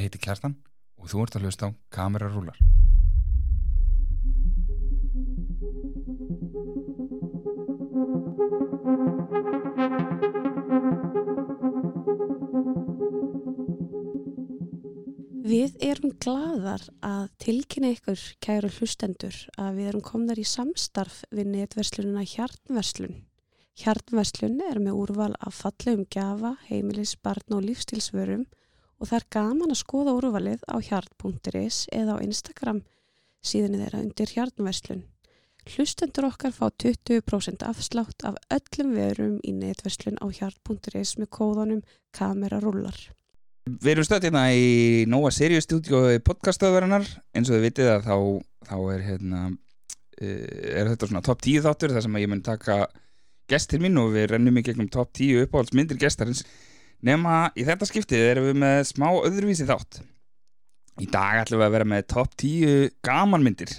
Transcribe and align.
Ég 0.00 0.06
heiti 0.06 0.20
Kjartan 0.24 0.54
og 0.96 1.10
þú 1.12 1.18
ert 1.20 1.34
að 1.36 1.42
hlusta 1.44 1.66
á 1.68 1.70
Kamerarúlar. 1.92 2.56
Við 15.44 15.76
erum 15.84 16.14
glaðar 16.16 16.86
að 17.04 17.26
tilkynna 17.44 17.90
ykkur, 17.92 18.22
kæru 18.40 18.70
hlustendur, 18.78 19.36
að 19.60 19.82
við 19.82 19.90
erum 19.90 20.06
komnar 20.06 20.40
í 20.40 20.46
samstarf 20.48 21.26
við 21.28 21.50
netverslunina 21.58 22.24
Hjarnverslun. 22.24 23.18
Hjarnverslun 23.76 24.56
er 24.70 24.80
með 24.80 24.96
úrval 25.02 25.34
af 25.36 25.60
fallegum 25.60 26.08
gjafa, 26.08 26.54
heimilis, 26.70 27.18
barn 27.20 27.58
og 27.58 27.68
lífstilsvörum 27.68 28.48
og 29.00 29.08
það 29.08 29.16
er 29.18 29.28
gaman 29.36 29.72
að 29.72 29.80
skoða 29.80 30.16
úrvalið 30.18 30.64
á 30.68 30.76
hjart.is 30.76 31.86
eða 31.96 32.18
á 32.20 32.24
Instagram 32.24 32.82
síðan 33.40 33.78
þeirra 33.80 34.02
undir 34.04 34.34
Hjarnverslun. 34.34 35.06
Hlustendur 35.70 36.26
okkar 36.28 36.52
fá 36.56 36.68
20% 36.82 37.64
afslátt 37.64 38.24
af 38.24 38.36
öllum 38.52 38.92
verum 38.96 39.38
í 39.44 39.52
netverslun 39.56 40.20
á 40.20 40.26
hjart.is 40.28 41.16
með 41.20 41.30
kóðanum 41.36 41.82
kamerarullar. 42.16 42.96
Við 43.70 43.92
erum 43.92 44.06
stöðt 44.08 44.26
hérna 44.28 44.46
í 44.56 45.04
Nóa 45.08 45.30
Sirius 45.32 45.68
stúdíu 45.68 46.00
podcastöðvarinnar 46.26 47.04
eins 47.36 47.50
og 47.50 47.56
þið 47.56 47.66
vitið 47.68 47.90
að 47.92 48.08
þá, 48.08 48.16
þá 48.70 48.76
er, 48.94 49.04
hérna, 49.04 49.42
uh, 49.50 50.48
er 50.80 50.90
þetta 50.90 51.10
svona 51.10 51.24
top 51.28 51.44
10 51.44 51.66
þáttur 51.68 51.94
þar 51.94 52.06
sem 52.06 52.18
ég 52.22 52.32
mun 52.32 52.42
taka 52.44 52.80
gestir 53.50 53.82
mín 53.82 54.00
og 54.00 54.14
við 54.16 54.30
rennum 54.32 54.58
í 54.58 54.64
gegnum 54.64 54.88
top 54.90 55.12
10 55.16 55.44
uppáhaldsmyndir 55.44 56.00
gestarins 56.00 56.44
nema 57.06 57.50
í 57.58 57.64
þetta 57.66 57.88
skiptið 57.88 58.24
erum 58.32 58.48
við 58.50 58.58
með 58.62 58.80
smá 58.90 59.06
öðruvísi 59.24 59.66
þátt. 59.68 60.00
Í 61.00 61.06
dag 61.08 61.40
ætlum 61.44 61.62
við 61.62 61.68
að 61.68 61.74
vera 61.78 61.88
með 61.88 62.06
top 62.12 62.34
10 62.40 62.90
gamanmyndir. 63.06 63.72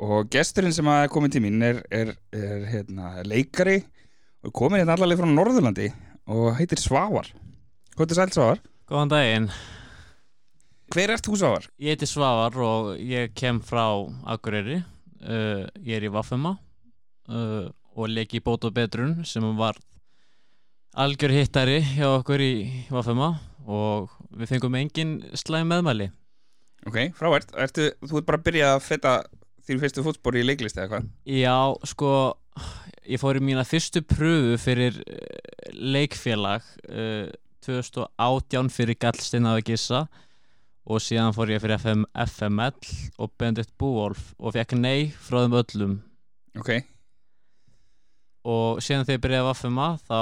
Og 0.00 0.30
gesturinn 0.32 0.72
sem 0.74 0.88
að 0.88 1.08
komin 1.12 1.32
til 1.32 1.42
mín 1.44 1.60
er, 1.62 1.82
er, 1.92 2.14
er 2.32 2.62
hérna, 2.70 3.10
leikari 3.28 3.82
og 4.46 4.54
komin 4.56 4.80
hérna 4.80 4.96
allaveg 4.96 5.20
frá 5.20 5.28
Norðurlandi 5.28 5.90
og 6.30 6.54
heitir 6.56 6.80
Svavar. 6.80 7.28
Hvað 7.98 8.14
er 8.14 8.20
sælt 8.22 8.38
Svavar? 8.38 8.62
Góðan 8.90 9.12
daginn, 9.12 9.50
Hver 10.90 11.12
ert 11.14 11.22
þú 11.28 11.36
Svavar? 11.38 11.68
ég 11.78 11.92
heiti 11.94 12.08
Svavar 12.08 12.56
og 12.64 12.88
ég 12.98 13.34
kem 13.38 13.60
frá 13.62 13.84
Akureyri. 14.32 14.80
Uh, 15.20 15.68
Ég 15.84 15.98
er 16.00 16.06
í 16.08 16.10
Vaffema 16.10 16.54
uh, 17.28 17.68
og 17.92 18.08
leik 18.08 18.32
í 18.34 18.40
Bót 18.40 18.64
og 18.64 18.72
Betrun 18.72 19.18
sem 19.28 19.44
var 19.58 19.76
algjör 20.98 21.34
hittari 21.34 21.78
hjá 21.94 22.08
okkur 22.16 22.42
í 22.42 22.54
Vaffema 22.90 23.34
og 23.70 24.10
við 24.34 24.54
fengum 24.54 24.76
engin 24.78 25.18
slæm 25.38 25.70
meðmæli. 25.70 26.10
Ok, 26.88 27.10
frávært, 27.16 27.52
Ertu, 27.60 27.90
þú 28.00 28.20
ert 28.20 28.28
bara 28.30 28.40
að 28.40 28.46
byrja 28.48 28.70
að 28.74 28.82
feta 28.86 29.12
þín 29.68 29.82
fyrstu 29.82 30.04
fótspor 30.04 30.38
í 30.40 30.44
leiklist 30.46 30.78
eða 30.80 30.94
hvað? 30.94 31.10
Já, 31.28 31.56
sko, 31.92 32.12
ég 33.04 33.20
fór 33.20 33.38
í 33.38 33.44
mína 33.44 33.66
fyrstu 33.68 34.02
pröfu 34.02 34.56
fyrir 34.62 34.96
uh, 35.04 35.70
leikfélag 35.76 36.66
uh, 36.88 37.28
2018 37.66 38.72
fyrir 38.72 38.98
Gallstein 38.98 39.48
að 39.50 39.62
gissa 39.68 40.06
og 40.90 41.02
síðan 41.04 41.36
fór 41.36 41.52
ég 41.52 41.60
fyrir 41.62 41.76
FM, 41.76 42.06
FML 42.16 42.94
og 43.20 43.34
Benedikt 43.38 43.76
Búolf 43.78 44.32
og 44.40 44.56
fekk 44.56 44.74
nei 44.80 45.10
frá 45.12 45.44
þeim 45.44 45.60
öllum. 45.60 45.98
Ok, 46.58 46.80
og 48.48 48.80
síðan 48.82 49.04
þegar 49.04 49.18
ég 49.18 49.24
byrjaði 49.26 49.50
að 49.50 49.60
FMA 49.60 49.88
þá 50.08 50.20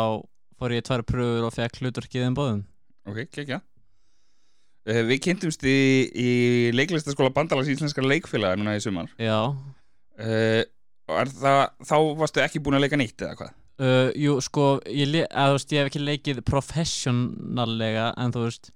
fór 0.58 0.74
ég 0.74 0.84
tvær 0.86 1.04
pröfur 1.06 1.46
og 1.48 1.54
fekk 1.54 1.80
hluturkið 1.82 2.24
þeim 2.26 2.36
bóðum 2.38 2.62
ok, 3.08 3.22
kekja 3.34 3.60
uh, 3.62 5.02
Við 5.08 5.20
kynntumst 5.26 5.64
í, 5.68 5.76
í 6.10 6.30
leiklistaskóla 6.76 7.32
Bandalags 7.36 7.70
íslenskar 7.72 8.06
leikfélaga 8.08 8.58
núna 8.58 8.76
í 8.78 8.82
sumar. 8.82 9.10
Já, 9.20 9.38
uh, 9.52 10.62
það, 11.08 11.62
Þá 11.88 11.96
varstu 12.20 12.42
ekki 12.44 12.62
búin 12.64 12.78
að 12.78 12.86
leika 12.86 13.00
nýtt 13.00 13.24
eða 13.26 13.36
hvað? 13.40 13.54
uh, 13.78 14.10
jú 14.18 14.38
sko 14.44 14.68
ég, 14.90 15.14
að, 15.30 15.54
veist, 15.56 15.72
ég 15.74 15.84
hef 15.84 15.92
ekki 15.92 16.02
leikið 16.02 16.42
professionallega 16.48 18.10
en 18.18 18.34
þú 18.34 18.46
veist 18.48 18.72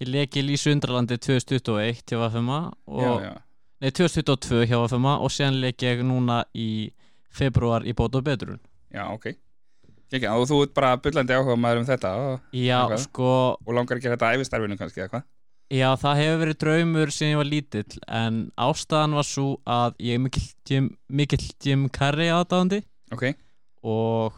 ég 0.00 0.08
leik 0.08 0.38
í 0.40 0.44
Lísu 0.46 0.72
Undralandi 0.72 1.18
2021 1.20 2.04
hjá 2.08 2.20
FMA 2.30 2.60
og, 2.88 3.02
Já, 3.02 3.10
já, 3.26 3.34
nei 3.84 3.90
2022 3.92 4.62
hjá 4.70 4.78
FMA 4.88 5.18
og 5.20 5.34
síðan 5.34 5.60
leik 5.60 5.84
ég 5.84 6.00
núna 6.06 6.44
í 6.56 6.92
februar 7.36 7.84
í 7.84 7.92
Bót 7.92 8.16
og 8.16 8.24
Betrun. 8.24 8.62
Já, 8.94 9.04
ok 9.12 9.34
Kekja, 10.12 10.34
og 10.38 10.46
þú 10.46 10.60
ert 10.64 10.74
bara 10.76 10.96
bullandi 11.02 11.34
áhuga 11.34 11.56
maður 11.58 11.80
um 11.82 11.88
þetta 11.88 12.10
og, 12.22 12.42
Já, 12.54 12.78
sko 13.02 13.30
og 13.58 13.72
langar 13.74 13.98
að 13.98 14.04
gera 14.04 14.18
þetta 14.18 14.34
æfistarfinu 14.36 14.78
kannski 14.78 15.02
eða 15.02 15.12
hvað? 15.14 15.24
Já, 15.74 15.88
það 15.98 16.20
hefur 16.20 16.42
verið 16.44 16.58
draumur 16.62 17.10
síðan 17.10 17.32
ég 17.32 17.40
var 17.40 17.48
lítill 17.50 18.02
en 18.20 18.36
ástæðan 18.68 19.16
var 19.18 19.26
svo 19.26 19.46
að 19.66 19.96
ég 20.06 20.20
er 20.20 20.22
mikill 20.22 21.48
Jim, 21.66 21.88
Carrey 21.90 22.30
aðdáðandi 22.30 22.84
Ok, 23.14 23.24
og 23.82 24.36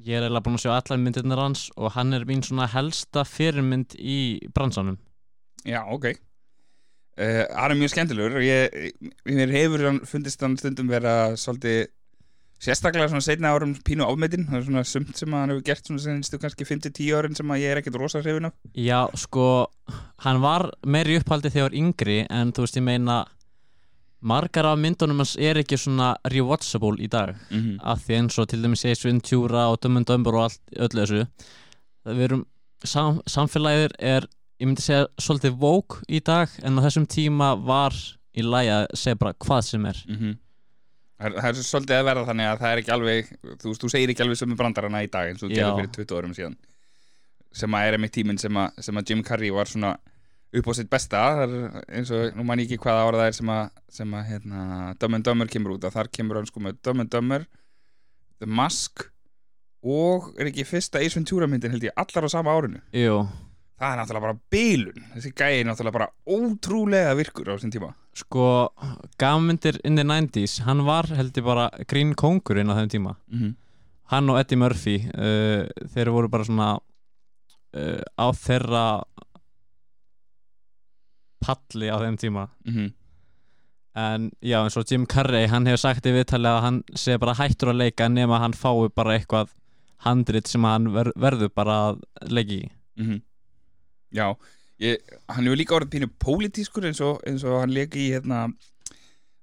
ég 0.00 0.16
er 0.16 0.26
eiginlega 0.26 0.44
búin 0.46 0.58
að 0.58 0.64
sjá 0.64 0.72
allar 0.74 1.00
myndirnar 1.02 1.42
hans 1.44 1.68
og 1.76 1.94
hann 1.94 2.16
er 2.16 2.26
mín 2.28 2.42
svona 2.46 2.68
helsta 2.70 3.24
fyrirmynd 3.28 3.94
í 3.98 4.18
bransanum. 4.54 4.98
Já, 5.66 5.82
ok. 5.92 6.12
Uh, 7.20 7.44
hann 7.52 7.74
er 7.74 7.78
mjög 7.78 7.92
skemmtilegur 7.92 8.38
og 8.40 8.46
ég, 8.46 8.94
mér 9.28 9.52
hefur 9.52 10.00
fundist 10.08 10.40
hann 10.40 10.56
stundum 10.58 10.88
vera 10.88 11.34
svolítið 11.38 11.90
sérstaklega 12.60 13.08
svona 13.08 13.24
seinna 13.24 13.52
árum 13.54 13.72
pínu 13.86 14.04
ámetin 14.04 14.46
það 14.48 14.58
er 14.58 14.64
svona 14.66 14.84
sumt 14.84 15.16
sem 15.16 15.32
hann 15.32 15.52
hefur 15.52 15.64
gert 15.64 15.86
svona 15.86 16.02
senstu 16.04 16.40
kannski 16.40 16.66
5-10 16.68 17.12
árin 17.16 17.36
sem 17.36 17.52
að 17.52 17.62
ég 17.62 17.72
er 17.72 17.80
ekkert 17.80 17.98
rosa 18.00 18.20
hrifin 18.20 18.50
af. 18.50 18.56
Já, 18.76 19.08
sko, 19.16 19.46
hann 20.26 20.42
var 20.44 20.68
meiri 20.84 21.20
upphaldi 21.20 21.52
þegar 21.52 21.76
ég 21.76 21.84
yngri 21.84 22.18
en 22.28 22.52
þú 22.52 22.66
veist 22.66 22.76
ég 22.76 22.84
meina 22.84 23.22
margar 24.20 24.68
af 24.68 24.78
myndunum 24.78 25.22
hans 25.22 25.36
er 25.40 25.62
ekki 25.62 25.78
svona 25.80 26.12
rewatchable 26.28 27.00
í 27.00 27.08
dag. 27.08 27.34
Mm 27.50 27.60
-hmm. 27.60 27.78
af 27.82 28.04
því 28.04 28.14
eins 28.18 28.38
og 28.38 28.48
til 28.48 28.62
dæmis 28.62 28.84
Ace 28.84 29.08
Ventura 29.08 29.70
og 29.70 29.82
Dumb 29.82 29.96
and 29.96 30.06
Dumber 30.06 30.34
og 30.34 30.42
allt, 30.42 30.60
öllu 30.76 31.00
þessu. 31.00 31.26
Það 32.04 32.16
við 32.16 32.24
erum, 32.24 32.46
sam, 32.84 33.20
samfélagið 33.26 33.90
er 33.98 34.26
ég 34.60 34.66
myndi 34.66 34.82
segja 34.82 35.06
svolítið 35.18 35.58
vók 35.58 36.02
í 36.08 36.20
dag 36.20 36.48
en 36.62 36.78
á 36.78 36.84
þessum 36.84 37.06
tíma 37.06 37.54
var 37.64 37.92
í 38.36 38.42
lagi 38.42 38.68
að 38.68 38.86
segja 38.94 39.16
bara 39.16 39.32
hvað 39.32 39.62
sem 39.62 39.86
er. 39.86 39.96
Það, 40.06 40.28
er, 40.28 40.36
það 41.20 41.48
er 41.50 41.58
svolítið 41.60 41.96
að 41.98 42.06
verða 42.08 42.26
þannig 42.30 42.50
að 42.50 42.60
það 42.62 42.72
er 42.74 42.82
ekki 42.82 42.94
alveg 42.94 43.32
þú, 43.60 43.72
þú 43.82 43.90
segir 43.92 44.12
ekki 44.12 44.24
alveg 44.24 44.40
sömu 44.40 44.56
brandarana 44.56 45.02
í 45.04 45.10
dag 45.12 45.30
eins 45.30 45.42
og 45.42 45.50
þú 45.50 45.58
gerði 45.58 45.82
fyrir 45.82 45.92
20 45.98 46.20
árum 46.20 46.36
síðan. 46.38 46.56
Sem 47.60 47.76
að 47.76 47.86
er 47.88 47.96
einmitt 47.98 48.14
tíminn 48.14 48.40
sem 48.40 48.60
sem 48.80 49.00
að 49.00 49.12
Jim 49.12 49.22
Carrey 49.26 49.52
var 49.54 49.68
svona 49.68 49.94
upp 50.50 50.70
á 50.70 50.72
sitt 50.78 50.90
besta. 50.90 51.22
Er 51.44 51.54
eins 52.00 52.12
og, 52.14 52.32
nú 52.38 52.46
man 52.46 52.62
ég 52.62 52.70
ekki 52.70 52.80
hvaða 52.82 53.06
ára 53.06 53.22
það 53.22 53.30
er 53.30 53.38
sem 53.38 53.52
að, 53.54 53.62
sem 54.00 54.16
að 54.16 54.28
hérna, 54.32 54.60
Dumb 55.02 55.18
and 55.18 55.26
Dumber 55.26 55.50
kemur 55.50 55.76
út. 55.76 55.86
Að 55.86 55.96
þar 55.98 56.12
kemur 56.16 56.40
hann 56.40 56.50
sko 56.50 56.62
með 56.64 56.80
Dumb 56.86 57.04
and 57.04 57.12
Dumber 57.12 57.46
The 58.40 58.48
Mask 58.48 59.06
og 59.80 60.32
er 60.40 60.50
ekki 60.50 60.66
fyrsta 60.68 61.00
Ace 61.00 61.16
Ventura 61.16 61.48
myndin 61.48 61.72
held 61.72 61.84
ég 61.86 61.96
allar 62.00 62.26
á 62.28 62.30
sama 62.32 62.52
árinu. 62.56 62.80
Jú, 62.96 63.22
það 63.80 63.92
er 63.94 63.98
náttúrulega 64.00 64.26
bara 64.26 64.38
bilun 64.52 65.04
þessi 65.14 65.32
gæi 65.40 65.54
er 65.60 65.66
náttúrulega 65.70 65.96
bara 65.96 66.10
ótrúlega 66.36 67.14
virkur 67.16 67.48
á 67.48 67.54
þessum 67.56 67.72
tíma 67.74 67.90
sko 68.20 68.44
gafmyndir 69.22 69.80
in 69.84 69.96
the 69.96 70.04
90s 70.04 70.60
hann 70.66 70.84
var 70.84 71.08
heldur 71.16 71.46
bara 71.46 71.70
grín 71.88 72.12
kóngurinn 72.14 72.70
á 72.70 72.76
þeim 72.76 72.90
tíma 72.92 73.16
mm 73.28 73.38
-hmm. 73.40 73.54
hann 74.12 74.30
og 74.30 74.38
Eddie 74.40 74.58
Murphy 74.60 74.96
uh, 75.14 75.64
þeir 75.94 76.10
voru 76.12 76.28
bara 76.28 76.44
svona 76.44 76.70
uh, 76.76 78.02
á 78.20 78.26
þeirra 78.44 78.84
palli 81.40 81.88
á 81.90 81.96
þeim 82.00 82.16
tíma 82.20 82.48
Mhm. 82.64 82.92
En 83.96 84.30
já, 84.40 84.62
eins 84.62 84.76
og 84.76 84.84
Jim 84.86 85.04
Carrey, 85.06 85.48
hann 85.48 85.66
hefur 85.66 85.76
sagt 85.82 86.06
í 86.06 86.12
viðtali 86.14 86.46
að 86.46 86.60
hann 86.62 86.82
sé 86.94 87.16
bara 87.18 87.34
hættur 87.34 87.72
að 87.72 87.80
leika 87.80 88.06
nema 88.08 88.38
hann 88.38 88.52
fái 88.52 88.88
bara 88.94 89.16
eitthvað 89.18 89.48
handrit 90.06 90.46
sem 90.46 90.62
hann 90.62 90.92
ver 90.94 91.10
verður 91.16 91.50
bara 91.52 91.72
að 91.90 91.98
leiki 92.30 92.60
í. 92.62 92.70
Mhm. 92.96 93.22
Já, 94.14 94.26
ég, 94.82 95.00
hann 95.30 95.46
hefur 95.46 95.60
líka 95.60 95.76
orðið 95.76 95.92
pínu 95.94 96.08
pólitískur 96.22 96.88
eins 96.88 97.00
og, 97.04 97.20
eins 97.28 97.44
og 97.46 97.60
hann 97.62 97.74
leik 97.74 97.96
í 97.98 98.10
hérna, 98.14 98.48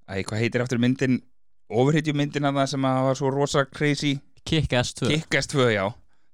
æ, 0.08 0.24
hvað 0.28 0.44
heitir 0.44 0.64
aftur 0.64 0.82
myndin 0.84 1.22
overhitju 1.68 2.16
myndin 2.18 2.48
að 2.48 2.62
það 2.62 2.72
sem 2.74 2.90
að 2.90 3.00
var 3.08 3.20
svo 3.20 3.32
rosa 3.34 3.64
crazy? 3.70 4.18
Kick-Ass 4.48 4.94
2. 5.00 5.10
Kick-Ass 5.12 5.52
2, 5.52 5.70
já. 5.76 5.86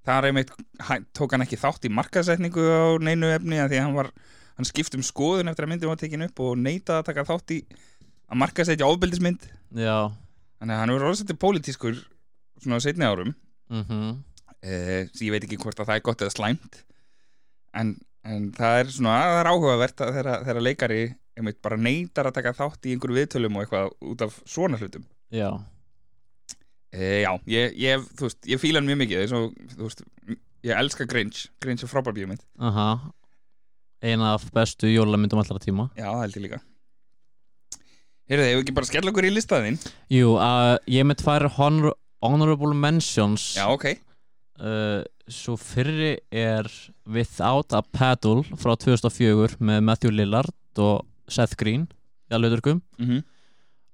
Þar 0.04 0.30
einmitt 0.30 0.52
hann, 0.90 1.06
tók 1.16 1.34
hann 1.34 1.46
ekki 1.46 1.62
þátt 1.62 1.88
í 1.88 1.94
markasetningu 1.94 2.64
á 2.68 3.00
neinu 3.02 3.30
efni 3.34 3.62
því 3.62 3.80
hann 3.80 3.96
var 3.96 4.12
hann 4.58 4.68
skipt 4.68 4.98
um 4.98 5.06
skoðun 5.06 5.50
eftir 5.50 5.66
að 5.66 5.72
myndin 5.72 5.90
var 5.90 6.02
tekin 6.02 6.26
upp 6.28 6.42
og 6.44 6.58
neitaði 6.60 7.00
að 7.00 7.08
taka 7.08 7.26
þátt 7.30 7.56
í 7.56 7.62
að 8.30 8.42
markasetja 8.44 8.90
ofbeldismynd. 8.90 9.48
Já. 9.74 10.12
þannig 10.60 10.76
að 10.76 10.82
hann 10.82 10.92
hefur 10.92 11.08
orðið 11.08 11.22
svolítið 11.22 11.42
pólitískur 11.42 11.98
svona 12.62 12.78
á 12.78 12.86
seinni 12.86 13.08
árum. 13.08 13.34
Mm 13.74 14.22
eh, 14.64 15.10
sem 15.12 15.28
ég 15.28 15.36
veit 15.36 15.46
ekki 15.46 15.60
hvort 15.62 15.80
að 15.80 15.90
það 15.90 16.00
er 16.00 16.06
gott 16.08 16.24
eða 16.24 16.34
slæmt 16.34 16.80
en, 17.76 17.96
en 18.24 18.48
það 18.56 18.80
er 18.80 18.92
svona 18.96 19.18
það 19.20 19.40
er 19.42 19.50
áhugavert 19.52 20.04
að 20.04 20.18
þeirra, 20.18 20.64
leikari 20.64 21.04
einmitt 21.38 21.60
bara 21.66 21.80
neytar 21.80 22.30
að 22.30 22.38
taka 22.38 22.54
þátt 22.58 22.88
í 22.88 22.94
einhverju 22.94 23.18
viðtölum 23.18 23.58
og 23.58 23.64
eitthvað 23.64 23.94
út 24.12 24.26
af 24.26 24.36
svona 24.46 24.80
hlutum. 24.80 25.06
Já. 25.34 25.50
e, 26.94 27.24
já, 27.24 27.32
ég, 27.50 27.74
ég, 27.82 28.06
þú 28.20 28.28
veist, 28.28 28.40
ég 28.50 28.62
fíla 28.62 28.80
hann 28.80 28.90
mjög 28.90 29.02
mikið 29.02 29.34
og, 29.40 29.58
þú 29.74 29.88
veist, 29.88 30.06
ég 30.68 30.78
elska 30.78 31.08
Grinch. 31.10 31.48
Grinch 31.64 31.86
er 31.86 31.92
frábær 31.92 32.16
bíómynd. 32.16 32.46
Aha. 32.62 32.92
eina 34.04 34.34
af 34.36 34.46
bestu 34.54 34.90
jólamyndum 34.92 35.40
allra 35.42 35.60
tíma. 35.64 35.88
Já, 35.96 36.10
það 36.12 36.24
held 36.26 36.38
ég 36.38 36.46
líka. 36.46 36.62
Heyrðu, 38.30 38.48
hefur 38.50 38.64
ekki 38.64 38.76
bara 38.78 38.88
skell 38.88 39.10
okkur 39.10 39.28
í 39.28 39.34
listaðinn? 39.34 39.78
Jú, 40.12 40.36
uh, 40.36 40.76
ég 40.92 41.08
með 41.08 41.24
tvær 41.24 41.48
honor 41.58 41.96
honorable 42.24 42.76
mentions. 42.76 43.54
Já, 43.58 43.66
ok 43.68 43.96
uh, 44.64 45.04
Svo 45.32 45.56
fyrri 45.56 46.18
er 46.32 46.68
Without 47.08 47.76
a 47.76 47.82
Paddle 47.84 48.44
frá 48.60 48.76
2004 48.76 49.60
með 49.64 49.84
Matthew 49.88 50.12
Lillard 50.12 50.82
og 50.84 51.06
Seth 51.32 51.56
Green 51.60 51.88
mm 52.34 53.08
-hmm. 53.08 53.24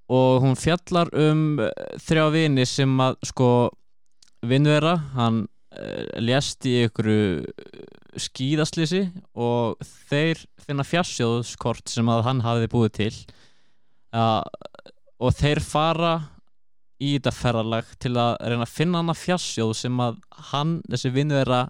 og 0.10 0.42
hún 0.42 0.56
fjallar 0.56 1.10
um 1.14 1.60
uh, 1.60 1.70
þrjá 1.98 2.32
vini 2.32 2.66
sem 2.66 2.90
að 3.00 3.16
sko 3.24 3.70
vinnu 4.42 4.70
þeirra, 4.70 4.96
hann 5.14 5.48
uh, 5.76 6.20
lést 6.20 6.66
í 6.66 6.86
ykkur 6.88 7.44
skíðaslýsi 8.18 9.12
og 9.36 9.78
þeir 10.10 10.46
finna 10.58 10.84
fjarsjóðskort 10.84 11.90
sem 11.90 12.10
að 12.10 12.24
hann 12.24 12.42
hafiði 12.42 12.68
búið 12.68 12.92
til 12.92 13.16
uh, 14.14 14.44
og 15.20 15.36
þeir 15.36 15.60
fara 15.60 16.14
í 17.00 17.14
þetta 17.16 17.34
ferralag 17.36 17.92
til 18.04 18.14
að 18.20 18.34
reyna 18.44 18.66
að 18.66 18.74
finna 18.76 19.02
hana 19.02 19.16
fjarsjóð 19.16 19.76
sem 19.78 20.02
að 20.04 20.20
hann, 20.52 20.80
þessi 20.92 21.12
vinnu 21.16 21.38
þeirra 21.38 21.62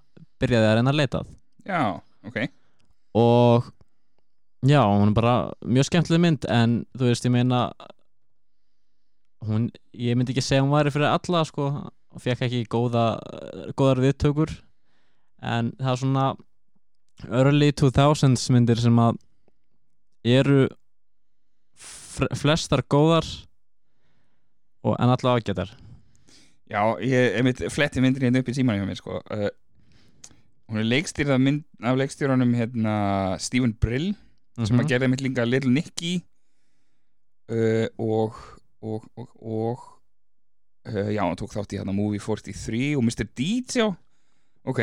byrjaði 0.42 0.70
að 0.70 0.76
reyna 0.80 0.94
að 0.94 1.00
leita 1.00 1.22
að. 1.22 1.30
Já, 1.70 1.84
ok. 2.26 2.40
Og 3.20 3.70
já, 4.66 4.82
hún 4.82 5.12
er 5.12 5.16
bara 5.18 5.36
mjög 5.66 5.90
skemmtileg 5.90 6.24
mynd 6.24 6.50
en 6.50 6.76
þú 6.98 7.10
veist, 7.12 7.28
ég 7.28 7.34
meina 7.36 7.62
hún, 9.46 9.70
ég 9.94 10.18
myndi 10.18 10.34
ekki 10.34 10.44
segja 10.44 10.66
hún 10.66 10.74
væri 10.74 10.94
fyrir 10.94 11.12
alla 11.12 11.44
sko, 11.48 11.70
og 12.10 12.24
fekk 12.24 12.48
ekki 12.48 12.66
góða, 12.72 13.06
góðar 13.78 14.02
viðtökur. 14.08 14.54
En 15.46 15.72
það 15.80 15.94
er 15.94 16.02
svona 16.02 16.26
early 17.30 17.70
2000s 17.76 18.50
myndir 18.56 18.82
sem 18.82 18.98
að 19.00 19.20
eru 20.28 20.66
flestar 22.36 22.84
góðar 22.92 23.28
og 24.84 24.96
en 25.00 25.10
allavega 25.10 25.40
ágætar 25.54 25.72
Já, 26.70 26.82
ég 27.02 27.42
mitt 27.44 27.64
fletti 27.74 28.02
myndin 28.02 28.28
hérna 28.28 28.40
upp 28.44 28.50
í 28.52 28.54
símanum 28.54 28.84
hjá 28.84 28.90
mér 28.92 29.00
sko. 29.00 29.16
uh, 29.34 29.50
Hún 30.70 30.78
er 30.78 30.86
leikstýrð 30.86 31.32
af, 31.34 31.40
mynd, 31.42 31.64
af 31.82 31.96
leikstýrunum 31.98 32.52
hérna, 32.54 32.94
Stephen 33.42 33.74
Brill 33.74 34.12
sem 34.60 34.76
Mhm. 34.76 34.84
að 34.84 34.90
gerði 34.92 35.08
mitt 35.10 35.22
líka 35.26 35.46
Little 35.50 35.72
Nicky 35.72 36.22
uh, 37.50 37.88
og 37.98 38.36
og, 38.82 39.04
og, 39.18 39.30
og 39.42 39.80
uh, 40.88 41.10
já, 41.12 41.20
hann 41.26 41.36
tók 41.42 41.52
þátt 41.52 41.74
í 41.76 41.80
hérna 41.82 41.92
Movie 41.96 42.20
43 42.22 42.96
og 42.96 43.04
Mr. 43.04 43.26
Deeds, 43.36 43.76
já. 43.76 43.88
Ok, 44.64 44.80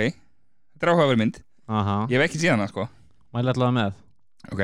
þetta 0.75 0.83
er 0.85 0.91
áhugaverð 0.93 1.21
mynd. 1.23 1.39
Aha, 1.69 1.95
ég 2.11 2.19
hef 2.19 2.27
ekki 2.27 2.43
síðan 2.43 2.61
það, 2.65 2.73
sko. 2.75 2.85
Mæli 3.33 3.53
allavega 3.55 3.77
með. 3.79 3.97
Ok, 4.53 4.63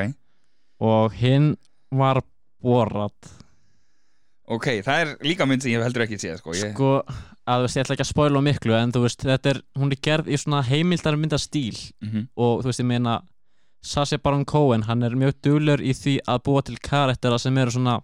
og 0.85 1.15
hinn 1.17 1.49
var 1.93 2.21
Borat 2.63 3.31
ok, 4.51 4.67
það 4.83 5.01
er 5.03 5.11
líka 5.23 5.45
mynd 5.47 5.63
sem 5.63 5.71
ég 5.71 5.83
heldur 5.83 6.03
ekki 6.05 6.19
séð, 6.19 6.39
sko, 6.41 6.53
ég, 6.57 6.73
sko, 6.73 6.89
að 7.47 7.61
þú 7.61 7.67
veist, 7.67 7.77
ég 7.77 7.85
ætla 7.85 7.95
ekki 7.97 8.05
að 8.05 8.09
spoila 8.11 8.41
miklu 8.43 8.75
en 8.77 8.91
þú 8.95 9.03
veist, 9.05 9.23
þetta 9.23 9.53
er, 9.53 9.61
hún 9.79 9.91
er 9.95 10.01
gerð 10.03 10.31
í 10.31 10.39
svona 10.39 10.63
heimildar 10.67 11.19
myndastíl 11.19 11.77
mm 12.03 12.25
og 12.35 12.63
þú 12.63 12.71
veist, 12.71 12.83
ég 12.83 12.89
meina 12.89 13.21
Sacha 13.83 14.17
Baron 14.17 14.45
Cohen, 14.47 14.85
hann 14.87 15.03
er 15.03 15.15
mjög 15.19 15.33
duglur 15.43 15.81
í 15.83 15.91
því 15.91 16.17
að 16.31 16.43
búa 16.47 16.61
til 16.63 16.77
karaktera 16.79 17.35
sem 17.39 17.57
eru 17.59 17.73
svona 17.75 17.97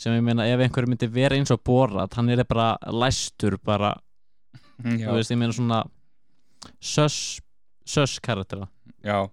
sem 0.00 0.14
ég 0.16 0.24
meina, 0.24 0.46
ef 0.48 0.62
einhver 0.64 0.88
myndi 0.88 1.06
vera 1.12 1.36
eins 1.36 1.52
og 1.54 1.60
Borat, 1.66 2.14
hann 2.16 2.30
er 2.32 2.42
bara 2.48 2.72
læstur 2.90 3.58
bara, 3.62 3.92
já, 5.00 5.06
þú 5.06 5.18
veist, 5.18 5.30
ég 5.34 5.38
meina 5.38 5.54
svona 5.54 5.82
sös, 6.80 7.40
sös 7.86 8.18
karaktera 8.22 8.66
já. 9.04 9.28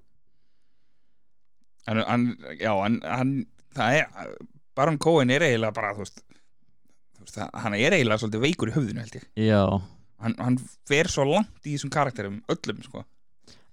Hann, 1.88 2.03
hann, 2.03 2.27
já, 2.59 2.73
hann, 2.75 3.00
hann 3.07 3.33
það 3.77 4.01
er, 4.01 4.38
Baron 4.77 5.00
Cohen 5.01 5.33
er 5.33 5.45
eiginlega 5.47 5.75
bara, 5.75 5.94
þú 5.97 6.06
veist, 6.06 6.24
þú 7.18 7.25
veist 7.25 7.39
hann 7.63 7.75
er 7.77 7.97
eiginlega 7.97 8.21
svolítið 8.21 8.45
veikur 8.45 8.71
í 8.71 8.75
höfðinu, 8.77 9.03
held 9.03 9.19
ég. 9.19 9.27
Já, 9.47 9.62
hann, 10.24 10.38
hann 10.39 10.57
fer 10.89 11.09
svo 11.12 11.27
langt 11.27 11.65
í 11.65 11.75
þessum 11.75 11.94
karakterum 11.94 12.39
öllum, 12.53 12.81
sko. 12.85 13.03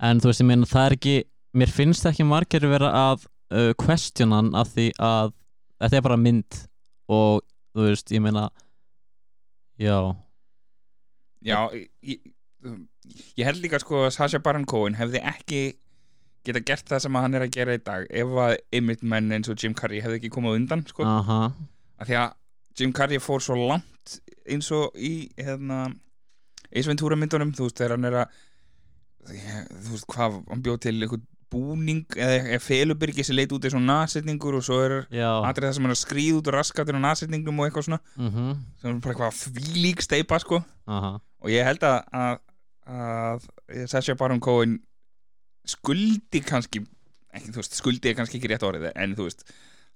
En 0.04 0.20
þú 0.22 0.32
veist, 0.32 0.42
ég 0.42 0.50
meina, 0.50 0.68
það 0.68 0.88
er 0.88 0.98
ekki 0.98 1.16
mér 1.54 1.70
finnst 1.70 2.08
ekki 2.10 2.26
margir 2.26 2.66
vera 2.66 2.90
að 3.12 3.28
uh, 3.54 3.70
questionan 3.78 4.52
af 4.58 4.72
því 4.74 4.90
að 4.98 5.34
þetta 5.78 6.00
er 6.00 6.06
bara 6.08 6.20
mynd. 6.20 6.60
Og 7.12 7.42
þú 7.76 7.88
veist, 7.90 8.10
ég 8.16 8.22
meina 8.24 8.48
já, 9.78 9.98
Já, 11.44 11.68
ég, 12.00 12.20
ég 13.36 13.44
held 13.44 13.60
líka 13.60 13.80
sko 13.82 14.06
að 14.06 14.14
Sasha 14.16 14.40
Baron 14.40 14.64
Cohen 14.68 14.96
hefði 14.96 15.20
ekki 15.28 15.58
geta 16.44 16.60
gert 16.60 16.88
það 16.90 17.04
sem 17.06 17.18
hann 17.20 17.34
er 17.38 17.46
að 17.46 17.54
gera 17.56 17.74
í 17.76 17.82
dag 17.84 18.06
ef 18.10 18.34
að 18.44 18.56
einmitt 18.76 19.02
menn 19.02 19.32
eins 19.32 19.48
og 19.52 19.60
Jim 19.60 19.74
Carrey 19.74 20.02
hefði 20.04 20.20
ekki 20.20 20.32
komið 20.34 20.54
á 20.54 20.58
undan 20.60 20.86
sko, 20.88 21.06
aha. 21.08 21.38
Af 21.98 22.08
því 22.08 22.18
að 22.20 22.34
Jim 22.80 22.92
Carrey 22.96 23.22
fór 23.22 23.42
svo 23.44 23.56
langt 23.60 24.18
eins 24.44 24.70
og 24.74 24.96
í 24.98 25.14
hérna 25.38 25.86
Ace 26.74 26.90
Ventura 26.90 27.16
myndunum, 27.16 27.52
þú 27.54 27.68
veist, 27.68 27.78
þegar 27.78 27.94
hann 27.96 28.08
er 28.10 28.18
að 28.24 28.40
þú 29.24 29.94
veist, 29.94 30.08
hvað 30.10 30.40
hann 30.50 30.64
bjóð 30.64 30.80
til 30.84 30.96
einhvern 30.98 31.24
búning 31.54 32.16
eða, 32.18 32.58
felubyrgi 32.62 33.24
sem 33.24 33.36
leit 33.38 33.52
út 33.54 33.64
í 33.64 33.70
svona 33.70 34.00
nasetningur 34.02 34.56
og 34.58 34.64
svo 34.66 34.80
er 34.82 34.94
já, 35.14 35.28
atrið 35.46 35.68
það 35.68 35.76
sem 35.76 35.86
hann 35.86 35.98
skríða 36.00 36.40
út 36.40 36.50
og 36.50 36.56
raskatir 36.56 36.98
á 36.98 37.00
nasetningum 37.04 37.60
og 37.60 37.68
eitthvað 37.68 37.86
svona. 37.88 38.00
Mhm. 38.18 38.48
Sem 38.82 38.90
er 38.90 38.98
bara 39.04 39.14
eitthvað 39.14 39.38
þvílík 39.44 40.02
steipa 40.02 40.40
sko. 40.42 40.60
Aha, 40.90 41.12
og 41.44 41.52
ég 41.52 41.68
held 41.68 41.86
að, 41.86 42.00
að, 42.24 42.42
að 42.90 43.86
Sasha 43.92 44.18
Baron 44.18 44.42
Cohen 44.42 44.80
skuldi 45.68 46.42
kannski 46.44 46.84
ekki, 47.34 47.52
veist, 47.56 47.76
skuldi 47.78 48.10
er 48.10 48.18
kannski 48.18 48.38
ekki 48.38 48.50
rétt 48.52 48.66
orðið 48.66 48.92
en 48.94 49.14
þú 49.18 49.28
veist, 49.28 49.46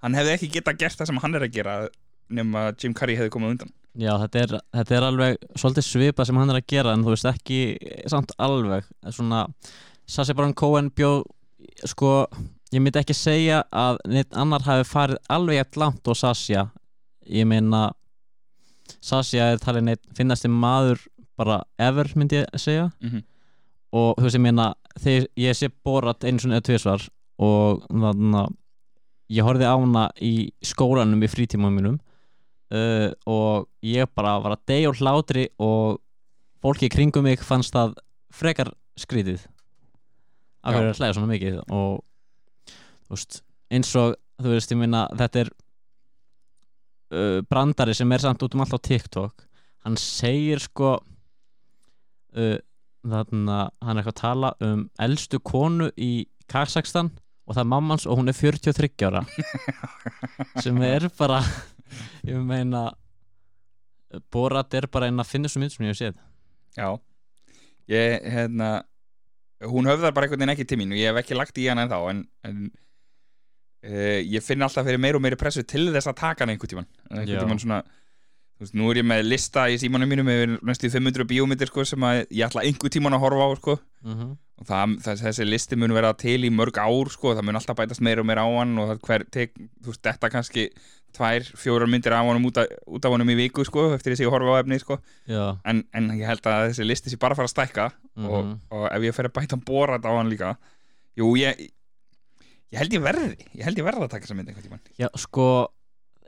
hann 0.05 0.17
hefði 0.19 0.35
ekki 0.35 0.53
geta 0.59 0.75
gert 0.79 0.99
það 0.99 1.11
sem 1.11 1.20
hann 1.23 1.38
er 1.38 1.47
að 1.47 1.55
gera 1.55 1.75
nema 2.29 2.69
Jim 2.76 2.94
Carrey 2.97 3.17
hefði 3.19 3.32
komið 3.35 3.55
undan. 3.55 3.75
Já, 3.99 4.12
þetta 4.23 4.41
er, 4.43 4.55
þetta 4.79 4.97
er 4.97 5.06
alveg 5.06 5.38
svolítið 5.59 5.87
svipa 5.87 6.26
sem 6.29 6.38
hann 6.38 6.53
er 6.53 6.61
að 6.61 6.69
gera 6.70 6.93
en 6.94 7.05
þú 7.06 7.15
veist 7.15 7.29
ekki 7.31 7.61
samt 8.11 8.35
alveg. 8.38 8.87
Svona, 9.15 9.47
Sassy 10.09 10.37
Baron 10.37 10.55
Cohen 10.56 10.91
bjó 10.94 11.23
sko, 11.88 12.12
ég 12.75 12.82
myndi 12.85 13.00
ekki 13.00 13.17
segja 13.17 13.62
að 13.75 14.03
neitt 14.12 14.37
annar 14.38 14.67
hafi 14.67 14.87
farið 14.88 15.23
alveg 15.32 15.59
jægt 15.61 15.81
langt 15.81 16.11
og 16.11 16.19
Sasha 16.19 16.69
ég 17.29 17.49
meina 17.49 17.88
Sasha 19.05 19.53
er 19.53 19.62
talið 19.62 19.88
neitt 19.88 20.05
finnasti 20.17 20.50
maður 20.53 21.03
bara 21.38 21.62
ever 21.79 22.09
myndi 22.19 22.41
ég 22.41 22.61
segja. 22.61 22.91
Mm 23.00 23.11
-hmm. 23.11 23.23
og 23.93 24.17
þú 24.19 24.23
veist 24.23 24.37
ég 24.37 24.41
meina 24.41 24.75
þegar 25.03 25.29
ég 25.39 25.59
sé 25.59 25.71
borat 25.85 26.25
einu 26.25 26.43
svona 26.43 26.59
eða 26.59 26.69
tvisvar 26.69 27.06
og 27.39 27.85
þannig 27.89 28.40
að 28.43 28.57
ég 29.38 29.45
horfði 29.47 29.69
á 29.69 29.76
hana 29.76 30.05
í 30.25 30.35
skólanum 30.64 31.23
í 31.25 31.31
frítíma 31.31 31.71
mínum 31.73 31.99
uh, 32.73 33.11
og 33.28 33.69
ég 33.85 34.09
bara 34.17 34.38
var 34.43 34.57
að 34.57 34.64
deyja 34.71 34.93
úr 34.93 35.00
hlátri 35.02 35.47
og 35.61 36.00
fólki 36.62 36.90
kringum 36.93 37.26
mig 37.28 37.45
fannst 37.45 37.75
það 37.76 37.97
frekar 38.35 38.73
skrítið 38.99 39.45
af 40.64 40.75
hverju 40.75 40.93
að 40.93 41.00
hlæða 41.00 41.17
svona 41.17 41.33
mikið 41.33 41.61
og 41.69 42.73
veist 43.09 43.43
eins 43.73 43.93
og 44.00 44.17
þú 44.40 44.55
veist 44.55 44.73
ég 44.73 44.81
meina 44.81 45.05
þetta 45.19 45.45
er 45.45 45.52
uh, 47.12 47.38
brandari 47.49 47.95
sem 47.97 48.12
er 48.12 48.25
samt 48.25 48.43
út 48.45 48.57
um 48.57 48.64
allt 48.64 48.76
á 48.76 48.81
TikTok 48.88 49.47
hann 49.87 49.99
segir 50.00 50.62
sko 50.64 50.97
uh, 50.99 52.57
þannig 53.07 53.52
að 53.55 53.71
hann 53.85 53.97
er 53.97 54.02
eitthvað 54.02 54.14
að 54.14 54.21
tala 54.23 54.52
um 54.64 54.85
elstu 55.07 55.40
konu 55.45 55.90
í 55.97 56.12
Kazakstan 56.49 57.12
og 57.49 57.57
það 57.57 57.62
er 57.62 57.71
mammans 57.73 58.07
og 58.09 58.21
hún 58.21 58.31
er 58.31 58.37
43 58.37 59.09
ára. 59.09 59.25
Sem 60.64 60.81
er 60.85 61.09
bara 61.19 61.43
ég 62.26 62.40
meina 62.45 62.88
Borat 64.33 64.73
er 64.75 64.88
bara 64.88 65.09
einn 65.09 65.21
að 65.21 65.28
finna 65.28 65.50
svo 65.52 65.61
mynd 65.61 65.75
sem 65.75 65.85
ég 65.85 65.93
hef 65.93 65.99
séð. 66.00 66.21
Já. 66.78 66.88
Ég, 67.93 68.23
hérna 68.33 68.69
hún 69.69 69.88
höfðar 69.88 70.14
bara 70.17 70.28
einhvern 70.28 70.40
veginn 70.40 70.55
ekki 70.55 70.67
til 70.69 70.78
mín 70.81 70.95
og 70.95 71.00
ég 71.00 71.11
hef 71.11 71.21
ekki 71.21 71.37
lagt 71.37 71.59
í 71.61 71.67
hann 71.69 71.83
en 71.83 71.90
þá 71.90 71.99
en, 72.12 72.23
en 72.49 72.59
uh, 73.85 74.21
ég 74.23 74.45
finn 74.45 74.64
alltaf 74.64 74.87
fyrir 74.87 75.00
meir 75.02 75.19
og 75.19 75.25
meiri 75.25 75.38
pressu 75.40 75.64
til 75.67 75.88
þess 75.93 76.09
að 76.09 76.21
taka 76.23 76.45
hann 76.45 76.55
einhvern 76.55 76.73
tímann. 76.73 76.88
Einhvern 77.11 77.35
Já. 77.35 77.43
tímann 77.43 77.62
svona 77.62 77.83
þú 78.59 78.65
veist, 78.65 78.75
nú 78.75 78.91
er 78.91 78.97
ég 79.00 79.07
með 79.07 79.23
lista 79.29 79.69
í 79.71 79.79
símanum 79.79 80.09
mínum 80.11 80.29
yfir 80.33 80.59
næstu 80.67 80.91
500 80.91 81.25
bíómyndir 81.31 81.71
sko, 81.71 81.85
sem 81.87 82.00
ég 82.03 82.45
ætla 82.49 82.65
einhvern 82.67 82.91
tímann 82.91 83.15
að 83.15 83.23
horfa 83.23 83.47
á 83.47 83.50
sko. 83.57 83.79
mm 84.03 84.15
-hmm. 84.15 84.37
og 84.59 84.67
það, 84.67 84.99
það, 85.05 85.23
þessi 85.23 85.45
listi 85.47 85.77
mun 85.77 85.93
vera 85.95 86.12
til 86.15 86.45
í 86.45 86.50
mörg 86.50 86.75
ár 86.79 87.09
sko, 87.11 87.35
það 87.35 87.43
mun 87.47 87.55
alltaf 87.57 87.77
bætast 87.77 88.00
meira 88.00 88.21
og 88.21 88.27
meira 88.27 88.43
á 88.43 88.50
hann 88.59 88.79
og 88.79 88.99
hver 89.00 89.25
tek, 89.31 89.55
þú 89.83 89.87
veist, 89.93 90.03
þetta 90.03 90.31
kannski 90.31 90.69
tvær, 91.15 91.41
fjórar 91.57 91.87
myndir 91.88 92.12
á 92.12 92.21
hann 92.27 92.45
út, 92.45 92.57
af- 92.59 92.69
út 92.87 93.05
af 93.05 93.11
honum 93.11 93.29
í 93.31 93.37
viku 93.37 93.65
sko, 93.65 93.95
eftir 93.95 94.12
þess 94.12 94.21
að 94.21 94.27
ég 94.27 94.31
horfa 94.31 94.50
á 94.59 94.61
efni 94.61 94.79
sko. 94.79 94.99
En, 95.65 95.85
en 95.95 96.11
ég 96.11 96.27
held 96.27 96.43
að 96.47 96.69
þessi 96.71 96.85
listi 96.85 97.11
sé 97.11 97.17
bara 97.19 97.35
fara 97.35 97.47
að 97.47 97.55
stækka 97.55 97.87
og, 98.19 98.45
Mhm. 98.45 98.59
og 98.71 98.88
ef 98.93 99.03
ég 99.03 99.15
fer 99.15 99.25
að 99.29 99.33
bæta 99.33 99.57
borat 99.65 100.03
á 100.05 100.11
hann 100.17 100.29
líka 100.31 100.57
jú, 101.17 101.35
ég 101.37 101.57
ég 102.73 102.79
held 102.79 102.93
ég 102.93 103.00
verði, 103.03 103.37
ég 103.57 103.65
held 103.65 103.79
ég 103.79 103.85
verði 103.85 104.03
að 104.05 104.11
taka 104.11 104.27
þessa 104.27 104.35
mynd 104.37 104.49
einhvern 104.49 104.62
tímann 104.67 104.81
Já, 104.99 105.09
sko 105.17 105.69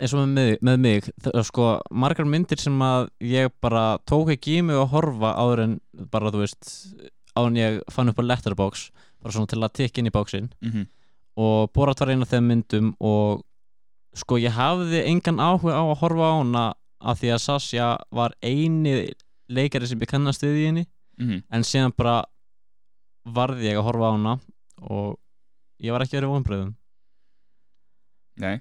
eins 0.01 0.15
og 0.17 0.27
með 0.29 0.55
með 0.65 0.79
mig 0.81 1.09
þ- 1.23 1.43
sko, 1.45 1.67
margar 1.91 2.25
myndir 2.29 2.59
sem 2.61 2.79
að 2.83 3.09
ég 3.21 3.51
bara 3.61 3.99
tók 4.09 4.31
ekki 4.35 4.59
í 4.59 4.63
mig 4.65 4.77
að 4.81 4.89
horfa 4.95 5.35
áður 5.37 5.63
en 5.67 5.75
bara, 6.11 6.31
þú 6.33 6.41
veist 6.45 6.71
áður 7.37 7.51
en 7.53 7.61
ég 7.61 7.81
fann 7.93 8.09
upp 8.09 8.19
á 8.21 8.25
Letterbox 8.25 8.91
bara 9.21 9.33
svona 9.37 9.47
til 9.53 9.61
að 9.63 9.73
tekja 9.77 10.01
inn 10.01 10.11
í 10.11 10.17
bóksinn 10.17 10.51
mm 10.65 10.87
og 11.41 11.71
Borat 11.73 12.01
var 12.03 12.11
eina 12.11 12.27
af 12.27 12.29
þeim 12.33 12.49
myndum 12.51 12.89
og 13.01 13.45
sko 14.19 14.37
ég 14.43 14.51
hafði 14.53 15.05
engan 15.07 15.39
áhuga 15.41 15.73
á 15.79 15.83
að 15.87 15.99
horfa 16.03 16.27
á 16.27 16.35
hana 16.43 16.65
af 17.01 17.21
því 17.21 17.31
að 17.33 17.39
Sasha 17.45 17.87
var 18.13 18.35
eini 18.43 19.13
leikari 19.49 19.87
sem 19.87 19.99
ég 20.03 20.11
kannast 20.11 20.43
við 20.43 20.57
í 20.59 20.67
henni. 20.67 20.85
-hmm. 21.19 21.43
en 21.51 21.63
síðan 21.63 21.95
bara 21.97 22.25
varði 23.25 23.71
ég 23.71 23.79
að 23.79 23.87
horfa 23.87 24.11
á 24.11 24.13
hana 24.17 24.35
og 24.83 25.19
ég 25.81 25.93
var 25.93 26.03
ekki 26.03 26.19
verið 26.19 26.35
vonbröðum 26.35 26.75
Nei 28.41 28.61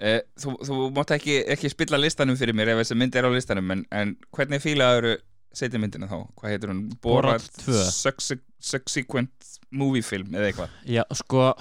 uh, 0.00 0.20
Þú, 0.40 0.56
þú 0.66 0.78
mátt 0.96 1.12
ekki, 1.16 1.38
ekki 1.54 1.70
spilla 1.72 2.00
listanum 2.00 2.36
fyrir 2.40 2.56
mér 2.56 2.72
ef 2.74 2.82
þessi 2.82 2.96
mynd 2.98 3.14
er 3.20 3.28
á 3.28 3.30
listanum 3.34 3.70
en, 3.76 3.84
en 3.94 4.16
hvernig 4.34 4.62
fílaður 4.64 5.16
setja 5.54 5.78
myndina 5.78 6.08
þá? 6.10 6.16
Hvað 6.34 6.50
heitir 6.50 6.72
hún? 6.72 6.80
Borat 7.04 7.44
2. 7.62 7.74
Subse- 7.94 8.40
Subsequent 8.58 9.52
Movie 9.70 10.02
Film 10.02 10.34
eða 10.34 10.48
eitthvað 10.50 10.74
Já, 10.90 11.04
sko 11.14 11.52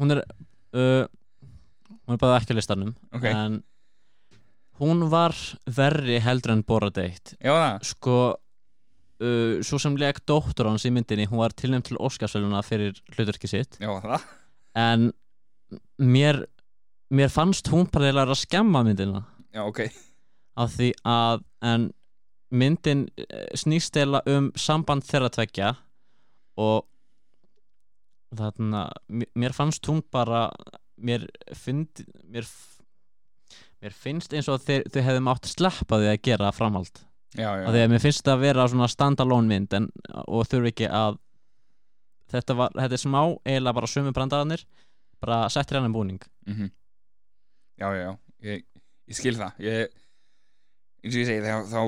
hún 0.00 0.14
er 0.14 0.22
uh, 0.22 1.04
hún 2.06 2.14
er 2.16 2.20
bara 2.22 2.38
ekki 2.40 2.54
á 2.54 2.58
listanum 2.58 2.94
Ok. 3.14 3.26
en 3.28 3.58
hún 4.82 5.04
var 5.12 5.34
verri 5.66 6.18
heldur 6.24 6.54
en 6.56 6.62
Borat 6.66 6.98
1 6.98 7.36
Já 7.42 7.52
það 7.52 7.88
sko 7.90 8.16
uh, 8.32 9.58
svo 9.66 9.78
sem 9.82 9.98
leik 10.00 10.22
dóttur 10.28 10.70
hans 10.70 10.86
í 10.88 10.92
myndinni 10.94 11.28
hún 11.30 11.42
var 11.42 11.54
tilnæmt 11.58 11.90
til 11.90 12.00
Óskarsvæluna 12.00 12.62
fyrir 12.66 12.96
hlutverki 13.16 13.50
sitt 13.50 13.78
Já 13.82 13.90
það 14.02 14.24
en 14.82 15.10
mér 15.98 16.44
mér 17.12 17.28
fannst 17.32 17.68
hún 17.68 17.88
vera 17.92 18.24
að 18.24 18.38
skemma 18.40 18.82
myndina. 18.84 19.24
Já 19.52 19.66
ok. 19.66 19.84
Af 20.56 20.76
því 20.76 20.92
að 21.04 21.44
en 21.62 21.90
myndin 22.52 23.06
eh, 23.16 23.48
snýst 23.56 23.96
eila 23.96 24.22
um 24.28 24.50
samband 24.56 25.04
þeirra 25.08 25.30
tveggja 25.32 25.70
og 26.60 26.84
þarna 28.36 28.86
mér- 29.08 29.56
fannst 29.56 29.84
hún 29.88 30.02
bara 30.12 30.50
mér 30.96 31.26
finnst 31.56 32.04
mér, 32.28 32.46
mér 33.82 33.92
finnst 33.96 34.32
eins 34.32 34.48
og 34.48 34.60
þeir, 34.64 34.84
þau 34.92 35.02
hefðu 35.02 35.24
mátt 35.24 35.48
sleppa 35.48 35.98
því 36.00 36.12
að 36.12 36.22
gera 36.22 36.52
framhald. 36.52 37.02
Já 37.36 37.48
já. 37.56 37.66
Af 37.66 37.72
því 37.72 37.82
að 37.82 37.92
mér 37.92 38.04
finnst 38.04 38.22
þetta 38.22 38.36
að 38.36 38.44
vera 38.44 38.68
svona 38.68 38.88
standalone 38.92 39.48
mynd 39.48 39.76
en, 39.76 39.90
og 40.28 40.48
þurfi 40.48 40.72
ekki 40.72 40.88
að 40.88 41.18
þetta, 42.32 42.56
var, 42.56 42.72
þetta 42.76 42.96
er 42.96 43.04
smá 43.04 43.20
eiginlega 43.44 43.76
bara 43.80 43.88
sömu 43.88 44.12
brandaranir 44.16 44.64
bara 45.22 45.42
settir 45.52 45.78
hann 45.80 45.92
búning. 45.94 46.20
Mm 46.46 46.70
Já, 47.80 47.88
já, 47.96 48.02
já, 48.04 48.10
ég, 48.46 48.64
ég 49.10 49.16
skil 49.16 49.34
það. 49.38 49.52
Ég, 49.64 49.94
eins 51.02 51.14
og 51.16 51.20
ég 51.22 51.28
segi 51.30 51.42
þá, 51.42 51.54
þá 51.72 51.80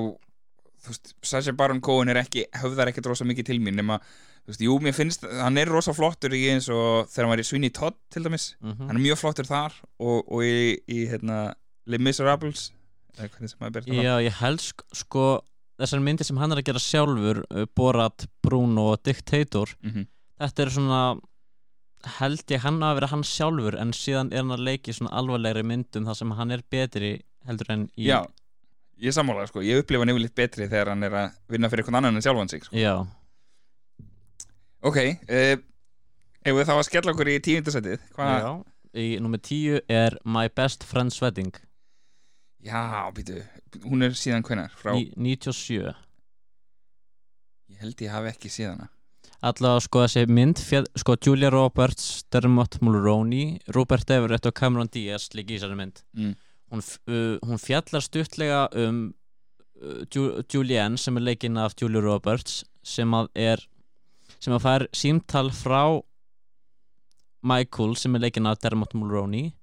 þú 0.85 0.91
veist, 0.91 1.11
Sacha 1.25 1.53
Baron 1.55 1.79
Cohen 1.85 2.09
er 2.11 2.19
ekki 2.19 2.43
höfðar 2.61 2.89
ekkert 2.91 3.07
rosa 3.11 3.25
mikið 3.27 3.47
til 3.51 3.59
mín 3.63 3.77
nema, 3.79 3.99
þú 4.43 4.51
veist, 4.51 4.63
jú, 4.65 4.75
mér 4.83 4.95
finnst 4.97 5.23
hann 5.39 5.57
er 5.61 5.71
rosa 5.71 5.93
flottur 5.95 6.35
í 6.35 6.41
eins 6.51 6.67
og 6.73 7.07
þegar 7.13 7.23
hann 7.27 7.33
var 7.35 7.43
í 7.43 7.47
Sweeney 7.47 7.71
Todd 7.73 7.95
til 8.13 8.25
dæmis, 8.27 8.49
mm 8.61 8.81
hann 8.89 8.97
er 8.97 9.03
mjög 9.05 9.21
flottur 9.21 9.47
þar 9.49 9.77
og, 10.01 10.25
og 10.27 10.43
í, 10.45 10.75
í 10.91 11.05
hérna 11.09 11.39
Les 11.89 12.01
Miserables 12.01 12.65
eða 13.15 13.29
hvernig 13.31 13.53
sem 13.53 13.61
maður 13.61 13.77
ber 13.77 13.85
það 13.85 13.93
fram. 13.93 14.03
Já, 14.09 14.15
ég 14.25 14.39
held 14.41 14.65
sk 14.65 14.83
sko 15.05 15.25
þessar 15.79 16.03
myndir 16.03 16.27
sem 16.27 16.37
hann 16.41 16.51
er 16.55 16.59
að 16.61 16.67
gera 16.73 16.81
sjálfur 16.83 17.43
uh, 17.45 17.65
Borat, 17.77 18.27
Bruno 18.43 18.89
og 18.95 19.01
Dictator 19.05 19.71
Mhm. 19.85 20.09
þetta 20.41 20.65
er 20.65 20.73
svona 20.75 20.99
held 22.19 22.43
ég 22.53 22.63
hann 22.63 22.79
að 22.85 22.97
vera 22.99 23.09
hann 23.11 23.23
sjálfur 23.27 23.77
en 23.81 23.93
síðan 23.95 24.31
er 24.33 24.43
hann 24.43 24.55
að 24.55 24.65
leiki 24.67 24.93
svona 24.95 25.13
alvarlegri 25.19 25.63
myndum 25.67 26.07
þar 26.07 26.17
sem 26.19 26.33
hann 26.37 26.51
er 26.55 26.63
betri 26.71 27.11
heldur 27.47 27.71
en 27.75 27.85
í 27.97 28.07
Já, 28.09 28.19
ég 29.01 29.15
sammála, 29.15 29.45
sko, 29.49 29.63
ég 29.65 29.81
upplifa 29.83 30.07
nefnilegt 30.07 30.35
betri 30.37 30.67
þegar 30.69 30.93
hann 30.93 31.03
er 31.07 31.17
að 31.21 31.37
vinna 31.53 31.69
fyrir 31.71 31.83
einhvern 31.85 31.99
annan 32.01 32.19
en 32.19 32.25
sjálfan 32.25 32.51
sig, 32.51 32.65
sko. 32.67 32.77
Já, 32.77 32.95
Ok, 34.85 34.97
uh, 35.01 35.55
ef 36.45 36.53
við 36.53 36.67
þá 36.69 36.73
að 36.75 36.83
skella 36.85 37.13
okkur 37.15 37.29
í 37.33 37.39
tíundasætið, 37.41 38.01
já. 38.15 38.49
Í 38.95 39.05
nummer 39.19 39.41
tíu 39.43 39.79
er 39.91 40.15
My 40.23 40.45
Best 40.47 40.85
Friend's 40.87 41.17
Wedding. 41.23 41.49
Já, 42.63 43.09
býtu, 43.17 43.41
hún 43.83 44.05
er 44.05 44.13
síðan 44.15 44.45
hvenar 44.45 44.71
frá, 44.77 44.93
Ní, 44.95 45.09
97 45.17 45.89
ég 47.75 47.81
held 47.81 48.01
ég 48.05 48.13
hafi 48.13 48.29
ekki 48.31 48.49
síðana 48.53 48.87
Allavega 49.45 49.83
sko 49.85 50.01
þessi 50.05 50.23
mynd 50.31 50.61
fjall, 50.63 50.87
sko 50.97 51.15
Julia 51.21 51.51
Roberts, 51.53 52.23
Dermot 52.33 52.79
Mulroney 52.81 53.59
Robert 53.75 54.09
Everett 54.09 54.47
og 54.49 54.55
Cameron 54.57 54.89
Diaz 54.91 55.29
líka 55.37 55.53
í 55.53 55.59
þessari 55.59 55.77
mynd 55.79 56.01
mm. 56.17 56.33
hún, 56.73 56.81
uh, 56.81 57.35
hún 57.45 57.61
fjallar 57.61 58.03
stuttlega 58.05 58.65
um 58.81 59.03
uh, 59.81 60.01
Ju 60.09 60.41
Julianne 60.51 60.97
sem 61.01 61.17
er 61.19 61.27
leikinn 61.29 61.59
af 61.61 61.77
Julia 61.79 62.03
Roberts 62.03 62.63
sem 62.85 63.13
að 63.17 63.29
er 63.35 63.65
sem 64.39 64.53
að 64.55 64.65
fær 64.65 64.87
símtal 64.93 65.51
frá 65.55 65.83
Michael 67.45 67.93
sem 68.01 68.17
er 68.17 68.25
leikinn 68.25 68.49
af 68.49 68.57
Dermot 68.63 68.95
Mulroney 68.97 69.53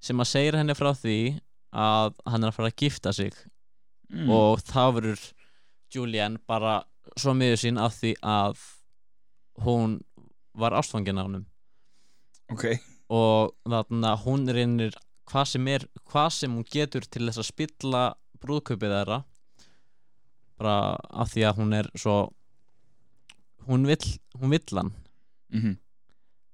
sem 0.00 0.20
að 0.20 0.30
segir 0.32 0.60
henni 0.60 0.76
frá 0.76 0.92
því 0.96 1.40
að 1.70 2.14
hann 2.26 2.44
er 2.44 2.50
að 2.50 2.56
fara 2.56 2.70
að 2.72 2.78
gifta 2.84 3.12
sig 3.16 3.36
Mm. 4.10 4.26
og 4.26 4.58
þá 4.66 4.90
verður 4.96 5.20
Julianne 5.94 6.40
bara 6.50 6.80
svo 7.14 7.30
miður 7.38 7.60
sín 7.62 7.78
af 7.78 7.94
því 8.00 8.16
að 8.26 8.62
hún 9.64 9.98
var 10.58 10.72
ástfangin 10.78 11.18
á 11.20 11.24
honum. 11.26 11.44
Ok, 12.50 12.64
og 13.10 13.52
þarna 13.68 14.14
hún 14.24 14.46
reynir 14.50 14.94
hvað 15.30 15.46
sem 15.52 15.68
er, 15.70 15.84
hvað 16.10 16.30
sem 16.34 16.54
hún 16.56 16.66
getur 16.66 17.06
til 17.06 17.28
þess 17.28 17.38
að 17.44 17.48
spilla 17.52 18.04
brúðkaupið 18.42 18.94
þeirra. 18.96 19.20
Bara 20.60 20.74
af 21.22 21.30
því 21.32 21.44
að 21.48 21.60
hún 21.62 21.76
er 21.78 21.90
svo 21.96 22.16
hún 23.68 23.86
vill, 23.88 24.18
hún 24.40 24.50
vill 24.56 24.76
hann. 24.80 24.92
Mm 25.54 25.76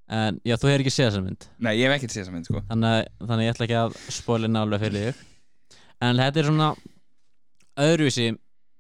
en 0.07 0.37
já, 0.47 0.55
þú 0.55 0.69
hefur 0.71 0.83
ekki 0.85 0.91
séð 0.95 1.07
þessa 1.09 1.21
mynd? 1.25 1.45
Nei, 1.67 1.73
ég 1.81 1.89
hef 1.91 1.97
ekkert 1.97 2.13
séð 2.15 2.21
þessa 2.21 2.33
mynd, 2.37 2.47
sko. 2.47 2.61
Þannig, 2.69 2.93
að- 2.95 3.25
þannig 3.27 3.41
að 3.43 3.47
ég 3.49 3.55
ætla 3.57 3.65
ekki 3.67 3.79
að 3.81 3.97
spóla 4.15 4.47
nálega 4.53 4.79
fyrir 4.85 5.01
þig. 5.09 5.23
En 6.07 6.21
þetta 6.21 6.39
er 6.39 6.47
svona 6.47 6.69
öðruvísi 7.83 8.27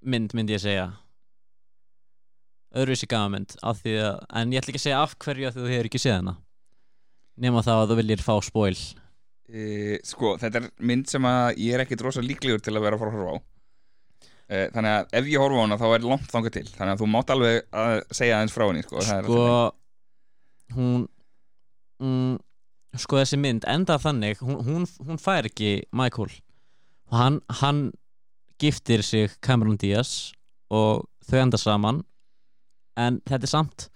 mynd 0.06 0.36
myndi 0.38 0.54
ég 0.54 0.62
segja 0.62 0.84
öðruvísi 2.76 3.08
að, 3.16 3.82
en 3.88 4.52
ég 4.52 4.60
ætla 4.60 4.72
ekki 4.72 4.80
að 4.80 4.86
segja 4.86 5.02
af 5.02 5.16
hverju 5.22 5.48
að 5.48 5.58
þú 5.58 5.66
hefur 5.72 5.88
ekki 5.90 6.02
séð 6.02 6.18
hana. 6.20 6.36
Nema 7.36 7.64
þá 7.64 7.72
að 7.76 7.90
þú 7.90 7.98
viljir 8.00 8.22
fá 8.24 8.32
spóil 8.44 8.78
e, 9.48 9.98
Sko, 10.06 10.36
þetta 10.40 10.62
er 10.62 10.70
mynd 10.88 11.10
sem 11.10 11.26
að 11.28 11.60
ég 11.60 11.76
er 11.76 11.84
ekkert 11.84 12.06
rosa 12.06 12.24
líklegur 12.24 12.62
til 12.64 12.74
að 12.76 12.86
vera 12.86 12.98
að 12.98 13.02
fara 13.02 13.12
að 13.12 13.18
horfa 13.18 13.36
á. 13.36 13.36
E, 14.46 14.62
Þannig 14.74 14.94
að 14.94 15.18
ef 15.20 15.28
ég 15.32 15.42
horfa 15.42 15.60
á 15.60 15.64
hana 15.64 15.78
þá 15.80 15.86
er 15.90 16.08
langt 16.12 16.32
þangað 16.32 16.56
til. 16.56 16.64
Þannig 16.72 16.94
að 16.94 17.02
þú 17.02 17.10
mátt 17.12 17.34
alveg 17.34 17.60
að 17.82 17.94
segja 18.20 18.38
aðeins 18.38 18.56
frá 18.56 18.66
henni, 18.66 18.86
sko, 18.86 19.04
sko 19.06 19.44
hún 20.76 21.06
mm, 22.02 22.34
sko 22.98 23.20
þessi 23.20 23.38
mynd 23.40 23.66
enda 23.70 23.98
þannig 24.02 24.40
hún, 24.42 24.58
hún, 24.66 24.88
hún 25.06 25.20
fær 25.22 25.48
ekki 25.48 25.78
Michael. 25.96 26.32
Hann, 27.12 27.40
hann 27.60 27.90
giftir 28.58 29.04
sig 29.06 29.36
Cameron 29.44 29.78
Diaz 29.78 30.32
og 30.72 31.04
þau 31.28 31.38
enda 31.44 31.60
saman 31.60 32.00
en 32.96 33.20
þetta 33.26 33.44
er 33.46 33.52
samt 33.52 33.88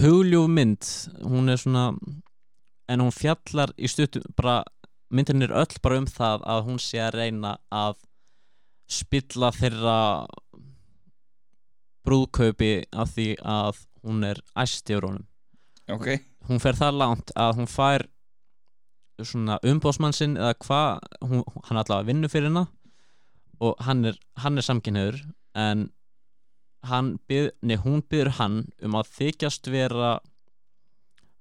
hugljúf 0.00 0.48
mynd. 0.48 0.88
Hún 1.24 1.52
er 1.52 1.60
svona 1.60 1.90
en 2.88 3.02
hún 3.02 3.12
fjallar 3.14 3.72
í 3.76 3.88
stuttu 3.90 4.22
bara 4.36 4.62
myndin 5.12 5.44
er 5.44 5.52
öll 5.54 5.78
bara 5.84 6.00
um 6.00 6.08
það 6.08 6.46
að 6.48 6.64
hún 6.68 6.80
sé 6.80 7.00
að 7.04 7.18
reyna 7.18 7.56
að 7.72 7.98
spilla 8.92 9.52
þeirra 9.54 9.98
brúðkaupi 12.02 12.72
af 12.90 13.12
því 13.14 13.28
að 13.46 13.84
hún 14.02 14.24
er 14.26 14.40
æst 14.58 14.90
yfir 14.90 15.06
honum. 15.06 15.26
Ok, 15.92 16.08
hún 16.48 16.60
fer 16.62 16.78
það 16.78 16.98
langt 16.98 17.32
að 17.38 17.60
hún 17.60 17.70
fær 17.70 18.06
svona 19.22 19.58
umbóðsmann 19.68 20.16
sinn 20.16 20.38
eða 20.40 20.56
hvað, 20.64 21.02
hann 21.68 21.78
allavega 21.78 22.08
vinnur 22.08 22.32
fyrir 22.32 22.50
hana 22.50 22.64
og 23.62 23.76
hann 23.86 24.08
er, 24.08 24.16
er 24.18 24.66
samkynniður 24.66 25.20
en 25.58 25.90
byð, 26.82 27.50
nei, 27.62 27.76
hún 27.78 28.02
byður 28.10 28.32
hann 28.38 28.58
um 28.82 28.96
að 28.98 29.10
þykjast 29.18 29.70
vera 29.70 30.16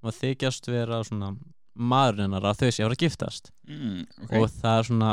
um 0.01 0.09
að 0.09 0.19
þykjast 0.21 0.69
vera 0.69 1.01
svona 1.05 1.33
maðurinn 1.77 2.27
hennar 2.27 2.47
að 2.51 2.61
þau 2.61 2.71
sé 2.71 2.85
að 2.85 2.97
giftast. 3.01 3.51
Mm, 3.69 4.05
ok. 4.25 4.33
Og 4.37 4.47
það 4.57 4.77
er 4.77 4.89
svona 4.89 5.11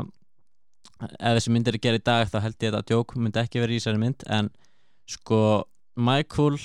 ef 0.98 1.36
þessi 1.38 1.52
mynd 1.54 1.68
er 1.68 1.78
að 1.78 1.84
gera 1.86 2.00
í 2.00 2.04
dag 2.04 2.30
þá 2.30 2.38
held 2.42 2.64
ég 2.64 2.74
að 2.74 2.88
djók 2.90 3.14
myndi 3.16 3.40
ekki 3.42 3.62
vera 3.62 3.74
í 3.74 3.78
þessari 3.78 4.02
mynd 4.02 4.24
en 4.34 4.50
sko 5.08 5.40
Michael, 5.98 6.58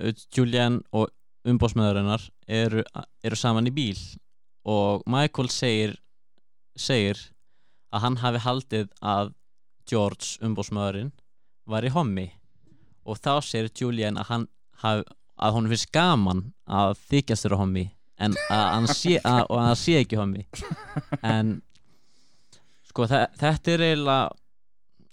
uh, 0.00 0.12
Julian 0.34 0.80
og 0.96 1.10
umbóðsmeðurinnar 1.48 2.26
eru, 2.46 2.84
eru 3.24 3.38
saman 3.38 3.68
í 3.70 3.74
bíl. 3.74 3.98
Og 4.68 5.04
Michael 5.08 5.48
segir 5.52 5.96
segir 6.78 7.18
að 7.90 8.04
hann 8.04 8.18
hafi 8.20 8.42
haldið 8.44 8.90
að 9.00 9.32
George 9.88 10.36
umbóðsmeðurinn 10.44 11.10
var 11.70 11.86
í 11.86 11.92
hommi 11.92 12.28
og 13.04 13.18
þá 13.20 13.32
segir 13.44 13.70
Julian 13.76 14.20
að 14.20 14.32
hann 14.32 14.48
að 15.40 15.56
hún 15.56 15.68
finnst 15.70 15.90
gaman 15.92 16.44
að 16.68 16.98
þykjast 17.10 17.46
þér 17.46 17.56
á 17.56 17.60
hommi 17.62 17.86
en 18.20 18.36
að 18.52 18.66
hann 18.74 18.88
sé, 18.92 19.16
að, 19.24 19.42
að 19.48 19.62
hann 19.64 19.78
sé 19.80 19.96
ekki 20.02 20.18
hommi. 20.20 20.44
En 21.24 21.54
sko 22.90 23.06
þe 23.08 23.22
þetta 23.40 23.72
er 23.72 23.84
eiginlega 23.86 24.28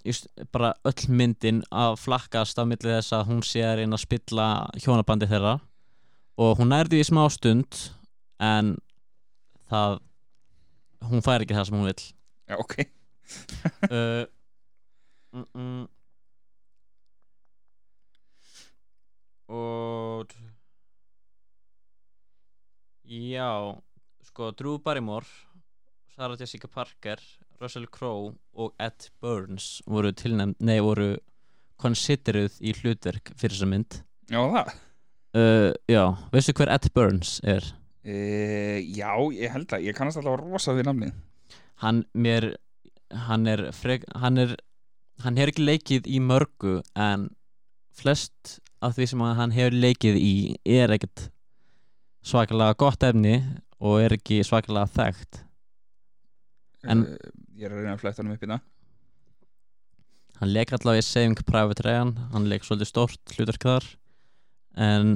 just, 0.07 0.27
bara 0.55 0.73
öll 0.87 1.07
myndin 1.19 1.61
að 1.71 1.97
flakkast 2.01 2.59
á 2.59 2.63
milli 2.67 2.91
þess 2.97 3.15
að 3.15 3.31
hún 3.31 3.43
sé 3.45 3.63
að 3.63 3.79
reyna 3.81 3.99
að 3.99 4.03
spilla 4.03 4.47
hjónabandi 4.83 5.29
þeirra. 5.31 5.55
Og 6.37 6.59
hún 6.59 6.71
nærði 6.73 7.01
í 7.01 7.07
smá 7.07 7.23
stund 7.33 7.79
en 8.43 8.75
það 9.71 9.99
hún 11.07 11.23
fær 11.25 11.43
ekki 11.43 11.55
það 11.57 11.69
sem 11.69 11.79
hún 11.79 11.89
vill. 11.91 12.07
Já, 12.47 12.59
ok. 12.59 12.77
Uh, 13.91 14.23
mm, 15.35 15.43
mm. 15.51 15.81
Og 19.47 20.33
já 23.07 23.49
sko 24.27 24.51
Drew 24.51 24.77
Barrymore 24.83 25.25
Sarah 26.15 26.37
Jessica 26.39 26.67
Parker 26.67 27.21
Russell 27.61 27.87
Crowe 27.87 28.35
og 28.53 28.73
Ed 28.79 29.09
Burns 29.21 29.81
voru 29.87 30.11
tilnæmt, 30.11 30.59
nei 30.59 30.79
voru 30.83 31.15
consideruð 31.81 32.57
í 32.61 32.73
hlutverk 32.73 33.31
fyrir 33.37 33.55
þessa 33.55 33.69
mynd. 33.69 33.99
Já, 34.29 34.41
það? 34.41 34.71
Uh, 35.37 35.71
já, 35.89 36.03
veistu 36.33 36.53
hver 36.57 36.71
Ed 36.73 36.89
Burns 36.93 37.37
er? 37.45 37.65
e, 38.07 38.81
Já, 38.97 39.11
ég 39.35 39.51
held 39.53 39.73
að, 39.73 39.87
ég 39.87 39.97
kannast 39.97 40.19
alltaf 40.21 40.39
rosa 40.41 40.75
við 40.77 40.87
namni 40.89 41.11
hann 41.83 42.05
mér 42.17 42.55
hann 43.27 43.47
er 43.47 43.67
frek, 43.75 44.05
hann 44.17 44.41
er 44.41 44.55
hann 45.23 45.37
hefur 45.37 45.53
ekki 45.53 45.65
leikið 45.65 46.09
í 46.09 46.21
mörgu 46.21 46.79
en 46.97 47.29
flest 47.97 48.57
af 48.81 48.95
því 48.97 49.07
sem 49.09 49.23
hann 49.39 49.53
hefur 49.55 49.75
leikið 49.77 50.17
í 50.21 50.33
er 50.77 50.93
ekkert 50.95 51.27
svakalega 52.27 52.77
gott 52.77 53.03
efni 53.07 53.37
og 53.79 54.01
er 54.03 54.17
ekki 54.17 54.41
svakalega 54.45 54.89
þekkt. 54.93 55.43
En- 56.87 57.05
e, 57.05 57.17
Ég 57.57 57.65
er 57.65 57.73
að 57.73 57.79
reyna 57.81 57.95
að 57.95 58.01
fletta 58.03 58.21
hann 58.23 58.33
upp 58.35 58.43
í 58.43 58.49
það 58.51 58.59
hann 60.37 60.51
leik 60.53 60.73
allavega 60.75 61.01
í 61.01 61.05
Saving 61.07 61.39
Private 61.47 61.83
Ryan 61.85 62.11
hann 62.33 62.45
leik 62.51 62.65
svolítið 62.65 62.91
stórt 62.91 63.33
hlutverk 63.33 63.63
þar 63.65 63.87
en 64.77 65.13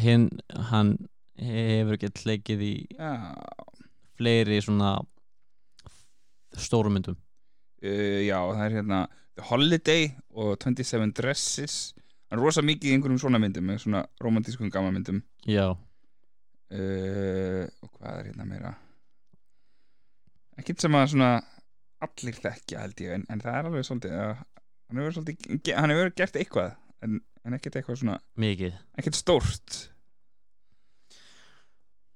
hinn 0.00 0.30
hann 0.70 0.94
hefur 1.36 1.98
ekki 1.98 2.10
leikið 2.30 2.62
í 2.64 2.72
Já, 2.96 3.10
fleiri 4.16 4.60
svona 4.62 4.94
stórum 6.54 6.94
myndum. 6.96 7.16
Uh, 7.84 8.22
já, 8.24 8.38
það 8.38 8.64
er 8.64 8.76
hérna 8.78 9.00
The 9.34 9.44
Holiday 9.50 10.04
og 10.32 10.54
27 10.62 11.12
Dresses 11.18 11.76
er 12.34 12.42
rosa 12.42 12.64
mikið 12.64 12.90
í 12.90 12.94
einhverjum 12.96 13.20
svona 13.22 13.40
myndum 13.42 13.68
með 13.68 13.82
svona 13.84 14.04
romantískum 14.22 14.72
gamanmyndum 14.74 15.22
já, 15.48 15.66
uh, 15.74 17.64
og 17.84 17.90
hvað 17.98 18.18
er 18.18 18.30
hérna 18.30 18.48
meira? 18.48 18.74
Ekkert 20.58 20.82
sem 20.84 20.94
að 20.94 21.10
svona 21.14 21.30
allir 22.04 22.36
þekkja 22.38 22.82
held 22.84 23.00
ég 23.02 23.16
en, 23.16 23.24
en 23.32 23.42
það 23.42 23.58
er 23.58 23.70
alveg 23.70 23.86
svolítið 23.88 24.18
að 24.18 24.34
hann 24.34 25.00
hefur 25.00 25.16
svolítið, 25.16 25.72
hann 25.78 25.94
hefur 25.94 26.12
gert 26.20 26.38
eitthvað 26.38 26.76
en, 27.04 27.18
en 27.44 27.56
ekkert 27.58 27.80
eitthvað 27.80 28.00
svona 28.02 28.18
mikið. 28.40 28.76
ekkert 28.98 29.18
stórt. 29.18 29.80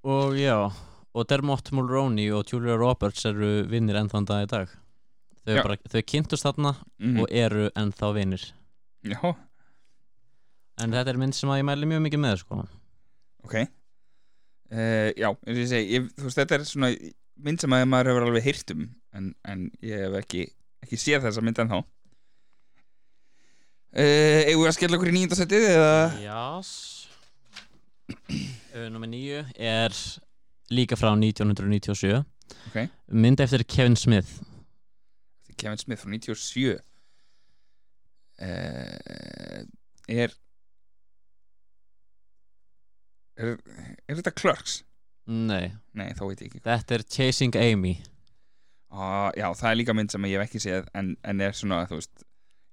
Og 0.08 0.36
já, 0.38 0.68
og 0.68 1.26
Dermot 1.28 1.72
Mulroney 1.74 2.30
og 2.32 2.46
Julia 2.52 2.76
Roberts 2.78 3.26
eru 3.28 3.64
vinnir 3.68 3.98
ennþann 3.98 4.28
dag 4.28 4.46
í 4.46 4.50
dag. 4.52 4.76
Þau, 5.42 5.56
bara, 5.64 5.76
þau 5.88 6.02
kynntust 6.04 6.44
þarna 6.44 6.74
mm. 7.00 7.20
og 7.22 7.34
eru 7.34 7.68
ennþá 7.78 8.12
vinnir. 8.16 8.44
Já, 9.08 9.32
en 10.82 10.94
þetta 10.94 11.12
er 11.12 11.20
mynd 11.20 11.36
sem 11.36 11.50
að 11.52 11.60
ég 11.60 11.68
mæli 11.68 11.88
mjög 11.90 12.04
mikið 12.06 12.22
með 12.24 12.40
sko. 12.42 12.62
ok. 13.46 13.58
Uh, 14.68 15.08
já, 15.16 15.30
eins 15.32 15.54
og 15.54 15.62
ég 15.62 15.68
segi 15.70 15.94
ég, 15.96 16.08
þú 16.18 16.26
veist, 16.26 16.38
þetta 16.42 16.58
er 16.58 16.64
svona 16.68 16.90
mynd 17.46 17.62
sem 17.62 17.72
að 17.72 17.86
maður 17.88 18.10
hefur 18.12 18.26
alveg 18.26 18.44
heyrt 18.44 18.72
um 18.74 18.82
en, 19.16 19.30
en 19.48 19.62
ég 19.84 20.02
hef 20.04 20.16
ekki, 20.18 20.42
ekki 20.84 20.98
séð 21.00 21.24
þessa 21.24 21.44
mynd 21.44 21.62
ennþá. 21.64 21.78
Uh, 23.88 24.40
eigum 24.44 24.62
við 24.62 24.68
að 24.68 24.76
skella 24.76 24.98
okkur 24.98 25.08
í 25.08 25.14
nýjöndasettið 25.16 25.68
eða? 25.70 25.94
Jás. 26.20 26.72
Uh, 28.08 28.88
Númer 28.92 29.08
nýju 29.08 29.40
er 29.56 29.96
líka 30.72 30.96
frá 31.00 31.10
1997 31.14 32.12
ok, 32.68 32.76
mynd 33.08 33.40
eftir 33.40 33.64
Kevin 33.64 33.96
Smith. 33.96 34.42
Kevin 35.56 35.80
Smith 35.80 36.04
frá 36.04 36.12
97 36.12 36.76
uh, 38.44 39.64
er 40.08 40.36
er 43.38 43.56
er 44.08 44.18
þetta 44.20 44.34
Clerks? 44.36 44.82
Nei, 45.28 45.74
Nei, 45.92 46.08
þá 46.16 46.22
veit 46.24 46.40
ég 46.40 46.48
ekki 46.48 46.62
þetta 46.64 46.96
er 46.96 47.04
Chasing 47.04 47.56
Amy. 47.60 47.98
Ah, 48.88 49.28
Já, 49.36 49.50
það 49.52 49.70
er 49.70 49.78
líka 49.82 49.94
mynd 49.96 50.12
sem 50.14 50.24
ég 50.24 50.38
hef 50.40 50.48
ekki 50.48 50.62
séð 50.64 50.86
en, 50.96 51.12
en 51.22 51.42
er 51.44 51.56
svona, 51.56 51.82
þú 51.90 51.98
veist 52.00 52.22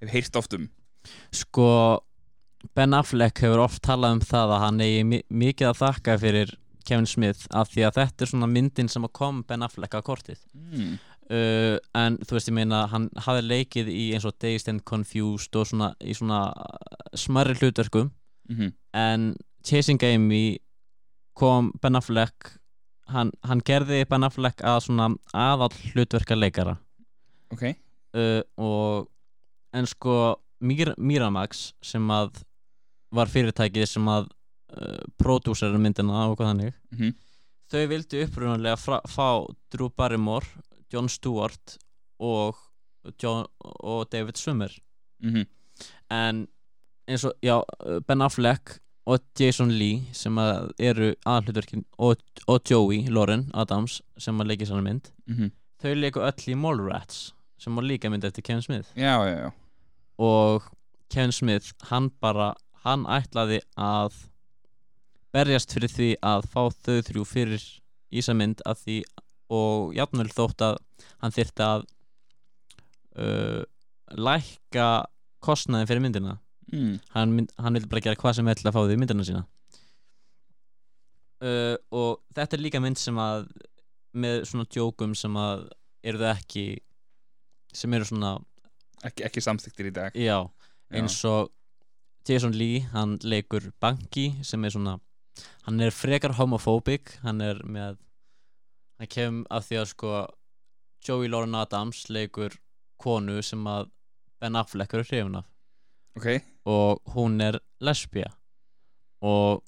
hef 0.04 0.13
heyrt 0.13 0.38
oft 0.39 0.56
um. 0.56 0.69
Sko 1.36 1.69
Ben 2.75 2.95
Affleck 2.97 3.41
hefur 3.43 3.65
oft 3.65 3.84
talað 3.86 4.15
um 4.17 4.21
það 4.25 4.54
að 4.56 4.63
hann 4.63 4.86
eigi 4.86 5.01
mi 5.06 5.19
mikið 5.30 5.69
að 5.69 5.82
þakka 5.84 6.15
fyrir 6.23 6.54
Kevin 6.86 7.10
Smith 7.10 7.49
af 7.54 7.73
því 7.73 7.84
að 7.88 7.99
þetta 7.99 8.23
er 8.25 8.32
svona 8.32 8.49
myndin 8.49 8.89
sem 8.89 9.06
að 9.06 9.13
kom 9.19 9.43
Ben 9.49 9.65
Affleck 9.65 9.97
á 9.97 10.01
kortið. 10.06 10.39
Mm. 10.56 10.95
uh, 11.30 11.75
en 11.97 12.17
þú 12.23 12.38
veist 12.38 12.49
ég 12.49 12.56
meina 12.58 12.86
hann 12.91 13.10
hafði 13.28 13.43
leikið 13.49 13.91
í 13.91 14.06
eins 14.15 14.25
og 14.30 14.38
Dazed 14.41 14.71
and 14.71 14.86
Confused 14.88 15.58
og 15.60 15.67
svona 15.69 15.91
í 15.99 16.15
svona 16.17 16.45
smarri 17.17 17.58
hlutverkum. 17.60 18.13
Mm 18.49 18.71
en 18.95 19.34
Chasing 19.65 20.01
Amy 20.06 20.60
kom 21.38 21.71
Ben 21.82 21.97
Affleck 21.97 22.51
hann, 23.12 23.32
hann 23.45 23.62
gerði 23.65 24.04
Ben 24.10 24.23
Affleck 24.28 24.62
að 24.65 24.80
svona 24.88 25.10
aðall 25.34 25.73
hlutverka 25.91 26.38
leikara. 26.38 26.78
Ok, 27.54 27.67
uh, 28.17 28.41
og 28.58 29.10
en 29.75 29.86
sko 29.89 30.36
Mir 30.65 30.93
Miramax 30.97 31.73
sem 31.84 32.06
að 32.15 32.39
var 33.15 33.30
fyrirtækið 33.30 33.86
sem 33.91 34.08
að 34.10 34.30
uh, 34.73 35.01
prodúsera 35.21 35.78
myndina 35.80 36.25
og 36.30 36.38
hvað 36.39 36.54
þannig 36.54 36.73
Mhm. 36.95 37.12
þau 37.71 37.84
vildu 37.91 38.21
upprunalega 38.23 38.78
fra, 38.80 39.01
fá 39.10 39.45
Drew 39.73 39.89
Barrymore, 39.89 40.45
Jon 40.93 41.10
Stewart 41.10 41.78
og, 42.19 42.56
John, 43.21 43.45
og 43.62 44.08
David 44.10 44.38
Swimmer 44.38 44.71
mm 45.23 45.45
en 46.10 46.45
eins 47.10 47.23
og, 47.28 47.34
já, 47.43 47.58
Ben 48.08 48.21
Affleck 48.23 48.78
og 49.05 49.21
Jason 49.37 49.69
Lee 49.69 50.01
sem 50.17 50.37
að 50.41 50.71
eru 50.81 51.11
aðhlutverkin 51.29 51.83
og, 52.01 52.21
og 52.49 52.69
Joey 52.69 53.05
Lauren 53.13 53.47
Adams 53.53 53.99
sem 54.17 54.39
að 54.41 54.51
leikja 54.51 54.71
sannar 54.71 54.87
mynd. 54.87 55.11
Mhm. 55.29 55.51
þau 55.81 55.91
leiku 55.99 56.21
öll 56.25 56.47
í 56.49 56.55
Mallrats 56.57 57.33
sem 57.61 57.75
var 57.75 57.85
líka 57.85 58.09
mynd 58.09 58.25
eftir 58.25 58.43
Kevin 58.43 58.63
Smith. 58.65 58.89
Já, 58.97 59.19
já, 59.27 59.35
já. 59.45 59.51
Og 60.17 60.63
Kevin 61.09 61.31
Smith 61.31 61.73
hann 61.91 62.09
bara, 62.21 62.55
hann 62.83 63.05
ætlaði 63.05 63.59
að 63.77 64.15
berjast 65.35 65.73
fyrir 65.75 65.91
því 65.91 66.09
að 66.23 66.47
fá 66.49 66.61
þau 66.71 67.01
þrjú 67.03 67.25
fyrir 67.27 67.65
Ísa 68.15 68.33
mynd 68.37 68.61
að 68.65 68.81
því 68.85 68.97
og 69.51 69.93
jafnvel 69.97 70.29
þótt 70.31 70.61
að 70.65 70.77
hann 71.21 71.33
þyrfti 71.35 71.65
að 71.65 71.85
uh, 73.19 73.61
lækka 74.15 74.87
kostnaðin 75.45 75.89
fyrir 75.89 76.03
myndina 76.05 76.37
mm. 76.71 76.97
hann, 77.15 77.36
mynd, 77.38 77.54
hann 77.62 77.80
vil 77.80 77.88
bara 77.91 78.06
gera 78.08 78.19
hvað 78.19 78.39
sem 78.39 78.51
ætla 78.54 78.71
að 78.71 78.78
fá 78.78 78.82
því 78.86 78.97
myndina 79.01 79.28
sína. 79.28 79.45
Uh, 81.45 81.75
og 81.91 82.21
þetta 82.36 82.58
er 82.58 82.63
líka 82.63 82.82
mynd 82.82 82.99
sem 82.99 83.17
að 83.21 83.49
með 84.15 84.45
svona 84.49 84.67
djókum 84.71 85.15
sem 85.19 85.34
að 85.38 85.65
eru 86.06 86.21
það 86.21 86.38
ekki 86.38 86.67
sem 87.75 87.93
eru 87.97 88.08
svona, 88.08 88.38
ekki, 89.04 89.25
ekki 89.28 89.43
samþyktir 89.43 89.89
í 89.89 89.95
dag. 89.95 90.15
Já 90.15 90.45
eins 90.93 91.17
og 91.25 91.51
Jason 92.28 92.54
Lee, 92.58 92.86
hann 92.93 93.17
leikur 93.23 93.71
Banky 93.82 94.32
sem 94.43 94.63
er 94.65 94.73
svona 94.73 94.97
hann 95.65 95.82
er 95.82 95.93
frekar 95.93 96.36
homophobic 96.39 97.17
hann 97.23 97.41
er 97.41 97.62
með 97.65 97.99
hann 98.99 99.12
kem 99.12 99.41
af 99.49 99.67
því 99.67 99.82
að 99.82 99.91
sko 99.91 100.13
Joey 101.06 101.30
Lauren 101.30 101.58
Adams 101.58 102.06
leikur 102.10 102.56
konu 103.01 103.41
sem 103.43 103.65
að 103.67 103.91
Ben 104.41 104.58
Affleck 104.58 104.93
eru 104.93 105.06
hrifun 105.06 105.41
af 105.41 105.51
Ok, 106.15 106.39
og 106.65 107.01
hún 107.13 107.41
er 107.41 107.60
lesbía. 107.82 108.34
Og 109.21 109.63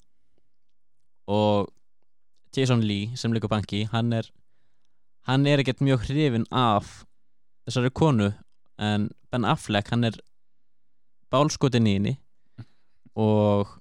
og 1.28 1.68
Jason 2.56 2.80
Lee 2.80 3.16
sem 3.16 3.32
leikur 3.32 3.48
Banky 3.48 3.84
hann 3.92 4.12
er 4.12 4.30
hann 5.28 5.46
er 5.46 5.60
ekkert 5.60 5.84
mjög 5.84 6.08
hrifin 6.08 6.46
af 6.50 7.04
þessari 7.66 7.90
konu 7.90 8.32
en 8.78 9.10
Ben 9.30 9.44
Affleck 9.44 9.90
hann 9.90 10.04
er 10.04 10.16
bálskotin 11.30 11.86
í 11.86 11.94
henni. 11.98 12.16
Og 13.14 13.78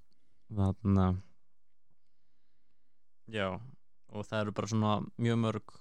þarna 0.51 1.15
já 3.31 3.59
og 4.07 4.23
það 4.25 4.39
eru 4.41 4.55
bara 4.55 4.67
svona 4.71 4.93
mjög 5.19 5.41
mörg 5.43 5.75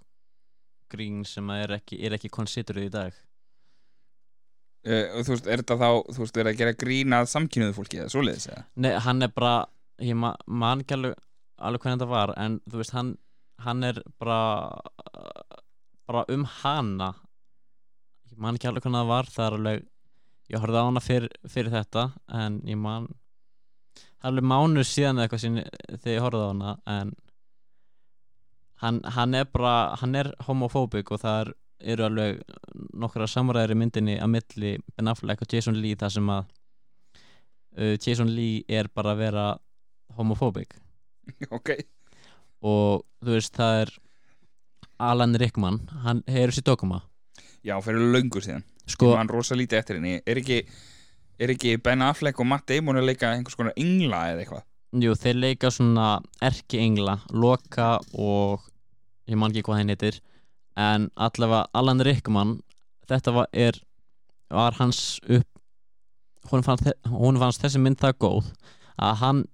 grín 0.90 1.24
sem 1.26 1.50
er 1.50 1.78
ekki, 1.78 1.98
er 2.04 2.14
ekki 2.16 2.30
consideruð 2.30 2.88
í 2.88 2.92
dag 2.94 3.25
uh, 4.86 5.20
þú 5.26 5.34
veist, 5.34 5.48
er 5.50 5.62
þetta 5.62 5.78
þá 5.82 5.88
þú 6.14 6.22
veist, 6.22 6.40
er 6.40 6.50
að 6.50 6.60
gera 6.60 6.78
grína 6.78 7.22
að 7.22 7.32
samkynniðu 7.34 7.76
fólki 7.76 8.00
eða 8.00 8.12
svoleiðis 8.14 8.48
eða? 8.52 8.64
Nei, 8.84 8.92
hann 9.06 9.26
er 9.26 9.32
bara 9.34 9.54
ég 10.02 10.18
ma 10.18 10.34
man 10.46 10.84
ekki 10.84 10.96
alveg, 10.98 11.18
alveg 11.56 11.84
hvernig 11.84 12.00
þetta 12.00 12.10
var 12.12 12.34
en 12.40 12.58
þú 12.68 12.80
veist, 12.82 12.96
hann, 12.96 13.12
hann 13.64 13.84
er 13.88 14.00
bara 14.20 14.40
bara 16.06 16.24
um 16.32 16.46
hana 16.62 17.12
ég 18.30 18.38
man 18.38 18.58
ekki 18.58 18.70
alveg 18.70 18.84
hvernig 18.86 19.02
það 19.02 19.12
var 19.12 19.30
það 19.34 19.46
er 19.46 19.58
alveg, 19.60 19.86
ég 20.52 20.62
horfði 20.62 20.82
á 20.82 20.88
hana 20.88 21.04
fyrir, 21.04 21.38
fyrir 21.50 21.74
þetta 21.74 22.08
en 22.42 22.58
ég 22.68 22.80
man 22.80 23.08
það 23.96 24.26
er 24.26 24.32
alveg 24.32 24.50
mánuð 24.52 24.88
síðan 24.90 25.18
eða 25.20 25.26
eitthvað 25.26 25.44
sín, 25.44 25.62
þegar 25.96 26.16
ég 26.16 26.26
horfði 26.26 26.44
á 26.44 26.50
hana 26.52 26.74
en 26.96 27.14
hann, 28.82 29.00
hann 29.16 29.34
er 29.38 29.48
bara 29.50 29.76
hann 30.00 30.18
er 30.18 30.32
homofóbik 30.46 31.12
og 31.14 31.22
það 31.22 31.40
er, 31.44 31.52
eru 31.86 32.06
alveg 32.06 32.40
nokkra 32.98 33.28
samræðir 33.30 33.76
í 33.76 33.78
myndinni 33.80 34.18
að 34.20 34.32
milli 34.34 34.72
Ben 34.96 35.10
Affleck 35.12 35.44
og 35.44 35.52
Jason 35.52 35.78
Lee 35.78 35.98
þar 35.98 36.14
sem 36.16 36.30
að 36.34 36.46
uh, 37.78 37.94
Jason 37.94 38.32
Lee 38.34 38.64
er 38.68 38.90
bara 38.94 39.14
að 39.14 39.22
vera 39.24 39.46
homofóbik 40.18 40.78
ok, 41.56 41.74
og 42.66 43.06
þú 43.22 43.36
veist 43.36 43.56
það 43.56 43.82
er 43.84 43.94
Alan 45.06 45.36
Rickman, 45.36 45.82
hann 46.06 46.22
hefur 46.30 46.56
sér 46.56 46.64
dokuma 46.70 47.02
já, 47.66 47.76
fyrir 47.82 48.12
löngu 48.14 48.40
síðan. 48.42 48.64
Sko, 48.86 49.10
Ég 49.10 49.18
man 49.18 49.30
rosa 49.32 49.56
lítið 49.58 49.80
eftir 49.80 49.98
henni. 49.98 50.20
Er 50.22 50.40
ekki, 50.40 50.60
er 51.42 51.52
ekki 51.56 51.76
Ben 51.82 52.04
Affleck 52.06 52.38
og 52.40 52.48
Matt 52.48 52.68
Damon 52.70 53.00
að 53.00 53.10
leika 53.10 53.32
einhvers 53.34 53.58
konar 53.58 53.74
engla 53.80 54.22
eða 54.32 54.44
eitthvað? 54.44 54.64
Jú, 55.02 55.16
þeir 55.18 55.40
leika 55.42 55.72
svona 55.74 56.06
erki 56.46 56.80
engla, 56.80 57.18
Loka 57.34 57.96
og 58.14 58.62
ég 59.26 59.38
man 59.38 59.50
ekki 59.50 59.66
hvað 59.66 59.82
henni 59.82 59.96
heitir 59.96 60.20
en 60.76 61.08
allavega 61.16 61.66
Alan 61.74 62.00
Rickman 62.04 62.56
þetta 63.08 63.32
var, 63.32 63.46
er, 63.52 63.78
var 64.50 64.76
hans 64.80 65.18
upp 65.28 66.50
hún 66.50 66.62
fannst, 66.62 66.90
hún 67.10 67.38
fannst 67.40 67.62
þessi 67.64 67.80
mynd 67.82 67.98
það 68.02 68.18
góð 68.22 68.50
að 69.02 69.14
hann 69.22 69.44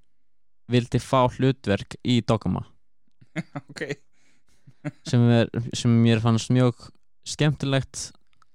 vildi 0.72 0.98
fá 1.02 1.24
hlutverk 1.34 1.96
í 2.04 2.20
Dogma. 2.26 2.64
Ok, 3.70 3.82
sem, 5.08 5.22
er, 5.30 5.48
sem 5.78 5.92
mér 6.02 6.20
fannst 6.20 6.50
mjög 6.52 6.88
skemmtilegt 7.28 8.10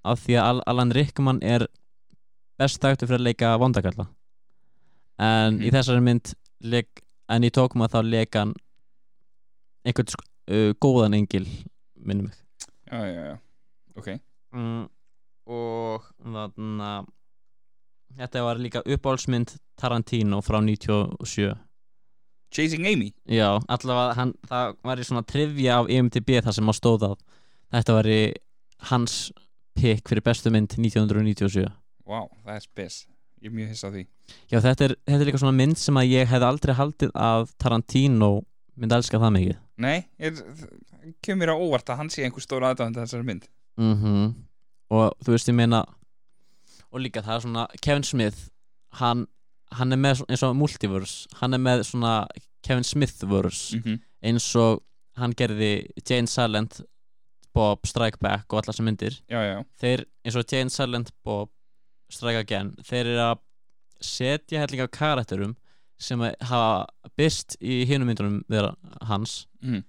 af 0.08 0.21
því 0.25 0.36
að 0.38 0.47
Al- 0.51 0.63
Alan 0.73 0.91
Rickman 0.95 1.39
er 1.41 1.65
best 2.60 2.82
þægtur 2.84 3.08
fyrir 3.10 3.21
að 3.21 3.27
leika 3.30 3.53
vondakalla 3.62 4.08
en 5.17 5.58
í 5.62 5.69
Mhm. 5.69 5.73
þessari 5.77 6.03
mynd 6.06 6.34
leik, 6.62 7.01
en 7.30 7.43
í 7.43 7.49
að 7.49 7.93
þá 7.95 7.99
leika 8.06 8.39
hann 8.43 8.53
einhvern 9.88 10.12
sk- 10.13 10.27
uh, 10.51 10.73
góðan 10.84 11.15
engil 11.17 11.47
minnum 11.95 12.27
mig 12.30 12.38
já, 12.91 13.02
já, 13.08 13.23
já. 13.32 13.38
Ok, 13.97 14.10
mm, 14.54 14.84
og 15.54 16.10
þannig 16.23 16.84
að 16.88 17.08
þetta 18.17 18.43
var 18.47 18.62
líka 18.62 18.84
uppáhaldsmynd 18.86 19.56
Tarantino 19.78 20.41
frá 20.41 20.60
97 20.63 21.56
Chasing 22.54 22.88
Amy? 22.88 23.12
Já, 23.28 23.58
allavega 23.67 24.15
hann, 24.17 24.34
það 24.47 24.78
var 24.88 25.02
í 25.02 25.08
svona 25.08 25.26
trivja 25.28 25.82
af 25.82 25.89
IMDb 25.91 26.38
þar 26.45 26.56
sem 26.56 26.71
á 26.71 26.73
stóð 26.78 27.10
að 27.10 27.17
þetta 27.76 27.97
var 27.97 28.08
í 28.08 28.21
hans 28.91 29.17
pick 29.78 30.08
fyrir 30.08 30.23
bestu 30.26 30.54
mynd 30.54 30.78
1997 30.80 31.67
Vá, 32.08 32.21
það 32.45 32.54
er 32.56 32.63
spes. 32.63 33.02
Ég 33.43 33.52
er 33.52 33.56
mjög 33.58 33.71
hiss 33.73 33.84
á 33.84 33.89
því. 33.91 34.04
Já, 34.47 34.60
þetta 34.63 34.86
er, 34.86 34.93
þetta 35.04 35.19
er 35.19 35.28
líka 35.28 35.39
svona 35.41 35.58
mynd 35.58 35.80
sem 35.80 35.97
að 36.00 36.13
ég 36.13 36.30
hef 36.32 36.45
aldrei 36.47 36.73
haldið 36.78 37.12
að 37.13 37.50
Tarantino 37.60 38.30
myndi 38.80 38.95
elska 38.95 39.19
það 39.21 39.34
mikið. 39.36 39.58
Nei, 39.84 39.97
það 40.17 40.39
kemur 41.22 41.39
mér 41.41 41.54
á 41.54 41.58
óvart 41.58 41.89
að 41.89 41.98
hann 42.02 42.10
sé 42.13 42.24
einhver 42.26 42.43
stóra 42.43 42.74
aðdáðandi 42.74 43.04
þessari 43.04 43.28
mynd. 43.28 43.48
Mm 43.78 44.36
og 44.88 45.15
þú 45.20 45.34
veist 45.34 45.50
ég 45.50 45.56
meina 45.58 45.82
og 46.91 47.02
líka 47.04 47.24
það 47.24 47.34
er 47.36 47.43
svona 47.43 47.63
Kevin 47.84 48.06
Smith 48.08 48.46
hann, 49.00 49.26
hann 49.76 49.91
er 49.91 50.00
með 50.00 50.22
eins 50.28 50.43
og 50.48 50.56
multiverse 50.56 51.39
hann 51.41 51.58
er 51.58 51.60
með 51.60 51.84
svona 51.89 52.13
Kevin 52.63 52.88
Smith-verse 52.88 53.76
mm 53.76 53.82
-hmm. 53.84 54.00
eins 54.24 54.48
og 54.56 54.84
hann 55.17 55.34
gerði 55.34 55.89
Jane 56.10 56.28
Silent 56.28 56.82
Bob 57.54 57.88
Strike 57.88 58.17
Back 58.22 58.54
og 58.54 58.60
allar 58.60 58.74
sem 58.74 58.86
myndir. 58.86 59.22
Já, 59.30 59.41
já, 59.41 59.63
þeir 59.82 60.06
eins 60.26 60.36
og 60.36 60.46
Jane 60.52 60.70
Silent 60.70 61.12
Bob 61.24 61.50
Strike 62.10 62.39
Again 62.39 62.76
þeir 62.84 63.06
eru 63.06 63.24
að 63.32 63.39
setja 64.02 64.60
helling 64.60 64.82
af 64.82 64.91
karakterum 64.91 65.56
sem 66.00 66.20
hafa 66.22 66.86
byrst 67.17 67.58
í 67.62 67.86
hinum 67.89 68.08
myndunum 68.08 68.43
þeirra 68.52 68.76
hans. 69.02 69.48
Mhm. 69.63 69.84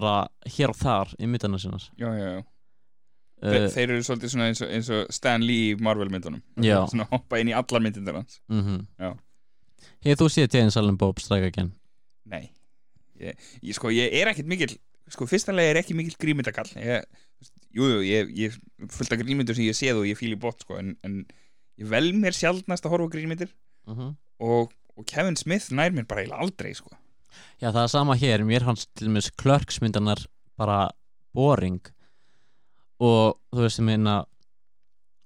Bara 0.00 0.14
hér 0.56 0.72
og 0.72 0.78
þar 0.80 1.14
í 1.20 1.28
myndana 1.30 1.58
sinnas 1.60 1.90
já, 2.00 2.08
já, 2.16 2.28
já. 2.34 2.40
uh, 2.40 3.68
Þeir, 3.74 3.88
eru 3.90 4.02
svolítið 4.08 4.32
svona 4.34 4.48
eins 4.50 4.62
og, 4.64 4.70
eins 4.76 4.90
og 4.96 5.12
Stan 5.14 5.44
Lee 5.44 5.74
í 5.74 5.80
Marvel 5.80 6.10
myndunum. 6.12 6.42
Svona 6.90 7.06
hoppa 7.12 7.38
inn 7.40 7.52
í 7.52 7.56
allar 7.56 7.84
myndir 7.84 8.14
hans 8.16 8.40
mm 8.48 8.86
Já. 9.00 9.14
Hefur 10.04 10.24
þú 10.24 10.30
séð 10.34 10.54
Jane 10.58 10.70
Silent 10.74 10.98
Bob 11.00 11.20
Strike 11.20 11.46
Again? 11.52 11.72
Nei 12.24 12.50
ég, 13.20 13.36
ég, 13.62 13.74
Sko, 13.76 13.92
ég 13.92 14.12
er 14.20 14.32
ekkit 14.32 14.48
mikil 14.48 14.76
Sko, 15.10 15.26
fyrstanlega 15.26 15.72
er 15.74 15.80
ekki 15.82 15.94
mikil 15.98 16.16
grímyndakall 16.20 16.70
ég, 16.76 17.04
Jú, 17.74 17.86
jú, 17.86 18.00
ég, 18.34 18.56
af 18.82 19.20
grímyndur 19.22 19.54
sem 19.54 19.64
ég 19.64 19.76
séð 19.78 20.00
og 20.02 20.06
ég 20.08 20.18
fíl 20.18 20.32
í 20.34 20.38
bótt 20.40 20.64
sko, 20.64 20.76
en, 20.80 20.96
en 21.06 21.20
ég 21.80 21.88
vel 21.88 22.12
mér 22.18 22.34
sjaldnast 22.36 22.84
að 22.86 22.96
horfa 22.96 23.12
grímyndir 23.16 23.52
Uh 23.88 23.96
-huh. 23.96 24.10
og, 24.38 24.72
og 24.96 25.06
Kevin 25.08 25.36
Smith 25.36 25.72
nær 25.72 25.90
mér 25.90 26.04
bara 26.06 26.22
aldrei 26.36 26.74
sko. 26.74 26.90
Já 27.60 27.70
það 27.70 27.82
er 27.82 27.92
sama 27.92 28.16
hér, 28.18 28.44
mér 28.46 28.66
fannst 28.66 28.90
til 28.94 29.08
dæmis 29.08 29.30
klörksmyndanar 29.40 30.24
bara 30.60 30.90
boring. 31.36 31.80
Og 33.00 33.38
þú 33.52 33.64
veist 33.64 33.80
ég 33.80 33.86
meina 33.88 34.16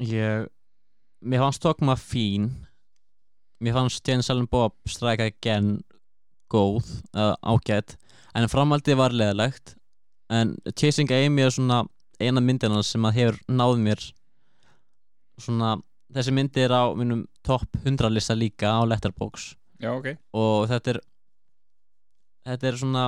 ég 0.03 0.47
mér 1.25 1.47
fannst 1.47 1.65
tókma 1.65 1.97
fín. 1.99 2.51
Mér 3.65 3.79
fannst 3.79 4.07
Jane 4.07 4.23
Silent 4.23 4.51
Bob 4.51 4.77
Strike 4.89 5.31
Again 5.31 5.79
góð 6.53 6.87
eða 7.15 7.35
ágætt 7.41 7.97
en 8.35 8.51
framhaldið 8.51 8.99
var 8.99 9.15
leðilegt 9.15 9.75
en 10.33 10.55
Chasing 10.77 11.11
Amy 11.15 11.45
er 11.45 11.53
svona 11.55 11.85
eina 12.21 12.43
myndina 12.43 12.83
sem 12.87 13.05
að 13.07 13.19
hefur 13.19 13.41
náð 13.49 13.81
mér. 13.83 14.05
Svona 15.41 15.75
þessi 16.15 16.35
myndi 16.35 16.63
er 16.65 16.75
á 16.75 16.95
minnum 16.95 17.25
topp 17.47 17.69
100 17.83 18.11
lista 18.13 18.37
líka 18.39 18.71
á 18.71 18.81
Letterboxd. 18.87 19.57
Já, 19.83 19.91
ok. 19.97 20.15
Og 20.39 20.69
þetta 20.71 20.95
er 20.95 21.01
þetta 22.45 22.69
er 22.69 22.77
svona 22.81 23.05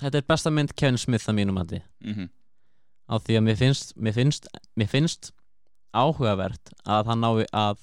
þetta 0.00 0.18
er 0.18 0.28
besta 0.28 0.50
mynd 0.50 0.74
Kevin 0.76 0.98
Smith 0.98 1.28
að 1.28 1.40
mínum 1.40 1.60
hætti 1.60 1.82
mm 2.04 2.28
á 3.08 3.14
því 3.16 3.38
að 3.38 3.44
mér 3.46 3.58
finnst 3.58 3.94
mér 3.96 4.16
finnst, 4.16 4.48
mér 4.76 4.90
finnst 4.92 5.30
áhugavert 5.96 6.72
að 6.84 7.08
hann 7.10 7.24
nái 7.24 7.46
að 7.56 7.80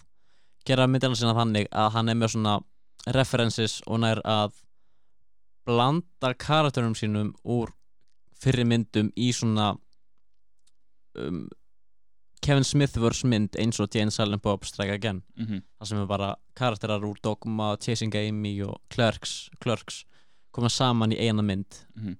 gera 0.65 0.87
myndina 0.89 1.17
sinna 1.17 1.35
þannig 1.37 1.69
að 1.73 1.91
hann 1.97 2.11
er 2.11 2.19
með 2.19 2.35
svona 2.35 2.55
references 3.15 3.79
og 3.85 4.01
nær 4.03 4.21
að 4.25 4.61
blanda 5.65 6.33
karakterum 6.37 6.93
sínum 6.97 7.33
úr 7.41 7.73
fyrri 8.37 8.65
myndum 8.67 9.09
í 9.17 9.31
svona 9.33 9.73
um, 11.17 11.45
Kevin 12.45 12.67
Smith 12.67 12.99
verse 13.01 13.25
mynd 13.25 13.57
eins 13.57 13.79
og 13.81 13.89
Jane 13.93 14.13
Silent 14.13 14.43
Bob 14.43 14.65
Strike 14.65 14.93
Again. 14.93 15.23
-hmm. 15.35 15.63
það 15.79 15.87
sem 15.87 15.97
er 15.97 16.05
bara 16.05 16.35
karakterar 16.53 17.01
úr 17.01 17.17
Dogma, 17.23 17.77
Chasing 17.77 18.13
Amy 18.15 18.61
og 18.61 18.81
Clerks, 18.93 19.49
Clerks 19.63 20.05
koma 20.55 20.71
saman 20.71 21.13
í 21.15 21.19
eina 21.19 21.43
mynd. 21.45 21.81
Mhm. 21.95 22.15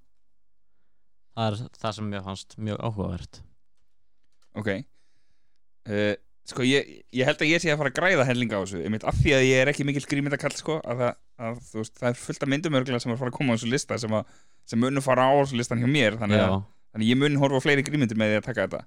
það 1.35 1.47
er 1.51 1.55
það 1.81 1.95
sem 1.97 2.05
mér 2.11 2.23
fannst 2.23 2.53
mjög 2.57 2.77
áhugavert. 2.87 3.41
Ok. 4.55 4.69
Uh, 5.85 6.13
Sko, 6.45 6.61
ég, 6.61 6.85
ég 7.15 7.25
held 7.25 7.39
að 7.41 7.49
ég 7.49 7.61
sé 7.61 7.71
að 7.73 7.79
fara 7.79 7.89
að 7.89 7.95
græða 7.97 8.25
hellinga 8.29 8.57
á 8.57 8.61
þessu 8.61 8.83
Einmitt 8.85 9.05
af 9.09 9.15
því 9.17 9.31
að 9.33 9.45
ég 9.47 9.61
er 9.63 9.69
ekki 9.71 9.85
mikill 9.87 10.05
grímyndakall 10.05 10.53
sko, 10.53 10.75
að, 10.85 10.99
það, 11.01 11.15
að 11.47 11.61
veist, 11.73 11.93
það 11.97 12.09
er 12.11 12.19
fullt 12.21 12.43
af 12.45 12.51
myndum 12.53 12.77
örgulega 12.77 13.01
sem 13.01 13.09
er 13.09 13.15
að 13.15 13.23
fara 13.23 13.31
að 13.33 13.37
koma 13.39 13.49
á 13.49 13.55
þessu 13.57 13.69
lista 13.71 13.97
sem, 14.03 14.13
að, 14.13 14.35
sem 14.69 14.81
munu 14.83 15.01
fara 15.01 15.25
á 15.25 15.33
þessu 15.39 15.57
listan 15.57 15.81
hjá 15.81 15.89
mér 15.89 16.19
þannig 16.21 16.43
að, 16.43 16.53
þannig 16.93 17.07
að 17.07 17.09
ég 17.09 17.19
mun 17.23 17.39
horfa 17.41 17.57
á 17.57 17.65
fleiri 17.65 17.85
grímyndir 17.87 18.19
með 18.21 18.29
því 18.35 18.37
að 18.37 18.45
taka 18.45 18.67
þetta. 18.67 18.83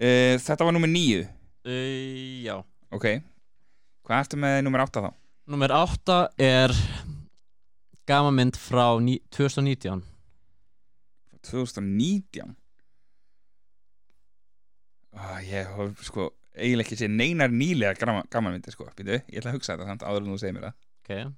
Uh, 0.00 0.34
Þetta 0.44 0.66
var 0.68 0.76
nummer 0.76 0.92
níu. 0.92 1.24
Uh, 1.64 2.44
já. 2.44 2.54
Ok. 2.92 3.08
Hvað 4.04 4.26
ertu 4.26 4.42
með 4.44 4.60
nummer 4.66 4.84
átta 4.84 5.06
þá? 5.06 5.10
Númer 5.50 5.74
8 5.80 6.20
er 6.44 6.76
gamamynd 8.10 8.58
frá 8.58 8.86
ní, 9.02 9.20
2019 9.36 10.02
2019 11.46 12.56
ah, 15.16 15.40
Ég 15.44 15.70
hef 15.76 16.04
sko 16.08 16.30
eiginlega 16.54 16.88
ekki 16.88 16.98
sé 17.00 17.08
neinar 17.10 17.52
nýlega 17.52 17.94
gaman, 18.00 18.26
gamanmyndir 18.32 18.74
sko 18.74 18.88
Býtu, 18.96 19.20
ég 19.20 19.40
ætla 19.40 19.52
að 19.52 19.60
hugsa 19.60 19.74
þetta 19.76 19.90
samt 19.90 20.06
áður 20.06 20.24
en 20.24 20.32
þú 20.32 20.40
segir 20.42 20.56
mér 20.56 20.66
það. 20.68 20.80
Okay. 21.04 21.28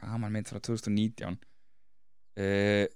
Gamanmynd 0.00 0.50
frá 0.50 0.60
2019 0.62 1.38
uh, 1.38 2.86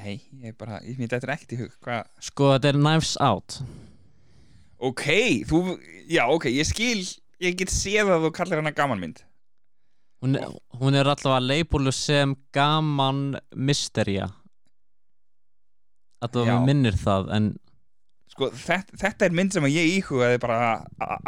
Nei, 0.00 0.20
ég 0.44 0.54
bara, 0.58 0.78
ég 0.86 1.00
myndi 1.00 1.16
þetta 1.16 1.34
ekkert 1.34 1.56
í 1.56 1.62
hug 1.64 1.72
Hvað? 1.82 2.12
Sko 2.30 2.52
þetta 2.54 2.70
er 2.70 2.78
Knives 2.78 3.16
Out. 3.24 3.58
Ok, 4.80 5.06
þú, 5.50 5.64
já 6.10 6.24
ok, 6.30 6.50
ég 6.52 6.68
skil 6.68 7.02
Ég 7.40 7.56
get 7.56 7.72
séð 7.72 8.12
að 8.12 8.28
þú 8.28 8.34
kallar 8.36 8.62
hana 8.62 8.76
gamanmynd 8.76 9.24
Hún 10.20 10.36
hún 10.80 10.94
er 10.98 11.08
allavega 11.08 11.40
leipúlu 11.40 11.92
sem 11.96 12.34
gaman 12.52 13.38
mysteria 13.56 14.28
Allavega 16.20 16.52
Já. 16.52 16.56
mér 16.60 16.66
minnir 16.68 16.96
það 17.00 17.30
en 17.36 17.50
Sko, 18.30 18.46
þetta, 18.54 18.94
þetta 19.00 19.26
er 19.26 19.34
mynd 19.34 19.52
sem 19.52 19.64
að 19.66 19.72
ég 19.74 19.88
íhugaði 19.98 20.38
bara 20.40 20.58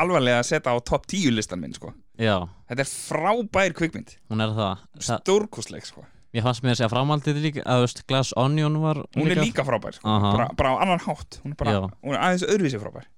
alvarlega 0.01 0.39
að 0.39 0.47
setja 0.53 0.73
á 0.73 0.79
topp 0.87 1.09
10 1.11 1.35
listan 1.35 1.59
minn 1.61 1.75
sko. 1.75 1.91
Já, 2.17 2.37
Þetta 2.71 2.85
er 2.85 2.89
frábær 2.89 3.75
kvikmynd. 3.77 4.13
Hún 4.31 4.45
er 4.45 4.53
það, 4.55 4.85
það 5.01 5.19
Stórkostleg 5.25 5.89
sko. 5.89 6.05
Mér 6.33 6.47
fannst 6.47 6.63
mér 6.65 6.73
að 6.73 6.79
segja 6.79 6.91
framhaldið 6.93 7.41
líka 7.45 7.65
að 7.69 7.89
Glass 8.09 8.31
Onion 8.41 8.79
var 8.81 9.03
hún 9.19 9.29
er 9.35 9.43
líka 9.43 9.65
frábær 9.67 9.99
sko. 9.99 10.15
Bara, 10.25 10.47
bara 10.57 10.73
á 10.73 10.77
annan 10.87 11.03
hátt. 11.05 11.41
Hún 11.43 11.53
er, 11.53 11.59
bara, 11.61 11.75
hún 12.01 12.15
er 12.15 12.23
aðeins 12.23 12.47
öðruvísi 12.47 12.81
frábær. 12.81 13.11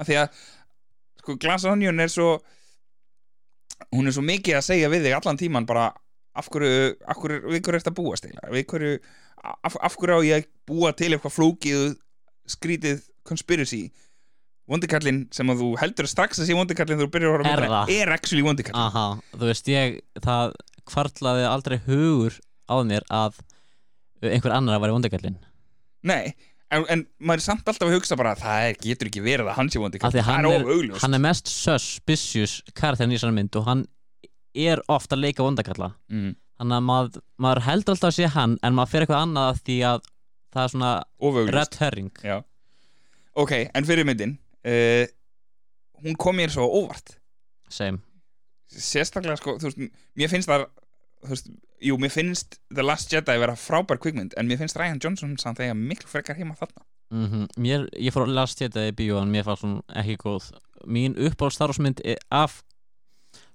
Af 0.00 0.08
því 0.08 0.16
að 0.24 0.40
sko, 1.20 1.36
Glass 1.44 1.68
Onion 1.70 2.02
er 2.02 2.10
svo 2.10 2.32
hún 3.94 4.06
er 4.10 4.14
svo 4.16 4.24
mikið 4.26 4.58
að 4.60 4.66
segja 4.68 4.90
við 4.92 5.06
þig 5.08 5.16
allan 5.18 5.40
tíman 5.40 5.66
bara 5.68 5.88
af 6.40 6.46
hverju, 6.52 6.94
af 7.10 7.18
hverju 7.20 7.40
við 7.50 7.62
hverju 7.66 7.80
ert 7.80 7.90
að 7.90 7.96
búast 7.98 8.26
eiginlega? 8.28 8.52
við 8.54 8.66
hverju, 8.70 8.92
af, 9.66 9.76
af 9.80 9.96
hverju 9.98 10.18
á 10.18 10.20
ég 10.28 10.44
að 10.44 10.48
búa 10.70 10.92
til 10.96 11.10
eitthvað 11.16 11.34
flókið 11.38 11.84
skrítið 12.50 13.02
conspiracy 13.26 13.82
vondikallin 14.70 15.24
sem 15.34 15.50
að 15.50 15.62
þú 15.64 15.68
heldur 15.80 16.06
strax 16.10 16.38
að 16.38 16.46
sé 16.50 16.54
vondikallin 16.58 16.98
þegar 17.00 17.08
þú 17.08 17.14
byrjar 17.16 17.32
að 17.34 17.48
Er 17.50 17.60
myndina, 17.60 17.80
það? 17.80 17.94
er 17.98 18.12
actually 18.14 18.44
vondikallin 18.46 18.84
Aha, 18.86 19.06
þú 19.34 19.48
veist, 19.50 19.70
ég, 19.72 19.96
það 20.22 20.54
kvartlaði 20.90 21.46
aldrei 21.50 21.78
hugur 21.88 22.36
á 22.70 22.74
mér 22.86 23.06
að 23.10 23.40
einhver 24.22 24.54
annar 24.54 24.76
að 24.78 24.84
vera 24.86 24.94
vondagallin 24.96 25.38
nei, 26.06 26.34
en, 26.70 26.84
en 26.94 27.04
maður 27.18 27.42
er 27.42 27.46
samt 27.46 27.70
alltaf 27.70 27.88
að 27.88 27.96
hugsa 27.98 28.18
bara 28.18 28.34
það 28.38 28.66
er, 28.68 28.76
getur 28.84 29.10
ekki 29.10 29.22
verið 29.24 29.50
að 29.50 29.56
hann 29.58 29.70
sé 29.72 29.80
Af 29.80 29.84
vondikallin 29.86 30.16
því 30.18 30.26
það 30.26 30.38
er 30.38 30.50
er- 30.50 30.66
of 30.66 30.74
augljóst 30.76 31.04
Hann 31.04 31.16
er 31.18 31.24
mest 31.24 31.50
suspicious 31.50 32.54
karakterin 32.74 33.14
í 33.14 33.18
þessari 33.18 33.36
mynd 33.38 33.58
og 33.60 33.66
hann 33.68 33.84
er 34.54 34.82
ofta 34.90 35.16
að 35.16 35.24
leika 35.26 35.46
vondagalla 35.46 35.92
mm. 36.10 36.32
Þannig 36.60 36.76
að 36.76 36.84
maður, 36.90 37.22
maður 37.40 37.62
heldur 37.64 37.94
alltaf 37.96 38.10
að 38.10 38.16
sé 38.18 38.28
hann 38.34 38.58
en 38.66 38.74
maður 38.76 38.92
fer 38.92 39.04
eitthvað 39.06 39.22
annað 39.24 39.60
því 39.64 39.76
að 39.88 40.02
það 40.52 40.62
er 40.66 40.72
svona 40.74 40.90
of 41.00 41.38
augljóst 41.40 41.54
red 41.56 41.78
herring. 41.80 42.10
Ok, 43.40 43.52
en 43.72 43.86
fyrir 43.88 44.04
myndin 44.04 44.34
uh, 44.68 45.06
Hún 46.04 46.16
kom 46.20 46.36
mér 46.36 46.52
svo 46.52 46.66
óvart. 46.68 47.14
Same. 47.72 48.00
Sérstaklega 48.70 49.36
sko, 49.40 49.56
þú 49.60 49.68
veist, 49.68 49.80
mér 50.16 50.30
finnst 50.32 50.48
það 50.48 50.66
Þú 51.20 51.32
veist, 51.34 51.50
jú, 51.84 51.96
mér 52.00 52.12
finnst 52.14 52.56
The 52.72 52.84
Last 52.84 53.12
Jedi 53.12 53.36
vera 53.42 53.56
frábær 53.58 53.98
kvikmynd 54.00 54.32
En 54.40 54.48
mér 54.48 54.60
finnst 54.62 54.78
Ryan 54.78 55.00
Johnson 55.02 55.36
samt 55.38 55.60
þegar 55.60 55.76
miklu 55.76 56.08
frekar 56.08 56.38
heima 56.38 56.56
þarna. 56.56 56.84
Mm 57.10 57.46
mér, 57.58 57.88
Ég 57.98 58.14
fór 58.14 58.28
að 58.28 58.36
last 58.38 58.60
þetta 58.62 58.86
í 58.88 58.94
bíó 58.96 59.18
en 59.20 59.32
mér 59.32 59.44
fannst 59.44 59.66
hún 59.66 59.80
ekki 59.88 60.16
góð. 60.22 60.52
Mín 60.86 61.16
uppáhald 61.18 61.56
Star 61.56 61.68
Wars 61.68 61.80
mynd 61.82 62.00
er 62.04 62.20
af 62.30 62.62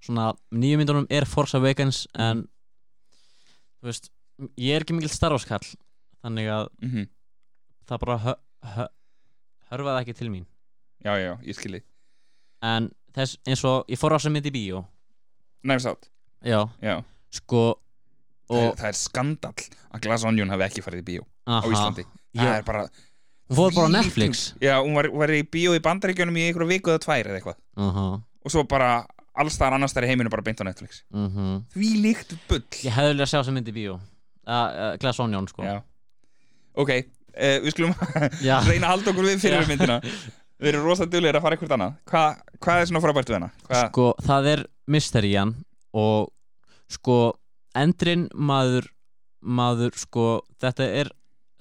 svona 0.03 0.33
nýju 0.51 0.77
myndunum 0.77 1.07
er 1.09 1.25
Force 1.25 1.57
Awakens 1.57 2.05
en 2.13 2.45
þú 3.79 3.89
veist, 3.89 4.11
ég 4.57 4.75
er 4.75 4.83
ekki 4.83 4.93
mikil 4.93 5.09
Star 5.09 5.31
Wars 5.31 5.47
kall 5.47 5.65
þannig 6.21 6.51
að 6.51 6.67
mm 6.81 6.89
-hmm. 6.91 7.09
það 7.87 7.99
bara 7.99 8.17
hö, 8.17 8.33
hö, 8.75 8.87
hörfaði 9.71 10.01
ekki 10.01 10.13
til 10.13 10.29
mín. 10.29 10.45
Já, 11.05 11.17
já, 11.17 11.39
ég 11.41 11.55
skilji 11.55 11.81
en 12.61 12.91
þess 13.15 13.37
eins 13.47 13.63
og 13.63 13.85
ég 13.91 13.99
fór 13.99 14.13
á 14.13 14.17
þessa 14.17 14.31
mynd 14.33 14.45
í 14.45 14.51
bíó. 14.51 14.85
Knives 15.63 15.85
Out, 15.85 16.09
já, 16.41 16.69
já 16.81 17.03
sko 17.39 17.63
það, 18.49 18.69
það 18.79 18.87
er 18.91 18.97
skandall 18.99 19.65
að 19.95 20.05
Glass 20.05 20.25
Onion 20.27 20.53
hafi 20.53 20.67
ekki 20.67 20.83
farið 20.85 21.03
í 21.03 21.07
bíó 21.09 21.25
á 21.45 21.59
aha, 21.59 21.71
Íslandi. 21.71 22.05
Það 22.35 22.49
ég, 22.49 22.59
er 22.59 22.65
bara 22.67 22.85
hún 22.85 23.57
fór 23.59 23.75
bara 23.77 23.89
á 23.89 23.95
Netflix. 23.95 24.45
Já, 24.63 24.75
hún 24.81 24.95
var, 24.97 25.09
var 25.13 25.33
í 25.35 25.41
bíó 25.55 25.75
í 25.77 25.81
bandaríkjunum 25.85 26.39
í 26.41 26.47
einhverju 26.49 26.71
viku 26.71 26.93
eða 26.93 27.03
tvær 27.05 27.29
eða 27.31 27.39
eitthvað. 27.41 27.59
Aha, 27.85 28.05
Og 28.45 28.53
svo 28.53 28.61
bara 28.69 28.89
alls 29.35 29.57
þar 29.59 29.75
annars 29.77 29.93
þar 29.95 30.05
í 30.07 30.11
heiminu 30.13 30.31
bara 30.31 30.43
beint 30.45 30.61
á 30.61 30.65
Netflix. 30.67 31.03
Mhm. 31.13 31.65
Því 31.73 31.89
líkt 32.03 32.35
bull. 32.49 32.63
Ég 32.85 32.93
hefði 32.95 33.13
viljað 33.15 33.31
sjá 33.31 33.37
þessa 33.41 33.55
mynd 33.55 33.69
í 33.71 33.75
bíó. 33.75 33.97
Uh, 34.45 34.53
uh, 34.53 34.89
Glass 35.01 35.19
Onion 35.23 35.47
sko. 35.49 35.65
Já. 35.65 35.79
Ok, 36.77 36.91
uh, 36.93 37.57
við 37.65 37.71
skulum 37.73 37.95
Já. 38.45 38.59
reyna 38.67 38.85
að 38.87 38.91
halda 38.93 39.13
okkur 39.13 39.29
við 39.31 39.41
fyrir 39.43 39.63
Já. 39.63 39.69
myndina. 39.71 39.99
Við 40.55 40.69
erum 40.71 40.85
rosa 40.87 41.03
duglegir 41.03 41.35
að 41.35 41.43
fara 41.43 41.55
eitthvað 41.57 41.73
annað. 41.75 41.95
Hva, 42.07 42.19
Hvað 42.63 42.77
er 42.79 42.85
svona 42.87 42.99
frábært 43.03 43.27
við 43.27 43.35
hana? 43.35 43.49
Hva, 43.67 43.79
sko, 43.89 44.05
það 44.23 44.45
er 44.53 44.61
mysterían 44.95 45.49
og 45.91 46.29
sko 46.91 47.35
endrin 47.75 48.27
maður 48.33 48.89
maður 49.45 49.95
sko, 49.99 50.25
þetta 50.61 50.89
er 51.01 51.09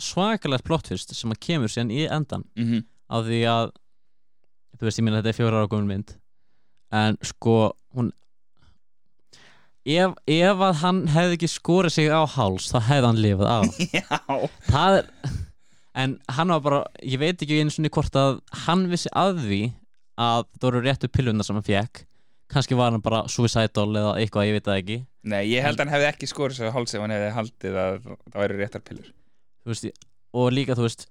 svakalegt 0.01 0.65
plottfyrst 0.67 1.15
sem 1.15 1.33
að 1.33 1.41
kemur 1.45 1.71
síðan 1.71 1.93
í 1.95 2.05
endan 2.09 2.45
mm 2.57 2.67
-hmm. 2.67 2.85
á 3.13 3.17
því 3.23 3.41
að 3.51 3.73
þú 4.75 4.87
veist, 4.89 4.99
ég 4.99 5.05
minna 5.05 5.21
þetta 5.21 5.33
er 5.33 5.39
fjóra 5.39 5.61
ára 5.61 5.71
gömul 5.71 5.89
mynd. 5.89 6.15
En 6.95 7.19
sko 7.23 7.75
hún 7.95 8.13
ef, 9.85 10.15
ef 10.27 10.59
að 10.69 10.75
hann 10.83 11.07
hefði 11.09 11.39
ekki 11.39 11.51
skorið 11.51 11.93
sig 11.93 12.09
á 12.11 12.23
háls 12.25 12.71
þá 12.73 12.79
hefði 12.89 13.07
hann 13.07 13.23
lifað 13.23 13.49
af. 13.53 13.79
Já. 13.99 14.49
Það 14.71 14.99
er 14.99 15.11
en 15.95 16.19
hann 16.37 16.51
var 16.51 16.63
bara, 16.65 16.83
ég 17.03 17.21
veit 17.23 17.39
ekki 17.39 17.61
eins 17.63 17.79
og 17.79 17.91
hvort 17.95 18.17
að 18.19 18.41
hann 18.67 18.89
vissi 18.91 19.11
að 19.15 19.39
því 19.45 19.63
að 20.19 20.47
það 20.59 20.67
voru 20.67 20.83
réttu 20.83 21.11
pillunar 21.11 21.47
sem 21.47 21.59
hann 21.59 21.67
fekk 21.67 22.05
kannski 22.51 22.77
var 22.79 22.93
hann 22.95 23.03
bara 23.03 23.25
suicidal 23.31 23.89
eða 23.95 24.15
eitthvað, 24.21 24.49
ég 24.49 24.57
veit 24.59 24.67
það 24.67 24.81
ekki 24.83 24.99
Nei, 25.25 25.43
ég 25.49 25.65
held 25.65 25.79
að 25.79 25.87
hann 25.87 25.95
hefði 25.95 26.09
ekki 26.11 26.29
skorið 26.29 26.69
á 26.69 26.75
háls 26.75 26.95
ef 26.95 27.01
hann 27.01 27.15
hefði 27.15 27.31
haldið 27.39 27.79
að 27.81 27.95
það 28.05 28.41
væri 28.43 28.59
réttar 28.59 28.83
pillur 28.85 29.07
þú 29.65 29.73
veist, 29.73 30.03
og 30.37 30.51
líka 30.53 30.77
þú 30.77 30.85
veist 30.85 31.07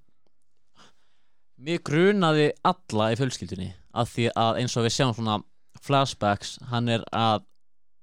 mér 1.63 1.81
grunaði 1.87 2.51
alla 2.67 3.09
í 3.13 3.17
fjölskyldunni 3.17 3.71
að 3.93 4.13
því 4.13 4.27
að 4.43 4.61
eins 4.61 4.77
og 4.77 4.85
við 4.85 4.95
sjáum 4.97 5.15
svona 5.17 5.39
flashbacks, 5.83 6.57
hann 6.69 6.91
er 6.93 7.03
að 7.11 7.43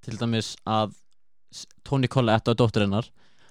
til 0.05 0.19
dæmis 0.21 0.55
að 0.69 0.97
Tony 1.87 2.11
Collette 2.11 2.53
og 2.53 2.59
dótturinnar 2.59 3.09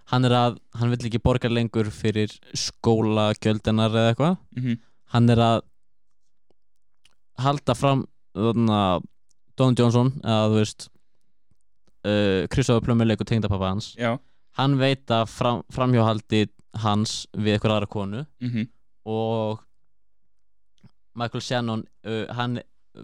hann 0.10 0.26
er 0.26 0.36
að, 0.36 0.60
hann 0.76 0.92
vill 0.92 1.10
ekki 1.10 1.22
borga 1.22 1.52
lengur 1.52 1.90
fyrir 1.94 2.34
skóla 2.58 3.30
gjöldinnar 3.38 3.94
eða 3.94 4.14
eitthvað 4.14 4.36
mm 4.36 4.64
-hmm. 4.64 4.80
hann 5.14 5.30
er 5.30 5.40
að 5.48 5.60
halda 7.40 7.76
fram 7.76 8.08
Don 8.36 9.76
Johnson 9.76 10.14
eða 10.24 10.48
þú 10.50 10.56
veist 10.60 10.90
uh, 12.06 12.48
Christopher 12.54 12.82
Plummer 12.86 13.06
leikur 13.06 13.26
tengdapappa 13.26 13.74
hans 13.74 13.96
Já 14.00 14.18
hann 14.58 14.78
veit 14.80 15.12
að 15.14 15.28
fram, 15.32 15.64
framhjóhaldi 15.74 16.48
hans 16.84 17.24
við 17.38 17.56
eitthvað 17.56 17.76
aðra 17.78 17.92
konu 17.92 18.24
mm 18.42 18.50
-hmm. 18.50 18.68
og 19.10 19.64
Michael 21.20 21.42
Shannon 21.44 21.86
uh, 22.06 22.26
hann 22.36 22.60
uh, 22.60 23.04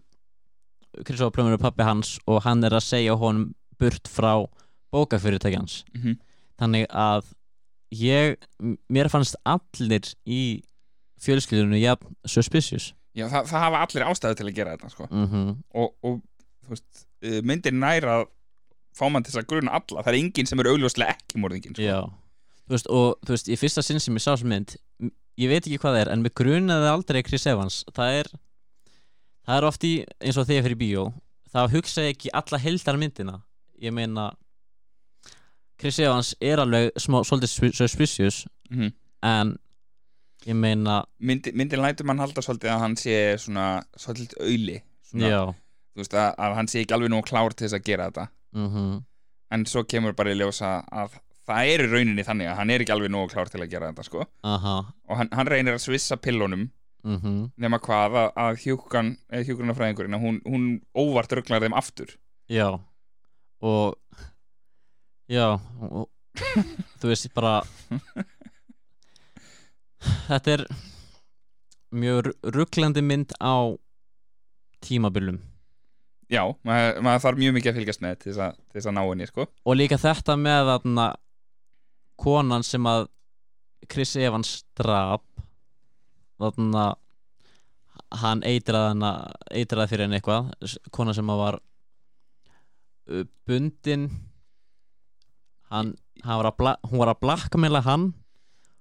Christopher 1.04 1.32
Plummer 1.32 1.54
er 1.54 1.62
pappi 1.62 1.84
hans 1.84 2.20
og 2.28 2.44
hann 2.44 2.64
er 2.64 2.76
að 2.76 2.86
segja 2.86 3.16
honum 3.16 3.54
burt 3.80 4.08
frá 4.08 4.46
bókafyrirtæki 4.92 5.58
hans 5.58 5.84
Mm 5.94 6.02
-hmm. 6.02 6.18
þannig 6.60 6.86
að 6.90 7.34
ég, 7.92 8.38
mér 8.90 9.10
fannst 9.10 9.36
allir 9.46 10.16
í 10.26 10.64
fjölskyldunum 11.20 11.80
jafn 11.80 12.16
suspicious 12.26 12.94
Já, 13.16 13.30
það, 13.30 13.46
það 13.48 13.60
hafa 13.60 13.78
allir 13.78 14.04
ástæðu 14.04 14.36
til 14.36 14.48
að 14.48 14.56
gera 14.56 14.72
þetta 14.72 14.90
sko. 14.90 15.08
mm 15.12 15.64
og, 15.74 15.96
og 16.04 16.22
þú 16.66 16.70
veist, 16.70 17.08
uh, 17.24 17.42
myndir 17.42 17.72
næra 17.74 18.20
að 18.20 18.26
fá 18.96 19.06
mann 19.12 19.24
til 19.26 19.34
þess 19.34 19.44
að 19.44 19.50
gruna 19.52 19.74
alla. 19.78 20.04
Það 20.06 20.12
er 20.14 20.20
enginn 20.22 20.48
sem 20.50 20.62
er 20.64 20.70
augljóslega 20.72 21.16
ekki 21.18 21.42
morðingin 21.44 21.76
sko. 21.76 21.84
Já. 21.86 22.00
Þú 22.66 22.74
veist, 22.78 22.88
og 22.90 23.20
þú 23.28 23.36
veist, 23.36 23.50
í 23.52 23.58
fyrsta 23.62 23.84
sinn 23.86 24.00
sem 24.02 24.16
ég 24.18 24.24
sá 24.24 24.32
sem 24.40 24.50
mynd 24.50 24.78
ég 25.36 25.52
veit 25.52 25.66
ekki 25.68 25.78
hvað 25.84 25.98
það 25.98 26.02
er, 26.06 26.10
en 26.16 26.22
mér 26.24 26.32
grunaði 26.40 26.88
aldrei 26.90 27.20
Chris 27.28 27.44
Evans, 27.52 27.82
það 27.94 28.14
er 28.22 28.30
það 29.46 29.58
er 29.60 29.66
oft 29.68 29.84
í, 29.86 29.92
eins 30.24 30.38
og 30.40 30.48
þegar 30.48 30.64
fyrir 30.70 30.80
bíó 30.80 31.04
þá 31.52 31.60
hugsa 31.74 32.06
ég 32.08 32.16
ekki 32.16 32.32
alla 32.40 32.60
heildar 32.64 32.98
myndina 33.02 33.36
ég 33.84 33.92
meina 33.94 34.30
Chris 35.80 36.00
Evans 36.00 36.32
er 36.40 36.62
alveg 36.64 36.94
smá, 37.04 37.20
svolítið 37.28 37.52
sp- 37.52 37.76
suspicious 37.82 38.44
mm 38.72 38.94
en 39.26 39.56
ég 40.46 40.54
meina, 40.54 41.00
Myndi, 41.20 41.50
myndin 41.58 41.82
lætur 41.82 42.06
mann 42.06 42.20
halda 42.22 42.42
svolítið 42.46 42.70
að 42.76 42.82
hann 42.84 42.96
sé 43.00 43.16
svona 43.42 43.64
svolítið 43.98 44.36
auðli 44.46 44.76
þú 45.96 46.02
veist, 46.04 46.14
að, 46.14 46.36
að 46.46 46.56
hann 46.60 46.68
sé 46.70 46.84
ekki 46.84 46.94
alveg 46.94 47.10
nú 47.10 47.22
klár 47.26 47.56
til 47.58 47.66
þess 47.66 47.78
að 47.80 47.88
gera 47.88 48.06
þetta 48.12 48.26
mhm. 48.56 49.04
En 49.54 49.62
svo 49.70 49.84
kemur 49.86 50.16
bara 50.18 50.34
í 50.34 50.38
ljósa 50.40 50.80
að 50.90 51.20
það 51.46 51.68
er 51.72 51.84
í 51.86 51.90
rauninni 51.92 52.24
þannig 52.26 52.50
að 52.50 52.58
hann 52.60 52.72
er 52.74 52.84
ekki 52.84 52.94
alveg 52.96 53.12
nógu 53.14 53.30
klár 53.32 53.52
til 53.54 53.62
að 53.62 53.70
gera 53.72 53.92
þetta 53.92 54.06
sko. 54.08 54.26
aha, 54.42 54.74
og 55.06 55.20
hann, 55.20 55.30
hann 55.32 55.52
reynir 55.52 55.78
að 55.78 55.84
svissa 55.84 56.18
pillunum 56.18 56.66
mhm. 57.06 57.36
nema 57.62 57.80
hvað 57.80 58.18
að, 58.24 58.32
að 58.48 58.64
hjúkan 58.64 59.14
eða 59.30 59.46
hjúkunarfræðingurinn 59.50 60.18
að 60.18 60.26
hún, 60.26 60.42
hún 60.50 60.66
óvart 60.98 61.38
rugglar 61.38 61.62
þeim 61.64 61.78
aftur. 61.78 62.16
Já. 62.50 62.82
Og 63.62 63.96
já 65.32 65.56
og, 65.56 66.10
þú 67.00 67.10
veist 67.10 67.32
bara 67.38 67.60
þetta 70.30 70.58
er 70.58 70.66
mjög 71.96 72.34
rugglandi 72.56 73.04
mynd 73.06 73.34
á 73.40 73.74
tímabilum 74.86 75.40
já, 76.32 76.42
maður, 76.66 77.02
maður 77.06 77.24
þarf 77.26 77.42
mjög 77.44 77.56
mikið 77.58 77.72
að 77.72 77.80
fylgjast 77.80 78.04
með 78.06 78.16
til 78.24 78.34
þess 78.34 78.86
að, 78.90 78.94
ná 78.98 79.02
henni 79.06 79.28
sko. 79.30 79.46
og 79.66 79.78
líka 79.78 79.98
þetta 80.02 80.36
með 80.42 80.70
þarna 80.72 81.08
konan 82.22 82.64
sem 82.66 82.86
að 82.90 83.08
Chris 83.92 84.16
Evans 84.18 84.54
drap 84.80 85.24
þarna 86.42 86.86
hann 88.22 88.42
eitraði 88.48 89.12
eitraði 89.56 89.92
fyrir 89.92 90.06
henni 90.08 90.20
eitthvað 90.20 90.50
s- 90.66 90.78
kona 90.96 91.14
sem 91.16 91.30
að 91.30 91.42
var 91.42 91.58
uh, 93.12 93.26
bundin 93.48 94.08
hann, 95.72 95.94
hann 96.24 96.42
var 96.42 96.52
bla, 96.58 96.76
hún 96.90 97.02
var 97.02 97.12
að 97.14 97.22
blackmaila 97.26 97.82
hann 97.86 98.10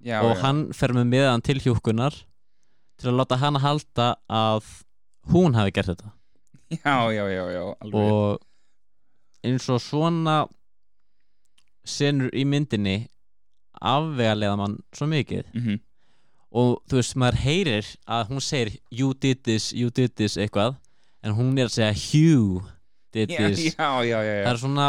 já, 0.05 0.21
og 0.23 0.35
já. 0.37 0.41
hann 0.45 0.65
fer 0.77 0.95
með 0.97 1.11
miðan 1.13 1.45
til 1.45 1.59
hjúkunar 1.65 2.17
til 3.01 3.11
að 3.11 3.19
láta 3.21 3.39
hann 3.43 3.59
halda 3.63 4.13
að 4.31 4.69
hún 5.33 5.57
hafi 5.59 5.75
gert 5.75 5.93
þetta 5.95 6.13
já, 6.85 7.13
já, 7.13 7.25
já, 7.29 7.45
já 7.53 7.65
og 7.93 8.39
eins 9.45 9.69
og 9.69 9.81
svona 9.83 10.37
senur 11.85 12.31
í 12.33 12.47
myndinni 12.49 13.05
afvegalega 13.85 14.57
mann 14.57 14.79
svo 14.97 15.09
mikið. 15.11 15.51
Mm 15.55 15.83
og 16.55 16.77
þú 16.87 17.01
veist, 17.01 17.17
maður 17.19 17.41
heyrir 17.43 17.87
að 18.07 18.29
hún 18.31 18.43
segir 18.45 18.77
you 18.95 19.11
did 19.19 19.41
this, 19.43 19.73
you 19.75 19.91
did 19.91 20.13
this 20.15 20.37
eitthvað 20.39 20.77
en 21.27 21.35
hún 21.35 21.57
er 21.59 21.67
að 21.67 21.75
segja 21.75 21.97
Hugh 21.99 22.69
did 23.15 23.33
já, 23.35 23.49
this. 23.49 23.65
já, 23.75 23.89
já, 24.07 24.19
það 24.23 24.51
er 24.53 24.61
svona 24.63 24.87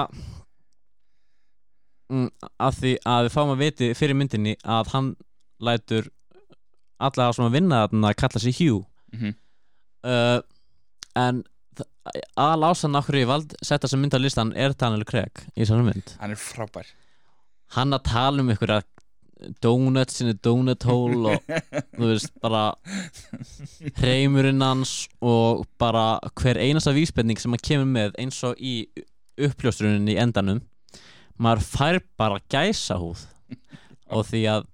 mm, 2.13 2.27
að 2.67 2.77
því 2.81 2.91
að 3.15 3.23
við 3.25 3.33
fáum 3.33 3.53
að 3.55 3.63
viti 3.63 3.89
fyrir 3.97 4.19
myndinni 4.19 4.53
að 4.61 4.93
hann 4.93 5.09
lætur 5.57 6.11
alla 7.01 7.31
að 7.33 7.57
vinna 7.57 7.81
að 7.89 8.13
kalla 8.21 8.43
sig 8.45 8.59
Hugh. 8.61 8.85
Mm 9.15 9.33
uh, 10.05 10.39
en 11.15 11.43
aðal 12.37 12.71
ásann 12.71 12.97
okkur 12.99 13.19
ég 13.19 13.29
vald 13.29 13.55
setja 13.65 13.89
sem 13.89 14.01
mynd 14.01 14.15
á 14.15 14.19
listan 14.21 14.53
er 14.57 14.75
Daniel 14.77 15.05
Craig 15.07 15.45
í 15.53 15.63
þessari 15.63 15.87
mynd. 15.87 16.13
Hann 16.21 16.35
er 16.35 16.41
frábær. 16.41 16.91
Hann 17.75 17.95
að 17.97 18.05
tala 18.11 18.43
um 18.43 18.51
ykkur 18.53 18.75
að 18.77 18.85
donuts 19.61 20.21
in 20.23 20.31
a 20.31 20.35
donut 20.47 20.85
hole 20.87 21.33
og 21.35 21.49
þú 21.97 22.07
veist 22.07 22.31
bara 22.43 22.63
hreimurinn 23.99 24.63
hans 24.63 24.93
og 25.19 25.65
bara 25.81 26.19
hver 26.39 26.59
einasta 26.61 26.93
vísbending 26.95 27.41
sem 27.41 27.51
hann 27.51 27.65
kemur 27.65 27.89
með 27.89 28.15
eins 28.21 28.39
og 28.47 28.55
í 28.59 28.77
uppljóstrunin 29.35 30.07
í 30.11 30.17
endanum. 30.21 30.63
Maður 31.35 31.67
fær 31.67 31.99
bara 32.15 32.39
gæsa 32.51 32.99
húð 33.01 33.25
og 34.13 34.23
því 34.29 34.45
að 34.53 34.69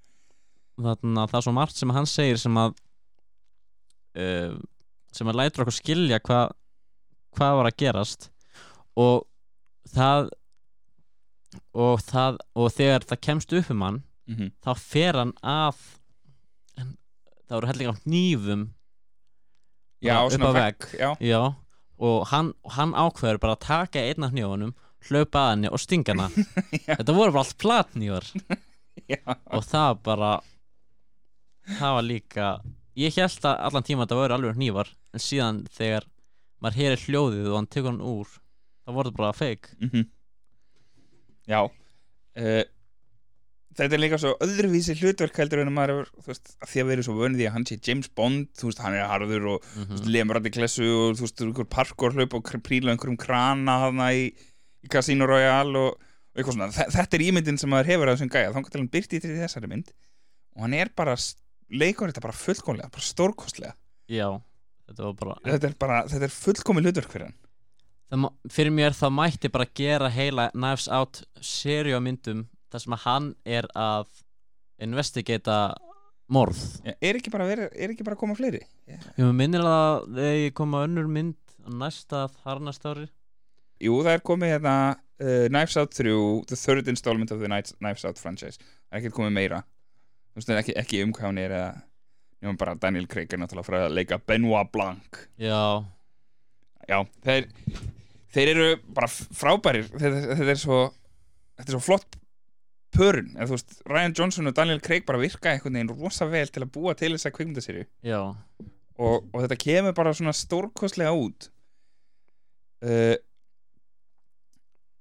þarna, 0.82 1.26
það 1.30 1.38
er 1.40 1.46
svo 1.48 1.54
margt 1.56 1.80
sem 1.80 1.94
hann 1.96 2.10
segir 2.10 2.40
sem 2.42 2.58
að 2.62 2.76
uh, 4.22 4.58
sem 5.12 5.28
að 5.28 5.40
lætur 5.40 5.66
okkur 5.66 5.76
skilja 5.76 6.22
hvað 6.24 6.54
hvað 7.38 7.58
var 7.60 7.70
að 7.72 7.78
gerast 7.84 8.30
og 9.00 9.26
það 9.92 10.30
og 11.76 12.04
það 12.08 12.38
og 12.56 12.70
þegar 12.76 13.08
það 13.10 13.24
kemst 13.28 13.56
upp 13.60 13.72
um 13.74 13.82
hann 13.88 14.04
mm 14.30 14.52
þá 14.64 14.72
fer 14.80 15.18
hann 15.20 15.34
að 15.44 15.80
en, 16.80 16.94
það 17.48 17.58
voru 17.58 17.72
hellinga 17.72 17.96
hnífum 18.06 18.62
já, 20.02 20.16
upp 20.26 20.46
á 20.48 20.52
vegg. 20.56 20.88
og 22.02 22.28
hann, 22.32 22.54
hann 22.78 22.94
ákveður 22.96 23.40
bara 23.42 23.58
að 23.58 23.66
taka 23.68 24.00
einn 24.00 24.24
af 24.24 24.32
hnífunum 24.32 24.74
hlaupa 25.10 25.46
að 25.46 25.52
henni 25.52 25.72
og 25.72 25.82
stinga 25.82 26.16
Já. 26.88 26.96
þetta 26.98 27.14
voru 27.18 27.32
bara 27.34 27.44
allt 27.44 27.58
platnývar 27.58 28.26
já, 29.12 29.22
og 29.52 29.64
það 29.66 30.00
bara 30.06 30.32
það 31.78 31.96
var 31.98 32.08
líka 32.08 32.48
ég 32.96 33.16
held 33.18 33.46
að 33.46 33.62
allan 33.68 33.88
tíma 33.88 34.06
þetta 34.06 34.20
voru 34.22 34.38
alveg 34.38 34.58
hnífar 34.60 34.92
en 35.14 35.24
síðan 35.24 35.64
þegar 35.74 36.08
maður 36.62 36.80
heyrir 36.82 37.04
hljóðið 37.08 37.48
og 37.52 37.58
hann 37.60 37.70
tekur 37.74 37.92
hann 37.94 38.04
úr 38.06 38.30
þá 38.86 38.94
voru 38.98 39.12
bara 39.18 39.34
fake. 39.38 39.74
Mm 39.82 40.06
já. 41.52 41.62
Uh, 42.38 42.64
þetta 43.76 43.96
er 43.98 44.02
líka 44.04 44.18
svo 44.22 44.34
öðruvísi 44.44 44.94
hlutverk 45.00 45.36
heldur 45.42 45.62
en 45.64 45.72
að 45.72 45.76
maður 45.76 46.12
veist, 46.28 46.54
að 46.64 46.70
því 46.72 46.82
að 46.84 46.90
verið 46.92 47.08
svo 47.08 47.16
vönið 47.18 47.40
því 47.42 47.48
að 47.50 47.56
hann 47.56 47.66
sé 47.70 47.78
James 47.88 48.10
Bond, 48.20 48.48
þú 48.60 48.70
veist, 48.70 48.82
hann 48.84 48.96
er 49.00 49.10
harður 49.10 49.48
og 49.56 49.66
mm 49.76 49.90
veist, 49.96 50.08
lemur 50.12 50.40
allir 50.40 50.54
klessu 50.56 50.86
og 50.92 51.18
þú 51.20 51.26
veist, 51.26 51.44
einhver 51.48 51.68
parkour 51.72 52.16
hlaup 52.16 52.36
og 52.40 52.52
príla 52.68 52.94
einhverjum 52.94 53.20
krana 53.20 53.78
hana 53.88 54.10
í, 54.16 54.28
í 54.86 54.92
Casino 54.92 55.28
Royale 55.30 55.82
og, 55.82 55.98
og 55.98 56.40
eitthvað 56.40 56.58
svona, 56.60 56.70
Þe- 56.76 56.90
þetta 56.98 57.18
er 57.20 57.26
ímyndin 57.30 57.60
sem 57.64 57.72
maður 57.74 57.92
hefur 57.94 58.12
að 58.12 58.18
þessum 58.20 58.34
gæja, 58.36 58.54
þá 58.56 58.62
til 58.70 58.82
hann 58.84 58.92
byrti 58.96 59.20
í 59.20 59.24
þessari 59.42 59.72
mynd 59.72 59.92
og 60.56 60.66
hann 60.68 60.78
er 60.78 60.92
bara, 60.96 61.16
leikur 61.72 62.12
þetta 62.12 62.24
bara 62.28 62.36
fullkomlega, 62.36 62.92
bara 62.92 63.08
stórkostlega. 63.08 63.76
Já, 64.12 64.28
þetta 64.92 65.08
var 65.08 65.20
bara 65.22 65.38
þetta 65.48 65.70
er 65.70 65.78
bara, 65.82 66.02
þetta 66.12 66.28
er 66.28 66.36
fullkomi 66.36 66.84
hlutverk 66.86 67.14
fyrir 67.14 67.30
hann. 67.30 67.38
Það, 68.12 68.26
fyrir 68.52 68.76
mér 68.76 68.98
það 68.98 69.14
mætti 69.16 69.52
bara 69.52 69.70
gera 69.82 70.10
heila 70.12 70.50
Knives 70.56 70.90
Out 70.92 71.22
seriómyndum 71.40 72.44
þar 72.72 72.84
sem 72.84 72.96
að 72.96 73.06
hann 73.06 73.30
er 73.48 73.68
að 73.78 74.12
investigata 74.82 75.62
morð. 76.32 76.60
Já, 76.86 76.96
er 76.96 77.20
ekki 77.20 77.32
verið, 77.34 77.68
er 77.72 77.94
ekki 77.94 78.06
bara 78.08 78.18
að 78.18 78.24
koma 78.24 78.36
fleiri? 78.40 78.62
Ég 78.90 79.32
minnir 79.36 79.64
að 79.68 80.06
þegar 80.18 80.54
koma 80.60 80.86
önnur 80.88 81.10
mynd 81.12 81.38
á 81.62 81.70
næsta 81.84 82.26
þar 82.42 82.64
næsta 82.68 82.94
ári. 82.94 83.08
Jú, 83.82 83.98
það 84.06 84.16
er 84.16 84.26
komið 84.26 84.54
hérna 84.56 84.76
uh, 84.94 85.48
Knives 85.50 85.78
Out 85.80 85.96
3, 85.98 86.16
the 86.50 86.58
third 86.58 86.88
installment 86.92 87.32
of 87.34 87.42
the 87.42 87.50
Knives, 87.50 88.06
Out 88.06 88.20
franchise. 88.22 88.60
Það 88.90 88.98
er 88.98 89.02
ekki 89.02 89.16
komið 89.18 89.38
meira. 89.38 89.62
Ekki, 90.38 90.76
ekki 90.80 91.02
um 91.04 91.12
hann 91.20 91.40
er 91.42 91.52
eða 91.52 91.72
nema 92.42 92.58
bara 92.60 92.78
Daniel 92.82 93.08
Craig 93.10 93.34
er 93.34 93.42
náttúrulega 93.42 93.68
frá 93.68 93.80
að 93.86 93.98
leika 93.98 94.20
Benoit 94.28 94.72
Blanc. 94.74 95.26
Já, 95.42 95.86
Já, 96.90 97.04
þeir 97.26 97.48
þeir 98.32 98.52
eru 98.54 98.68
bara 98.96 99.10
frábærir. 99.12 99.88
Þetta, 99.92 100.50
er 100.54 100.60
svo 100.60 100.82
þetta 101.60 101.68
er 101.68 101.76
svo 101.76 101.82
flott 101.86 102.18
pörun. 102.96 103.32
Eða 103.38 103.50
veist, 103.54 103.78
Ryan 103.88 104.16
Johnson 104.18 104.52
og 104.52 104.56
Daniel 104.58 104.82
Craig 104.84 105.06
bara 105.08 105.22
virka 105.22 105.52
einhvern 105.52 105.78
veginn 105.78 105.94
rosa 105.94 106.28
vel 106.32 106.52
til 106.52 106.66
að 106.66 106.74
búa 106.76 106.96
til 106.98 107.14
þessa 107.14 107.32
kvikmyndaserju 107.36 107.86
já, 108.08 108.22
og, 108.98 109.28
og 109.32 109.38
þetta 109.44 109.60
kemur 109.62 109.98
bara 109.98 110.16
svona 110.18 110.36
stórkostlega 110.36 111.14
út. 111.16 111.52
Uh, 112.82 113.14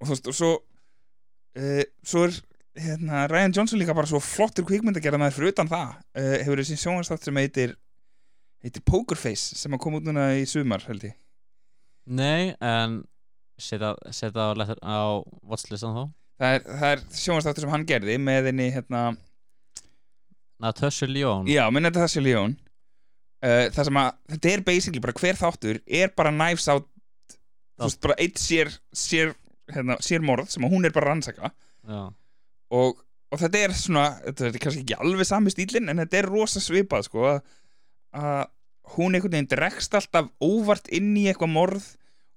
og 0.01 0.09
þú 0.09 0.13
veist 0.13 0.29
og 0.29 0.37
svo 0.37 0.51
uh, 0.61 1.85
svo 2.05 2.27
er 2.29 2.37
hérna, 2.79 3.25
Ryan 3.31 3.55
Johnson 3.57 3.81
líka 3.81 3.97
bara 3.97 4.09
svo 4.11 4.21
flottur 4.23 4.67
kvikmyndagerða 4.69 5.21
með 5.23 5.37
fyrir 5.37 5.55
utan 5.55 5.71
það. 5.71 5.97
Uh, 6.15 6.37
hefur 6.45 6.63
þessi 6.63 6.79
sjónvarstátt 6.81 7.27
sem 7.27 7.41
heitir 7.41 7.75
heitir 8.61 8.85
Pokerface 8.85 9.57
sem 9.57 9.75
að 9.75 9.83
koma 9.83 10.01
út 10.01 10.07
núna 10.09 10.31
í 10.37 10.45
sumar 10.49 10.85
held 10.87 11.09
ég. 11.09 11.17
Nei 12.11 12.53
en 12.61 13.03
setja, 13.61 13.95
setja 14.15 14.51
á, 14.51 14.55
á 14.85 15.01
watchlistan 15.49 15.97
þá. 15.97 16.05
Það 16.41 16.55
er, 16.57 16.63
það 16.69 16.93
er 16.95 17.03
sjónvarsstáttur 17.23 17.67
sem 17.67 17.75
hann 17.75 17.89
gerði 17.89 18.17
með 18.21 18.51
henni 18.51 18.71
hérna, 18.75 19.03
Natasha 20.61 21.09
Lyonn 21.09 21.49
já, 21.49 21.65
þetta 21.73 22.05
þessi 22.05 22.23
ljón 22.25 22.55
uh, 23.45 23.67
það 23.73 23.85
sem 23.89 24.01
að, 24.01 24.09
þetta 24.35 24.53
er 24.53 24.65
basically 24.67 25.03
bara 25.05 25.17
hver 25.21 25.39
þáttur 25.41 25.81
er 25.87 26.13
bara 26.17 26.33
Knives 26.35 26.69
Out 26.73 26.89
þú 27.81 27.89
veist, 27.89 28.01
bara 28.05 28.17
eitt 28.21 28.41
sér 28.41 28.73
sér, 28.93 29.35
hérna, 29.73 29.97
sér 30.05 30.25
morð 30.25 30.51
sem 30.53 30.67
að 30.67 30.75
hún 30.75 30.85
er 30.85 30.93
bara 30.93 31.15
rannsaka. 31.15 31.53
Já, 31.89 32.01
og, 32.71 33.01
og 33.31 33.41
þetta 33.43 33.65
er 33.67 33.77
svona, 33.77 34.07
þetta 34.27 34.49
er 34.49 34.59
kannski 34.63 34.85
ekki 34.85 34.99
alveg 34.99 35.29
sami 35.29 35.53
stílinn 35.55 35.91
en 35.93 36.03
þetta 36.05 36.21
er 36.21 36.31
rosa 36.31 36.63
svipað 36.63 37.07
sko 37.09 37.27
að, 37.31 37.41
hún 38.97 39.15
einhvern 39.15 39.37
veginn 39.37 39.51
dregst 39.51 39.95
alltaf 39.95 40.31
óvart 40.43 40.91
inn 40.95 41.13
í 41.19 41.29
eitthvað 41.31 41.53
morð 41.55 41.89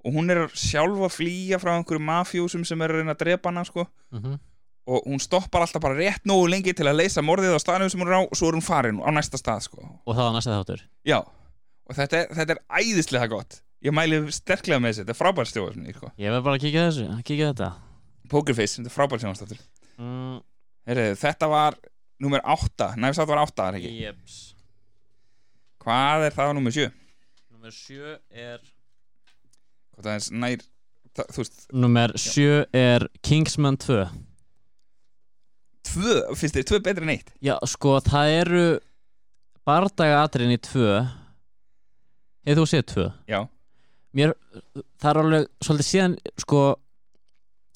og 0.04 0.18
hún 0.18 0.34
er 0.34 0.46
sjálf 0.60 1.00
að 1.08 1.16
flýja 1.16 1.60
frá 1.62 1.78
einhverjum 1.78 2.10
mafjósum 2.10 2.66
sem 2.68 2.82
er 2.84 2.92
að 2.92 3.02
reyna 3.02 3.16
að 3.16 3.22
drepa 3.24 3.50
hana 3.50 3.64
sko. 3.68 3.88
Mhm. 4.12 4.40
Og 4.84 5.06
hún 5.08 5.22
stoppar 5.24 5.64
alltaf 5.64 5.80
bara 5.82 5.96
rétt 5.96 6.26
nógu 6.28 6.50
lengi 6.52 6.74
til 6.76 6.86
að 6.86 7.00
leysa 7.00 7.24
morðið 7.24 7.56
á 7.56 7.60
staðnum 7.64 7.90
sem 7.90 8.02
hún 8.02 8.10
er 8.12 8.18
á 8.20 8.22
og 8.28 8.36
svo 8.36 8.50
er 8.50 8.58
hún 8.58 8.66
farin 8.66 9.00
á 9.00 9.10
næsta 9.16 9.40
stað 9.40 9.62
sko. 9.70 9.80
Og 9.80 10.12
það 10.12 10.28
var 10.28 10.34
næsta 10.36 10.58
þáttur. 10.58 10.82
Já, 11.08 11.20
og 11.24 11.96
þetta 11.96 12.18
er, 12.20 12.28
þetta 12.36 12.58
er 12.58 12.62
æðislega 12.84 13.30
gott. 13.32 13.62
Ég 13.84 13.96
mæli 13.96 14.20
sterklega 14.32 14.84
með 14.84 14.92
þessu, 14.92 15.06
þetta 15.06 15.16
er 15.16 15.20
frábær 15.22 15.48
stjóð 15.48 15.96
sko. 15.96 16.12
ég 16.20 16.36
verð 16.36 16.44
bara 16.44 16.60
að 16.60 16.66
kíkja 16.66 16.84
þessu, 16.90 17.08
að 17.16 17.24
kíkja 17.24 17.54
þetta. 17.54 17.72
Pokerface, 18.28 18.76
þetta 18.76 18.92
er 18.92 18.96
frábær 18.98 19.24
sjónastáttur 19.24 19.64
mm, 20.04 20.42
Heyrðu, 20.90 21.16
þetta 21.22 21.50
var 21.52 21.78
nummer 22.24 22.44
8, 22.54 22.90
næfis 23.00 23.22
átt 23.24 23.32
var 23.32 23.42
8 23.46 23.70
er 23.70 23.80
ekki? 23.80 23.94
Jeps. 24.04 24.38
Hvað 25.84 26.28
er 26.28 26.36
það 26.36 26.52
á 26.52 26.54
nummer 26.60 26.76
7? 26.76 26.92
nummer 27.54 27.72
7 27.72 28.14
er 28.30 28.62
Hvað 29.94 30.08
það 30.08 30.14
er 30.14 30.38
nær 30.44 30.64
það, 31.16 31.28
Þú 31.32 31.44
veist, 31.44 31.66
nummer 31.72 32.16
7 32.20 32.46
er 32.84 33.08
Kingsman 33.24 33.80
2 33.80 34.04
tvö, 35.94 36.16
finnst 36.40 36.58
þér 36.58 36.68
tvö 36.70 36.80
betri 36.84 37.06
en 37.06 37.14
eitt? 37.14 37.34
Já, 37.44 37.56
sko, 37.70 37.98
það 38.04 38.36
eru 38.42 38.64
bardaga 39.68 40.24
atriðin 40.24 40.56
í 40.56 40.62
tvö. 40.64 41.02
Hefur 42.48 42.64
þú 42.64 42.70
séð 42.72 42.86
tvö? 42.92 43.10
Já, 43.30 43.42
Mér, 44.14 44.36
það 45.02 45.10
er 45.10 45.20
alveg 45.24 45.46
svolítið 45.66 45.88
síðan, 45.88 46.16
sko 46.44 46.60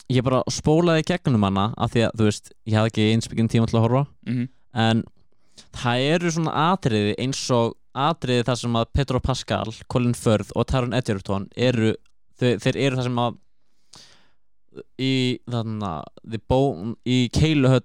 Ég 0.08 0.24
bara 0.24 0.44
spólaði 0.52 1.04
gegnum 1.10 1.44
hana 1.44 1.74
af 1.76 1.92
því 1.92 2.06
að, 2.08 2.12
þú 2.16 2.28
veist, 2.30 2.54
ég 2.66 2.78
hafði 2.78 2.92
ekki 2.94 3.08
einsbyggin 3.14 3.50
tíma 3.52 3.68
til 3.68 3.78
að 3.78 3.86
horfa 3.88 4.06
mm 4.28 4.48
En 4.78 5.04
það 5.74 6.04
eru 6.14 6.32
svona 6.32 6.54
atriði 6.72 7.16
eins 7.20 7.52
og 7.52 7.76
atriði 7.98 8.46
þar 8.46 8.60
sem 8.62 8.76
að 8.76 8.92
Petro 8.94 9.20
Pascal, 9.20 9.74
Colin 9.88 10.14
Firth 10.14 10.52
og 10.56 10.68
Taron 10.70 10.94
Edgerton 10.94 11.48
eru, 11.56 11.96
þeir, 12.38 12.60
þeir 12.60 12.78
eru 12.78 12.96
það 12.96 13.04
sem 13.04 13.22
að 13.24 13.40
í 15.02 15.40
þarna 15.50 16.04
the 16.24 16.40
bone, 16.48 16.96
í 17.06 17.30
keiluhöll 17.34 17.82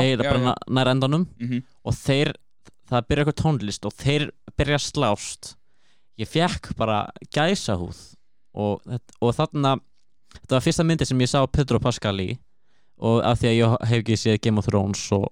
eiginlega 0.00 0.24
já, 0.24 0.32
bara 0.32 0.54
já. 0.54 0.54
nær 0.68 0.90
endanum. 0.92 1.26
Mm 1.38 1.48
-hmm. 1.48 1.62
og 1.84 1.94
þeir, 1.94 2.32
það 2.88 3.06
byrja 3.08 3.24
eitthvað 3.24 3.42
tónlist 3.42 3.86
og 3.86 3.92
þeir 3.92 4.30
byrja 4.56 4.74
að 4.74 4.86
slást. 4.86 5.56
Ég 6.18 6.28
fekk 6.28 6.74
bara 6.76 7.10
gæsahúð 7.32 8.11
og, 8.54 8.82
og 9.20 9.34
þarna 9.36 9.76
þetta 10.38 10.56
var 10.56 10.64
fyrsta 10.64 10.86
myndi 10.86 11.08
sem 11.08 11.20
ég 11.24 11.30
sá 11.30 11.40
Pedro 11.52 11.80
Pascal 11.82 12.16
í. 12.22 12.32
Og 13.02 13.22
af 13.26 13.40
því 13.40 13.48
að 13.50 13.56
ég 13.58 13.72
hef 13.88 14.02
ekki 14.02 14.18
séð 14.20 14.40
Game 14.44 14.60
of 14.60 14.68
Thrones 14.68 15.00
og 15.16 15.30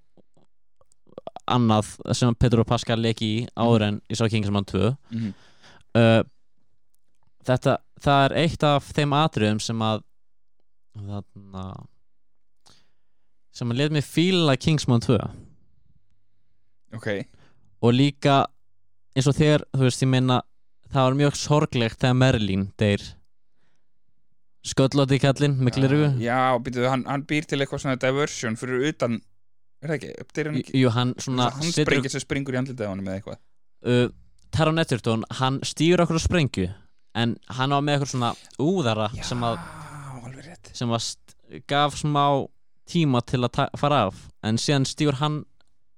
annað 1.51 1.93
sem 2.17 2.35
Pedro 2.39 2.65
Pascal 2.67 2.99
leik 3.03 3.23
í 3.23 3.47
áður 3.59 3.87
en 3.87 4.01
ég 4.11 4.19
sá 4.19 4.27
Kingsman 4.31 4.67
2 4.69 4.91
Mm 5.15 5.31
uh, 5.99 6.23
þetta, 7.47 7.79
það 8.03 8.25
er 8.27 8.37
eitt 8.45 8.67
af 8.67 8.91
þeim 8.95 9.15
atriðum 9.17 9.61
sem 9.63 9.85
að 9.85 10.05
þarna 11.01 11.65
sem 13.55 13.73
að 13.73 13.81
let 13.81 13.95
mig 13.95 14.07
fíla 14.07 14.57
Kingsman 14.61 15.03
2 15.05 15.19
ok, 16.99 17.09
og 17.83 17.95
líka 17.95 18.43
eins 19.17 19.29
og 19.31 19.37
þegar, 19.37 19.65
þú 19.75 19.87
veist, 19.87 20.05
ég 20.05 20.11
meina 20.11 20.41
það 20.93 21.07
var 21.07 21.17
mjög 21.21 21.37
sorglegt 21.39 22.01
þegar 22.03 22.19
Merlin 22.21 22.69
deyr. 22.81 23.03
Sköllóti 24.71 25.17
kallinn 25.23 25.55
með 25.65 25.79
glirugu 25.79 26.09
já, 26.21 26.37
býtu, 26.61 26.83
hann, 26.91 27.07
hann 27.09 27.23
býr 27.29 27.47
til 27.49 27.63
eitthvað 27.63 27.81
svona 27.81 27.97
diversion 28.01 28.59
fyrir 28.61 28.91
utan 28.91 29.15
er 29.81 29.89
það 29.89 29.95
ekki, 29.97 30.11
uppdýr 30.25 30.51
hann 30.51 30.59
ekki? 30.61 30.75
Jú, 30.83 30.91
hann 30.93 31.15
svona 31.17 31.47
hann 31.55 31.65
setur- 31.73 31.87
sprengir 31.89 32.13
sem 32.13 32.21
springur 32.27 32.57
í 32.59 32.61
andlitið 32.61 32.85
á 32.85 32.91
hann 32.93 33.01
með 33.07 33.15
eitthvað? 33.17 33.39
Uh, 33.89 34.11
Taron 34.53 34.83
Egerton, 34.83 35.25
hann 35.41 35.57
stýr 35.65 36.03
okkur 36.05 36.21
á 36.21 36.23
sprengju 36.27 36.67
en 37.17 37.37
hann 37.57 37.73
var 37.73 37.81
með 37.87 37.97
eitthvað 37.97 38.13
svona 38.13 38.33
úðara 38.61 39.09
sem 39.25 39.47
að, 39.49 39.57
alveg 40.21 40.45
rétt. 40.51 40.71
sem 40.77 40.93
að 40.93 41.03
st- 41.07 41.65
gaf 41.73 41.97
smá 41.97 42.27
tíma 42.91 43.25
til 43.25 43.41
að 43.47 43.53
ta- 43.57 43.71
fara 43.81 44.03
af 44.11 44.21
en 44.45 44.61
síðan 44.61 44.85
stýr 44.91 45.17
hann 45.23 45.41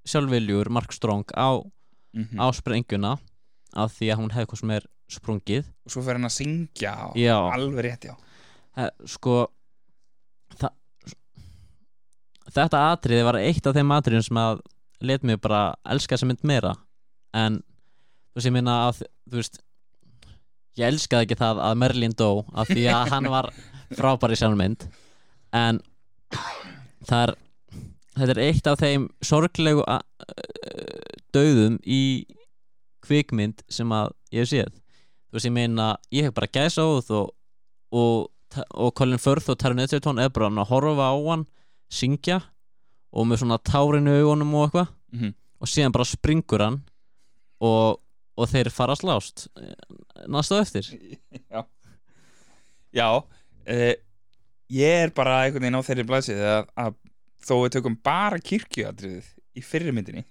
sjálfviljur 0.07 0.71
Mark 0.71 0.95
Strong 0.95 1.27
á, 1.35 1.59
mm 2.15 2.39
á 2.39 2.47
sprengjuna 2.55 3.17
af 3.79 3.95
því 3.97 4.11
að 4.13 4.21
hún 4.21 4.31
hefði 4.35 4.45
eitthvað 4.47 4.61
sem 4.63 4.75
er 4.77 4.87
sprungið. 5.13 5.67
Og 5.87 5.93
svo 5.95 6.03
fer 6.07 6.19
hann 6.19 6.29
að 6.29 6.35
syngja 6.37 6.93
Já. 7.19 7.37
alveg 7.53 7.85
rétt, 7.87 8.07
já. 8.11 8.15
He, 8.79 8.87
sko 9.13 9.35
það, 10.57 10.73
þetta 12.57 12.81
atriði 12.93 13.27
var 13.29 13.39
eitt 13.43 13.67
af 13.69 13.77
þeim 13.77 13.93
atriðum 13.97 14.27
sem 14.29 14.41
að 14.41 14.63
let 15.03 15.27
mig 15.27 15.41
bara 15.43 15.63
elska 15.93 16.17
þessa 16.17 16.29
mynd 16.31 16.45
meira. 16.49 16.73
En 17.37 17.61
þú 18.33 18.39
veist 18.41 18.49
ég 18.49 18.55
minna 18.57 18.77
að 18.89 19.03
þú 19.03 19.41
veist 19.41 19.61
ég 20.81 20.87
elskaði 20.89 21.27
ekki 21.27 21.37
það 21.43 21.61
að 21.67 21.79
Merlin 21.83 22.15
dó 22.17 22.31
af 22.57 22.71
því 22.73 22.87
að 22.93 23.11
hann 23.13 23.29
var 23.33 23.51
frábær 23.99 24.33
í 24.33 24.39
sjálfum 24.41 24.63
mynd. 24.63 24.87
En 25.53 25.83
það 27.05 27.27
er 27.27 27.35
þetta 28.17 28.33
er 28.37 28.43
eitt 28.47 28.69
af 28.69 28.81
þeim 28.81 29.09
sorglegu 29.25 29.85
dauðum 31.33 31.79
í 31.85 32.01
kvikmynd 33.05 33.65
sem 33.73 33.93
að 33.95 34.15
ég 34.33 34.45
hef 34.45 34.53
séð. 34.53 34.73
Þú 35.29 35.39
veist 35.39 35.49
ég 35.49 35.57
meina 35.57 35.89
ég 36.13 36.29
hef 36.29 36.37
bara 36.37 36.51
gæsa 36.53 36.87
óð 36.87 37.13
og, 37.19 37.35
og, 37.93 38.31
og 38.71 38.95
Colin 38.99 39.23
Firth 39.23 39.53
og 39.53 39.61
Taron 39.61 39.83
Egerton 39.85 40.21
er 40.23 40.33
bara 40.33 40.51
að 40.53 40.73
horfa 40.73 41.13
á 41.13 41.17
hann 41.29 41.47
syngja 41.93 42.41
og 43.13 43.29
með 43.29 43.43
svona 43.43 43.61
tárinu 43.61 44.15
augunum 44.23 44.55
og 44.57 44.69
eitthvað. 44.69 44.93
Mm 45.13 45.33
og 45.63 45.71
síðan 45.71 45.95
bara 45.95 46.09
springur 46.09 46.65
hann 46.65 46.81
og, 47.63 48.01
og 48.35 48.51
þeir 48.51 48.73
fara 48.75 48.97
slást 48.99 49.47
næstu 50.27 50.59
á 50.59 50.63
eftir. 50.65 50.89
Já. 51.53 51.63
Já 52.93 53.09
uh, 53.23 53.95
ég 54.73 54.99
er 55.07 55.15
bara 55.15 55.45
einhvern 55.45 55.63
veginn 55.63 55.79
á 55.79 55.87
þeirri 55.87 56.09
blæsið 56.09 56.43
að, 56.43 56.67
að 56.75 56.99
þó 57.43 57.55
við 57.63 57.75
tökum 57.77 57.99
bara 58.05 58.43
kirkjuatriðið 58.43 59.31
í 59.59 59.65
fyrri 59.65 59.95
myndinni 59.95 60.27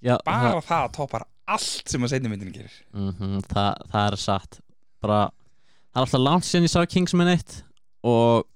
Já, 0.00 0.16
bara 0.24 0.60
það, 0.64 0.86
toppar 0.96 1.26
allt 1.50 1.90
sem 1.90 2.04
að 2.04 2.14
seinni 2.14 2.30
myndinni 2.30 2.54
gerir. 2.54 2.76
Mhm, 2.94 3.42
það, 3.50 3.82
það 3.92 4.06
er 4.06 4.16
satt. 4.22 4.60
Bara, 5.02 5.20
það 5.90 6.00
er 6.00 6.06
alltaf 6.06 6.22
langt 6.22 6.46
síðan 6.48 6.68
ég 6.68 6.72
sá 6.72 6.80
Kingsman 6.94 7.32
1 7.34 7.56
og 8.10 8.46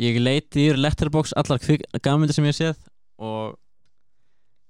ég 0.00 0.20
leiti 0.20 0.68
í 0.68 0.76
letterbox 0.76 1.34
allar 1.38 1.62
gafmyndir 1.62 2.36
sem 2.36 2.48
ég 2.48 2.56
séð 2.58 2.78
og 3.22 3.56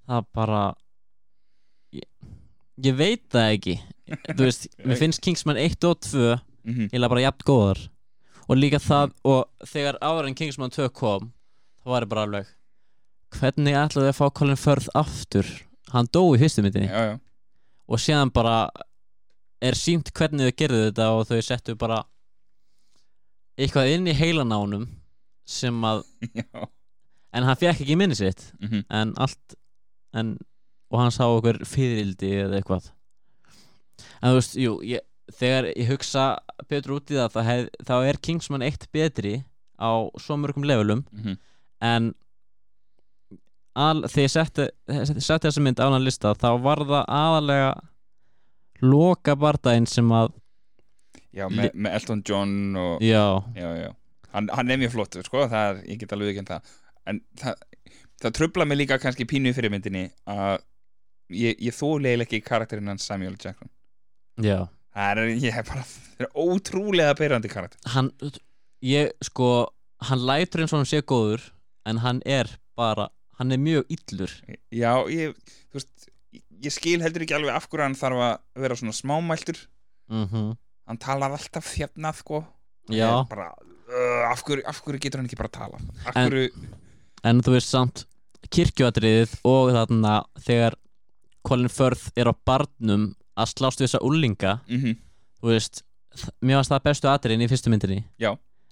það 0.05 0.29
bara 0.37 0.63
ég, 1.95 2.07
ég 2.85 2.97
veit 2.99 3.25
það 3.33 3.51
ekki. 3.57 3.77
Þú 4.29 4.41
veist, 4.43 4.67
mér 4.87 5.01
finnst 5.01 5.23
Kingsman 5.25 5.59
1 5.59 5.89
og 5.89 5.99
2 6.05 6.17
mm 6.21 6.73
-hmm. 6.73 6.89
heila 6.93 7.09
bara 7.09 7.27
jafn 7.27 7.45
góðar. 7.45 7.89
Og 8.47 8.57
líka 8.57 8.77
það, 8.77 9.11
og 9.23 9.49
þegar 9.65 9.97
áður 10.01 10.27
en 10.27 10.35
Kingsman 10.35 10.69
2 10.69 10.89
kom 10.89 11.31
þá 11.85 11.89
var 11.89 12.05
ég 12.05 12.09
bara 12.09 12.21
alveg 12.21 12.47
hvernig 13.35 13.75
ætlaðu 13.77 14.09
að 14.09 14.17
fá 14.17 14.25
Colin 14.33 14.57
Firth 14.57 14.89
aftur 14.93 15.45
hann 15.95 16.09
dó 16.13 16.21
í 16.35 16.39
fyrstu 16.41 16.63
myndinni 16.65 16.87
já, 16.91 17.01
já, 17.11 17.15
og 17.87 18.01
síðan 18.01 18.31
bara 18.35 18.57
er 19.65 19.77
sínt 19.79 20.11
hvernig 20.15 20.49
þau 20.51 20.57
gerðu 20.61 20.81
þetta 20.89 21.07
og 21.15 21.27
þau 21.29 21.41
settu 21.47 21.75
bara 21.79 22.01
eitthvað 23.57 23.93
inn 23.95 24.09
í 24.11 24.15
heilan 24.17 24.51
á 24.51 24.57
honum 24.59 24.85
sem 25.47 25.77
að, 25.87 26.03
já. 26.41 26.65
en 27.35 27.47
hann 27.47 27.59
fekk 27.59 27.83
ekki 27.85 27.97
minni 27.99 28.17
sitt 28.17 28.51
Mm 28.59 28.69
-hmm. 28.69 28.83
en 28.89 29.13
allt 29.17 29.55
en, 30.15 30.37
og 30.91 30.99
hann 30.99 31.11
sá 31.11 31.23
okkur 31.27 31.61
fyririldi 31.65 32.31
eða 32.45 32.59
eitthvað 32.59 32.91
en 34.21 34.29
þú 34.31 34.35
veist, 34.39 34.55
jú 34.59 34.73
ég, 34.83 35.01
þegar 35.31 35.69
ég 35.75 35.89
hugsa 35.89 36.25
betur 36.69 36.97
út 36.99 37.11
í 37.11 37.15
það 37.19 37.31
þá, 37.35 37.41
hef, 37.47 37.69
þá 37.87 37.95
er 38.09 38.17
Kingsman 38.21 38.61
1 38.61 38.87
betri 38.93 39.43
á 39.79 39.91
svo 40.19 40.37
mörgum 40.37 40.63
levelum 40.67 41.03
Mhm. 41.11 41.37
en 41.81 42.13
al, 43.75 44.05
þegar 44.07 44.25
ég 44.25 44.33
setti, 44.33 44.65
setti 45.19 45.47
þessa 45.47 45.63
mynd 45.65 45.81
á 45.83 45.87
hann 45.87 46.05
lista 46.05 46.33
þá 46.39 46.49
var 46.63 46.83
það 46.87 47.03
aðalega 47.19 47.69
loka 48.85 49.35
bardaginn 49.39 49.87
sem 49.89 50.09
að 50.15 50.33
já 51.35 51.47
með, 51.51 51.71
með 51.73 51.97
Elton 51.99 52.23
John 52.27 52.55
og 52.79 53.03
já, 53.03 53.25
já, 53.57 53.69
já. 53.83 53.91
Hann, 54.35 54.49
hann 54.51 54.71
er 54.71 54.79
mjög 54.81 54.95
flottur 54.97 55.27
sko, 55.27 55.45
það 55.51 55.69
er, 55.69 55.81
ég 55.93 55.99
get 56.01 56.13
alveg 56.15 56.33
ekki 56.33 56.49
það. 56.49 56.71
En 57.07 57.19
það, 57.39 57.61
það 58.23 58.33
trubla 58.39 58.65
mig 58.67 58.81
líka 58.81 58.97
kannski 58.99 59.27
pínu 59.29 59.51
í 59.51 59.55
fyrirmyndinni 59.55 60.09
að 60.31 60.57
ég, 61.31 61.55
ég 61.63 61.75
þóleil 61.75 62.25
ekki 62.25 62.41
karakterinn 62.43 62.91
hans 62.91 63.07
Samuel 63.07 63.37
Jackson. 63.39 63.71
Já. 64.43 64.65
Það 64.95 65.21
er, 65.21 65.31
ég 65.43 65.59
er 65.59 65.67
bara, 65.67 65.85
það 66.17 66.25
er 66.27 66.43
ótrúlega 66.43 67.15
beirandi 67.19 67.51
karakter. 67.51 67.79
Hann, 67.95 68.11
ég 68.83 69.13
sko 69.23 69.49
hann 70.09 70.25
lætur 70.27 70.63
eins 70.63 70.75
og 70.75 70.81
hann 70.81 70.89
sé 70.89 71.01
góður 71.07 71.47
en 71.87 72.01
hann 72.03 72.19
er 72.27 72.51
bara, 72.75 73.07
hann 73.39 73.51
er 73.51 73.59
mjög 73.61 73.85
illur. 73.95 74.31
Já, 74.71 74.91
ég, 75.11 75.35
þú 75.71 75.79
veist 75.79 76.09
ég 76.65 76.71
skil 76.73 77.01
heldur 77.03 77.25
ekki 77.25 77.35
alveg 77.37 77.55
af 77.55 77.67
hverju 77.69 77.83
hann 77.85 77.97
þarf 77.99 78.21
að 78.25 78.63
vera 78.65 78.77
svona 78.79 78.95
smámæltur. 78.95 79.59
Mm 80.11 80.53
hann 80.85 80.99
talar 81.01 81.33
alltaf 81.33 81.65
þjafnað 81.73 82.19
sko. 82.19 82.43
Já, 82.93 83.09
bara, 83.25 83.47
uh, 83.89 84.25
af, 84.29 84.43
hverju, 84.45 84.61
af 84.69 84.83
hverju 84.85 84.99
getur 85.01 85.17
hann 85.17 85.25
ekki 85.25 85.39
bara 85.39 85.49
að 85.49 85.55
tala 85.57 85.79
af 86.05 86.19
En- 86.21 86.27
hverju, 86.29 86.51
en 87.25 87.39
þú 87.41 87.55
veist 87.55 87.71
samt 87.73 88.03
kirkjuatriðið 88.53 89.33
og 89.49 89.71
þarna 89.73 90.11
þegar 90.45 90.75
Colin 91.45 91.69
Firth 91.73 92.11
er 92.15 92.29
á 92.29 92.33
barnum 92.45 93.07
að 93.35 93.49
slást 93.55 93.81
við 93.81 93.87
þessa 93.89 94.03
úlinga 94.05 94.53
mm 94.69 94.93
þú 95.41 95.49
veist, 95.51 95.81
mér 96.45 96.57
varst 96.61 96.71
það 96.71 96.85
bestu 96.85 97.09
atriðin 97.09 97.43
í 97.45 97.49
fyrstu 97.49 97.69
myndinni. 97.73 98.03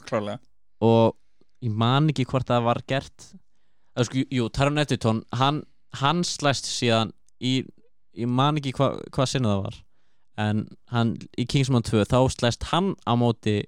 Klálega 0.05 0.37
og 0.85 1.15
ég 1.65 1.73
man 1.73 2.09
ekki 2.13 2.25
hvort 2.29 2.45
það 2.49 2.63
var 2.69 2.79
gert 2.87 3.27
Sko, 3.93 4.23
jú, 4.33 4.49
Taron 4.49 4.81
Egerton 4.81 5.21
hann, 5.37 5.63
hann 5.99 6.23
slæst 6.25 6.65
síðan 6.65 7.11
í, 7.37 7.59
ég 8.17 8.29
man 8.29 8.57
ekki 8.57 8.73
hva, 8.77 8.95
hvað 9.13 9.29
sinna 9.29 9.51
það 9.53 9.65
var 9.67 9.81
en 10.43 10.63
hann 10.89 11.13
í 11.37 11.45
Kingsman 11.49 11.85
2 11.85 12.07
þá 12.09 12.17
slæst 12.33 12.69
hann 12.71 12.93
á 13.05 13.13
móti 13.19 13.59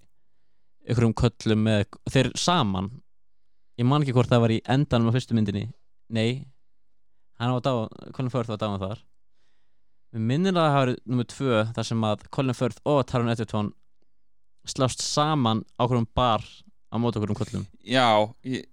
ykkur 0.86 1.08
um 1.10 1.16
köllum 1.18 1.66
með, 1.66 1.86
þeir 2.12 2.32
saman. 2.38 2.92
Ég 3.80 3.88
man 3.90 4.06
ekki 4.06 4.14
hvort 4.16 4.32
það 4.32 4.44
var 4.46 4.54
í 4.54 4.62
endanum 4.72 5.10
á 5.12 5.16
fyrstu 5.16 5.36
myndinni. 5.38 5.68
Nei. 6.14 6.46
Hann 7.42 7.56
var 7.56 7.64
dá, 7.66 7.72
Colin 8.16 8.32
Firth 8.32 8.54
var 8.54 8.62
dáin 8.62 8.82
þar. 8.82 9.02
Við 10.16 10.28
minnir 10.30 10.54
að 10.54 10.62
það 10.62 10.70
hafa 10.72 10.84
verið 10.84 11.00
nummer 11.12 11.28
2 11.34 11.64
þar 11.76 11.90
sem 11.90 12.06
að 12.08 12.28
Colin 12.38 12.58
Firth 12.58 12.86
og 12.88 13.02
Taron 13.10 13.34
Egerton 13.34 13.74
slást 14.66 15.04
saman 15.04 15.66
á 15.78 15.86
okkur 15.86 16.00
um 16.02 16.08
bar 16.18 16.46
á 16.46 16.96
móti 17.02 17.20
okkur 17.20 17.34
um 17.34 17.40
köllum. 17.42 17.66
Já, 17.84 18.08
ég, 18.48 18.70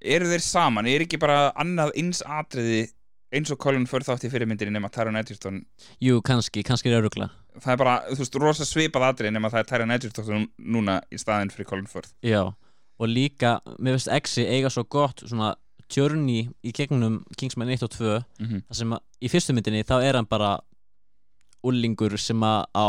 eru 0.00 0.30
þeir 0.30 0.44
saman? 0.44 0.86
Er 0.86 1.04
ekki 1.04 1.20
bara 1.20 1.50
annað 1.58 1.92
eins 1.96 2.22
atriði 2.26 2.88
eins 3.30 3.50
og 3.52 3.60
Colin 3.62 3.86
Firth 3.86 4.10
átti 4.10 4.26
í 4.26 4.32
fyrirmyndinni 4.32 4.74
nema 4.74 4.90
Taron 4.90 5.16
Egerton? 5.20 5.62
Jú, 6.02 6.18
kannski, 6.26 6.64
kannski 6.66 6.90
er 6.90 6.98
örugla 6.98 7.30
það 7.58 7.72
er 7.74 7.80
bara, 7.80 7.94
þú 8.10 8.22
veist, 8.22 8.38
rosa 8.40 8.66
svipað 8.68 9.06
atriði 9.08 9.34
nema 9.34 9.50
það 9.52 9.62
er 9.62 9.68
Taron 9.70 9.94
Egerton 9.94 10.46
núna 10.58 11.00
í 11.10 11.18
staðinn 11.20 11.52
fyrir 11.52 11.68
Colin 11.68 11.90
Firth. 11.90 12.12
Já, 12.26 12.42
og 13.00 13.10
líka, 13.10 13.58
mér 13.78 13.96
finnst 13.96 14.12
Exi 14.14 14.46
eiga 14.46 14.70
svo 14.72 14.84
gott 14.90 15.24
svona 15.24 15.54
journey 15.90 16.46
í 16.62 16.72
gegnum 16.76 17.20
Kingsman 17.38 17.72
1 17.74 17.82
og 17.86 17.94
2 17.96 18.04
mm 18.04 18.46
-hmm. 18.46 18.62
þar 18.68 18.76
sem 18.76 18.92
að 18.92 19.00
í 19.20 19.30
fyrstu 19.30 19.54
myndinni 19.54 19.82
þá 19.82 19.96
er 20.02 20.14
hann 20.14 20.26
bara 20.30 20.60
úlingur 21.64 22.16
sem 22.18 22.40
að 22.40 22.64
á 22.74 22.88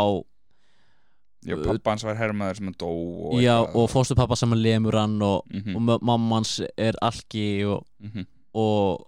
já, 1.46 1.56
pappa 1.66 1.92
hans 1.96 2.04
var 2.06 2.16
herrmaður 2.20 2.56
sem 2.60 2.66
hann 2.70 2.76
dó 2.80 2.90
og 2.92 3.40
já, 3.42 3.56
eitthvað. 3.62 3.76
og 3.82 3.90
fóstupappa 3.90 4.38
sem 4.38 4.52
að 4.54 4.62
lemur 4.66 4.98
hann 5.00 5.22
og, 5.22 5.46
Mhm, 5.52 5.76
og 5.76 5.82
ma- 5.82 6.00
mamma 6.02 6.36
hans 6.42 6.60
er 6.78 6.94
alki 7.02 7.64
og, 7.66 7.86
mhm. 8.04 8.26
og 8.54 9.08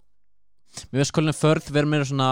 mér 0.91 1.03
finnst 1.03 1.13
Colin 1.13 1.33
Firth 1.37 1.71
vera 1.71 1.85
meira 1.85 2.05
svona 2.05 2.31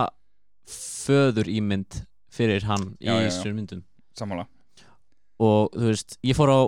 föður 0.67 1.47
ímynd 1.51 2.01
fyrir 2.31 2.63
hann 2.69 2.95
Já, 3.01 3.17
í 3.19 3.27
þessum 3.27 3.55
myndum. 3.57 3.83
Sammála. 4.17 4.45
Og 5.41 5.71
þú 5.73 5.87
veist, 5.89 6.17
ég 6.23 6.35
fór 6.37 6.51
á 6.53 6.61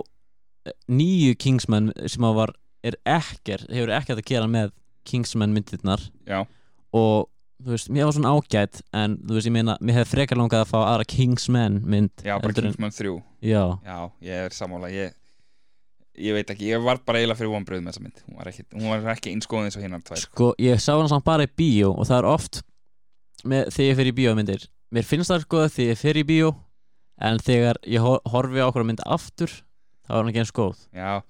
eh, 0.66 0.72
nýju 0.90 1.36
Kingsman 1.38 1.92
sem 2.10 2.22
að 2.26 2.34
var 2.40 2.52
er 2.84 2.96
ekkert, 3.06 3.68
hefur 3.70 3.92
ekkert 3.96 4.18
að 4.20 4.26
gera 4.28 4.46
með 4.50 4.72
Kingsman 5.08 5.54
myndirnar. 5.54 6.02
Já, 6.26 6.42
og 6.92 7.28
þú 7.62 7.70
veist, 7.74 7.88
mér 7.94 8.08
var 8.08 8.14
svona 8.16 8.32
ágætt 8.34 8.80
en 8.92 9.16
þú 9.22 9.36
veist, 9.36 9.46
ég 9.48 9.54
meina, 9.54 9.76
mér 9.80 10.00
hefði 10.00 10.10
frekar 10.14 10.40
langað 10.40 10.64
að 10.64 10.70
fá 10.72 10.78
aðra 10.82 11.06
Kingsman 11.14 11.80
mynd 11.84 12.10
já, 12.24 12.34
bara 12.38 12.48
heldur 12.50 12.64
en- 12.66 12.72
Kingsman 12.72 12.90
3 12.96 13.12
já, 13.42 13.62
já, 13.84 13.98
ég 14.26 14.46
er 14.48 14.56
sammála 14.56 14.90
ég, 14.90 15.14
ég 16.18 16.32
veit 16.36 16.50
ekki, 16.54 16.68
ég 16.72 16.82
var 16.84 16.98
bara 17.06 17.18
eiginlega 17.22 17.38
fyrir 17.40 17.52
vonbröð 17.54 17.80
með 17.82 17.90
þessa 17.92 18.02
mynd. 18.04 18.20
Hún 18.28 18.36
var 18.38 18.50
ekki, 18.50 18.64
hún 18.74 18.88
var 18.90 19.08
ekki 19.14 19.32
einskoðin 19.34 19.66
eins 19.70 19.76
og 19.78 19.82
hinnar 19.82 20.02
tvær. 20.06 20.20
Sko, 20.24 20.50
ég 20.62 20.78
sá 20.82 20.92
hann 20.98 21.08
samt 21.10 21.24
bara 21.26 21.46
í 21.46 21.50
bíó 21.50 21.90
og 21.98 22.06
það 22.06 22.18
er 22.20 22.28
oft 22.30 22.60
með, 23.44 23.70
þegar 23.74 23.88
ég 23.90 23.96
fer 23.98 24.10
í 24.10 24.16
bíómyndir. 24.18 24.66
Mér 24.94 25.04
finnst 25.08 25.30
það 25.32 25.42
sko 25.46 25.64
þegar 25.68 25.90
ég 25.94 25.98
fer 25.98 26.20
í 26.20 26.24
bíó 26.28 26.52
en 27.20 27.38
þegar 27.38 27.78
ég 27.86 28.00
hor- 28.02 28.22
horfi 28.30 28.62
á 28.62 28.66
okkur 28.70 28.86
mynd 28.86 29.02
aftur 29.06 29.50
þá 30.06 30.10
er 30.12 30.20
hann 30.20 30.30
ekki 30.30 30.42
eins 30.44 30.54
góð. 30.54 30.78
Já, 30.94 31.22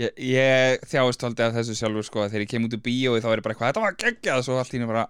ég, 0.00 0.10
ég 0.16 0.80
þjáist 0.88 1.24
aldrei 1.28 1.48
af 1.50 1.54
þessu 1.58 1.76
sjálfur 1.76 2.04
sko 2.08 2.24
að 2.24 2.32
þegar 2.32 2.44
ég 2.46 2.52
kem 2.54 2.64
út 2.68 2.76
úr 2.78 2.82
bíói 2.84 3.20
þá 3.20 3.28
er 3.32 3.38
ég 3.40 3.44
bara 3.44 3.54
eitthvað, 3.54 3.72
þetta 3.74 3.84
var 3.84 3.98
geggjað. 4.04 4.42
Svo 4.48 4.56
allt 4.60 4.72
í 4.72 4.78
henni 4.78 4.88
bara, 4.88 5.04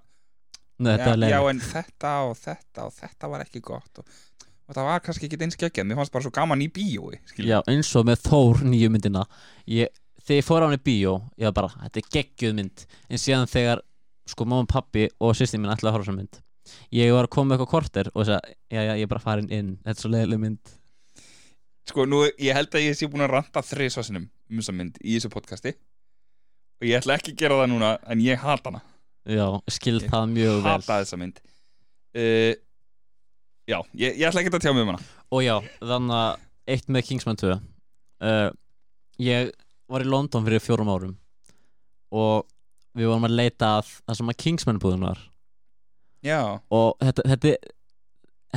Nei, 0.83 0.95
já, 0.99 1.29
já 1.31 1.41
en 1.51 1.61
þetta 1.63 2.13
og 2.29 2.39
þetta 2.39 2.87
og 2.89 2.95
þetta 2.97 3.31
var 3.31 3.45
ekki 3.45 3.63
gott 3.63 4.01
og, 4.03 4.23
og 4.67 4.75
það 4.75 4.89
var 4.89 5.05
kannski 5.05 5.29
ekki 5.29 5.39
eins 5.47 5.59
geggjað, 5.61 5.87
mér 5.87 6.01
fannst 6.01 6.15
bara 6.15 6.27
svo 6.27 6.33
gaman 6.35 6.65
í 6.65 6.71
bíói 6.75 7.21
skilur. 7.31 7.51
Já, 7.53 7.59
eins 7.71 7.93
og 7.95 8.09
með 8.09 8.25
Þór 8.27 8.65
nýju 8.67 8.91
myndina. 8.95 9.27
Ég, 9.71 9.93
Þegar 10.25 10.41
ég 10.41 10.47
fór 10.47 10.65
á 10.65 10.67
hann 10.67 10.79
í 10.79 10.81
bíó 10.81 11.19
ég 11.37 11.51
var 11.51 11.59
bara, 11.59 11.75
þetta 11.85 12.01
er 12.01 12.11
geggjuð 12.17 12.57
mynd. 12.57 12.87
En 13.13 13.21
síðan 13.21 13.51
þegar 13.51 13.85
sko 14.31 14.47
mamma 14.49 14.67
pappi 14.67 15.05
og 15.21 15.37
sýstin 15.37 15.61
minn 15.61 15.75
ætlaði 15.75 15.93
að 15.93 15.99
horfa 15.99 16.07
á 16.07 16.09
þessa 16.09 16.19
mynd 16.23 16.45
ég 16.95 17.13
var 17.13 17.29
að 17.29 17.35
koma 17.35 17.51
með 17.51 17.59
eitthvað 17.59 17.73
korter 17.73 18.11
og 18.13 18.23
þess 18.23 18.37
að 18.37 18.49
já, 18.73 18.81
já, 18.81 18.93
ég 18.97 19.05
er 19.05 19.11
bara 19.11 19.25
farin 19.25 19.51
inn, 19.53 19.75
þetta 19.85 19.95
er 19.95 20.03
svo 20.03 20.13
leiðileg 20.13 20.43
mynd. 20.45 20.73
Sko, 21.91 22.07
nú, 22.09 22.23
ég 22.41 22.57
held 22.57 22.73
að 22.73 22.87
ég 22.87 22.97
sé 22.97 23.09
búin 23.13 23.27
að 23.27 23.35
ranta 23.35 23.63
þriðsvarsinum 23.65 24.25
um 24.25 24.63
þessa 24.63 24.77
mynd 24.77 25.01
í 25.03 25.19
þessu 25.19 25.31
podcasti. 25.35 25.75
Og 26.81 26.89
ég 26.89 27.01
ætla 27.01 27.19
ekki 27.19 27.35
að 27.35 27.43
gera 27.43 27.59
það 27.61 27.73
núna 27.75 27.91
en 28.11 28.25
ég 28.25 28.41
hata 28.41 28.73
hana 28.73 28.81
Já, 29.25 29.47
skil 29.73 29.99
Ég 30.01 30.11
það 30.13 30.31
mjög 30.35 30.57
vel. 30.59 30.69
hata 30.69 31.01
þessa 31.01 31.19
mynd. 31.21 31.41
Uh, 32.15 32.53
Já, 33.65 33.79
ég, 33.97 34.19
ég 34.21 34.27
ætla 34.29 34.43
ekki 34.43 34.53
að 34.53 34.65
tjá 34.67 34.73
mig 34.77 34.85
um 34.85 34.91
hana. 34.93 35.05
Og 35.33 35.41
já, 35.41 35.55
þannig 35.81 36.17
að 36.19 36.43
eitt 36.75 36.91
með 36.93 37.07
Kingsman 37.09 37.39
2 37.41 37.53
uh, 37.55 38.51
Ég 39.25 39.53
var 39.89 40.05
í 40.05 40.09
London 40.09 40.45
fyrir 40.45 40.61
fjórum 40.61 40.91
árum 40.93 41.15
og 42.15 42.45
við 42.95 43.09
vorum 43.11 43.25
að 43.27 43.35
leita 43.41 43.71
að 43.81 43.89
það 44.05 44.19
sem 44.21 44.29
að 44.31 44.37
Kingsman 44.45 44.81
búðun 44.83 45.07
var. 45.09 45.23
Já, 46.25 46.39
og 46.73 47.01
þetta, 47.03 47.25
þetta, 47.33 47.55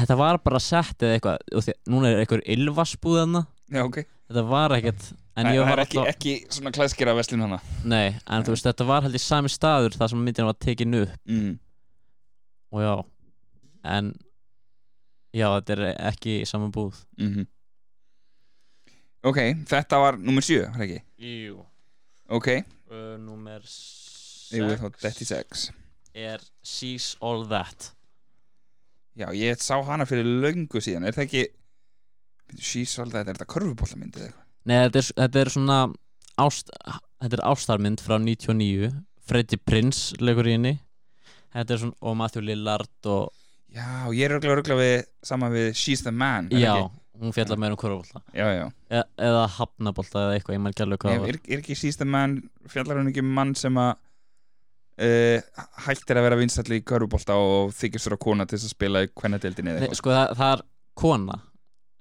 þetta 0.03 0.17
var 0.19 0.39
bara 0.43 0.61
sett 0.61 1.07
eða 1.07 1.15
eitthvað 1.17 1.71
núna 1.89 2.11
er 2.11 2.21
eitthvað 2.21 2.43
ylvarsbúðana 2.53 3.41
já, 3.73 3.81
ok. 3.87 3.97
Þetta 4.27 4.43
var 4.51 4.75
ekkert 4.77 5.07
en 5.37 5.45
Það 5.45 5.53
ég 5.53 5.61
það 5.61 5.69
var 5.69 5.77
er 5.77 5.83
ekki, 5.83 5.97
alltaf 6.01 6.15
ekki 6.15 6.33
svona 6.57 6.71
klæðskera 6.73 7.13
veslun 7.17 7.43
hana 7.45 7.59
nei, 7.85 8.07
en 8.25 8.45
þú 8.45 8.55
veist, 8.55 8.65
þetta 8.65 8.87
var 8.89 9.05
held 9.05 9.17
í 9.19 9.21
sami 9.21 9.51
staður 9.53 9.97
þar 9.99 10.13
sem 10.13 10.23
myndin 10.25 10.47
var 10.49 10.57
tekin 10.65 10.97
upp. 10.97 11.13
Mm. 11.29 11.51
og 12.73 12.81
já, 12.81 12.93
en 13.97 14.09
já, 15.37 15.47
þetta 15.59 15.77
er 15.77 15.83
ekki 16.09 16.39
í 16.41 16.49
saman 16.49 16.73
búð. 16.73 17.03
Mm 17.21 17.47
Ok, 19.27 19.39
þetta 19.67 19.97
var 19.99 20.15
nummer 20.21 20.45
7, 20.45 20.61
var 20.71 20.83
ekki? 20.85 20.99
Jú. 21.25 21.57
Ok, 22.31 22.47
uh, 22.93 23.15
Númer 23.19 23.65
ég 24.53 24.63
vil 24.63 24.77
þá 24.79 24.85
36 25.01 25.63
er 26.17 26.43
Sees 26.63 27.15
All 27.19 27.43
That. 27.49 27.89
Já, 29.17 29.27
ég 29.33 29.57
sá 29.59 29.75
hana 29.83 30.05
fyrir 30.05 30.27
löngu 30.45 30.79
síðan 30.83 31.07
Er 31.09 31.15
það 31.17 31.25
ekki 31.25 31.43
She's 32.61 32.93
all 33.01 33.09
that, 33.11 33.27
er 33.27 33.35
þetta 33.35 33.49
körfubóllamynd 33.51 34.15
eða 34.15 34.29
eitthvað? 34.29 34.46
Nei, 34.67 34.77
þetta 34.85 34.99
er, 35.01 35.09
þetta 35.23 35.41
er 35.43 35.51
svona 35.53 35.77
ást, 36.43 36.71
þetta 37.23 37.39
er 37.39 37.43
ástarmynd 37.47 38.03
frá 38.03 38.17
99 38.19 38.91
Freddie 39.27 39.59
Prinze 39.59 40.15
leikur 40.23 40.47
í 40.47 40.53
henni. 40.57 40.75
Þetta 41.55 41.75
er 41.75 41.81
svona, 41.83 41.97
og 42.03 42.17
Matthew 42.19 42.45
Lillard 42.47 43.09
og 43.11 43.29
Já, 43.75 44.07
ég 44.15 44.23
er 44.27 44.37
örgulega 44.37 44.55
örgulega 44.61 44.79
við 44.79 45.07
saman 45.27 45.51
við 45.53 45.67
She's 45.75 46.01
the 46.05 46.11
Man 46.15 46.47
er 46.55 46.61
já, 46.61 46.71
ekki? 46.77 47.01
hún 47.19 47.33
fjallar 47.35 47.59
meira 47.59 47.75
um 47.75 47.79
korfbólta 47.81 48.21
Já, 48.35 48.45
já. 48.55 48.65
E 48.93 49.01
eða 49.27 49.41
hafnabólta 49.57 50.21
eða 50.23 50.37
eitthvað, 50.37 50.55
ég 50.55 50.61
maður 50.63 50.83
alveg 50.85 51.01
hvað 51.03 51.15
er, 51.15 51.19
var. 51.23 51.31
er, 51.33 51.39
er 51.51 51.63
ekki 51.63 51.75
She's 51.75 51.99
the 51.99 52.07
Man 52.07 52.37
fjallar 52.71 53.01
hún 53.01 53.11
ekki 53.11 53.23
um 53.25 53.33
mann 53.35 53.51
sem 53.59 53.79
að 53.81 53.91
uh, 55.03 55.65
hættir 55.87 56.19
að 56.21 56.27
vera 56.29 56.39
vinstalli 56.39 56.79
í 56.79 56.85
körfubólta 56.87 57.35
og 57.41 57.73
þykist 57.77 58.09
vera 58.09 58.19
kona 58.27 58.47
til 58.49 58.59
að 58.61 58.71
spila 58.71 59.03
í 59.05 59.11
kvennadeildinni 59.11 59.73
eða 59.73 59.83
Nei, 59.83 59.87
eitthvað? 59.89 60.01
sko 60.01 60.15
það, 60.15 60.35
það 60.39 60.53
er 60.55 60.63
kona. 61.03 61.39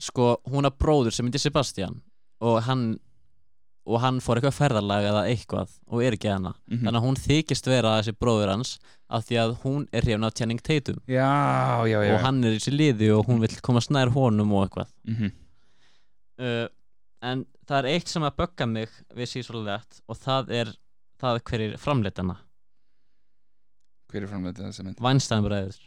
Sko 0.07 0.29
hún 0.53 0.69
er 0.69 0.77
bróður 0.77 1.15
sem 1.17 1.27
heitir 1.29 1.43
Sebastian 1.43 1.99
og 2.41 2.63
hann 2.67 2.99
og 3.87 4.01
hann 4.03 4.17
fór 4.19 4.41
eitthvað 4.41 4.57
ferðarlag 4.59 5.05
eða 5.07 5.21
eitthvað 5.31 5.71
og 5.87 6.01
er 6.03 6.17
ekki 6.17 6.29
hana 6.33 6.55
Mhm. 6.67 6.83
þannig 6.83 6.99
að 7.01 7.05
hún 7.07 7.17
þykist 7.23 7.67
vera 7.71 7.93
þessi 8.01 8.13
bróður 8.19 8.51
hans 8.51 8.79
af 9.09 9.25
því 9.29 9.37
að 9.43 9.53
hún 9.63 9.85
er 9.93 10.03
hrifin 10.03 10.25
af 10.27 10.35
Channing 10.35 10.59
Tatum 10.63 10.99
Já, 11.07 11.87
já, 11.87 11.99
já 12.03 12.15
og 12.17 12.21
hann 12.25 12.43
er 12.45 12.57
í 12.57 12.63
sér 12.65 12.75
liði 12.77 13.13
og 13.15 13.27
hún 13.29 13.39
vil 13.41 13.55
komast 13.63 13.91
nær 13.95 14.11
honum 14.11 14.53
og 14.53 14.67
eitthvað 14.69 14.89
mm 15.07 15.31
uh, 16.41 16.67
en 17.23 17.47
það 17.67 17.79
er 17.79 17.87
eitt 17.95 18.09
sem 18.09 18.23
að 18.23 18.35
bögga 18.37 18.67
mig 18.69 18.91
við 19.15 19.31
síðsvöldlegt 19.31 20.03
og 20.09 20.17
það 20.21 20.51
er 20.51 20.73
það 21.23 21.41
hverjir 21.49 21.79
framleitana 21.81 22.37
Hver 24.11 24.23
er 24.23 24.29
framleitið 24.31 24.67
þessa 24.69 24.85
mynd? 24.85 25.01
Weinstein 25.03 25.43
bræður 25.47 25.79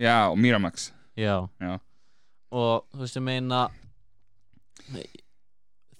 Já, 0.00 0.16
og 0.32 0.38
Miramax 0.40 0.90
Já. 1.16 1.48
Já. 1.60 1.78
Og 2.50 2.84
þú 2.94 3.04
veist 3.04 3.16
ég 3.16 3.22
meina 3.22 3.68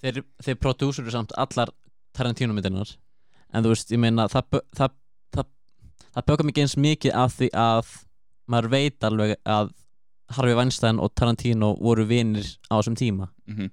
þeir, 0.02 0.22
þeir 0.42 0.58
prodúsuru 0.60 1.12
samt 1.12 1.34
allar 1.40 1.72
Tarantino 2.16 2.54
myndirnar. 2.56 2.90
En 3.54 3.64
þú 3.64 3.74
veist 3.74 3.92
ég 3.92 4.00
meina 4.02 4.28
það, 4.30 4.60
það, 4.76 4.96
það, 5.36 5.50
það 6.14 6.28
böka 6.30 6.46
mikið 6.48 6.66
eins 6.66 6.78
mikið 6.80 7.18
af 7.24 7.36
því 7.38 7.50
að 7.58 7.92
maður 8.50 8.72
veit 8.74 9.06
alveg 9.06 9.36
að 9.46 9.74
Harvey 10.36 10.56
Weinstein 10.58 11.02
og 11.02 11.12
Tarantino 11.18 11.74
voru 11.82 12.06
vinir 12.06 12.46
á 12.70 12.78
þessum 12.78 12.98
tíma. 12.98 13.30
Mm 13.50 13.70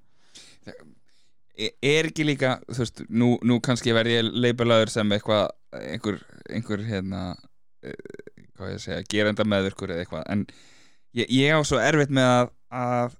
Er 1.57 2.05
ekki 2.05 2.21
líka, 2.21 2.59
þú 2.69 2.83
veist, 2.83 2.99
nú, 3.09 3.27
nú 3.41 3.55
kannski 3.65 3.93
verð 3.97 4.11
ég 4.13 4.27
leipalaður 4.29 4.91
sem 4.93 5.13
eitthvað 5.15 5.47
einhver, 5.73 6.19
einhver 6.53 6.83
hérna 6.85 7.21
uh, 7.33 7.95
hvað 8.53 8.73
ég 8.75 8.83
segja, 8.83 9.05
gerenda 9.09 9.45
meðvirkur 9.49 9.95
eða 9.95 10.03
eitthvað, 10.03 10.27
en 10.29 10.43
ég, 11.17 11.31
ég 11.33 11.57
á 11.57 11.61
svo 11.65 11.79
erfitt 11.81 12.13
með 12.13 12.29
að, 12.29 12.51
að 12.77 13.17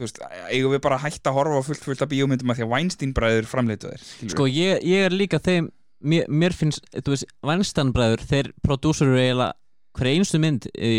þú 0.00 0.06
veist, 0.06 0.20
eigum 0.48 0.72
við 0.72 0.82
bara 0.86 0.96
að 0.96 1.04
hætta 1.06 1.30
að 1.30 1.36
horfa 1.36 1.60
á 1.60 1.66
fullt 1.68 1.84
fullt 1.84 2.04
af 2.06 2.10
bíómyndum 2.10 2.52
að 2.52 2.60
því 2.60 2.64
að 2.66 2.72
Weinstein 2.72 3.12
bræður 3.16 3.48
framleitu 3.50 3.90
þér 3.92 4.32
Sko 4.32 4.46
ég, 4.48 4.80
ég 4.88 5.06
er 5.10 5.16
líka 5.16 5.40
þeim 5.44 5.68
mér, 6.00 6.28
mér 6.32 6.56
finnst, 6.56 6.86
þú 6.96 7.12
veist, 7.12 7.34
Weinstein 7.44 7.92
bræður 7.96 8.24
þeir 8.30 8.52
prodúsuru 8.64 9.18
eiginlega 9.20 9.52
hver 9.98 10.12
einstu 10.14 10.40
mynd 10.40 10.70
í 10.72 10.94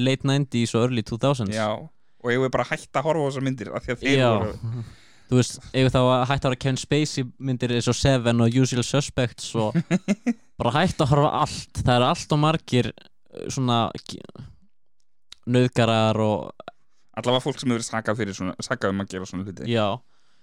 late 0.00 0.26
90s 0.26 0.74
og 0.74 0.88
early 0.88 1.04
2000s 1.06 1.54
Já, 1.54 1.68
og 1.78 2.32
eigum 2.32 2.48
við 2.48 2.54
bara 2.56 2.66
að 2.66 2.74
hætta 2.74 3.02
að 3.02 3.06
horfa 3.10 3.22
á 3.22 3.28
þessar 3.28 3.46
myndir 3.46 3.70
af 3.70 3.86
því 3.86 3.94
að 3.94 4.02
þeir 4.02 4.18
Já. 4.18 4.30
voru 4.34 4.84
Þú 5.30 5.38
veist, 5.38 5.60
ef 5.78 5.92
þá 5.94 6.00
að 6.00 6.24
hætta 6.26 6.40
að 6.40 6.48
horfa 6.48 6.60
Kevin 6.64 6.78
Spacey 6.80 7.26
myndir 7.38 7.76
eins 7.76 7.86
og 7.86 7.94
Seven 7.94 8.42
og 8.42 8.56
Usual 8.64 8.82
Suspects 8.82 9.52
og 9.54 9.76
bara 10.58 10.72
hætta 10.74 11.06
að 11.06 11.12
horfa 11.12 11.28
allt. 11.44 11.70
Það 11.78 11.92
eru 11.94 12.08
allt 12.08 12.34
og 12.34 12.40
margir 12.42 12.88
uh, 12.90 13.44
svona 13.46 13.76
nöðgarar 15.54 16.18
og 16.24 16.66
allavega 17.20 17.44
fólk 17.44 17.60
sem 17.60 17.72
hefur 17.72 17.86
sakað 17.86 18.20
fyrir 18.20 18.36
svona, 18.36 18.56
sakað 18.64 18.94
um 18.94 19.04
að 19.04 19.14
gera 19.14 19.28
svona 19.30 19.46
hluti. 19.46 19.68
Já, 19.70 19.86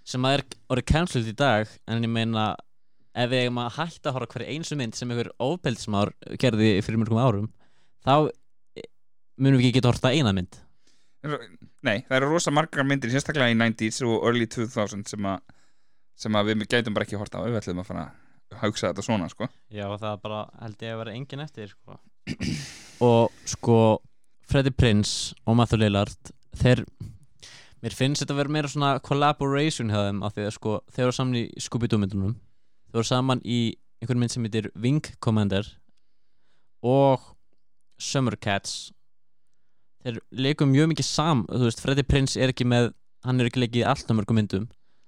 sem 0.08 0.28
að 0.28 0.38
er 0.38 0.46
orðið 0.74 0.90
cancelled 0.94 1.30
í 1.30 1.36
dag 1.38 1.76
en 1.88 2.08
ég 2.08 2.14
meina 2.14 2.48
ef 3.18 3.32
við 3.32 3.46
eigum 3.46 3.62
að 3.64 3.74
hætta 3.80 4.12
að 4.12 4.18
horfa 4.18 4.30
á 4.30 4.34
hverju 4.36 4.54
einsu 4.54 4.78
mynd 4.78 4.98
sem 4.98 5.12
einhver 5.12 5.32
ofbeldismár 5.42 6.14
gerði 6.40 6.76
fyrir 6.86 7.02
mörgum 7.02 7.22
árum 7.22 7.48
þá 8.06 8.30
eh, 8.78 8.90
munum 9.42 9.60
við 9.60 9.72
ekki 9.72 9.80
geta 9.80 9.92
horta 9.92 10.14
eina 10.14 10.34
mynd. 10.38 10.60
Nei, 11.84 12.06
það 12.08 12.18
eru 12.20 12.30
rosa 12.32 12.54
margar 12.54 12.86
myndir, 12.88 13.12
sérstaklega 13.12 13.52
í 13.52 13.58
90s 13.58 14.04
og 14.06 14.28
early 14.30 14.48
2000 14.54 15.08
sem 15.10 15.28
að 15.28 15.42
sem 16.18 16.34
að 16.38 16.50
við 16.50 16.66
gætum 16.72 16.96
bara 16.96 17.06
ekki 17.06 17.20
horta 17.20 17.42
á 17.42 17.46
ef 17.46 17.52
við 17.52 17.60
ætlum 17.60 17.84
að 17.84 17.90
fara 17.92 18.06
að 18.08 18.62
hugsa 18.64 18.90
þetta 18.90 19.06
svona, 19.06 19.28
sko. 19.30 19.48
Já, 19.70 19.86
það 19.92 20.10
er 20.10 20.22
bara 20.24 20.40
held 20.64 20.86
ég 20.86 20.94
að 20.94 21.02
vera 21.04 21.16
engin 21.18 21.44
eftir 21.44 21.74
sko. 21.74 22.00
og 23.08 23.44
sko 23.48 23.78
Freddie 24.48 24.74
Prinze 24.74 25.36
og 25.46 25.58
Matthew 25.60 25.84
Lillard 25.84 26.32
þeir 26.62 26.84
mér 27.84 27.96
finnst 27.96 28.24
þetta 28.24 28.34
að 28.36 28.42
vera 28.42 28.54
meira 28.56 28.72
svona 28.72 28.92
collaboration 29.06 29.92
hjá 29.94 30.00
þeim 30.08 30.24
af 30.26 30.36
því 30.36 30.46
að 30.48 30.56
sko 30.58 30.76
þeir 30.94 31.06
eru 31.08 31.18
saman 31.18 31.40
í 31.40 31.44
Scooby-Doo 31.62 32.02
myndunum 32.02 32.36
þeir 32.90 33.02
eru 33.02 33.10
saman 33.12 33.44
í 33.46 33.60
einhvern 34.02 34.22
mynd 34.22 34.34
sem 34.34 34.46
heitir 34.48 34.70
Wing 34.78 35.06
Commander 35.24 35.68
og 36.86 37.24
Summer 37.98 38.36
Cats. 38.38 38.92
Þeir 40.06 40.20
leikum 40.32 40.70
mjög 40.70 40.92
mikið 40.92 41.08
sam 41.08 41.46
þú 41.50 41.64
veist, 41.66 41.82
Freddie 41.82 42.06
Prinze 42.06 42.42
er 42.42 42.54
ekki 42.54 42.68
með 42.70 42.92
hann 43.26 43.42
er 43.42 43.50
ekki 43.50 43.64
leikið 43.64 43.82
í 43.82 43.88
alltaf 43.90 44.18
mörgum 44.18 44.38
myndum 44.38 44.68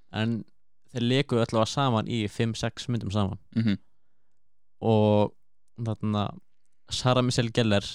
en 0.10 0.40
þeir 0.90 1.06
leiku 1.06 1.38
allavega 1.38 1.70
saman 1.70 2.10
í 2.10 2.24
5-6 2.26 2.90
myndum 2.90 3.14
saman. 3.14 3.40
Mm 3.58 3.78
og 4.80 5.34
þarna 5.80 6.30
Sarah 6.90 7.24
Michelle 7.26 7.52
Gellar 7.52 7.86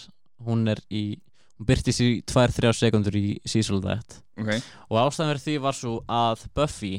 hún 0.45 0.69
er 0.69 0.83
í 0.93 1.19
hún 1.65 1.69
byrtist 1.73 2.03
í 2.05 2.09
2-3 2.29 2.73
sekundur 2.77 3.17
í 3.17 3.39
Cecil 3.49 3.81
That. 3.85 4.21
Ok, 4.41 4.53
og 4.91 5.01
ástæðan 5.01 5.33
verið 5.33 5.47
því 5.49 5.55
var 5.65 5.79
svo 5.79 5.95
að 6.11 6.45
Buffy 6.57 6.95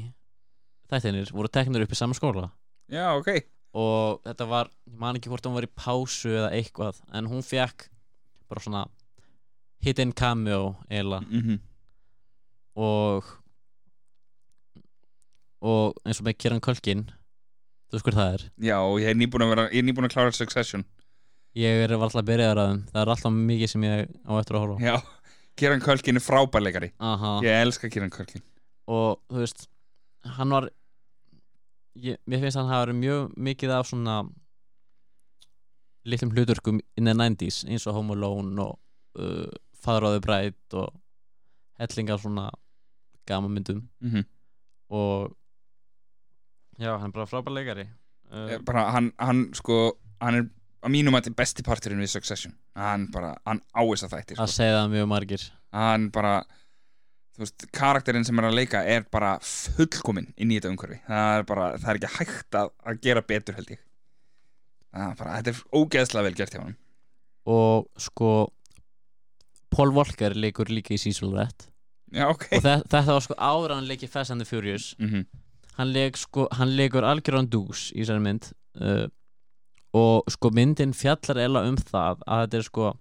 þættinir 0.90 1.32
voru 1.36 1.52
teknir 1.52 1.86
upp 1.86 1.94
í 1.94 2.00
sama 2.00 2.18
skóla. 2.18 2.50
Já, 2.92 3.14
ok. 3.14 3.32
Og 3.76 4.22
þetta 4.26 4.48
var, 4.48 4.70
ég 4.88 5.00
man 5.00 5.18
ekki 5.20 5.30
hvort 5.32 5.46
hún 5.46 5.58
var 5.58 5.68
í 5.68 5.72
pásu 5.76 6.32
eða 6.32 6.52
eitthvað, 6.56 7.02
en 7.14 7.28
hún 7.30 7.44
fekk 7.44 7.90
bara 8.50 8.64
svona 8.64 8.84
hidden 9.84 10.14
cameo 10.16 10.76
eiginlega. 10.90 11.26
Mm 11.30 11.64
og 12.76 13.24
og 15.66 15.96
eins 16.06 16.20
og 16.20 16.28
með 16.28 16.38
Kieran 16.44 16.64
Culkin 16.64 17.06
þú 17.88 17.96
veist 17.96 18.08
hver 18.08 18.18
það 18.18 18.34
er? 18.34 18.44
Já, 18.68 18.78
og 18.84 19.00
ég 19.02 19.14
er 19.14 19.18
nýbúin 19.18 19.46
að 19.46 19.54
vera 19.54 19.66
Ég 19.72 19.80
er 19.82 19.88
nýbúin 19.88 20.10
að 20.10 20.16
klára 20.18 20.36
Succession 20.36 20.84
ég 21.56 21.84
er 21.86 21.94
alltaf 21.96 22.22
að 22.22 22.30
byrja 22.30 22.54
það 22.56 23.02
er 23.02 23.12
alltaf 23.14 23.36
mikið 23.36 23.72
sem 23.72 23.86
ég 23.88 24.10
á 24.28 24.32
eftir 24.40 24.58
að 24.58 24.66
horfa. 24.66 24.80
Já, 24.84 24.96
Kieran 25.56 25.84
Culkin 25.84 26.20
er 26.20 26.24
frábærleikari 26.24 26.92
Aha. 27.00 27.38
Ég 27.46 27.62
elska 27.66 27.90
Kieran 27.90 28.14
Culkin 28.14 28.44
og 28.92 29.22
þú 29.32 29.42
veist 29.42 29.68
hann 30.38 30.54
var 30.54 30.68
ég, 31.98 32.20
mér 32.28 32.44
finnst 32.44 32.58
að 32.58 32.66
hann 32.66 32.74
hafa 32.74 32.86
verið 32.86 33.00
mjög 33.00 33.38
mikið 33.48 33.74
af 33.78 33.90
svona 33.90 34.18
litlum 36.06 36.36
hluturkum 36.36 36.82
in 37.00 37.10
the 37.10 37.16
90s 37.16 37.64
eins 37.66 37.88
og 37.88 37.98
Home 37.98 38.14
Alone 38.14 38.62
og 38.62 38.78
uh, 39.18 39.50
the 39.86 40.22
Bride 40.22 40.78
og 40.78 40.94
hellingar 41.80 42.18
svona 42.18 42.50
gamamyndum 43.26 43.90
mm 44.00 44.10
-hmm. 44.10 44.26
og 44.90 45.36
já, 46.80 46.98
hann 46.98 47.10
er 47.10 47.12
bara 47.12 47.26
frábær 47.26 47.54
leikari 47.54 47.88
uh, 48.32 48.64
bara, 48.66 48.92
hann, 48.92 49.12
hann 49.20 49.54
sko 49.54 49.98
Hann 50.22 50.36
er 50.36 50.46
að 50.86 50.94
mínum 50.94 51.18
að 51.18 51.26
þetta 51.26 51.40
besti 51.42 51.66
parturinn 51.66 52.04
við 52.04 52.14
Succession. 52.14 52.54
Hann 52.78 53.10
bara, 53.14 53.34
hann 53.50 53.64
áis 53.74 54.06
að 54.06 54.16
þættir 54.16 54.40
sko. 54.40 54.48
það 54.62 54.94
mjög 54.94 55.10
margir. 55.16 55.50
Hann 55.76 56.12
bara 56.16 56.38
Þú 57.36 57.42
veist, 57.44 57.66
karakterinn 57.76 58.24
sem 58.24 58.38
er 58.40 58.46
að 58.48 58.54
leika 58.56 58.80
er 58.88 59.02
bara 59.12 59.34
fullkominn 59.44 60.30
inn 60.40 60.54
í 60.54 60.56
þetta 60.56 60.70
umhverfi. 60.72 61.02
Það 61.04 61.40
er 61.42 61.42
bara, 61.50 61.66
það 61.82 61.90
er 61.92 61.98
ekki 62.00 62.12
hægt 62.14 62.58
að, 62.62 62.70
að 62.88 63.02
gera 63.04 63.24
betur 63.28 63.58
held 63.58 63.74
ég. 63.74 63.82
Er 64.96 65.18
bara, 65.20 65.34
þetta 65.42 65.52
er 65.52 65.60
ógeðslega 65.76 66.28
vel 66.30 66.38
gert 66.40 66.56
hjá 66.56 66.62
hann 66.62 66.78
og 67.46 67.90
sko 68.02 68.30
Paul 69.74 69.92
Walker 69.94 70.36
leikur 70.38 70.72
líka 70.72 70.96
í 70.96 71.00
Cecil 71.02 71.34
Red 71.36 71.68
Já, 72.16 72.30
ok. 72.30 72.48
Og 72.56 72.62
þe 72.64 72.76
þetta 72.86 73.12
var 73.12 73.24
sko 73.26 73.36
áður 73.36 73.74
en 73.74 73.82
hann 73.82 73.90
leikir 73.90 74.10
Fast 74.12 74.32
and 74.32 74.40
the 74.40 74.48
Furious. 74.48 74.94
Mm 75.02 75.26
hann, 75.76 75.90
leik, 75.92 76.16
sko, 76.16 76.46
hann 76.56 76.70
leikur 76.78 77.04
algjörðan 77.04 77.50
dús 77.52 77.90
í 77.92 78.00
þessari 78.00 78.22
mynd. 78.24 78.46
Uh, 78.80 79.10
og 79.96 80.32
sko 80.32 80.52
myndin 80.52 80.94
fjallar 80.96 81.40
eða 81.46 81.66
um 81.70 81.78
það 81.80 82.24
að 82.26 82.42
þetta 82.44 82.60
er 82.60 82.68
sko 82.68 82.92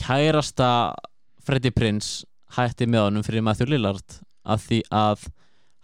kærasta 0.00 0.70
Freddy 1.44 1.72
Prince 1.74 2.26
hætti 2.56 2.88
með 2.90 3.08
honum 3.08 3.26
fyrir 3.26 3.44
Matthew 3.44 3.72
Lillard 3.72 4.20
af 4.44 4.64
því 4.68 4.80
að 4.94 5.26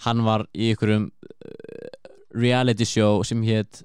hann 0.06 0.22
var 0.26 0.46
í 0.54 0.70
ykkurum 0.74 1.08
uh, 1.10 2.08
reality 2.36 2.86
show 2.88 3.22
sem 3.26 3.42
hétt 3.46 3.82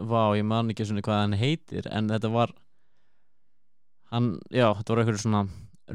vá, 0.00 0.32
ég 0.36 0.46
man 0.46 0.70
ekki 0.72 0.86
svona 0.86 1.04
hvað 1.04 1.22
hann 1.24 1.38
heitir 1.40 1.88
en 1.90 2.10
þetta 2.10 2.30
var 2.32 2.54
hann, 4.14 4.34
já, 4.52 4.68
þetta 4.78 4.94
var 4.94 5.02
ykkur 5.04 5.20
svona 5.20 5.44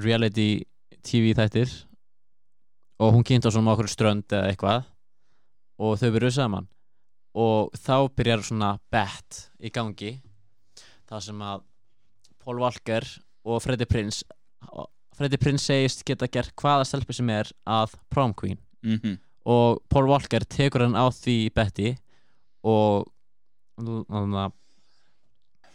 reality 0.06 0.50
TV 1.06 1.36
þættir 1.38 1.72
og 3.00 3.16
hún 3.16 3.26
kynnti 3.28 3.52
á 3.52 3.54
svona 3.54 3.76
okkur 3.76 3.92
strönd 3.92 4.28
eða 4.32 4.52
eitthvað 4.52 4.88
og 5.82 6.00
þau 6.00 6.10
byrjuðu 6.16 6.36
saman 6.38 6.70
og 7.36 7.76
þá 7.76 8.08
byrjar 8.16 8.46
svona 8.48 8.72
bet 8.92 9.46
í 9.60 9.72
gangi. 9.74 10.16
Það 11.06 11.26
sem 11.28 11.42
að 11.46 11.66
Paul 12.42 12.62
Walker 12.64 13.06
og 13.46 13.62
Freddie 13.64 13.90
Prince 13.90 14.24
Freddie 15.16 15.40
Prince 15.40 15.64
segist 15.68 16.04
geta 16.08 16.28
gert 16.32 16.54
hvaða 16.60 16.86
stelpi 16.88 17.16
sem 17.16 17.30
er 17.32 17.52
að 17.68 17.96
prom 18.12 18.34
queen. 18.34 18.60
-hmm. 18.86 19.18
og 19.46 19.82
Paul 19.90 20.08
Walker 20.08 20.44
tekur 20.44 20.82
hann 20.82 20.96
á 20.96 21.06
því 21.10 21.54
betti 21.54 21.98
og 22.64 23.08
og, 23.78 24.52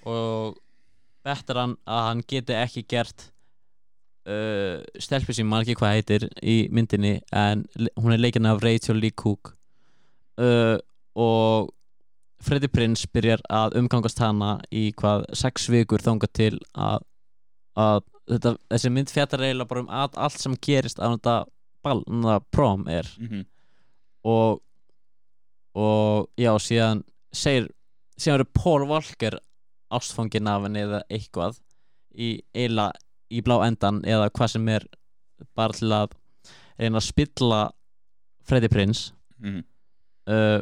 og 0.04 0.56
bettar 1.24 1.56
hann 1.56 1.76
að 1.86 2.06
hann 2.06 2.22
geti 2.28 2.52
ekki 2.56 2.84
gert 2.88 3.32
uh, 4.28 4.80
stelpi 4.98 5.36
sem 5.36 5.48
maður 5.48 5.68
ekki 5.68 5.78
hvað 5.80 5.96
heitir 5.96 6.28
í 6.42 6.56
myndinni 6.72 7.20
en 7.32 7.66
hún 7.96 8.14
er 8.14 8.22
leikin 8.22 8.46
af 8.46 8.62
Rachel 8.62 9.00
Lee 9.00 9.10
Cook. 9.10 9.56
Uh, 10.40 10.78
og 11.20 11.70
Freddie 12.40 12.72
Prince 12.72 13.08
byrjar 13.12 13.42
að 13.52 13.76
umgangast 13.80 14.20
hana 14.22 14.54
í 14.72 14.88
hvað 14.96 15.26
sex 15.36 15.68
vikur 15.72 16.00
þangað 16.00 16.32
til 16.38 16.54
að, 16.72 17.04
að 17.76 18.02
þetta, 18.32 18.54
þessi 18.72 18.92
mynd 18.94 19.12
fjallar 19.12 19.44
eiginlega 19.44 19.72
bara 19.72 19.84
um 19.84 19.92
að, 20.00 20.16
allt 20.24 20.40
sem 20.40 20.56
gerist 20.64 21.02
af 21.02 21.18
þetta 21.18 21.36
ball, 21.84 22.02
þetta 22.08 22.40
prom 22.52 22.88
er. 22.88 23.08
Mm 23.20 23.46
og 24.20 24.60
og 25.80 26.26
já, 26.36 26.50
síðan 26.58 27.04
segir, 27.32 27.70
síðan 28.18 28.40
eru 28.40 28.46
Paul 28.52 28.82
Walker 28.90 29.36
ástfangin 29.94 30.48
af 30.50 30.66
henni 30.66 30.82
eða 30.82 31.02
eitthvað 31.08 31.60
í 32.10 32.42
eila 32.52 32.90
í 33.30 33.42
blá 33.46 33.60
endan 33.64 34.02
eða 34.04 34.30
hvað 34.34 34.52
sem 34.56 34.68
er 34.74 34.86
bara 35.56 35.76
til 35.78 35.92
að 35.94 36.16
reyna 36.80 36.98
að 36.98 37.06
spilla 37.06 37.60
Freddie 38.44 38.72
Prince. 38.72 39.12
-hmm. 39.40 39.62
uh, 40.26 40.60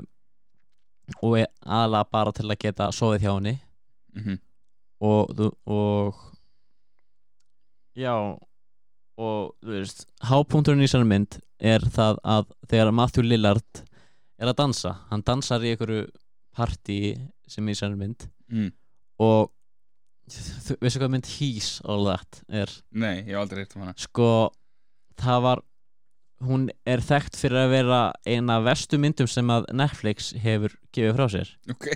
og 1.22 1.38
er 1.38 1.48
aðalega 1.64 2.12
bara 2.12 2.32
til 2.36 2.48
að 2.48 2.60
geta 2.64 2.92
sofið 2.92 3.26
hjá 3.26 3.32
henni 3.34 3.58
Mm 4.18 4.24
-hmm. 4.24 4.38
og, 5.00 5.52
og 5.66 6.14
já 7.96 8.14
og 9.18 9.54
þú 9.62 9.74
veist 9.74 10.06
hápunkturinn 10.22 10.82
í 10.82 10.86
þessari 10.86 11.08
mynd 11.08 11.38
er 11.58 11.80
það 11.80 12.18
að 12.24 12.50
þegar 12.70 12.94
Matthew 12.94 13.26
Lillard 13.26 13.82
er 14.38 14.50
að 14.50 14.58
dansa 14.62 14.94
hann 15.10 15.24
dansar 15.26 15.64
í 15.66 15.74
einhverju 15.74 16.06
partí 16.56 16.98
sem 17.46 17.68
í 17.68 17.74
þessari 17.74 17.98
mynd 17.98 18.28
mm. 18.48 18.70
og 19.18 19.50
þú 20.28 20.78
veistu 20.80 21.00
hvað 21.02 21.14
mynd 21.16 21.30
He's 21.38 21.80
All 21.84 22.06
That 22.06 22.42
er 22.48 22.74
Nei, 22.90 23.24
ég 23.24 23.32
hef 23.34 23.42
aldrei 23.42 23.64
heyrt 23.64 23.76
um 23.76 23.86
hana 23.86 23.94
sko 23.98 24.52
það 25.18 25.42
var 25.42 25.64
hún 26.44 26.68
er 26.86 27.02
þekkt 27.02 27.38
fyrir 27.38 27.64
að 27.64 27.72
vera 27.72 28.00
eina 28.26 28.58
vestu 28.62 28.98
myndum 29.00 29.28
sem 29.30 29.48
að 29.50 29.68
Netflix 29.74 30.32
hefur 30.38 30.74
gefið 30.94 31.16
frá 31.16 31.26
sér. 31.32 31.52
Ok. 31.72 31.88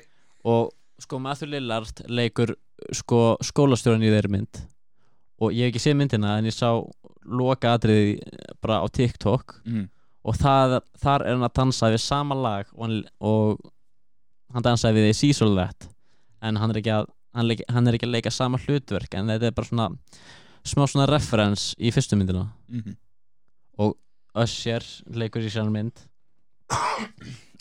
Og 0.49 0.72
sko 1.03 1.20
Matthew 1.22 1.53
Lillard 1.53 2.03
leikur 2.11 2.57
sko 2.95 3.36
skólastjóran 3.45 4.03
í 4.03 4.11
þeirri 4.11 4.32
mynd. 4.34 4.62
Og 5.43 5.55
ég 5.55 5.68
hef 5.68 5.72
ekki 5.72 5.84
séð 5.86 5.99
myndina 6.01 6.36
en 6.38 6.49
ég 6.51 6.55
sá 6.55 6.70
loka 7.22 7.76
atriði 7.76 8.18
bara 8.62 8.82
á 8.82 8.86
TikTok. 8.90 9.61
Mm. 9.66 9.88
og 10.22 10.36
það, 10.38 10.76
þar 11.03 11.24
er 11.26 11.34
hann 11.34 11.47
að 11.47 11.57
dansa 11.59 11.88
við 11.90 12.03
sama 12.03 12.36
lag 12.38 12.68
og 12.76 12.84
hann, 12.84 13.01
og 13.18 13.62
hann 14.55 14.66
dansaði 14.66 15.03
við 15.03 15.16
því 15.18 15.32
That 15.57 15.88
en 16.43 16.57
hann 16.57 16.70
er 16.70 16.78
að 16.82 17.09
hann, 17.34 17.49
leik, 17.49 17.62
hann 17.68 17.88
er 17.88 17.97
ekki 17.97 18.07
að 18.07 18.14
leika 18.16 18.30
sama 18.30 18.61
hlutverk 18.62 19.14
en 19.18 19.30
þetta 19.32 19.49
er 19.49 19.57
bara 19.57 19.66
svona 19.66 19.88
smá 20.62 20.86
svona 20.86 21.09
reference 21.11 21.74
í 21.78 21.90
fyrstu 21.90 22.18
myndina. 22.18 22.53
Mm 22.68 22.78
Usher 24.35 24.85
leikur 25.12 25.45
í 25.45 25.51
sér 25.53 25.68
mynd. 25.72 25.93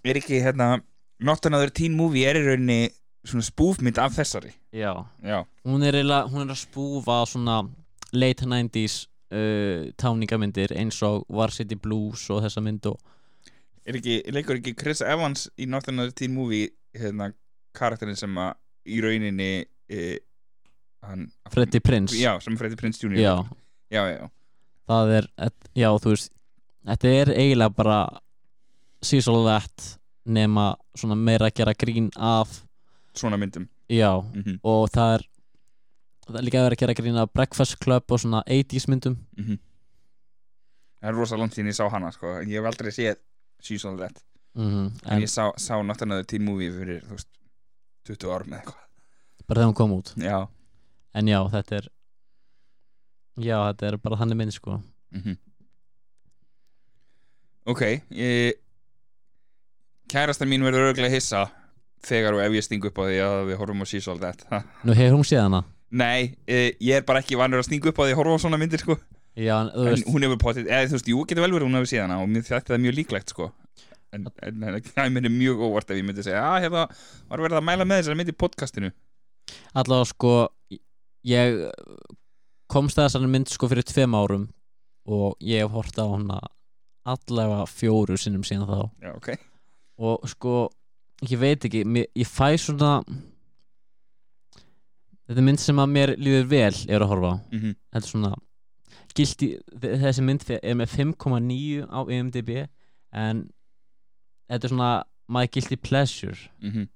Er 0.07 0.17
ekki 0.17 0.39
hérna 0.41 0.79
Not 1.21 1.45
Another 1.45 1.69
Teen 1.69 1.93
Movie 1.97 2.23
er 2.29 2.39
í 2.39 2.43
rauninni 2.45 2.89
svona 3.27 3.43
spúfmynd 3.45 3.99
af 4.01 4.15
þessari? 4.17 4.53
Já. 4.73 4.93
Já. 5.21 5.43
Hún 5.67 5.83
er, 5.85 5.93
eiginlega- 5.99 6.29
hún 6.31 6.45
er 6.47 6.53
að 6.55 6.61
spúfa 6.63 7.19
svona 7.29 7.59
late 8.13 8.45
90s 8.47 9.05
uh, 9.31 9.91
táningamyndir 9.99 10.73
eins 10.79 11.01
og 11.03 11.25
Varsity 11.29 11.75
Blues 11.75 12.25
og 12.33 12.41
þessa 12.45 12.63
mynd 12.63 12.85
og 12.91 12.97
Er 13.85 13.95
ekki, 13.97 14.19
leikur 14.29 14.59
ekki 14.59 14.75
Chris 14.77 15.01
Evans 15.01 15.47
í 15.57 15.65
Not 15.65 15.87
Another 15.89 16.11
Teen 16.13 16.33
Movie 16.35 16.69
hérna 16.93 17.31
karakterin 17.73 18.15
sem 18.19 18.35
að 18.37 18.51
í 18.85 18.99
rauninni 19.01 19.65
e, 19.89 20.19
hann 21.01 21.23
Freddie 21.49 21.81
Prince 21.81 22.13
Já, 22.19 22.35
sem 22.43 22.57
Freddie 22.59 22.77
Prince 22.77 23.01
Jr. 23.01 23.17
já, 23.17 23.33
já, 23.89 24.03
já, 24.05 24.17
já. 24.19 24.29
það 24.91 25.13
er 25.17 25.27
já, 25.73 25.89
þú 25.97 26.13
veist 26.13 26.29
þetta 26.85 27.07
er 27.07 27.33
eiginlega 27.35 27.75
bara 27.75 28.01
That 29.01 29.97
nema 30.25 30.75
svona 30.95 31.15
meira 31.15 31.49
að 31.49 31.55
gera 31.57 31.73
grín 31.73 32.11
af 32.15 32.61
Svona 33.13 33.37
myndum. 33.37 33.67
Já, 33.89 34.21
mm 34.21 34.43
-hmm. 34.43 34.59
og 34.63 34.89
það 34.89 35.13
er 35.13 35.21
það 36.27 36.37
er 36.37 36.43
líka 36.43 36.57
að 36.57 36.63
vera 36.63 36.75
að 36.75 36.79
gera 36.79 36.93
grín 36.93 37.17
af 37.17 37.33
Breakfast 37.33 37.79
Club 37.79 38.11
og 38.11 38.19
svona 38.19 38.43
80s 38.47 38.87
myndum. 38.87 39.17
Það 41.01 41.09
er 41.09 41.15
rosa 41.17 41.37
langt 41.37 41.53
síðan 41.53 41.67
ég 41.67 41.75
sá 41.75 41.89
hana 41.89 42.11
sko. 42.11 42.27
ég 42.27 42.61
hef 42.61 42.65
aldrei 42.65 42.91
séð 42.91 43.17
That. 43.97 44.23
Mm 44.53 44.65
en 44.65 44.91
en 45.05 45.21
ég 45.21 45.29
sá, 45.29 45.51
sá 45.57 45.79
Another 46.01 46.25
Teen 46.25 46.43
Movie 46.43 46.71
fyrir 46.71 47.03
veist, 47.09 47.27
20 48.05 48.31
árum 48.31 48.47
eða 48.47 48.57
eitthvað. 48.57 48.87
Bara 49.47 49.61
þegar 49.61 49.67
hún 49.67 49.75
kom 49.75 49.91
út? 49.91 50.13
Já. 50.17 50.47
En 51.13 51.27
já, 51.27 51.49
þetta 51.51 51.75
er 51.75 51.87
já, 53.37 53.57
þetta 53.67 53.87
er 53.87 53.97
bara 53.97 54.17
þannig 54.17 54.37
mynd 54.37 54.53
sko. 54.53 54.81
Mm 55.11 55.37
Ok 57.69 57.81
ég... 58.09 58.57
Kærastan 60.11 60.49
mín 60.51 60.63
verður 60.65 60.89
örgulega 60.91 61.13
hissa 61.13 61.45
þegar 62.03 62.35
og 62.35 62.41
ef 62.43 62.55
ég 62.57 62.65
sting 62.65 62.83
upp 62.89 62.97
á 62.99 63.03
því 63.05 63.19
að 63.23 63.37
við 63.51 63.59
horfum 63.61 63.83
á 63.83 63.87
She's 63.87 64.09
All 64.11 64.19
That 64.19 64.43
Ha. 64.51 64.63
nú 64.87 64.95
hefur 64.97 65.19
hún 65.19 65.27
séð 65.27 65.45
hana? 65.45 65.63
Nei, 65.91 66.35
e, 66.47 66.73
ég 66.79 67.01
er 67.01 67.05
bara 67.07 67.19
ekki 67.21 67.37
vanur 67.39 67.61
að 67.61 67.67
stinga 67.67 67.91
upp 67.91 67.99
á 67.99 68.03
því 68.07 68.13
að 68.13 68.19
horfa 68.21 68.37
á 68.39 68.43
svona 68.43 68.59
myndir 68.59 68.79
sko. 68.79 68.95
Já, 69.35 69.55
en 69.59 69.71
þú 69.73 69.83
en 69.85 69.93
veist 69.93 70.07
hún 70.11 70.25
hefur 70.25 70.39
potið, 70.39 70.69
eða 70.71 70.87
þú 70.87 70.95
veist, 70.97 71.09
jú, 71.11 71.23
getur 71.27 71.43
vel 71.45 71.51
verið 71.51 71.67
hún 71.67 71.77
hefur 71.79 71.89
séð 71.91 72.03
hana 72.05 72.19
og 72.23 72.29
mér 72.31 72.45
þetta 72.47 72.75
er 72.75 72.81
mjög 72.83 72.95
líklegt 72.97 73.33
sko. 73.33 73.47
En, 74.11 74.27
en, 74.43 74.63
en 74.67 74.77
það 74.87 75.11
myndi 75.15 75.31
mjög 75.31 75.63
óvart 75.67 75.91
ef 75.91 75.99
ég 75.99 76.07
myndi 76.07 76.23
segja 76.25 76.41
að 76.43 76.65
hérna 76.65 76.85
var 77.31 77.43
verið 77.45 77.59
að 77.59 77.67
mæla 77.67 77.87
með 77.87 78.01
þessari 78.01 78.19
mynd 78.19 78.31
í 78.31 78.37
podcastinu. 78.43 78.89
Allavega 79.79 80.09
sko 80.11 80.33
ég 81.27 81.59
komst 82.71 82.99
að 82.99 83.07
þessari 83.07 83.31
mynd 83.35 83.51
sko 83.51 83.69
fyrir 83.71 83.87
tveim 83.87 84.15
árum 84.19 84.49
og 85.11 85.35
ég 85.43 85.63
hef 85.63 85.75
hort 85.75 85.99
á 85.99 86.07
hana 86.07 86.39
allavega 87.07 87.65
fjóru 87.69 88.17
sinnum 88.19 88.43
síðan 88.45 88.69
þá. 88.69 88.79
Já, 89.01 89.11
ok. 89.15 89.29
Og 90.01 90.29
sko, 90.29 90.55
ég 91.29 91.41
veit 91.41 91.65
ekki 91.67 91.83
mér, 91.85 92.07
ég 92.17 92.29
fæ 92.29 92.55
svona 92.61 93.01
þetta 95.31 95.39
er 95.39 95.47
mynd 95.47 95.61
sem 95.63 95.81
að 95.81 95.93
mér 95.95 96.13
líður 96.19 96.47
vel 96.51 96.73
er 96.89 97.03
að 97.03 97.13
horfa 97.13 97.33
á. 97.33 97.35
Mm 97.53 97.75
þetta 97.91 98.05
er 98.05 98.11
svona 98.11 98.33
gildi, 99.11 99.47
þessi 99.81 100.23
mynd 100.23 100.45
er 100.57 100.75
með 100.79 100.95
5,9 100.95 101.87
á 101.91 101.99
IMDb 102.07 102.51
en 103.11 103.45
þetta 104.47 104.67
er 104.67 104.73
svona 104.73 104.91
my 105.27 105.47
guilty 105.47 105.75
pleasure. 105.75 106.37
-hmm. 106.59 106.87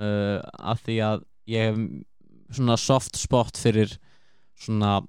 uh, 0.00 0.40
af 0.58 0.82
því 0.84 0.96
að 1.04 1.24
ég 1.46 1.68
hef 1.68 2.56
svona 2.56 2.76
soft 2.76 3.16
spot 3.16 3.56
fyrir 3.56 3.98
svona 4.56 5.02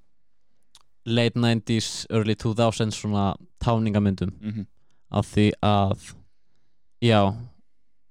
late 1.06 1.34
90s, 1.40 2.06
early 2.10 2.34
2000s 2.34 2.94
svona 3.00 3.34
táningamyndum 3.64 4.30
Mhm. 4.40 4.66
af 5.12 5.26
því 5.34 5.50
að 5.62 6.14
já, 7.02 7.20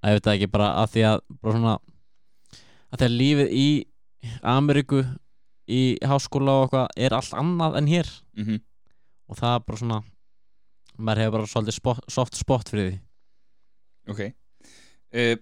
ég 0.04 0.14
veit 0.16 0.24
það 0.24 0.36
ekki 0.38 0.52
bara 0.52 0.70
af 0.84 0.92
því 0.94 1.04
að 1.10 1.20
bara 1.42 1.54
svona 1.54 1.78
að 2.92 2.98
því 3.00 3.06
að 3.06 3.18
lífið 3.20 3.50
í 3.54 3.86
Ameríku 4.44 5.04
í 5.70 5.98
háskóla 6.04 6.52
og 6.64 6.70
eitthvað 6.72 6.88
er 6.98 7.14
allt 7.14 7.32
annað 7.34 7.78
en 7.78 7.88
hér 7.88 8.08
Mhm. 8.38 8.62
og 9.30 9.38
það 9.38 9.56
er 9.56 9.60
bara 9.68 9.78
svona 9.78 10.04
maður 11.00 11.18
hefur 11.24 11.32
bara 11.32 11.44
svolítið 11.48 11.74
spot, 11.74 12.00
soft 12.10 12.36
spot 12.36 12.70
fyrir 12.70 12.92
því 12.92 13.00
Ok 14.10 14.20
uh, 15.14 15.36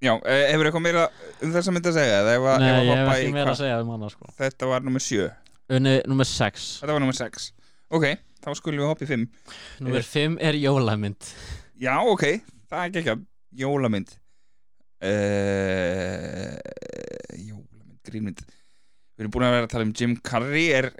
Já, 0.00 0.12
uh, 0.14 0.22
hefur 0.52 0.68
eitthvað 0.68 0.82
meira 0.84 1.08
um 1.42 1.74
mynd 1.74 1.86
að 1.86 1.96
segja? 1.96 2.18
Eða 2.22 2.34
ef 2.36 2.42
að, 2.46 2.58
Nei, 2.60 2.68
ef 2.68 2.76
að 2.76 2.84
ég 2.84 2.88
hef 2.94 2.98
hoppa 3.02 3.14
ekki 3.18 3.28
í 3.28 3.32
meira 3.34 3.50
að 3.50 3.56
segja 3.58 3.80
um 3.82 3.88
hana 3.90 4.10
sko 4.12 4.28
Þetta 4.38 4.66
var 4.70 4.80
nummer 4.86 5.00
7 5.00 5.30
Unni, 5.68 5.98
nummer 6.08 6.24
6 6.28 6.66
Þetta 6.82 6.94
var 6.96 7.02
nummer 7.04 7.16
6 7.18 7.50
Ok, 7.92 8.04
þá 8.44 8.48
skulum 8.56 8.80
við 8.82 8.88
hoppa 8.90 9.04
í 9.04 9.10
5 9.10 9.26
Nummer 9.84 10.04
5 10.04 10.38
er 10.48 10.56
jólamynd. 10.60 11.28
Já, 11.80 11.94
ok, 12.08 12.24
það 12.68 12.78
er 12.82 12.88
ekki 12.88 13.02
ekki 13.02 13.16
Jólamynd. 13.62 14.10
Uh, 14.98 16.56
Jólamynd, 17.38 17.98
grínmynd 18.06 18.42
Við 19.18 19.24
erum 19.24 19.32
búin 19.34 19.46
að 19.48 19.54
vera 19.56 19.66
að 19.66 19.72
tala 19.72 19.86
um 19.88 19.92
Jim 19.98 20.12
Carrey. 20.22 20.68
Er, 20.78 20.90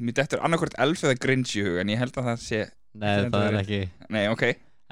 Mér 0.00 0.14
dettur 0.16 0.40
annarkvort 0.44 0.76
elf 0.80 1.02
eða 1.04 1.18
Grinch 1.20 1.52
í 1.58 1.64
hug 1.66 1.80
En 1.82 1.90
ég 1.92 2.00
held 2.00 2.16
að 2.16 2.28
það 2.30 2.42
sé 2.46 2.60
Nei, 2.92 3.24
það 3.32 3.44
er 3.46 3.54
ekki. 3.62 3.80
Nei, 4.12 4.22
ok. 4.28 4.42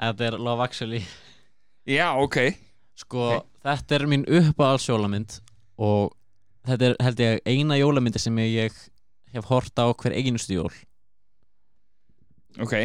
Þetta 0.01 0.25
er 0.31 0.35
Love 0.41 0.63
Actually. 0.65 1.03
Já, 1.85 2.07
ok. 2.17 2.37
Sko, 2.97 3.25
Ok. 3.35 3.45
þetta 3.61 3.95
er 3.99 4.05
mín 4.09 4.23
uppáhalds 4.25 4.87
jólamynd 4.89 5.35
og 5.81 6.15
þetta 6.65 6.87
er 6.87 6.95
held 7.05 7.21
ég 7.21 7.43
eina 7.49 7.77
jólamyndi 7.77 8.17
sem 8.21 8.39
ég 8.41 8.73
hef 9.33 9.47
hort 9.51 9.81
á 9.81 9.85
hver 9.91 10.15
einustu 10.17 10.57
jól. 10.57 10.73
Ok. 12.61 12.75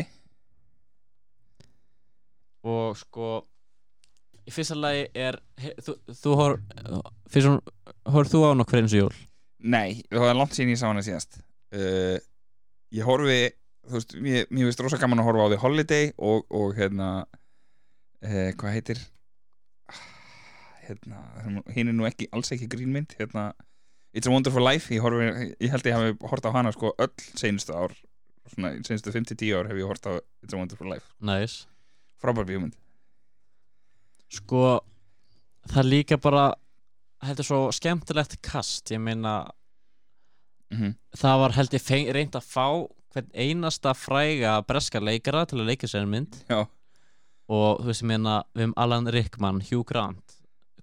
Og 2.66 2.96
sko 2.98 3.30
í 4.46 4.54
fyrsta 4.54 4.76
lagi 4.78 5.06
er 5.14 5.40
he, 5.58 5.72
þú, 5.82 5.96
þú 6.22 6.36
hor 6.38 6.56
fyrst 7.30 7.72
horf 8.14 8.30
þú 8.30 8.42
á 8.46 8.48
hana 8.52 8.66
hver 8.66 8.82
einustu 8.82 9.02
jól? 9.02 9.16
Nei, 9.66 10.02
það 10.10 10.26
var 10.28 10.38
langt 10.38 10.54
síðan 10.54 10.74
ég 10.74 10.80
sá 10.80 10.86
hana 10.90 11.02
síðast. 11.06 11.40
Uh, 11.74 12.18
Ég 12.94 13.06
horfi 13.06 13.50
Þú 13.86 13.94
veist, 13.94 14.14
mér, 14.18 14.46
mér 14.50 14.66
finnst 14.66 14.80
rosa 14.82 14.98
gaman 14.98 15.20
að 15.22 15.28
horfa 15.28 15.44
á 15.46 15.50
The 15.52 15.58
Holiday 15.62 16.08
og, 16.18 16.46
og 16.50 16.72
hérna 16.78 17.08
uh, 17.22 18.50
Hvað 18.58 18.74
heitir? 18.74 19.02
Hérna 20.86 21.22
Hinn 21.74 21.92
er 21.92 21.94
nú 21.94 22.06
ekki, 22.08 22.26
alls 22.34 22.50
ekki 22.54 22.66
grínmynd 22.72 23.14
Hérna 23.18 23.52
It's 24.16 24.26
a 24.26 24.32
Wonderful 24.32 24.64
Life 24.64 24.88
Ég, 24.94 25.02
horfi, 25.04 25.26
ég 25.60 25.68
held 25.68 25.86
ég 25.86 25.92
hafi 25.92 26.28
hort 26.30 26.46
á 26.48 26.50
hana 26.54 26.72
sko 26.72 26.94
öll 26.96 27.12
seinustu 27.36 27.74
ár 27.76 27.92
Svona, 28.48 28.72
seinustu 28.86 29.12
5-10 29.12 29.50
ár 29.58 29.68
hef 29.68 29.76
ég 29.76 29.88
hort 29.90 30.08
á 30.08 30.16
It's 30.40 30.54
a 30.54 30.56
Wonderful 30.56 30.88
Life. 30.88 31.04
Næs 31.20 31.66
Frábær 32.22 32.46
bíómynd. 32.48 32.72
Sko 34.32 34.80
það 35.68 35.82
er 35.82 35.88
líka 35.90 36.16
bara 36.16 36.46
er 37.26 37.42
svo 37.44 37.66
skemmtilegt 37.74 38.38
kast 38.40 38.88
ég 38.94 39.02
meina 39.02 39.50
mm 40.70 40.78
-hmm. 40.78 40.94
það 41.12 41.40
var 41.40 41.52
held 41.52 41.74
ég 41.74 41.82
feng, 41.82 42.08
reynd 42.08 42.34
að 42.36 42.48
fá 42.48 42.88
hvern 43.12 43.30
einasta 43.34 43.92
fræga 43.94 44.62
breska 44.66 45.00
leikara 45.00 45.44
til 45.46 45.60
að 45.60 45.66
leika 45.66 45.86
sér 45.86 46.06
mynd. 46.06 46.44
Já, 46.48 46.66
og 47.48 47.80
þú 47.80 47.86
veist 47.86 48.02
ég 48.02 48.08
meina 48.08 48.44
við 48.54 48.62
hefum 48.62 48.74
Alan 48.76 49.06
Rickman, 49.06 49.60
Hugh 49.60 49.84
Grant 49.84 50.35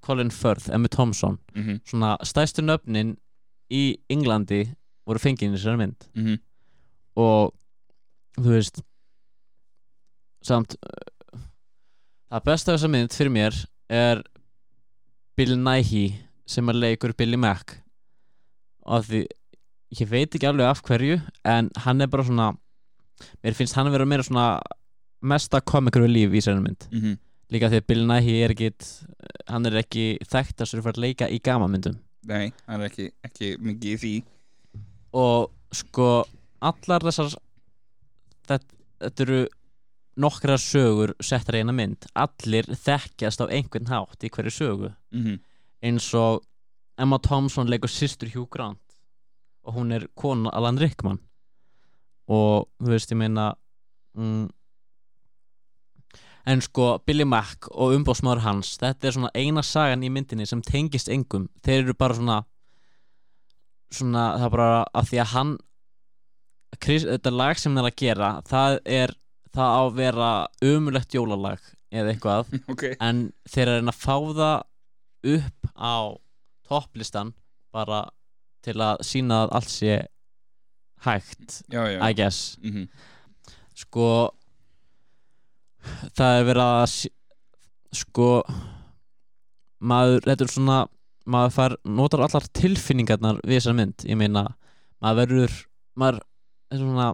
Colin 0.04 0.32
Firth, 0.32 0.70
Emma 0.74 0.88
Thompson. 0.92 1.40
Mm 1.56 1.80
svona 1.86 2.18
stæstu 2.24 2.62
nöfnin 2.62 3.16
í 3.72 3.98
Englandi 4.10 4.66
voru 5.08 5.20
fengið 5.20 5.56
í 5.56 5.62
sér 5.62 5.78
mynd. 5.78 6.10
-hmm. 6.14 6.40
og 7.16 7.54
þú 8.38 8.50
veist 8.50 8.82
samt 10.44 10.76
uh, 10.76 11.40
það 12.32 12.44
besta 12.46 12.72
af 12.72 12.80
þessa 12.80 12.92
mynd 12.92 13.14
fyrir 13.14 13.32
mér 13.32 13.66
er 13.90 14.24
Bill 15.38 15.58
Nighy 15.58 16.14
sem 16.46 16.70
er 16.70 16.74
leikur 16.74 17.14
Billy 17.18 17.38
Mack. 17.38 17.80
Og 18.86 19.06
því 19.06 19.26
ég 20.00 20.10
veit 20.10 20.36
ekki 20.36 20.48
alveg 20.48 20.68
af 20.68 20.82
hverju 20.82 21.22
en 21.46 21.70
hann 21.86 22.02
er 22.02 22.08
bara 22.08 22.24
svona 22.24 22.54
mér 23.44 23.54
finnst 23.54 23.76
hann 23.76 23.88
að 23.88 23.98
vera 23.98 24.06
meira 24.06 24.24
svona 24.24 24.48
mesta 25.22 25.62
komikur 25.62 26.04
við 26.06 26.16
líf 26.18 26.34
í 26.34 26.42
þessari 26.42 26.64
mynd. 26.64 26.88
Mm 26.92 27.00
-hmm. 27.00 27.18
Líka 27.54 27.70
því 27.70 27.82
að 27.82 27.88
Bill 27.92 28.08
Nighy 28.10 28.40
er 28.44 28.56
ekki 28.56 28.72
hann 29.48 29.70
er 29.70 29.78
ekki 29.84 30.08
þekktastur 30.26 30.82
fyrir 30.82 30.98
að 30.98 31.06
leika 31.06 31.30
í 31.30 31.40
gamamyndum 31.44 32.00
Nei, 32.30 32.54
það 32.64 32.78
er 32.78 32.86
ekki, 32.88 33.08
ekki 33.28 33.50
mikið 33.64 33.90
í 33.90 33.98
því. 34.00 34.14
Og 35.20 35.50
sko 35.76 36.08
allar 36.64 37.04
þessar 37.04 37.34
þetta, 38.48 38.78
þetta 39.04 39.26
eru 39.26 39.42
nokkrar 40.24 40.62
sögur 40.62 41.16
settar 41.24 41.60
eina 41.60 41.76
mynd. 41.76 42.08
Allir 42.16 42.70
þekkjast 42.70 43.44
á 43.44 43.46
einhvern 43.50 43.92
hátt 43.92 44.24
í 44.24 44.32
hverju 44.32 44.56
sögu. 44.56 44.94
Mm 45.12 45.26
-hmm. 45.26 45.40
eins 45.84 46.14
og 46.16 46.44
Emma 46.98 47.20
Thompson 47.20 47.70
leikur 47.70 47.90
systur 47.90 48.30
Hugh 48.30 48.50
Grant 48.50 48.80
og 49.64 49.76
hún 49.76 49.92
er 49.92 50.08
kona 50.16 50.50
Alan 50.54 50.80
Rickman. 50.80 51.20
Og 52.28 52.70
þú 52.80 52.90
veist 52.90 53.12
ég 53.12 53.18
meina 53.18 53.56
mm, 54.16 54.48
en 56.46 56.62
sko 56.64 56.98
Billy 57.08 57.26
Mack 57.28 57.70
og 57.72 57.94
umbóðsmaður 57.96 58.44
hans 58.44 58.74
þetta 58.82 59.08
er 59.08 59.16
svona 59.16 59.32
eina 59.36 59.64
sagan 59.64 60.04
í 60.04 60.12
myndinni 60.12 60.48
sem 60.50 60.62
tengist 60.66 61.12
engum. 61.12 61.48
Þeir 61.64 61.86
eru 61.86 61.96
bara 61.98 62.18
svona 62.18 62.40
svona 63.94 64.26
það 64.40 64.48
er 64.48 64.56
bara 64.58 64.72
af 64.94 65.10
því 65.12 65.22
að 65.24 65.32
hann 65.36 65.54
Chris, 66.82 67.06
þetta 67.06 67.32
lag 67.32 67.60
sem 67.62 67.72
hann 67.72 67.84
er 67.84 67.92
að 67.92 68.00
gera 68.02 68.30
það 68.50 68.80
er 68.90 69.14
það 69.54 69.78
á 69.78 69.82
að 69.84 69.96
vera 70.00 70.30
umulegt 70.66 71.16
jólalag 71.16 71.72
eða 71.94 72.14
eitthvað. 72.14 72.54
Ok. 72.74 72.86
En 72.98 73.28
þeir 73.46 73.68
eru 73.68 73.76
að 73.76 73.80
reyna 73.80 73.94
að 73.94 74.02
fá 74.02 74.16
það 74.40 75.38
upp 75.38 75.72
á 75.78 75.98
topplistan 76.68 77.34
bara 77.74 78.06
til 78.64 78.78
að 78.82 79.04
sína 79.06 79.44
að 79.44 79.56
allt 79.60 79.72
sé 79.72 80.00
hægt 81.04 81.62
Já, 81.72 81.84
já. 81.92 82.00
I 82.00 82.14
guess. 82.16 82.58
Mm 82.64 82.72
-hmm. 82.72 82.88
sko 83.76 84.34
það 86.18 86.40
er 86.40 86.48
verið 86.50 86.64
að 86.64 86.96
sko 87.94 88.30
maður, 89.84 90.24
þetta 90.26 90.46
er 90.46 90.54
svona 90.54 90.80
maður 91.30 91.54
far, 91.56 91.76
notar 91.86 92.24
allar 92.26 92.48
tilfinningarnar 92.58 93.40
við 93.44 93.60
þessar 93.60 93.78
mynd, 93.78 94.06
ég 94.08 94.20
meina 94.20 94.48
maður 95.04 95.20
verður, 95.22 95.60
maður 96.00 96.20
er 96.74 96.82
svona, 96.82 97.12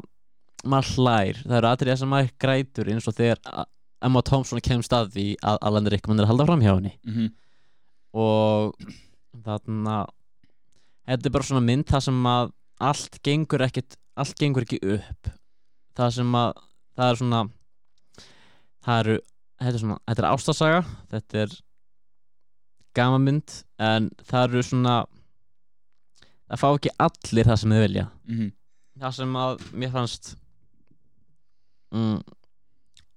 maður 0.64 0.94
hlær. 0.96 1.42
Það 1.44 1.58
eru 1.60 1.70
atriða 1.72 2.00
sem 2.02 2.14
maður 2.14 2.32
grætur 2.42 2.94
eins 2.94 3.10
og 3.10 3.18
þegar 3.18 3.68
Emma 4.06 4.24
Thompson 4.26 4.64
kemst 4.64 4.96
að 4.96 5.12
því 5.16 5.28
að 5.44 5.60
Alan 5.68 5.92
Rickman 5.92 6.22
er 6.22 6.28
að 6.28 6.34
halda 6.34 6.48
fram 6.50 6.64
hjá 6.64 6.72
henni. 6.76 6.94
Mm 7.04 7.16
-hmm. 7.16 7.30
og 8.14 8.74
þarna 9.46 9.98
þetta 11.06 11.28
er 11.28 11.34
bara 11.36 11.48
svona 11.50 11.66
mynd 11.66 11.86
það 11.90 12.06
sem 12.06 12.26
að 12.26 12.52
allt 12.80 13.20
gengur 13.24 13.62
ekkit 13.62 13.98
allt 14.16 14.40
gengur 14.40 14.66
ekki 14.66 14.80
upp. 14.96 15.32
Það 15.96 16.14
sem 16.16 16.36
að 16.36 16.52
það 16.96 17.10
er 17.10 17.20
svona 17.22 17.42
það 18.86 19.00
eru 19.04 19.18
þetta 19.60 19.74
er 19.76 19.82
svona, 19.84 20.00
þetta 20.08 20.24
er 20.24 20.30
ástasaga 20.30 20.82
þetta 21.12 21.42
er 21.44 21.56
gamamynd 22.98 23.56
en 23.84 24.10
það 24.28 24.46
eru 24.48 24.66
svona 24.66 24.98
það 26.50 26.62
fá 26.64 26.68
ekki 26.72 26.94
allir 27.06 27.50
það 27.50 27.62
sem 27.62 27.74
þau 27.76 27.82
vilja. 27.84 28.06
Mm 28.26 28.38
-hmm. 28.38 28.52
það 29.04 29.16
sem 29.20 29.40
að 29.44 29.66
mér 29.82 29.92
fannst 29.96 30.30
mm, 31.94 32.20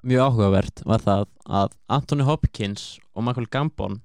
mjög 0.03 0.25
áhugavert 0.27 0.83
var 0.85 1.05
það 1.07 1.27
að 1.61 1.77
Anthony 1.89 2.27
Hopkins 2.29 2.99
og 3.15 3.25
Michael 3.25 3.49
Gambon 3.49 4.03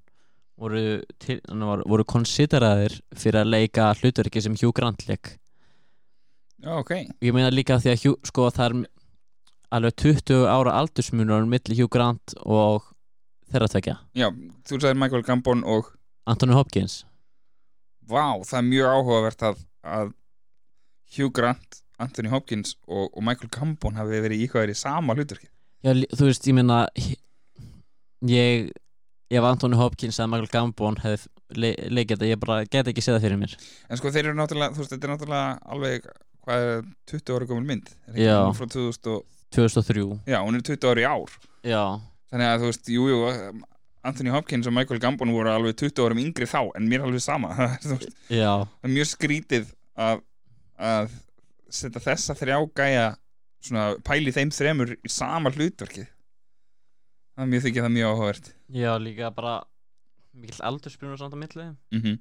voru, 0.58 1.02
til, 1.18 1.40
voru, 1.86 2.04
konsideraðir 2.04 3.00
fyrir 3.14 3.42
að 3.42 3.52
leika 3.52 3.92
hlutverki 4.00 4.42
sem 4.42 4.56
Hugh 4.58 4.74
Grant 4.74 5.06
leik 5.08 5.36
ok. 6.64 6.90
Ég 7.22 7.34
meina 7.34 7.50
líka 7.50 7.78
því 7.78 7.92
að 7.92 8.04
Hugh, 8.04 8.18
sko, 8.26 8.48
það 8.50 8.64
er 8.66 8.74
alveg 9.74 9.96
20 10.00 10.46
ára 10.48 10.76
aldursmunur 10.80 11.46
milli 11.48 11.76
Hugh 11.78 11.90
Grant 11.92 12.34
og 12.44 12.88
þeirra 13.52 13.68
tvekja 13.72 13.96
Já, 14.18 14.28
þú 14.68 14.80
sagðir 14.80 15.00
Michael 15.00 15.26
Gambon 15.26 15.64
og 15.64 15.92
Anthony 16.28 16.52
Hopkins. 16.52 17.02
Vá, 18.08 18.36
það 18.44 18.58
er 18.58 18.66
mjög 18.66 18.96
áhugavert 18.96 19.44
að, 19.48 19.62
að 19.84 20.10
Hugh 21.16 21.32
Grant 21.32 21.80
Anthony 21.98 22.30
Hopkins 22.32 22.76
og, 22.86 23.08
og 23.12 23.24
Michael 23.24 23.50
Gambon 23.52 23.96
hafi 23.98 24.20
verið 24.24 24.44
íkvæður 24.46 24.74
í 24.74 24.76
sama 24.78 25.16
hlutverki 25.16 25.48
Já, 25.84 25.94
þú 25.94 26.28
veist, 26.28 26.46
ég 26.48 26.56
meina 26.58 26.84
ég 28.26 28.70
ef 29.30 29.44
Anthony 29.44 29.78
Hopkins 29.78 30.18
eða 30.18 30.32
Michael 30.32 30.52
Gambon 30.52 30.98
hefði 31.04 31.28
le 31.56 31.72
leikið 31.88 32.16
þetta, 32.16 32.28
ég 32.28 32.40
bara 32.42 32.64
get 32.68 32.88
ekki 32.90 33.04
séð 33.04 33.18
það 33.18 33.24
fyrir 33.24 33.40
mér. 33.40 33.54
En 33.88 34.00
sko 34.00 34.12
þeir 34.12 34.26
eru 34.26 34.36
náttúrulega, 34.36 34.74
þú 34.74 34.82
veist, 34.82 34.92
þetta 34.94 35.08
er 35.08 35.12
náttúrulega 35.14 35.52
alveg, 35.74 36.08
hvað 36.44 36.64
er 36.66 36.82
20 37.12 37.34
ára 37.36 37.48
gömul 37.48 37.68
mynd. 37.68 37.92
Er 38.08 38.18
ekki? 38.18 38.58
Frá 38.58 38.68
2000 38.74 39.10
og, 39.14 39.37
2003 39.54 40.20
já, 40.28 40.38
hún 40.44 40.58
er 40.58 40.62
20 40.62 40.88
ára 40.90 41.00
í 41.00 41.08
ár. 41.08 41.36
Já, 41.64 41.82
Þannig 42.28 42.50
að 42.50 42.60
þú 42.60 42.68
veist, 42.68 42.90
jú, 42.92 43.06
jú, 43.08 43.20
Anthony 44.08 44.32
Hopkins 44.32 44.68
og 44.68 44.74
Michael 44.76 45.00
Gambon 45.02 45.32
voru 45.34 45.52
alveg 45.52 45.78
20 45.80 46.04
árum 46.04 46.20
yngri 46.22 46.48
þá 46.48 46.60
En 46.78 46.86
mér 46.88 47.06
alveg 47.06 47.24
sama. 47.24 47.54
Þú 47.82 47.96
veist, 47.96 48.12
já, 48.32 48.52
Það 48.68 48.88
er 48.88 48.94
mjög 48.94 49.08
skrítið 49.12 49.72
að, 49.98 50.20
að 50.90 51.16
setja 51.80 52.04
þessa 52.04 52.36
þrjá 52.38 52.58
gæja 52.80 53.08
svona 53.64 53.88
pæli 54.06 54.32
þeim 54.32 54.52
þremur 54.54 54.94
í 54.94 55.10
sama 55.12 55.50
hlutverkið. 55.52 56.06
Það 57.34 57.44
er 57.44 57.50
mjög 57.52 57.64
þykja 57.66 57.84
það 57.84 57.94
mjög 57.96 58.12
áhugavert. 58.12 58.52
Já, 58.78 58.90
líka 59.02 59.32
bara 59.34 59.56
mikill 60.38 60.62
aldurspyrnur 60.68 61.18
samt 61.20 61.34
á 61.34 61.38
milli. 61.40 61.66
Mm 61.94 62.02
-hmm. 62.02 62.18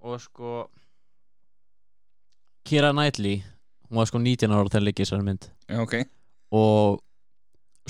og 0.00 0.20
sko 0.20 0.70
Kira 2.64 2.92
Knightley 2.92 3.42
hún 3.90 3.98
var 3.98 4.06
sko 4.06 4.18
19 4.18 4.52
ára 4.52 4.68
þegar 4.70 4.86
leikið 4.86 5.04
þessari 5.04 5.26
mynd. 5.26 5.50
Já, 5.68 5.82
ok 5.82 5.94
og 6.52 7.00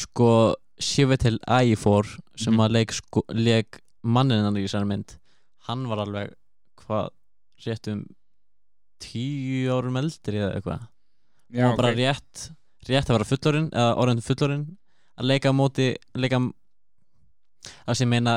sko 0.01 0.55
Shivetel 0.81 1.39
Aifor 1.47 2.07
sem 2.37 2.55
Mhm. 2.55 2.61
að 2.65 2.71
leik, 2.73 2.93
sko, 2.93 3.23
leik 3.37 3.81
mannin 4.03 4.45
hann 4.45 4.57
í 4.57 4.65
þessari 4.65 4.87
mynd 4.89 5.17
hann 5.69 5.87
var 5.89 5.99
alveg 6.07 6.33
hvað 6.81 7.11
rétt 7.67 7.89
um 7.93 8.07
tíu 9.01 9.69
árum 9.73 9.97
eldri 10.01 10.39
eða 10.41 10.55
eitthvað. 10.57 10.89
Já, 11.53 11.71
og 11.71 11.77
bara 11.77 11.93
ok. 11.93 11.97
rétt 11.97 12.51
rétt 12.89 13.11
að 13.11 13.17
vera 13.19 13.29
fullorinn 13.29 13.71
eða 13.71 13.97
orðin 14.01 14.23
fullorinn 14.25 14.65
að 15.19 15.29
leika 15.29 15.51
á 15.53 15.55
móti 15.57 15.97
leika 16.17 16.39
það 17.87 17.97
sem 17.97 18.07
ég 18.07 18.11
meina 18.15 18.35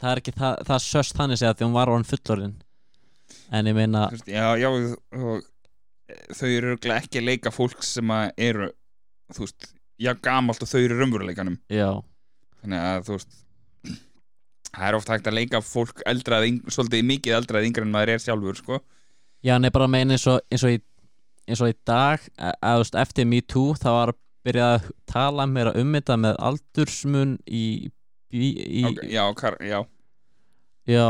það 0.00 0.10
er 0.12 0.20
ekki 0.22 0.34
það, 0.38 0.58
það 0.68 0.82
söst 0.86 1.16
þannig 1.18 1.38
segja 1.40 1.54
því 1.54 1.66
hún 1.66 1.74
var 1.78 1.88
orðin 1.88 2.10
fullorinn 2.10 2.54
en 3.52 3.66
ég 3.66 3.74
meina 3.74 4.04
Já, 4.26 4.54
já, 4.58 4.70
þau 6.34 6.48
eru 6.50 6.76
ekki 6.76 7.18
að 7.20 7.26
leika 7.26 7.50
fólk 7.54 7.82
sem 7.82 8.06
að 8.14 8.30
eru 8.38 8.70
þú 9.36 9.46
veist, 9.46 9.70
já, 10.00 10.14
gamalt 10.22 10.64
og 10.64 10.70
þau 10.70 10.80
eru 10.80 10.98
raunveruleikanum. 11.00 11.60
Já, 11.72 11.90
þannig 12.62 12.88
að 12.90 13.06
þú 13.08 13.16
veist 13.18 13.38
það 14.70 14.86
er 14.86 14.98
oft 14.98 15.10
hægt 15.10 15.28
að 15.28 15.36
leika 15.38 15.60
fólk 15.64 16.02
eldrað, 16.08 16.46
svolítið 16.70 17.06
mikið 17.08 17.36
eldrað 17.40 17.68
yngre 17.68 17.86
en 17.86 17.94
maður 17.94 18.14
er 18.14 18.24
sjálfur, 18.24 18.58
sko. 18.60 18.80
Já 19.44 19.56
en 19.56 19.66
ég 19.66 19.74
bara 19.74 19.88
meina 19.90 20.14
eins 20.16 20.26
og, 20.30 20.42
eins 20.52 20.64
og, 20.66 20.74
í, 20.76 20.82
eins 21.48 21.62
og 21.64 21.72
í 21.72 21.76
dag 21.88 22.20
að, 22.36 22.52
að, 22.60 22.82
veist, 22.82 22.98
eftir 23.02 23.28
Me 23.28 23.40
Too 23.40 23.78
þá 23.80 23.88
var 23.96 24.12
byrjað 24.46 24.74
að 24.76 24.90
tala 25.10 25.46
meira 25.48 25.72
um 25.80 25.96
þetta 25.96 26.18
með 26.20 26.38
aldursmun 26.50 27.34
í, 27.48 27.64
í, 28.32 28.52
í 28.80 28.84
Ok, 28.90 29.02
já, 29.10 29.24
kar, 29.36 29.56
já. 29.64 29.80
Já, 30.88 31.06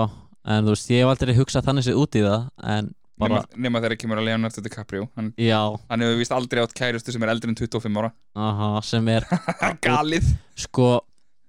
en 0.46 0.66
þú 0.66 0.74
veist, 0.74 0.90
ég 0.94 1.04
hef 1.04 1.12
aldrei 1.12 1.36
hugsað 1.38 1.68
þannig 1.68 1.88
sér 1.88 2.00
út 2.00 2.18
í 2.18 2.24
það 2.26 2.48
en 2.76 2.90
bara, 3.20 3.40
nema, 3.56 3.82
þegar 3.84 3.96
kemur 4.00 4.20
að 4.20 4.28
Leonardo 4.28 4.64
DiCaprio. 4.64 5.06
Hann, 5.18 5.32
hann 5.36 6.04
hefur 6.04 6.20
vist 6.20 6.34
aldrei 6.34 6.62
átt 6.64 6.76
kærustu 6.76 7.14
sem 7.14 7.26
er 7.26 7.32
eldri 7.34 7.52
en 7.52 7.58
25 7.58 8.00
ára. 8.00 8.12
Aha, 8.48 8.70
sem 8.86 9.10
er 9.12 9.26
galið. 9.86 10.32
Sko 10.66 10.92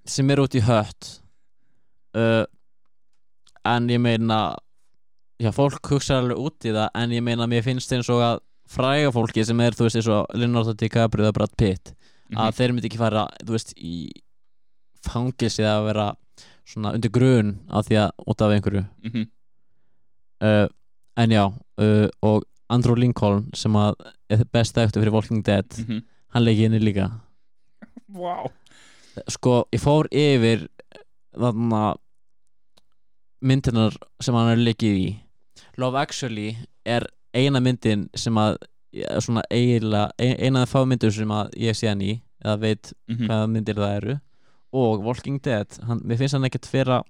sem 0.08 0.30
er 0.34 0.44
út 0.44 0.58
í 0.58 0.64
hött. 0.66 1.12
Uh, 2.18 2.44
en 3.68 3.90
ég 3.92 4.02
meina 4.02 4.42
já, 5.42 5.52
fólk 5.56 5.94
hugsa 5.94 6.20
alveg 6.20 6.40
út 6.42 6.68
í 6.68 6.74
það 6.76 6.90
en 7.02 7.14
ég 7.16 7.24
meina 7.24 7.48
mér 7.50 7.64
finnst 7.66 7.94
eins 7.96 8.10
og 8.12 8.24
að 8.26 8.42
fræga 8.72 9.12
fólki 9.16 9.44
sem 9.48 9.60
er, 9.64 9.76
þú 9.76 9.88
veist, 9.88 10.00
eins 10.00 10.10
og 10.12 10.36
Leonardo 10.38 10.76
DiCaprio 10.78 11.28
eða 11.28 11.36
Brad 11.36 11.56
Pitt 11.60 11.94
að 12.32 12.58
þeir 12.58 12.74
myndi 12.74 12.88
ekki 12.88 13.00
fara, 13.02 13.26
þú 13.44 13.56
veist, 13.58 13.74
í 13.76 14.12
fangilsi 15.04 15.66
að 15.68 15.88
vera 15.90 16.08
svona 16.68 16.94
undir 16.96 17.12
grun 17.14 17.56
af 17.74 17.88
því 17.88 17.98
að 18.04 18.28
út 18.32 18.44
af 18.46 18.54
einhverju. 18.56 18.84
Mm 19.04 19.12
-hmm. 19.12 19.26
uh, 20.48 20.68
en 21.18 21.30
já, 21.32 21.46
uh, 21.78 22.08
og 22.22 22.44
Andrew 22.70 22.96
Lincoln 22.96 23.50
sem 23.54 23.74
að 23.76 23.96
er 24.30 24.44
best 24.54 24.78
eftir 24.78 25.02
fyrir 25.04 25.12
Walking 25.14 25.44
Dead 25.44 25.66
Mhm. 25.78 26.04
hann 26.34 26.44
leikið 26.46 26.66
inni 26.70 26.80
líka 26.80 27.10
wow. 28.14 28.48
sko, 29.28 29.66
ég 29.74 29.80
fór 29.82 30.08
yfir 30.12 30.68
þarna 31.36 31.96
myndirnar 33.42 33.96
sem 34.22 34.36
hann 34.38 34.52
er 34.54 34.58
leikið 34.62 34.98
í 35.02 35.10
Love 35.78 35.98
Actually 36.00 36.58
er 36.86 37.08
eina 37.34 37.60
myndin 37.64 38.10
sem 38.16 38.36
að 38.38 38.58
svona 39.24 39.42
eiginlega, 39.52 40.12
ein- 40.20 40.38
eina 40.40 40.62
af 40.64 40.70
þeim 40.70 40.74
fá 40.74 40.88
myndir 40.90 41.12
sem 41.16 41.30
að 41.32 41.50
ég 41.58 41.76
sé 41.80 41.88
hann 41.88 42.02
í 42.02 42.22
eða 42.44 42.60
veit 42.60 42.94
mm 43.08 43.16
-hmm. 43.16 43.28
hvaða 43.28 43.48
myndir 43.50 43.76
það 43.76 43.96
eru 44.02 44.20
og 44.74 45.04
Walking 45.04 45.40
Dead, 45.42 45.68
hann, 45.88 46.00
mér 46.04 46.18
finnst 46.18 46.34
hann 46.34 46.44
ekkert 46.46 46.68
vera 46.72 47.04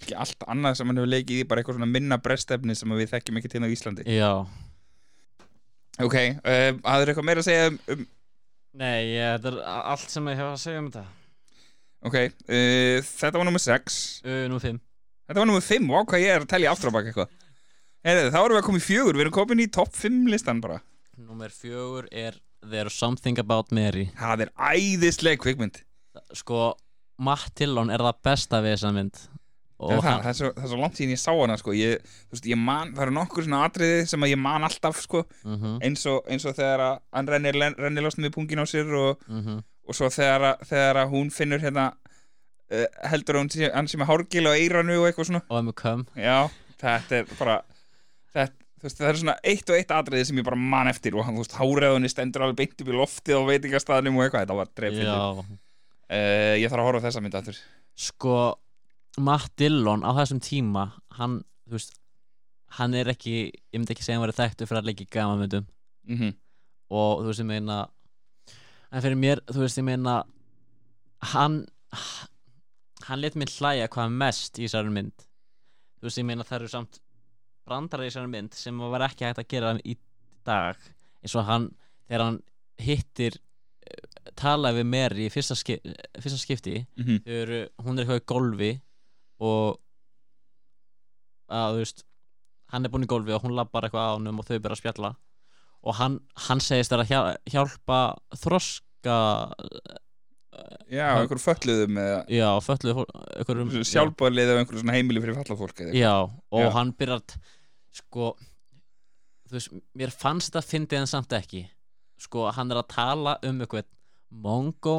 ekki 0.00 0.16
allt 0.18 0.48
annað 0.50 0.78
sem 0.78 0.90
hann 0.90 1.00
hefur 1.00 1.12
leikið 1.12 1.42
í 1.42 1.46
bara 1.48 1.62
eitthvað 1.62 1.78
svona 1.78 1.90
minna 1.90 2.18
brestefni 2.22 2.76
sem 2.78 2.96
við 2.96 3.12
þekkjum 3.12 3.40
ekki 3.40 3.52
til 3.52 3.62
á 3.62 3.68
Íslandi. 3.68 4.06
Já, 4.10 4.32
ok, 6.00 6.16
uh, 6.16 6.68
hafður 6.84 7.12
eitthvað 7.12 7.28
meira 7.28 7.44
að 7.44 7.48
segja 7.48 7.70
um, 7.70 7.78
um 7.94 8.04
nei, 8.80 8.98
ég, 9.14 9.38
þetta 9.38 9.52
er 9.52 9.58
allt 9.94 10.14
sem 10.14 10.30
ég 10.32 10.40
hef 10.40 10.50
að 10.50 10.60
segja 10.64 10.82
um 10.82 10.90
þetta. 10.90 11.06
Ok, 12.10 12.18
uh, 12.24 13.08
þetta 13.10 13.36
var 13.36 13.48
nummer 13.50 13.64
6 13.66 13.98
uh, 14.24 14.44
nú 14.50 14.60
fimm. 14.62 14.80
Þetta 15.30 15.42
var 15.42 15.50
nummer 15.50 15.64
5, 15.64 15.90
vá 15.90 15.98
hvað 16.10 16.24
ég 16.24 16.36
er 16.36 16.44
að 16.46 16.52
telja 16.54 16.74
aftur 16.74 16.90
á 16.90 16.96
bak 16.96 17.10
eitthvað. 17.10 17.34
Heyrðu, 18.06 18.30
þá 18.32 18.38
erum 18.40 18.54
við 18.56 18.62
að 18.62 18.68
koma 18.70 18.80
í 18.80 18.86
fjögur, 18.86 19.16
við 19.18 19.26
erum 19.26 19.34
komin 19.36 19.60
í 19.62 19.68
topp 19.70 19.92
5 19.98 20.22
listan 20.32 20.62
bara. 20.64 20.80
Númer 21.20 21.52
fjögur 21.52 22.08
er 22.08 22.38
There's 22.64 22.96
Something 22.96 23.38
About 23.40 23.70
Mary. 23.76 24.08
Það 24.16 24.46
er 24.46 24.54
æðisleg 24.56 25.40
kvikmynd. 25.42 25.82
Sko, 26.36 26.72
Matt 27.20 27.52
Dillon 27.60 27.92
er 27.92 28.02
það 28.02 28.24
besta 28.24 28.62
við 28.64 28.74
þessa 28.74 28.94
mynd 28.96 29.20
það, 29.80 29.96
Og 29.96 30.04
það, 30.04 30.20
það, 30.20 30.28
er 30.30 30.38
svo, 30.38 30.50
það 30.56 30.66
er 30.66 30.72
svo 30.72 30.80
langt 30.80 30.98
síðan 30.98 31.14
ég 31.14 31.22
sá 31.22 31.32
hana 31.32 31.56
sko. 31.60 31.74
ég, 31.76 32.12
veist, 32.32 32.46
ég 32.50 32.60
man, 32.60 32.92
það 32.96 33.06
eru 33.06 33.16
nokkur 33.16 33.46
svona 33.46 33.62
atriði 33.68 34.04
sem 34.10 34.28
ég 34.28 34.40
man 34.40 34.68
alltaf 34.68 35.00
sko. 35.00 35.24
mm 35.44 35.78
eins, 35.86 36.06
og, 36.10 36.20
eins 36.28 36.46
og 36.46 36.56
þegar 36.58 36.84
hann 37.16 37.30
rennir, 37.30 37.58
rennir 37.78 38.04
losnum 38.04 38.28
við 38.28 38.36
pungin 38.36 38.62
á 38.62 38.66
sér 38.68 38.92
og, 38.92 39.24
-hmm. 39.28 39.62
og 39.88 39.96
svo 39.96 40.10
þegar, 40.12 40.60
þegar 40.68 41.06
hún 41.08 41.30
finnur 41.32 41.60
hérna 41.64 41.90
uh, 42.70 42.86
heldur 43.10 43.40
hún 43.40 43.50
hann 43.74 43.88
sé 43.88 44.00
með 44.00 44.10
hárgil 44.10 44.48
á 44.48 44.52
eiranu 44.54 45.00
og 45.00 45.08
eitthvað 45.08 45.30
svona. 45.30 45.42
Og 45.48 45.58
Emma 45.58 45.72
Cum 45.72 46.06
já, 46.14 46.50
þetta 46.80 47.20
er 47.20 47.34
bara 47.38 47.60
þetta, 48.34 48.52
veist, 48.82 49.00
það 49.00 49.08
er 49.08 49.20
svona 49.22 49.36
eitt 49.42 49.70
og 49.70 49.76
eitt 49.76 49.90
atriði 49.90 50.28
sem 50.28 50.40
ég 50.40 50.46
bara 50.46 50.56
man 50.56 50.88
eftir 50.88 51.16
og 51.16 51.26
hann, 51.26 51.36
þú 51.36 51.44
veist, 51.44 51.58
háreðunni 51.58 52.12
stendur 52.12 52.46
alveg 52.46 52.62
beint 52.62 52.80
upp 52.80 52.92
í 52.92 52.96
loftið 52.96 53.40
á 53.40 53.42
veitingastæðnum 53.50 54.18
og 54.18 54.26
eitthvað, 54.26 54.46
þetta 54.46 54.60
var 54.60 54.72
dreifið 54.76 55.06
Já, 55.08 55.20
uh, 56.10 56.54
ég 56.60 56.68
þarf 56.70 56.82
að 56.82 56.88
horfa 56.90 57.06
þessa 57.08 57.24
mynd 57.24 57.38
aftur. 57.40 57.62
Sko 58.00 58.36
Matt 59.18 59.50
Dillon 59.58 60.04
á 60.06 60.10
þessum 60.14 60.40
tíma 60.44 60.90
Hann, 61.18 61.40
þú 61.66 61.78
veist 61.78 61.96
Hann 62.78 62.94
er 62.94 63.10
ekki, 63.10 63.50
ég 63.50 63.80
myndi 63.80 63.96
ekki 63.96 64.04
segja 64.06 64.20
hann 64.20 64.22
verið 64.22 64.38
þekktu 64.38 64.68
fyrir 64.68 64.78
að 64.78 64.86
leika 64.86 65.02
í 65.02 65.10
gamanmyndum. 65.10 65.64
Mm 66.06 66.36
Og 66.90 67.22
þú 67.22 67.26
veist, 67.30 67.42
ég 67.42 67.48
meina 67.48 67.78
En 68.90 69.02
fyrir 69.02 69.18
mér, 69.18 69.42
þú 69.50 69.64
veist, 69.64 69.78
ég 69.78 69.86
meina 69.86 70.20
Hann 71.32 71.64
Hann 73.08 73.20
let 73.20 73.34
mér 73.34 73.50
hlæja 73.50 73.88
hvað 73.90 74.12
mest 74.14 74.58
í 74.58 74.66
þessari 74.66 74.92
mynd. 74.94 75.26
Þú 75.98 76.06
veist, 76.06 76.18
ég 76.20 76.26
meina 76.28 76.46
það 76.46 76.60
eru 76.60 76.68
samt 76.70 77.00
brandara 77.66 78.06
í 78.06 78.10
þessari 78.10 78.30
mynd 78.30 78.54
sem 78.54 78.78
var 78.92 79.06
ekki 79.08 79.26
hægt 79.26 79.40
að 79.42 79.48
gera 79.50 79.72
í 79.82 79.96
dag. 80.46 80.78
Eins 81.24 81.34
og 81.34 81.46
hann, 81.48 81.66
þegar 82.06 82.24
hann 82.26 82.38
hittir 82.80 83.38
eh, 83.86 84.04
talaði 84.38 84.80
við 84.80 84.88
Mary 84.92 85.26
í 85.26 85.32
fyrsta, 85.32 85.56
skip, 85.58 85.84
fyrsta 86.20 86.38
skipti 86.38 86.76
-hmm. 87.00 87.24
þau 87.26 87.34
eru, 87.40 87.60
hún 87.84 87.98
er 87.98 88.04
eitthvað 88.04 88.22
í 88.22 88.26
golfi 88.32 88.70
og 89.40 89.78
að 91.50 91.74
þú 91.74 91.82
veist 91.82 92.04
hann 92.70 92.86
er 92.86 92.92
búinn 92.92 93.06
í 93.06 93.10
golfi 93.10 93.34
og 93.34 93.42
hún 93.44 93.56
lappar 93.58 93.86
eitthvað 93.88 94.12
á 94.12 94.14
honum 94.14 94.38
og 94.42 94.46
þau 94.46 94.58
byrja 94.58 94.76
að 94.76 94.82
spjalla 94.84 95.10
og 95.80 95.96
hann, 95.98 96.18
hann 96.46 96.60
segist 96.60 96.92
þær 96.92 97.02
að 97.02 97.10
hjá- 97.10 97.54
hjálpa 97.54 98.00
þroska 98.36 99.16
já, 100.90 101.06
einhver 101.16 101.40
fölluðum 101.40 101.98
já, 102.30 102.48
föllu 102.64 102.94
einhverjum 103.38 103.72
sjálfbóðlið 103.88 104.52
af 104.54 104.60
einhverju 104.62 104.94
heimili 104.94 105.22
fyrir 105.24 105.38
fallað 105.38 105.60
fólk 105.62 105.80
eða 105.80 105.90
eitthvað. 105.90 106.02
já, 106.04 106.14
og 106.52 106.64
Já. 106.66 106.70
hann 106.76 106.92
byrjar 107.00 107.22
að 107.22 107.36
sko 108.00 108.30
þú 109.50 109.56
veist, 109.56 109.72
mér 109.98 110.12
fannst 110.14 110.50
þetta 110.52 110.66
fyndið 110.68 111.00
en 111.00 111.10
samt 111.10 111.32
ekki 111.38 111.64
sko, 112.20 112.50
hann 112.54 112.70
er 112.74 112.82
að 112.82 112.90
tala 112.92 113.38
um 113.48 113.62
eitthvað 113.64 113.88
Mongo 114.30 114.98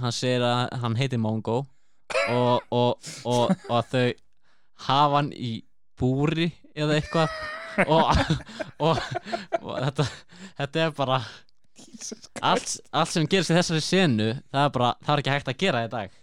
hann 0.00 0.14
segir 0.16 0.42
að 0.42 0.72
hann 0.82 0.96
heiti 0.98 1.18
Mongo 1.20 1.60
og, 2.32 2.62
og, 2.70 3.10
og, 3.24 3.52
og 3.68 3.76
að 3.78 3.92
þau 3.92 4.06
hafa 4.88 5.16
hann 5.18 5.30
í 5.34 5.52
búri 5.98 6.50
eða 6.78 6.98
eitthvað. 6.98 7.38
Og, 7.86 8.10
og, 8.82 8.98
og 9.60 9.76
þetta, 9.84 10.08
þetta 10.58 10.82
er 10.82 10.94
bara 10.96 11.20
allt, 12.42 12.72
allt 12.90 13.12
sem 13.12 13.28
gerist 13.30 13.52
í 13.52 13.56
þessari 13.56 13.82
senu 13.84 14.28
það 14.50 14.64
er 14.64 14.72
bara, 14.74 14.90
það 15.04 15.12
er 15.14 15.22
ekki 15.22 15.34
hægt 15.36 15.52
að 15.52 15.60
gera 15.62 15.84
í 15.86 15.90
dag. 15.92 16.18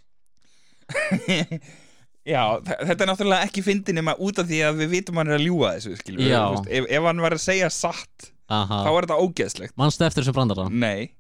Já, 2.26 2.42
þetta 2.66 2.98
er 2.98 3.10
náttúrulega 3.12 3.46
ekki 3.46 3.62
fyndin 3.66 4.00
nema 4.00 4.16
út 4.18 4.40
af 4.42 4.48
því 4.50 4.64
að 4.66 4.80
við 4.82 4.94
vitum 4.96 5.20
hann 5.22 5.30
er 5.30 5.38
að 5.38 5.46
ljúga 5.46 5.76
þessu 5.76 6.00
skilur 6.00 6.64
ef, 6.66 6.88
ef 6.90 7.06
hann 7.06 7.22
var 7.22 7.36
að 7.38 7.44
segja 7.44 7.70
satt 7.74 8.32
Aha. 8.50 8.80
þá 8.82 8.90
er 8.90 9.06
þetta 9.06 9.20
ógeðslegt. 9.22 9.76
Manstu 9.78 10.08
eftir 10.08 10.26
þessu 10.26 10.34
brandara? 10.36 10.66
Nei 10.74 11.14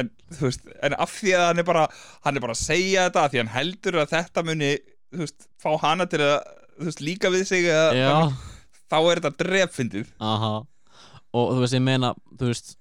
en, 0.00 0.10
veist, 0.40 0.66
en 0.82 0.96
af 0.98 1.14
því 1.18 1.34
að 1.38 1.46
hann 1.46 1.62
er 1.62 1.68
bara 1.68 1.86
hann 2.26 2.36
er 2.36 2.44
bara 2.44 2.56
að 2.56 2.62
segja 2.62 3.08
þetta 3.08 3.24
af 3.24 3.32
því 3.32 3.40
að 3.40 3.44
hann 3.44 3.56
heldur 3.56 4.00
að 4.02 4.14
þetta 4.14 4.46
muni 4.46 4.70
þú 5.12 5.22
veist, 5.24 5.48
fá 5.62 5.70
hana 5.82 6.06
til 6.10 6.22
að 6.24 6.36
þú 6.76 6.88
veist, 6.90 7.04
líka 7.04 7.32
við 7.32 7.44
sig 7.50 7.68
eða, 7.68 7.92
Já, 7.96 8.16
þá 8.92 8.98
er 9.00 9.20
þetta 9.20 9.44
dreffindið 9.44 10.10
aha. 10.22 10.56
Og 11.36 11.52
þú 11.52 11.62
veist, 11.64 11.76
ég 11.76 11.84
meina, 11.84 12.14
þú 12.38 12.50
veist 12.52 12.76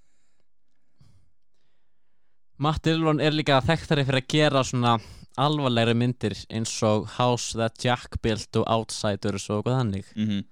Matt 2.55 2.85
Dillon 2.87 3.19
er 3.19 3.35
líka 3.35 3.59
þekktari 3.65 4.05
fyrir 4.07 4.23
að 4.23 4.31
gera 4.31 4.63
svona 4.63 4.95
alvarlegri 5.41 5.95
myndir 5.97 6.35
eins 6.47 6.71
og 6.87 7.09
House 7.17 7.57
That 7.59 7.81
Jack 7.83 8.21
Built 8.23 8.55
og 8.61 8.67
Outsiders 8.71 9.49
og 9.51 9.65
hvað 9.65 9.79
þannig. 9.81 10.11
Mm 10.15 10.27
-hmm. 10.29 10.45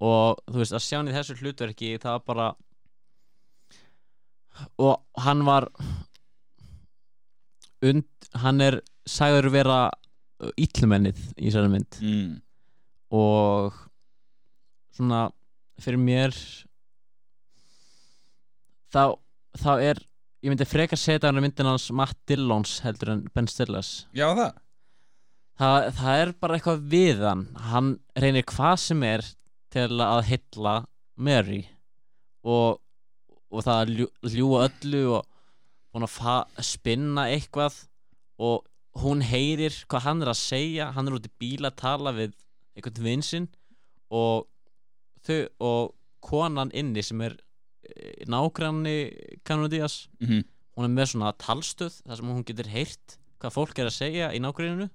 og 0.00 0.38
þú 0.46 0.58
veist 0.58 0.72
að 0.72 0.86
sjá 0.86 0.96
hann 0.98 1.08
í 1.08 1.16
þessu 1.16 1.34
hlutverki 1.40 1.98
það 1.98 2.12
var 2.12 2.22
bara 2.26 2.54
og 4.78 5.22
hann 5.24 5.44
var 5.46 5.68
und, 7.84 8.08
hann 8.34 8.60
er 8.64 8.80
sagður 9.08 9.50
vera 9.54 9.80
íllumennið 10.58 11.20
í 11.36 11.48
þessari 11.48 11.72
mynd. 11.72 11.98
Mm. 12.02 12.32
og 13.14 13.76
svona 14.94 15.28
fyrir 15.80 16.00
mér 16.02 16.34
þá, 18.92 19.16
þá 19.56 19.72
er 19.78 20.00
ég 20.42 20.52
myndi 20.52 20.66
frekar 20.68 21.00
setja 21.00 21.30
hann 21.30 21.40
í 21.40 21.44
myndin 21.44 21.68
hans 21.68 21.88
Matt 21.94 22.18
Dillons 22.28 22.78
heldur 22.84 23.14
en 23.14 23.24
Ben 23.34 23.48
Stillers. 23.50 24.06
Já 24.16 24.28
það. 24.36 24.58
Það, 25.58 25.88
það 25.98 26.20
er 26.22 26.32
bara 26.38 26.58
eitthvað 26.58 26.84
við 26.92 27.24
hann. 27.26 27.46
Hann 27.72 27.94
reynir 28.14 28.46
hvað 28.46 28.76
sem 28.84 29.02
er 29.06 29.24
til 29.74 29.88
að 30.04 30.20
hylla 30.28 30.74
Mary. 31.18 31.64
Og, 32.46 32.78
og 33.48 33.64
það 33.64 33.80
að 33.82 33.92
ljú, 33.96 34.08
ljúga 34.34 34.64
öllu 34.68 35.04
og 35.18 35.28
búin 35.92 36.06
að 36.08 36.66
spinna 36.66 37.28
eitthvað 37.32 37.78
og 38.38 38.66
hún 39.02 39.22
heyrir 39.24 39.74
hvað 39.88 40.04
hann 40.04 40.22
er 40.22 40.32
að 40.32 40.40
segja 40.40 40.90
hann 40.94 41.08
er 41.08 41.16
út 41.18 41.28
í 41.28 41.34
bíl 41.40 41.66
að 41.66 41.78
tala 41.80 42.12
við 42.16 42.36
einhvern 42.76 43.04
vinsinn 43.04 43.48
og 44.10 44.48
og 45.60 45.92
konan 46.24 46.70
inni 46.72 47.02
sem 47.04 47.20
er 47.20 47.34
eh, 47.84 48.24
nágranni 48.26 49.12
Cameron 49.44 49.70
Diaz 49.70 50.08
mm 50.20 50.26
-hmm. 50.26 50.44
hún 50.76 50.84
er 50.84 50.94
með 50.96 51.06
svona 51.10 51.32
talstöð 51.32 52.00
þar 52.06 52.16
sem 52.16 52.28
hún 52.28 52.44
getur 52.44 52.68
heyrt 52.68 53.18
hvað 53.38 53.52
fólk 53.52 53.78
er 53.78 53.86
að 53.86 53.98
segja 53.98 54.32
í 54.32 54.40
nágreininu 54.40 54.88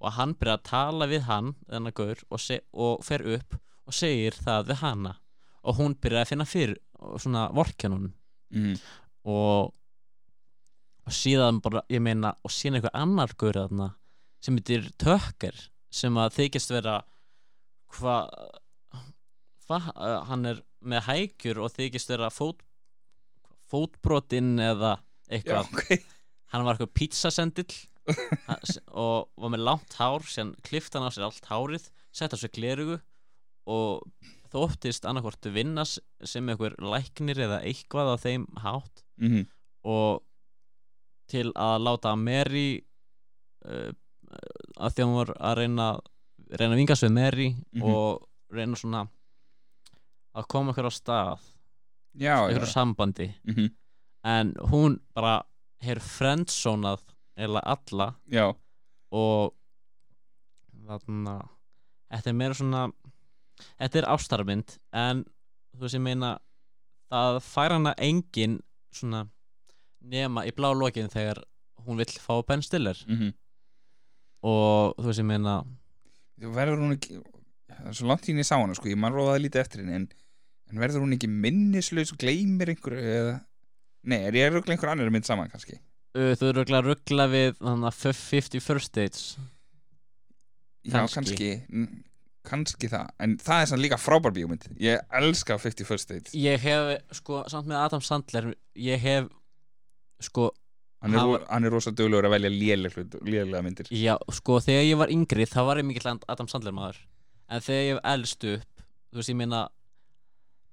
og 0.00 0.12
hann 0.12 0.34
byrjar 0.34 0.58
að 0.58 0.68
tala 0.68 1.06
við 1.06 1.22
hann 1.22 1.54
gaur 1.94 2.18
og, 2.30 2.40
og 2.72 3.04
fer 3.04 3.22
upp 3.36 3.56
og 3.86 3.94
segir 3.94 4.32
það 4.32 4.68
við 4.68 4.76
hana 4.76 5.16
og 5.62 5.76
hún 5.76 5.94
byrjar 5.94 6.20
að 6.22 6.28
finna 6.28 6.44
fyrir 6.44 6.78
svona 7.22 7.48
vorkjanun 7.54 8.12
Mm 8.54 8.76
og, 9.24 9.72
og 11.04 11.14
síðan 11.16 11.60
bara, 11.64 11.84
ég 11.92 12.02
meina 12.04 12.34
og 12.44 12.52
síðan 12.52 12.78
einhver 12.78 12.96
annar 12.96 13.32
gaur 13.40 13.56
þarna 13.56 13.90
sem 14.44 14.58
heitir 14.60 14.90
Tökker 15.00 15.56
sem 15.94 16.16
að 16.20 16.36
þykist 16.38 16.74
vera 16.74 16.98
hvað 17.94 18.28
hva, 19.64 19.78
hann 20.28 20.44
er 20.50 20.60
með 20.84 21.06
hækjur 21.06 21.62
og 21.64 21.72
þykist 21.72 22.10
vera 22.12 22.28
fót, 22.32 22.60
fótbrotinn 23.72 24.58
eða 24.60 24.98
Já, 24.98 25.38
eitthvað 25.38 25.70
ok. 25.72 26.10
Hann 26.52 26.66
var 26.66 26.76
eitthvað 26.76 26.96
pizzasendill 26.98 27.78
og 29.00 29.30
var 29.40 29.54
með 29.54 29.64
langt 29.64 29.96
hár 29.96 30.26
síðan 30.28 30.52
klifti 30.66 31.00
hann 31.00 31.08
á 31.08 31.14
sér 31.14 31.24
allt 31.30 31.48
hárið 31.48 31.88
sett 32.12 32.36
á 32.36 32.38
sér 32.38 32.52
glerugu 32.52 32.98
og 33.72 34.04
þóttist 34.54 35.04
annarkvort 35.10 35.46
vinna 35.54 35.82
s- 35.84 36.00
sem 36.24 36.48
einhver 36.48 36.76
læknir 36.78 37.40
eða 37.48 37.58
eitthvað 37.66 38.14
á 38.14 38.16
þeim 38.24 38.46
hátt 38.62 39.02
mm 39.18 39.28
-hmm. 39.32 39.46
og 39.84 40.22
til 41.28 41.50
að 41.56 41.78
láta 41.86 42.14
Mary 42.16 42.84
uh, 43.64 43.90
að 44.78 44.92
því 44.94 45.02
að 45.02 45.06
hún 45.08 45.16
var 45.16 45.32
að 45.40 45.56
reyna 45.58 45.88
reyna 46.58 46.74
að 46.74 46.80
vingast 46.80 47.02
við 47.02 47.12
Mary 47.12 47.48
Mhm. 47.72 47.82
og 47.82 48.28
reyna 48.52 48.76
svona 48.76 49.08
að 50.34 50.46
koma 50.48 50.72
ykkur 50.72 50.86
á 50.90 50.92
stað 50.92 51.40
já 52.14 52.36
á 52.46 52.66
sambandi 52.66 53.34
mm 53.44 53.54
-hmm. 53.54 53.70
en 54.24 54.54
hún 54.70 55.00
bara 55.14 55.42
hefur 55.80 56.00
friendzonað 56.02 57.00
eða 57.36 57.60
alla 57.64 58.14
Já, 58.30 58.54
og 59.12 59.54
þarna 60.86 61.34
þetta 62.12 62.30
er 62.30 62.32
meira 62.38 62.54
svona 62.54 62.84
þetta 63.78 64.00
er 64.00 64.08
ástarmynd 64.14 64.76
en 65.04 65.24
þú 65.74 65.84
veist 65.86 65.98
ég 65.98 66.04
meina 66.04 66.34
það 67.12 67.40
fær 67.46 67.76
hana 67.76 67.94
engin 68.02 68.58
svona 68.94 69.24
nema 70.04 70.44
í 70.48 70.52
blá 70.56 70.70
lokin 70.76 71.10
þegar 71.12 71.42
hún 71.84 71.98
vill 72.00 72.12
fá 72.20 72.38
Ben 72.46 72.62
Stiller. 72.64 72.98
Mm 73.08 73.32
og 74.44 74.92
þú 74.98 75.08
veist 75.08 75.22
ég 75.22 75.28
meina 75.28 75.54
Þú 76.36 76.50
verður 76.52 76.82
hún 76.82 76.96
ekki 76.98 77.14
Það 77.74 77.86
er 77.90 77.96
svo 77.96 78.08
langt 78.10 78.22
tíðin 78.26 78.42
ég 78.42 78.46
sá 78.48 78.58
hana 78.58 78.74
sko, 78.76 78.90
ég 78.92 78.98
man 79.00 79.14
róðaði 79.14 79.44
lítið 79.46 79.60
eftir 79.62 79.80
henni 79.80 79.94
en, 79.96 80.04
en 80.70 80.82
verður 80.82 81.04
hún 81.06 81.14
ekki 81.16 81.30
minnislaus 81.32 82.12
og 82.12 82.20
gleymir 82.20 82.74
einhverju 82.74 83.14
eða 83.14 83.34
Nei, 84.04 84.18
er 84.28 84.36
ég 84.36 84.50
að 84.50 84.58
ruggla 84.58 84.74
einhver 84.76 84.90
annar 84.92 85.08
mynd 85.14 85.24
saman 85.24 85.48
kannski? 85.48 85.78
Þú 86.12 86.50
eru 86.50 86.64
að 86.76 86.88
ruggla 86.90 87.24
við 87.32 87.54
þannig 87.56 87.88
að 87.88 87.96
50 88.20 88.62
First 88.62 88.92
Dates. 88.94 89.22
Já, 90.84 91.00
Kannski. 91.00 91.16
kannski 91.16 91.48
Kannski 92.44 92.90
það, 92.92 93.08
en 93.24 93.38
það 93.40 93.62
er 93.62 93.70
sann 93.70 93.80
líka 93.80 93.96
frábær 94.00 94.34
bíómynd. 94.36 94.66
Ég 94.82 95.00
elska 95.20 95.56
50 95.60 95.88
First 95.88 96.10
Dates. 96.10 96.34
Ég 96.36 96.60
hef 96.60 97.16
sko 97.20 97.40
samt 97.48 97.70
með 97.70 97.80
Adam 97.80 98.04
Sandler 98.04 98.50
ég 98.76 99.00
hef 99.00 99.30
sko 100.22 100.50
Hann 101.04 101.16
er, 101.20 101.42
Hann 101.50 101.66
er 101.68 101.72
rosa 101.74 101.90
duglegur 101.92 102.24
að 102.24 102.32
velja 102.38 102.50
lélega 102.54 103.60
myndir. 103.60 103.90
Já, 103.92 104.14
sko, 104.32 104.56
þegar 104.64 104.86
ég 104.86 104.96
var 104.96 105.10
yngri 105.12 105.44
þá 105.44 105.58
var 105.68 105.80
ég 105.82 105.84
mikill 105.84 106.14
Adam 106.14 106.48
Sandler 106.48 106.72
maður. 106.72 107.02
En 107.52 107.60
þegar 107.60 107.82
ég 107.82 107.90
hef 107.92 108.06
elst 108.14 108.46
upp 108.48 108.84
þú 109.14 109.20
veist, 109.20 109.30
ég 109.30 109.38
meina 109.38 109.64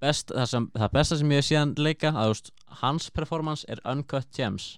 best, 0.01 0.31
það, 0.33 0.47
sem, 0.49 0.67
það 0.73 0.93
besta 0.95 1.17
sem 1.19 1.33
ég 1.33 1.41
hef 1.41 1.47
síðan 1.49 1.73
leika 1.77 2.11
að, 2.15 2.31
veist, 2.33 2.53
hans 2.81 3.09
performance 3.13 3.67
er 3.69 3.81
Uncut 3.91 4.29
Gems. 4.35 4.71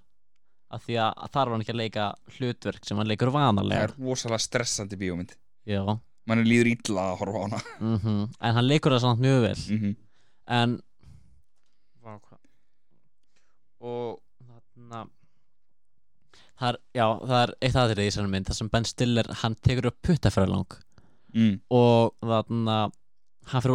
Af 0.74 0.88
því 0.88 0.98
að 1.06 1.30
þar 1.36 1.46
var 1.46 1.54
hann 1.54 1.64
ekki 1.64 1.76
að 1.76 1.82
leika 1.84 2.08
hlutverk 2.36 2.88
sem 2.88 2.98
hann 2.98 3.10
leikur 3.12 3.30
Það 3.30 3.38
vanalega 3.38 3.86
er 3.88 3.94
rosalega 3.94 4.41
stressandi 4.41 4.98
bíómynd. 5.00 5.36
Já, 5.70 5.84
Man 6.30 6.39
er 6.39 6.47
líður 6.47 6.69
illa 6.71 7.03
að 7.11 7.17
horfa 7.21 7.39
á 7.39 7.43
hana. 7.45 7.59
Mhm 7.82 8.19
en 8.39 8.55
hann 8.57 8.67
leikur 8.69 8.93
það 8.95 9.03
samt 9.05 9.24
mjög 9.24 9.41
vel. 9.47 9.59
Mm 9.78 9.95
en 10.59 10.74
Vá, 12.03 12.13
hvað? 12.19 12.39
Og 13.84 14.19
þarna 14.43 15.03
það 16.59 16.67
er, 16.69 16.78
já, 16.95 17.05
það 17.28 17.38
er 17.43 17.53
eitt 17.67 17.78
aðrið 17.82 18.03
í 18.03 18.09
þessari 18.11 18.32
mynd 18.34 18.47
þar 18.49 18.57
sem 18.59 18.69
Ben 18.74 18.88
Stiller, 18.88 19.30
hann 19.41 19.55
tekur 19.65 19.88
upp 19.89 19.97
puttafræðlang 20.07 20.76
mm. 21.36 21.53
og 21.76 22.13
þarna 22.24 22.78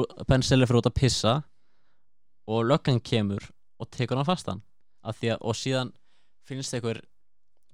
út- 0.04 0.26
Ben 0.28 0.44
Stiller 0.44 0.68
fyrir 0.70 0.80
út 0.82 0.90
að 0.90 0.96
pissa 1.00 1.34
og 2.48 2.64
löggan 2.68 3.00
kemur 3.04 3.44
og 3.78 3.90
tekur 3.92 4.16
hann 4.20 4.28
fastan. 4.28 4.62
Að 5.04 5.18
að, 5.20 5.34
og 5.40 5.56
síðan 5.56 5.92
finnst 6.48 6.72
einhver 6.74 7.02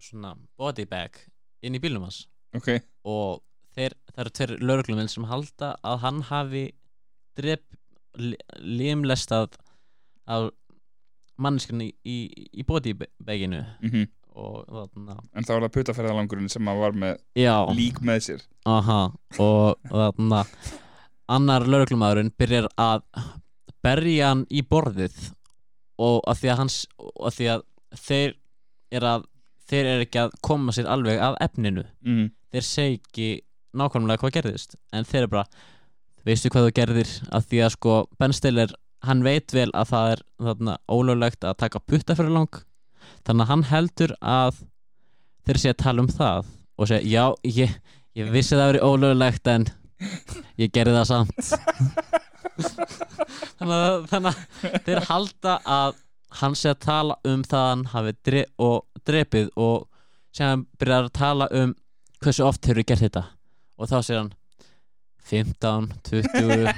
svona 0.03 0.35
body 0.59 0.85
bag 0.91 1.17
inn 1.65 1.75
í 1.79 1.81
bílnum 1.83 2.03
hans. 2.07 2.25
Ok, 2.55 2.81
og 3.07 3.43
þeir, 3.75 3.97
það 4.15 4.25
eru 4.25 4.35
tveir 4.39 4.57
lögregluminn 4.61 5.13
sem 5.13 5.29
halda 5.31 5.75
að 5.85 6.03
hann 6.05 6.21
hafi 6.31 6.67
drep 7.39 7.65
limlestað 8.63 9.57
af 10.31 10.53
manneskjörni 11.43 11.91
í, 11.91 12.19
í, 12.31 12.45
í 12.63 12.67
bodybaginu. 12.67 13.65
Mm 13.83 14.13
og 14.35 14.65
þarna 14.67 15.17
en 15.35 15.47
þá 15.47 15.53
er 15.55 15.65
það 15.65 15.75
putaferðalangurinn 15.77 16.51
sem 16.51 16.67
hann 16.67 16.81
var 16.81 16.97
með 16.99 17.19
já, 17.39 17.55
lík 17.75 18.01
með 18.05 18.23
sér. 18.27 18.43
Aha 18.67 19.01
og 19.39 19.91
þarna 19.91 20.43
annar 21.35 21.67
lögreglumæðurinn 21.71 22.33
byrjar 22.39 22.69
að 22.81 23.05
berja 23.85 24.33
hann 24.33 24.45
í 24.51 24.65
borðið 24.67 25.15
og 26.03 26.21
að 26.27 26.41
því 26.41 26.53
að 26.53 26.61
hans 26.63 26.79
og 26.99 27.29
að 27.29 27.39
því 27.39 27.51
að 27.55 27.65
þeir 28.05 28.37
er 28.95 29.09
að 29.13 29.27
þeir 29.65 29.91
eru 29.93 30.07
ekki 30.07 30.23
að 30.25 30.37
koma 30.45 30.75
sér 30.77 30.91
alveg 30.91 31.21
að 31.25 31.39
efninu. 31.47 31.85
Mm. 32.05 32.27
þeir 32.53 32.67
segi 32.69 33.31
nákvæmlega 33.77 34.23
hvað 34.23 34.37
gerðist. 34.39 34.77
En 34.95 35.07
þeir 35.09 35.25
eru 35.25 35.33
bara 35.37 35.47
veistu 36.25 36.51
hvað 36.53 36.69
þú 36.69 36.75
gerðir? 36.79 37.15
Að 37.35 37.49
því 37.51 37.63
að 37.65 37.75
sko 37.77 37.97
Ben 38.21 38.37
Stiller 38.37 38.75
hann 39.05 39.25
veit 39.25 39.53
vel 39.53 39.69
að 39.77 39.91
það 39.93 40.13
er 40.15 40.23
þarna 40.47 40.77
ólöglegt 40.89 41.45
að 41.45 41.59
taka 41.65 41.83
putta 41.85 42.17
fyrir 42.17 42.35
lang. 42.35 42.61
Þannig 43.25 43.45
að 43.45 43.51
hann 43.53 43.65
heldur 43.71 44.15
að 44.21 44.63
þeir 45.45 45.61
sé 45.61 45.75
að 45.75 45.83
tala 45.85 46.05
um 46.05 46.13
það 46.13 46.53
og 46.75 46.91
segja 46.91 47.05
já 47.05 47.51
ég, 47.61 47.75
ég 48.17 48.31
vissi 48.33 48.57
það 48.57 48.65
að 48.65 48.71
veri 48.73 48.85
ólöglegt 48.89 49.51
en 49.53 49.67
ég 50.61 50.73
gerði 50.75 50.97
það 50.99 51.11
samt. 51.11 51.37
Þannig 53.59 53.77
að, 53.77 53.95
þannig 54.11 54.29
að 54.31 54.75
þeir 54.87 55.07
halda 55.09 55.55
að 55.75 56.01
hann 56.41 56.57
sé 56.59 56.73
að 56.73 56.83
tala 56.85 57.17
um 57.29 57.45
það 57.47 57.61
að 57.61 57.71
hann 57.71 57.85
hafi 57.93 58.15
dre 58.27 58.43
og 58.63 59.05
drepið 59.07 59.51
og 59.61 59.87
sem 60.35 60.51
hann 60.51 60.67
byrjar 60.81 61.09
að 61.09 61.17
tala 61.19 61.49
um 61.55 61.75
hversu 62.25 62.47
oft 62.47 62.67
hefur 62.67 62.87
gert 62.87 63.05
þetta 63.05 63.25
og 63.79 63.91
þá 63.91 63.97
segir 64.01 64.21
hann 64.23 64.33
15, 65.25 65.87
20 66.05 66.73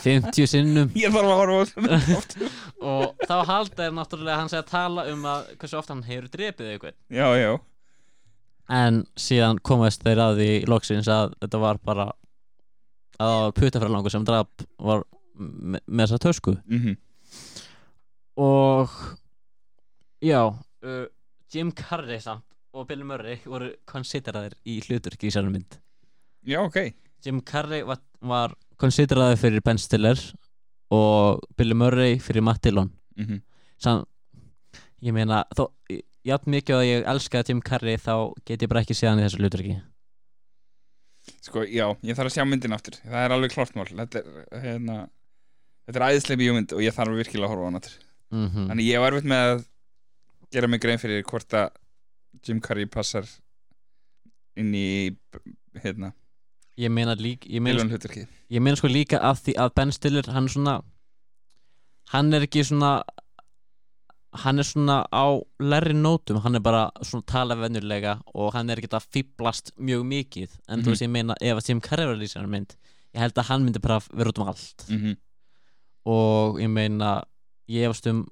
50 0.00 0.48
sinnum. 0.48 0.92
Ég 1.02 1.12
þarf 1.12 1.28
að 1.28 1.40
horfa 1.42 1.56
á 1.56 1.62
þessu 1.68 2.48
og 2.92 3.26
þá 3.28 3.34
halda 3.50 3.86
er 3.86 3.98
náttúrulega 3.98 4.38
hann 4.40 4.52
sé 4.52 4.60
að 4.60 4.70
tala 4.70 5.04
um 5.12 5.26
að 5.28 5.50
hversu 5.60 5.80
oft 5.80 5.92
hann 5.92 6.06
hefur 6.06 6.30
drepið 6.32 6.72
eitthvað 6.72 6.96
Já, 7.12 7.28
já. 7.36 7.52
En 8.70 9.02
síðan 9.18 9.60
komast 9.66 10.04
þeir 10.06 10.22
að 10.24 10.40
því 10.40 10.48
í 10.54 10.66
loksins 10.70 11.10
að 11.10 11.36
þetta 11.42 11.60
var 11.60 11.80
bara 11.84 12.08
að 13.20 13.50
puttafræðlangur 13.58 14.14
sem 14.14 14.24
drap 14.24 14.64
var 14.80 15.04
me 15.40 15.80
með 15.86 16.06
þessa 16.06 16.24
tösku. 16.24 16.56
Mm 16.70 16.96
og 18.40 18.88
já 20.24 20.40
uh, 20.48 21.06
Jim 21.52 21.72
Carrey 21.76 22.20
samt 22.22 22.46
og 22.72 22.86
Bill 22.88 23.02
Murray 23.04 23.40
voru 23.44 23.72
konsideraðir 23.90 24.54
í 24.64 24.78
hluturki 24.86 25.28
í 25.28 25.34
sérnum 25.34 25.58
mynd 25.58 25.76
Já, 26.46 26.60
ok. 26.62 26.78
Jim 27.24 27.40
Carrey 27.44 27.84
var, 27.86 28.00
var 28.20 28.54
konsideraðir 28.80 29.40
fyrir 29.40 29.64
Ben 29.64 29.78
Stiller 29.78 30.20
og 30.90 31.42
Bill 31.56 31.76
Murray 31.76 32.18
fyrir 32.22 32.44
Matt 32.44 32.62
Dillon. 32.64 32.92
Mm 33.18 33.42
Sam, 33.80 34.02
ég 35.00 35.14
meina 35.16 35.38
þó, 35.56 35.70
jafn 36.28 36.52
mikið 36.52 36.74
að 36.76 36.82
ég 36.84 37.06
elska 37.08 37.40
Jim 37.48 37.62
Carrey 37.64 37.96
þá 37.96 38.34
get 38.44 38.60
ég 38.60 38.68
bara 38.68 38.82
ekki 38.84 38.92
séð 38.92 39.08
hann 39.08 39.22
í 39.22 39.24
þessu 39.24 39.40
hluturki 39.40 39.76
Sko, 41.40 41.62
já, 41.64 41.86
ég 42.04 42.18
þarf 42.18 42.28
að 42.28 42.34
sjá 42.34 42.44
myndin 42.44 42.76
aftur. 42.76 42.98
Það 43.00 43.24
er 43.24 43.32
alveg 43.32 43.54
klart 43.54 43.72
mál. 43.76 43.86
Þetta 43.88 44.20
er, 44.20 44.44
hérna 44.60 44.98
Þetta 45.90 45.98
er 46.04 46.12
æðislega 46.14 46.38
bíómynd 46.38 46.72
og 46.76 46.82
ég 46.84 46.94
þarf 46.94 47.16
virkilega 47.18 47.48
að 47.48 47.50
horfa 47.50 47.62
á 47.64 47.66
hann 47.66 47.78
aftur. 47.80 47.94
Mm 48.30 48.46
-hmm. 48.46 48.66
Þannig 48.70 48.86
ég 48.86 49.00
var 49.02 49.12
erfitt 49.12 49.30
með 49.32 49.46
að 49.50 49.62
gera 50.54 50.68
mig 50.68 50.80
grein 50.80 51.00
fyrir 51.02 51.24
hvort 51.26 51.54
að 51.58 51.70
Jim 52.46 52.60
Carrey 52.60 52.86
passar 52.86 53.26
inn 54.54 54.70
í 54.74 55.16
hérna, 55.82 56.12
ég 56.80 56.90
meina 56.96 57.14
líka 57.18 57.48
ég 57.50 57.60
meina, 57.64 57.84
ég 58.50 58.62
meina 58.64 58.76
sko 58.80 58.88
líka 58.88 59.18
að 59.20 59.42
því 59.44 59.54
að 59.64 59.74
Ben 59.78 59.92
Stiller 59.92 60.28
hann 60.34 60.48
er 60.48 60.54
svona 60.54 60.76
hann 62.14 62.32
er 62.34 62.46
ekki 62.46 62.64
svona 62.66 62.92
hann 64.44 64.62
er 64.62 64.66
svona 64.66 64.96
á 65.10 65.26
lærri 65.58 65.94
nótum. 65.98 66.38
Hann 66.44 66.54
er 66.54 66.62
bara 66.62 66.84
svona 67.02 67.26
tala 67.26 67.56
venjulega 67.58 68.12
og 68.34 68.52
hann 68.54 68.70
er 68.70 68.78
ekki 68.78 68.90
að 68.94 69.08
fýblast 69.10 69.72
mjög 69.78 70.04
mikið. 70.06 70.50
En 70.68 70.78
Mhm. 70.78 70.84
þú 70.86 70.90
veist 70.92 71.02
ég 71.02 71.10
meina 71.10 71.34
ef 71.40 71.56
að 71.58 71.68
Jim 71.68 71.80
Carrey 71.80 72.06
var 72.06 72.14
að 72.14 72.22
lýsa 72.22 72.38
hann 72.40 72.50
mynd 72.50 72.76
ég 73.14 73.20
held 73.20 73.34
að 73.34 73.48
hann 73.50 73.64
myndi 73.66 73.80
bara 73.82 73.98
vera 74.14 74.30
út 74.30 74.38
um 74.38 74.48
allt. 74.48 74.86
Mm 74.88 75.16
og 76.06 76.56
ég 76.58 76.70
meina 76.70 77.22
ég 77.68 77.84
efast 77.84 78.06
um 78.08 78.26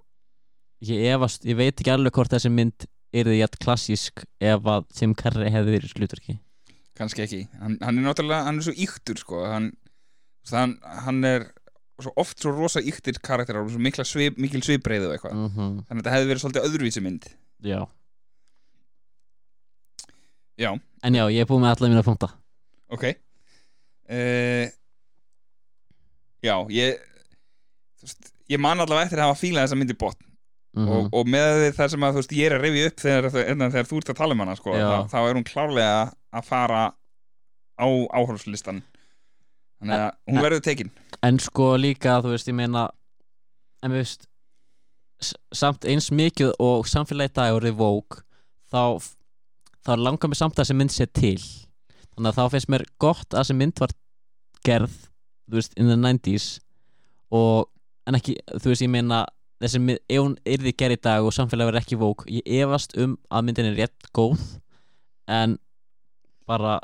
ég 0.83 1.13
efast, 1.15 1.43
ég 1.45 1.55
veit 1.57 1.77
ekki 1.77 1.91
alveg 1.93 2.13
hvort 2.17 2.31
þessi 2.31 2.51
mynd 2.51 2.87
yrði 3.13 3.41
jætt 3.43 3.59
klassísk 3.61 4.25
ef 4.41 4.63
að 4.63 4.87
Jim 5.01 5.15
Carrey 5.15 5.51
hefði 5.51 5.75
verið 5.77 5.93
slutverki 5.93 6.39
Kannski 6.99 7.25
ekki. 7.25 7.43
Hann, 7.61 7.77
hann 7.83 8.01
er 8.01 8.07
náttúrulega, 8.09 8.47
hann 8.49 8.59
er 8.61 8.67
svo 8.67 8.75
yktur 8.87 9.21
sko. 9.21 9.45
Hann, 9.47 9.71
hann, 10.51 10.75
hann 11.07 11.23
er 11.29 11.47
svo 11.99 12.13
oft 12.21 12.43
svo 12.43 12.55
rosa 12.55 12.83
yktir 12.83 13.19
karakterar 13.23 13.65
og 13.65 13.71
svo 13.75 13.83
mikla 13.83 14.07
svip, 14.07 14.39
mikil 14.39 14.63
svipbreiðu 14.67 15.11
og 15.11 15.15
eitthvað. 15.17 15.37
Mm 15.37 15.49
-hmm. 15.49 15.79
Þannig 15.87 16.01
að 16.01 16.03
þetta 16.03 16.17
hefði 16.17 16.31
verið 16.33 16.43
svolítið 16.43 16.67
öðruvísi 16.69 17.05
mynd. 17.05 17.31
Já. 17.63 17.81
Já, 20.59 20.73
en 21.03 21.15
já, 21.15 21.25
ég 21.31 21.41
er 21.41 21.47
búið 21.47 21.63
með 21.63 21.75
alla 21.75 21.89
mína 21.89 22.03
punkta. 22.03 22.29
Ok. 22.91 23.05
Uh, 24.09 24.67
Já, 26.45 26.55
ég 26.71 26.99
veist, 28.03 28.33
Ég 28.49 28.61
man 28.63 28.81
allavega 28.81 29.09
eftir 29.09 29.21
að 29.21 29.29
hafa 29.29 29.41
fílað 29.43 29.67
þessa 29.67 29.79
mynd 29.79 29.93
í 29.93 29.99
botn. 29.99 30.25
Mm 30.79 30.89
og, 30.93 31.07
og 31.17 31.29
með 31.33 31.63
það 31.75 31.91
sem 31.91 32.05
að 32.05 32.13
þú 32.13 32.21
veist 32.21 32.33
ég 32.37 32.47
er 32.47 32.55
að 32.55 32.65
rifja 32.65 32.89
upp 32.89 33.01
þegar, 33.03 33.27
þegar, 33.35 33.71
þegar 33.73 33.87
þú 33.89 33.99
ert 33.99 34.11
að 34.13 34.19
tala 34.19 34.35
um 34.37 34.43
hana 34.45 34.57
sko, 34.59 34.75
þá, 34.77 34.99
þá 35.11 35.19
er 35.23 35.39
hún 35.39 35.47
klárlega 35.49 35.95
að 36.35 36.49
fara 36.49 36.83
á 37.79 37.87
áhörfslistan 37.89 38.83
þannig 39.79 40.03
að 40.03 40.09
hún 40.29 40.43
verður 40.43 40.65
tekin. 40.67 40.91
En 41.25 41.39
sko 41.43 41.75
líka, 41.79 42.19
þú 42.23 42.35
veist, 42.35 42.51
ég 42.51 42.57
meina 42.59 42.89
en 43.85 43.95
við 43.95 44.03
veist 44.03 44.27
samt 45.55 45.87
eins 45.89 46.11
mikið 46.15 46.53
og 46.63 46.87
samfélagi 46.87 47.35
dag 47.39 47.57
og 47.57 47.63
revók 47.65 48.21
þá, 48.71 48.99
þá 49.87 49.93
langar 49.99 50.31
mér 50.31 50.39
samt 50.39 50.59
að 50.59 50.65
þessi 50.65 50.79
mynd 50.79 50.95
sé 50.95 51.09
til. 51.11 51.41
Þannig 52.15 52.31
að 52.31 52.39
þá 52.39 52.55
finnst 52.55 52.71
mér 52.75 52.87
gott 53.03 53.33
að 53.33 53.43
þessi 53.43 53.59
mynd 53.59 53.83
var 53.83 53.95
gerð, 54.67 54.95
þú 55.49 55.59
veist, 55.59 55.75
in 55.79 55.91
the 55.91 55.99
90s 55.99 56.49
og 57.35 57.69
en 58.09 58.19
ekki, 58.19 58.39
þú 58.55 58.73
veist, 58.73 58.85
ég 58.85 58.93
meina 58.93 59.25
þessi 59.63 59.83
mynd, 59.83 60.03
ef 60.07 60.23
hún 60.23 60.37
yrði 60.47 60.75
gerð 60.79 60.99
í 60.99 61.03
dag 61.09 61.27
og 61.27 61.35
samfélagi 61.35 61.73
verið 61.73 61.83
ekki 61.83 62.01
vók, 62.01 62.27
ég 62.31 62.47
efast 62.63 62.95
um 62.99 63.17
að 63.31 63.49
myndin 63.49 63.71
er 63.73 63.81
rétt 63.83 64.11
góð 64.15 64.43
en 65.29 65.59
bara 66.49 66.79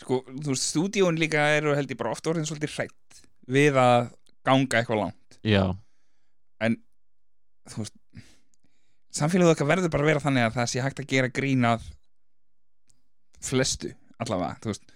sko, 0.00 0.20
þú 0.28 0.52
veist, 0.52 0.68
stúdíón 0.68 1.20
líka 1.20 1.46
eru 1.56 1.76
held 1.76 1.90
ég 1.90 2.00
bara 2.00 2.12
oft 2.14 2.28
orðin 2.30 2.48
svolítið 2.48 2.76
hrætt 2.76 3.22
við 3.52 3.78
að 3.80 4.12
ganga 4.46 4.80
eitthvað 4.80 5.02
langt. 5.04 5.40
Já, 5.46 5.64
þú 7.70 7.82
veist 7.84 7.98
samfélagið 9.12 9.54
okkar 9.54 9.68
verður 9.68 9.92
bara 9.92 10.06
að 10.06 10.10
vera 10.12 10.22
þannig 10.24 10.46
að 10.46 10.54
það 10.56 10.70
sé 10.72 10.84
hægt 10.84 11.02
að 11.02 11.10
gera 11.10 11.32
grín 11.34 11.66
að 11.68 11.84
flestu 13.42 13.92
allavega, 14.22 14.56
þú 14.62 14.72
veist. 14.72 14.94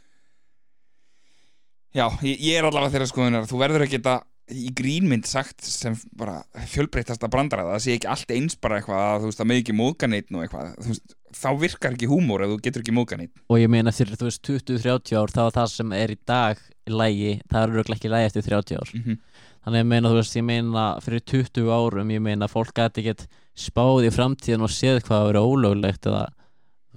Já, 1.97 2.07
ég, 2.25 2.41
ég 2.45 2.57
er 2.59 2.69
allavega 2.69 2.95
þeirra 2.95 3.11
skoðunar 3.11 3.51
þú 3.51 3.61
verður 3.61 3.87
að 3.87 3.93
geta 3.97 4.17
í 4.47 4.71
grínmynd 4.79 5.27
sagt 5.27 5.65
sem 5.67 5.97
bara 6.17 6.39
fjölbreytasta 6.71 7.29
brandara 7.33 7.67
það 7.73 7.81
sé 7.83 7.97
ekki 7.97 8.11
allt 8.13 8.35
eins 8.37 8.55
bara 8.63 8.79
eitthvað 8.79 9.03
að 9.03 9.23
þú 9.23 9.31
veist 9.31 9.41
það 9.41 9.49
með 9.51 9.63
ekki 9.63 9.77
móðga 9.81 10.11
neitt 10.13 10.29
og 10.31 10.45
eitthvað 10.45 10.77
þú 10.77 10.93
veist, 10.93 11.17
þá 11.35 11.49
virkar 11.59 11.97
ekki 11.97 12.09
húmór 12.11 12.45
ef 12.45 12.53
þú 12.53 12.61
getur 12.63 12.85
ekki 12.85 12.95
móðga 12.95 13.19
neitt 13.21 13.43
og 13.49 13.61
ég 13.61 13.71
meina 13.73 13.93
fyrir 13.95 14.19
þú 14.19 14.29
veist 14.29 14.43
20-30 14.47 15.19
ár 15.19 15.33
þá 15.35 15.43
er 15.47 15.55
það 15.57 15.71
sem 15.73 15.93
er 15.93 16.15
í 16.15 16.19
dag 16.27 16.61
í 16.87 16.95
lægi, 16.95 17.33
það 17.51 17.63
er 17.63 17.75
örugglega 17.75 17.99
ekki 17.99 18.09
í 18.09 18.13
lægi 18.13 18.29
eftir 18.31 18.47
30 18.47 18.79
ár. 18.81 18.91
Mm 18.95 19.03
-hmm. 19.03 19.19
þannig 19.65 19.81
ég 19.81 19.87
meina 19.87 20.09
þú 20.09 20.19
veist, 20.21 20.37
ég 20.37 20.45
meina 20.45 20.85
fyrir 21.01 21.21
20 21.21 21.71
árum 21.71 22.11
ég 22.11 22.21
meina 22.23 22.49
fólk 22.49 22.75
gæti 22.75 23.01
ekkert 23.03 23.27
spáð 23.57 24.07
í 24.07 24.11
framtíðin 24.11 24.63
og 24.63 24.71
séð 24.71 25.03
hvað 25.03 25.21
að 25.21 25.27
vera 25.27 25.47
ólöglegt 25.47 26.07
eða 26.07 26.27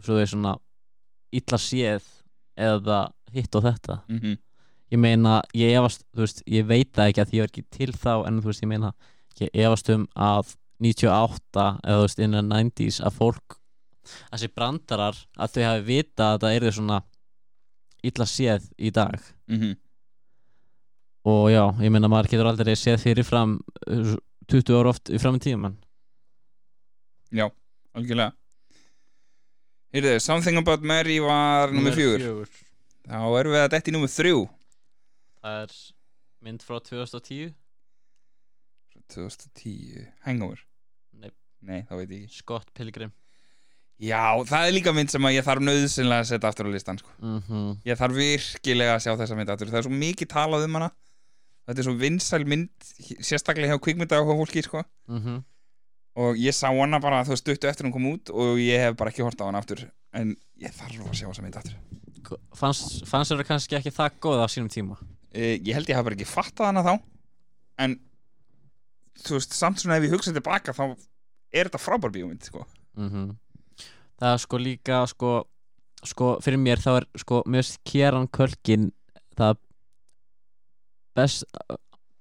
svo 0.03 0.17
er 0.19 0.27
svona 0.27 0.57
illa 1.31 1.57
séð 1.57 2.03
eða 2.57 3.11
hitt 3.33 3.55
og 3.55 3.63
þetta. 3.63 4.03
Ég 4.91 4.97
meina, 4.99 5.41
ég 5.53 5.77
efast, 5.77 6.03
veist, 6.13 6.41
ég 6.47 6.65
veit 6.65 6.91
það 6.93 7.07
ekki 7.07 7.21
að 7.21 7.33
ég 7.33 7.43
er 7.43 7.49
ekki 7.49 7.63
til 7.69 7.91
þá 7.93 8.27
en 8.27 8.41
þú 8.41 8.45
veist, 8.45 8.63
ég 8.63 8.69
meina 8.69 8.93
ég 9.39 9.49
efast 9.53 9.89
um 9.89 10.07
að 10.15 10.55
98 10.79 11.79
eða 11.83 11.97
þú 11.97 12.01
veist, 12.01 12.19
innan 12.19 12.49
90s 12.49 13.01
að 13.01 13.13
fólk 13.13 13.58
þessi 14.31 14.49
brandarar 14.55 15.17
að 15.37 15.53
þau 15.55 15.63
hafi 15.67 15.85
vita 15.87 16.31
að 16.33 16.41
það 16.45 16.57
er 16.57 16.75
svona 16.77 16.99
illa 18.09 18.27
séð 18.29 18.65
í 18.79 18.91
dag. 18.95 19.19
Og 21.29 21.45
já, 21.51 21.63
ég 21.83 21.91
meina 21.91 22.09
maður 22.11 22.31
getur 22.31 22.49
aldrei 22.49 22.75
séð 22.79 23.01
fyrir 23.03 23.27
fram 23.27 23.57
20 23.85 24.77
ára 24.79 24.93
oft 24.93 25.11
í 25.11 25.19
fram 25.21 25.37
í 25.37 25.43
tíum 25.43 25.67
já, 27.29 27.45
algjörlega. 27.93 28.33
Heyrðu, 29.93 30.19
Something 30.21 30.57
About 30.61 30.81
Mary 30.85 31.19
var 31.21 31.71
nummer 31.73 31.93
fjögur. 31.93 32.49
þá 33.09 33.39
erum 33.39 33.53
við 33.55 33.63
að 33.63 33.71
detti 33.73 33.93
nummer 33.93 34.09
þrjú. 34.09 34.43
Það 35.41 35.61
er 35.63 35.77
mynd 36.45 36.65
frá 36.65 36.79
2010 36.85 37.53
2010 39.09 40.09
Hangover. 40.25 40.61
Nei. 41.17 41.31
Nei, 41.65 41.81
þá 41.89 41.95
veit 41.97 42.11
ég 42.13 42.27
ekki. 42.27 42.37
Scott 42.41 42.69
Pilgrim 42.77 43.13
Já, 43.99 44.31
það 44.47 44.65
er 44.65 44.73
líka 44.77 44.91
mynd 44.95 45.11
sem 45.11 45.25
að 45.27 45.33
ég 45.35 45.43
þarf 45.43 45.63
nöðsynlega 45.65 46.23
að 46.23 46.27
setja 46.29 46.49
aftur 46.49 46.67
á 46.67 46.71
listan 46.71 46.99
sko. 47.01 47.09
mm 47.19 47.71
Ég 47.83 47.97
þarf 47.99 48.15
virkilega 48.15 48.93
að 48.95 49.01
sjá 49.03 49.11
þessa 49.19 49.35
mynd 49.35 49.51
aftur 49.51 49.71
Það 49.73 49.79
er 49.81 49.87
svo 49.89 49.95
mikið 49.99 50.29
talað 50.31 50.67
um 50.69 50.77
hana 50.77 50.87
Þetta 51.67 51.81
er 51.83 51.87
svo 51.89 51.95
vinsæl 51.99 52.45
mynd 52.47 52.91
Sérstaklega 53.19 53.75
hjá 53.75 53.81
kvikmynda 53.83 54.21
og 54.23 54.31
fólki 54.39 54.63
sko. 54.63 54.85
-hmm. 55.09 55.41
Og 56.15 56.39
ég 56.39 56.55
sá 56.55 56.71
hana 56.71 56.99
bara 57.03 57.25
þú 57.27 57.35
stuttu 57.35 57.67
eftir 57.67 57.85
hún 57.89 57.91
kom 57.91 58.07
út 58.13 58.31
Og 58.31 58.55
ég 58.63 58.79
hef 58.79 58.95
bara 58.95 59.11
ekki 59.11 59.25
hort 59.27 59.41
á 59.43 59.51
hana 59.51 59.59
aftur 59.59 59.83
En 60.13 60.31
ég 60.55 60.71
þarf 60.71 61.03
að 61.03 61.19
sjá 61.19 61.27
þessa 61.27 61.43
mynd 61.43 61.59
aftur 61.59 61.75
fannst, 62.55 63.03
þér 63.03 63.43
kannski 63.43 63.75
ekki 63.75 63.91
það 63.91 64.15
góð 64.21 64.43
á 64.43 64.47
sínum 64.47 64.71
tíma 64.71 64.95
e, 65.33 65.59
Ég 65.59 65.75
held 65.75 65.89
ég 65.89 65.95
hafa 65.99 66.07
bara 66.07 66.15
ekki 66.15 66.29
fattað 66.29 66.71
hana 66.71 66.83
þá 66.87 66.95
En 67.77 67.99
Þú 69.19 69.35
veist, 69.35 69.51
samt 69.51 69.79
svona 69.79 69.97
ef 69.99 70.07
ég 70.07 70.15
hugsa 70.15 70.31
tilbaka 70.31 70.71
Þá 70.71 70.95
er 71.51 71.67
þetta 71.67 71.83
frábær 71.83 72.11
bíómynd 72.15 72.47
sko. 72.47 72.63
mm 72.95 73.35
það 74.19 74.33
er 74.33 74.43
sko 74.43 74.59
líka 74.61 74.99
sko, 75.09 75.33
sko 76.03 76.29
fyrir 76.43 76.61
mér 76.61 76.81
þá 76.83 76.91
er 76.97 77.07
sko 77.23 77.43
mér 77.45 77.63
finnst 77.63 77.79
Kieran 77.87 78.27
Kölkin 78.27 78.91
það 79.39 79.59
best, 81.15 81.45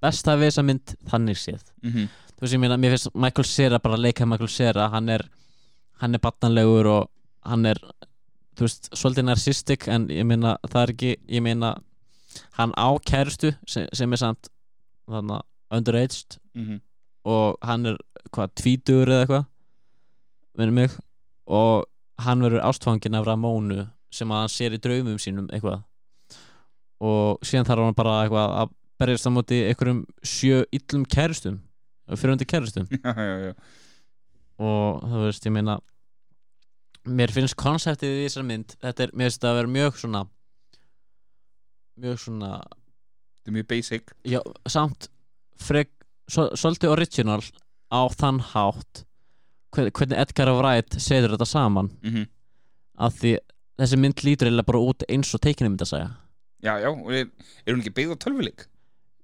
besta 0.02 0.36
mynd 0.62 0.94
þannig 1.10 1.38
séð 1.38 1.64
mm 1.82 1.90
-hmm. 1.90 2.08
þú 2.36 2.40
veist 2.40 2.54
ég 2.54 2.60
meina, 2.60 2.76
mér 2.76 2.96
finnst 2.96 3.14
Michael 3.14 3.44
Cera 3.46 3.78
bara 3.78 3.94
að 3.94 4.04
leika 4.06 4.26
Michael 4.26 4.48
Cera, 4.48 4.88
hann 4.88 5.08
er 5.08 5.28
hann 6.00 6.14
er 6.14 6.22
batnalegur 6.22 6.86
og 6.86 7.10
hann 7.44 7.66
er 7.66 7.78
þú 8.56 8.66
veist, 8.66 8.90
svolítið 8.94 9.24
narsistik 9.24 9.88
en 9.88 10.08
ég 10.08 10.24
meina, 10.24 10.56
það 10.70 10.82
er 10.82 10.90
ekki 10.94 11.16
ég 11.28 11.42
meina, 11.42 11.74
hann 12.52 12.72
á 12.78 12.88
kærustu 12.98 13.54
sem, 13.66 13.88
sem 13.92 14.12
er 14.12 14.16
samt 14.16 14.48
þannig 15.08 15.42
underaged 15.70 16.38
Mm 16.54 16.64
-hmm. 16.64 16.80
og 17.24 17.58
hann 17.62 17.86
er 17.86 17.96
hvað, 18.32 18.48
tvítugur 18.54 19.08
eða 19.08 19.20
eitthvað 19.20 19.44
minnum 20.58 20.74
mig 20.74 20.90
og 21.48 21.86
hann 22.24 22.42
verður 22.44 22.66
ástfangin 22.68 23.16
af 23.18 23.26
Ramónu 23.26 23.86
sem 24.12 24.30
að 24.32 24.42
hann 24.42 24.52
sér 24.52 24.76
í 24.76 24.82
draumum 24.82 25.20
sínum 25.22 25.48
eitthvað. 25.52 25.84
Og 27.04 27.38
síðan 27.46 27.68
þarf 27.68 27.86
hann 27.88 27.98
bara 27.98 28.18
eitthvað 28.24 28.54
að 28.62 28.74
berjast 28.98 29.28
á 29.28 29.30
móti 29.30 29.60
einhverjum 29.68 30.02
sjö 30.26 30.64
illum 30.74 31.04
kærustum 31.06 31.60
fyrirhundi 32.16 32.46
kærustum. 32.48 32.88
Já, 33.04 33.12
já, 33.12 33.36
já. 33.48 33.52
og 34.58 35.02
þú 35.04 35.22
veist, 35.26 35.44
ég 35.46 35.54
meina 35.54 35.76
mér 37.08 37.32
finnst 37.32 37.56
konseptið 37.60 38.16
í 38.16 38.24
þessar 38.26 38.46
mynd 38.48 38.74
þetta 38.80 39.04
er, 39.04 39.12
mér 39.14 39.28
finnst 39.28 39.38
þetta 39.38 39.50
að 39.52 39.58
vera 39.60 39.72
mjög 39.74 40.00
svona 40.00 40.22
mjög 41.98 42.18
svona 42.24 42.50
þetta 42.64 43.52
er 43.52 43.56
mjög 43.58 43.68
basic. 43.70 44.12
Já, 44.28 44.40
samt 44.68 45.08
frek, 45.58 45.92
svo, 46.30 46.48
svolítið 46.58 46.94
original 46.94 47.40
á 47.92 48.00
þann 48.18 48.40
hátt 48.52 49.04
hvernig, 49.74 50.16
Edgar 50.16 50.52
Wright 50.56 51.00
setur 51.00 51.36
þetta 51.36 51.48
saman? 51.48 51.92
Mm 52.02 52.26
af 52.98 53.14
því 53.20 53.36
þessi 53.78 54.00
mynd 54.00 54.24
lítur 54.26 54.48
eiginlega 54.48 54.70
bara 54.72 54.82
út 54.82 55.06
eins 55.06 55.30
og 55.36 55.44
teikinu 55.44 55.70
mynd 55.70 55.84
að 55.84 55.92
segja 55.92 56.08
já, 56.66 56.72
já, 56.82 56.88
er, 56.90 57.30
er 57.62 57.74
hún 57.74 57.82
ekki 57.84 57.94
byggð 57.94 58.14
á 58.18 58.22
tölvuleik? 58.24 58.64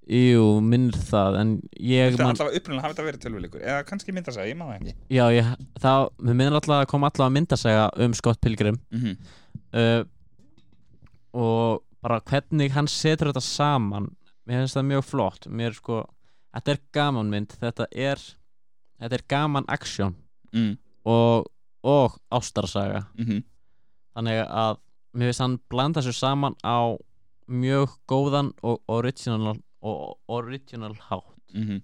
jú, 0.05 0.43
minnir 0.61 0.97
það 1.09 1.39
en 1.41 1.53
ég 1.73 2.13
Þetta 2.13 2.21
er 2.21 2.27
man, 2.29 2.35
allavega 2.35 2.59
upprunalega 2.59 2.85
hafi 2.85 2.93
þetta 2.95 3.07
verið 3.07 3.23
tölvuleikur? 3.25 3.63
Eða 3.63 3.85
kannski 3.89 4.13
mynda 4.13 4.33
segja, 4.35 4.51
ég 4.51 4.59
maður 4.59 4.75
ekki. 4.77 4.93
Já, 5.09 5.23
ég, 5.33 5.47
það, 5.81 6.09
mér 6.21 6.37
minnir 6.37 6.57
alltaf 6.59 6.75
að 6.75 6.89
koma 6.91 7.09
alltaf 7.09 7.25
að 7.25 7.33
mynda 7.39 7.57
segja 7.57 7.87
um 8.05 8.13
Scott 8.19 8.41
Pilgrim. 8.45 8.77
Mm 8.93 9.01
-hmm. 9.01 9.31
uh, 9.81 10.03
og 11.41 11.81
bara 12.05 12.19
hvernig 12.21 12.75
hann 12.77 12.87
setur 12.87 13.31
þetta 13.31 13.41
saman 13.41 14.11
mér 14.45 14.61
finnst 14.61 14.77
það 14.77 14.89
mjög 14.91 15.07
flott. 15.09 15.47
Mér 15.49 15.73
sko, 15.73 16.03
þetta 16.53 16.75
er 16.75 16.81
gaman 16.93 17.33
mynd 17.33 17.57
þetta 17.57 17.89
er, 17.91 18.21
þetta 19.01 19.19
er 19.19 19.25
gaman 19.27 19.65
aksjón 19.67 20.13
mm. 20.53 20.77
og, 21.05 21.51
og 21.83 22.17
ástarsaga. 22.31 23.05
-hmm. 23.17 23.43
þannig 24.15 24.45
að 24.45 24.77
mér 25.13 25.31
finnst 25.31 25.39
hann 25.39 25.59
blanda 25.69 26.01
sér 26.01 26.13
saman 26.13 26.55
á 26.63 26.97
mjög 27.47 27.89
góðan 28.07 28.53
og 28.63 28.81
original, 28.87 29.59
og 29.81 30.19
original 30.27 30.95
hátt. 31.09 31.53
Mm 31.53 31.81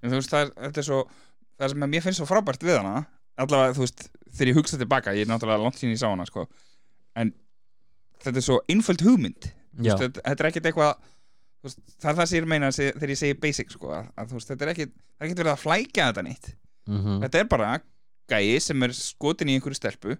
en 0.00 0.12
þú 0.12 0.20
veist, 0.20 0.32
það 0.32 0.50
er, 0.50 0.72
er 0.72 0.86
svo 0.86 1.00
það 1.60 1.72
sem 1.72 1.86
mér 1.92 2.04
finnst 2.04 2.20
svo 2.20 2.28
frábært 2.28 2.64
við 2.64 2.80
hana 2.80 3.04
allavega, 3.40 3.76
þú 3.76 3.84
veist, 3.84 4.04
þegar 4.30 4.52
ég 4.52 4.58
hugsa 4.58 4.80
tilbaka 4.80 5.14
ég 5.16 5.26
er 5.26 5.30
náttúrulega 5.30 5.64
langt 5.64 5.80
síðan 5.80 5.94
ég 5.94 6.00
sá 6.02 6.08
hana, 6.08 6.26
sko. 6.28 6.44
En 7.16 7.32
þetta 8.20 8.40
er 8.40 8.44
svo 8.44 8.58
einföld 8.68 9.04
hugmynd. 9.04 9.48
Veist, 9.80 10.02
þetta, 10.02 10.24
þetta 10.26 10.44
er 10.44 10.50
ekkert 10.50 10.68
eitthvað 10.70 10.92
veist, 11.64 11.80
það 12.00 12.10
er 12.10 12.18
það 12.20 12.30
sem 12.30 12.38
ég 12.38 12.48
meina 12.48 12.72
þegar 12.72 13.12
ég 13.12 13.20
segi 13.20 13.38
basic, 13.42 13.70
sko 13.74 13.92
að, 13.96 14.10
að, 14.16 14.34
veist, 14.34 14.50
þetta 14.50 14.66
er 14.66 14.72
ekkert, 14.74 14.92
það 14.96 15.20
er 15.20 15.28
ekkert 15.28 15.42
verið 15.42 15.52
að 15.52 15.62
flækja 15.66 16.08
þetta 16.10 16.26
nýtt 16.26 16.50
mm 16.90 17.20
þetta 17.24 17.38
er 17.38 17.48
bara 17.50 17.70
gæi 18.30 18.60
sem 18.62 18.82
er 18.82 18.92
skotin 18.94 19.50
í 19.50 19.56
einhverju 19.58 19.78
stelpu 19.78 20.16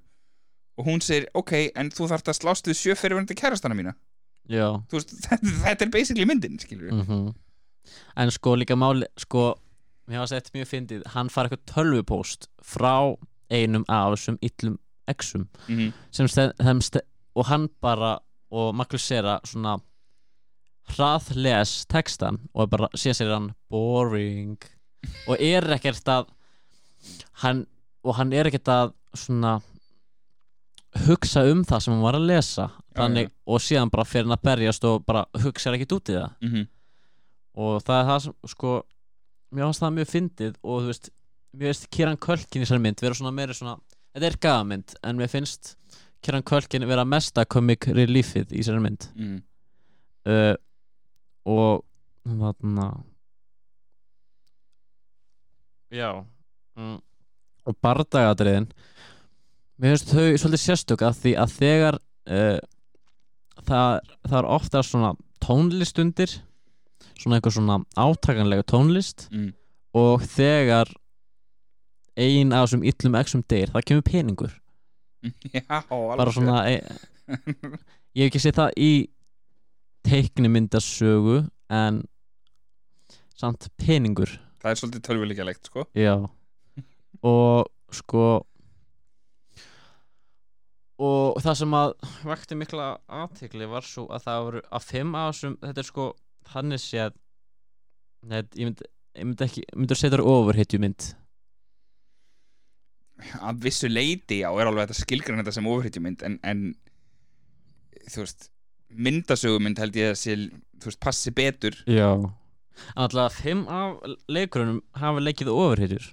og 0.80 0.86
hún 0.86 1.02
segir, 1.04 1.28
ok, 1.34 1.52
en 1.76 1.90
þú 1.90 2.08
þarft 2.10 2.30
að 2.32 2.38
slást 2.38 2.68
við 2.68 2.78
sjö 2.78 2.94
fyrirverandi 2.96 3.36
kærastana 3.36 3.76
mína. 3.76 3.92
Veist, 4.48 5.12
þetta, 5.26 5.54
þetta 5.66 5.86
er 5.86 5.90
basically 5.90 6.26
myndin, 6.26 6.58
mm 6.58 7.32
en 8.16 8.30
sko 8.30 8.52
líka 8.60 8.76
máli 8.76 9.06
sko, 9.18 9.54
mér 10.06 10.20
hafa 10.20 10.26
sett 10.34 10.50
mjög 10.52 10.68
fyndið. 10.68 11.04
Hann 11.14 11.30
fara 11.32 11.48
eitthvað 11.48 11.70
tölvupóst 11.72 12.46
frá 12.62 13.16
einum 13.50 13.86
af 13.88 14.12
þessum 14.14 14.36
illum 14.44 14.76
exum 15.08 15.48
mm 15.66 15.92
-hmm. 16.58 17.00
og 17.34 17.46
hann 17.46 17.68
bara 17.80 18.18
og 18.50 18.74
Magnús 18.74 19.06
Sera 19.06 19.40
svona 19.44 19.78
hraðles 20.94 21.72
textan 21.90 22.40
og 22.54 22.70
bara 22.72 22.90
síðan 22.94 23.18
segir 23.18 23.34
hann 23.34 23.50
boring. 23.72 24.56
Og 25.28 25.40
er 25.40 25.66
ekkert 25.76 26.08
að 26.12 26.30
hann, 27.42 27.64
og 28.04 28.16
hann 28.18 28.34
er 28.36 28.50
ekkert 28.50 28.70
að 28.72 28.94
svona 29.16 29.58
hugsa 31.06 31.44
um 31.48 31.62
það 31.64 31.84
sem 31.84 31.94
hann 31.94 32.04
var 32.04 32.18
að 32.18 32.28
lesa. 32.30 32.68
Þannig, 32.96 33.30
já. 33.30 33.34
og 33.46 33.64
síðan 33.64 33.92
bara 33.92 34.06
fyrir 34.08 34.26
hann 34.26 34.36
að 34.36 34.46
berjast 34.50 34.86
og 34.88 35.04
bara 35.06 35.24
hugsa 35.44 35.74
ekkert 35.74 35.96
út 35.96 36.10
í 36.10 36.16
það. 36.18 36.30
Mm 36.40 36.52
-hmm. 36.52 36.68
og 37.60 37.82
það 37.82 38.00
er 38.00 38.08
það 38.10 38.22
sem 38.24 38.34
sko 38.46 38.72
mér 39.50 39.64
finnst 39.66 39.82
það 39.82 39.94
mjög 39.96 40.08
fyndið 40.08 40.54
og 40.62 40.80
þú 40.80 40.86
veist 40.86 41.10
mér 41.52 41.66
finnst 41.66 41.90
Kieran 41.90 42.16
Culkin 42.16 42.62
í 42.62 42.64
þessari 42.64 42.80
mynd 42.80 43.00
vera 43.02 43.14
svona 43.14 43.34
meiri 43.34 43.54
svona 43.54 43.76
þetta 44.14 44.26
er 44.26 44.36
gafmynd 44.40 44.94
en 45.02 45.16
mér 45.16 45.28
finnst 45.28 45.76
Kieran 46.22 46.42
Culkin 46.42 46.86
vera 46.86 47.04
mesta 47.04 47.44
comic 47.44 47.86
reliefið 47.86 48.52
í 48.52 48.62
þessari 48.62 48.80
mynd. 48.80 49.08
Mm 49.16 49.40
uh, 50.28 50.54
og 51.50 51.84
þarna 52.26 52.88
já 55.90 56.10
mm, 56.78 56.98
og 57.66 57.78
bardagatriðin 57.82 58.68
mér 59.80 59.96
finnst 59.96 60.12
þau 60.12 60.26
svolítið 60.38 60.64
sérstök 60.64 61.06
að 61.06 61.18
því 61.24 61.34
að 61.42 61.56
þegar 61.56 61.98
uh, 62.30 62.60
það, 63.66 64.14
það 64.28 64.38
er 64.42 64.50
ofta 64.58 64.84
svona 64.86 65.12
tónlistundir 65.42 66.38
svona 67.20 67.38
einhver 67.38 67.54
svona 67.54 67.78
átakanlega 67.98 68.66
tónlist 68.68 69.28
mm. 69.32 69.52
og 69.98 70.24
þegar 70.30 70.92
ein 72.20 72.52
af 72.52 72.66
þessum 72.66 72.84
illum 72.88 73.16
exum 73.20 73.44
deyr, 73.48 73.70
það 73.72 73.86
kemur 73.88 74.06
peningur. 74.06 74.56
Já, 75.54 75.62
bara 75.88 76.32
svona 76.34 76.64
e 76.68 76.80
ég 78.16 78.24
hef 78.24 78.30
ekki 78.30 78.42
séð 78.42 78.56
það 78.58 78.78
í 78.80 78.92
teiknimyndasögu 80.06 81.42
en 81.72 82.04
samt 83.38 83.68
peningur. 83.80 84.32
Það 84.60 84.70
er 84.70 84.80
svolítið 84.80 85.04
tölvuleikalegt, 85.08 85.70
sko. 85.70 85.86
Já. 85.96 86.14
Og 87.26 87.68
sko 87.94 88.24
og 91.00 91.38
það 91.40 91.56
sem 91.62 91.76
að 91.76 91.92
vakti 92.28 92.58
mikla 92.60 92.88
aðtekli 93.08 93.68
var 93.70 93.86
svo 93.88 94.06
að 94.12 94.26
það 94.26 94.42
voru 94.46 94.62
að 94.68 94.86
fimm 94.86 95.16
af 95.16 95.30
þessum 95.30 95.56
þetta 95.64 95.82
er 95.82 95.88
sko 95.88 96.10
Nei, 98.20 98.42
ég 98.58 98.66
myndi, 98.66 98.84
ég 99.16 99.24
myndi 99.24 99.44
ekki 99.46 99.62
myndi 99.72 99.94
að 99.94 100.00
setja 100.02 100.18
það 100.18 100.28
ofurhetju 100.28 100.80
mynd 100.82 101.04
Að 103.40 103.62
vissu 103.64 103.88
leiti, 103.88 104.40
já, 104.42 104.48
er 104.50 104.68
alveg 104.68 104.88
þetta 104.88 104.98
skilgrann 104.98 105.40
þetta 105.40 105.54
sem 105.56 105.68
ofurhýtjumynd 105.70 106.24
en, 106.26 106.36
en 106.44 106.62
þú 108.08 108.24
veist 108.24 108.50
myndasögumynd 108.90 109.78
held 109.78 109.96
ég 109.96 110.12
að 110.12 110.20
sé 110.20 110.36
þú 110.80 110.90
veist, 110.90 111.00
passi 111.00 111.32
betur. 111.34 111.76
Já. 111.86 112.16
Alltaf 112.96 113.36
fimm 113.42 113.66
af 113.68 114.00
leikurunum 114.28 114.80
hafa 114.96 115.22
leikið 115.22 115.52
ofurhetjur. 115.52 116.08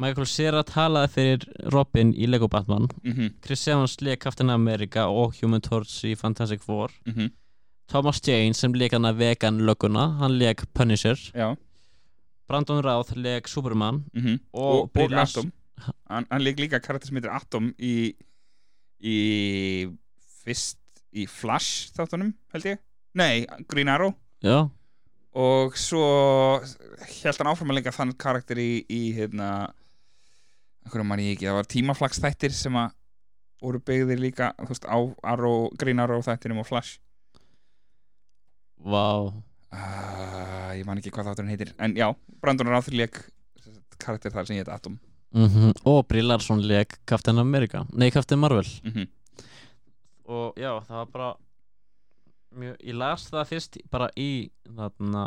Michael 0.00 0.26
Cera 0.26 0.64
talaði 0.66 1.10
fyrir 1.12 1.44
Robin 1.70 2.10
í 2.18 2.26
Lego 2.26 2.48
Batman. 2.50 2.88
Mm 3.04 3.36
Chris 3.44 3.66
Evans 3.68 4.00
leik 4.02 4.24
Captain 4.24 4.50
America 4.50 5.06
og 5.06 5.36
Human 5.40 5.62
Torch 5.62 6.02
í 6.04 6.16
Fantastic 6.18 6.62
Four. 6.62 6.90
-hmm. 7.06 7.30
Thomas 7.88 8.20
Jane 8.26 8.54
sem 8.54 8.72
leik 8.72 8.92
hann 8.92 9.04
að 9.04 9.16
vegan 9.16 9.60
lögguna 9.60 10.18
hann 10.18 10.38
leik 10.38 10.64
Punisher. 10.74 11.14
Já. 11.34 11.56
Brandon 12.48 12.82
Routh 12.82 13.16
leik 13.16 13.48
Superman. 13.48 14.04
Mm 14.12 14.40
Og 14.52 14.82
og, 14.82 14.90
og 14.96 15.10
Larson. 15.10 15.52
Atom. 15.78 15.94
Hann, 16.10 16.26
hann 16.30 16.42
leik 16.42 16.58
líka 16.58 16.78
karakter 16.78 17.06
sem 17.06 17.16
heitir 17.16 17.30
Atom 17.30 17.74
í 17.78 18.14
í 19.04 19.88
fyrst 20.44 20.78
í 21.14 21.26
Flash 21.30 21.92
þáttunum 21.96 22.34
held 22.54 22.72
ég. 22.72 22.80
Nei, 23.14 23.44
Green 23.70 23.90
Arrow. 23.92 24.16
Já, 24.44 24.66
og 25.34 25.74
svo 25.78 26.04
held 27.02 27.40
hann 27.40 27.50
áfram 27.50 27.72
að 27.72 27.80
leika 27.80 27.94
þann 27.94 28.14
karakter 28.18 28.58
í, 28.62 28.84
í 28.86 29.14
hérna 29.16 29.48
einhverjum 30.84 31.08
mann 31.10 31.22
ég 31.24 31.34
ekki, 31.34 31.48
það 31.48 31.58
var 31.58 31.70
tímaflags 31.72 32.20
þættir 32.22 32.54
sem 32.54 32.76
að 32.78 32.92
voru 33.64 33.80
byggðir 33.80 34.20
líka 34.20 34.52
þú 34.60 34.68
veist, 34.70 34.86
á 34.86 34.98
Arrow, 35.32 35.70
Green 35.80 36.02
Arrow 36.02 36.22
þættinum 36.22 36.60
og 36.62 36.68
Flash. 36.68 37.00
Vá. 38.84 39.32
Uh, 39.74 40.70
ég 40.76 40.84
man 40.86 41.00
ekki 41.00 41.10
hvað 41.14 41.32
þátturinn 41.32 41.50
heitir. 41.54 41.72
En 41.82 41.96
já, 41.98 42.06
Brandon 42.44 42.70
Routh 42.70 42.92
leik 42.94 43.18
karakter 43.98 44.34
þar 44.34 44.46
sem 44.46 44.58
ég 44.58 44.66
heit 44.66 44.74
Atom. 44.74 45.00
Mm 45.34 45.72
og 45.90 46.04
Brie 46.06 46.22
Larson 46.22 46.60
leik 46.62 47.00
Captain 47.10 47.40
America. 47.42 47.82
Nei, 47.90 48.12
Captain 48.14 48.38
Marvel. 48.38 48.68
Mm 48.86 49.08
og 50.24 50.56
já, 50.60 50.70
það 50.86 50.96
var 51.00 51.08
bara 51.14 51.30
mjög, 52.54 52.76
ég 52.86 52.96
las 52.96 53.26
það 53.30 53.48
fyrst 53.50 53.78
bara 53.92 54.08
í 54.16 54.28
þarna 54.64 55.24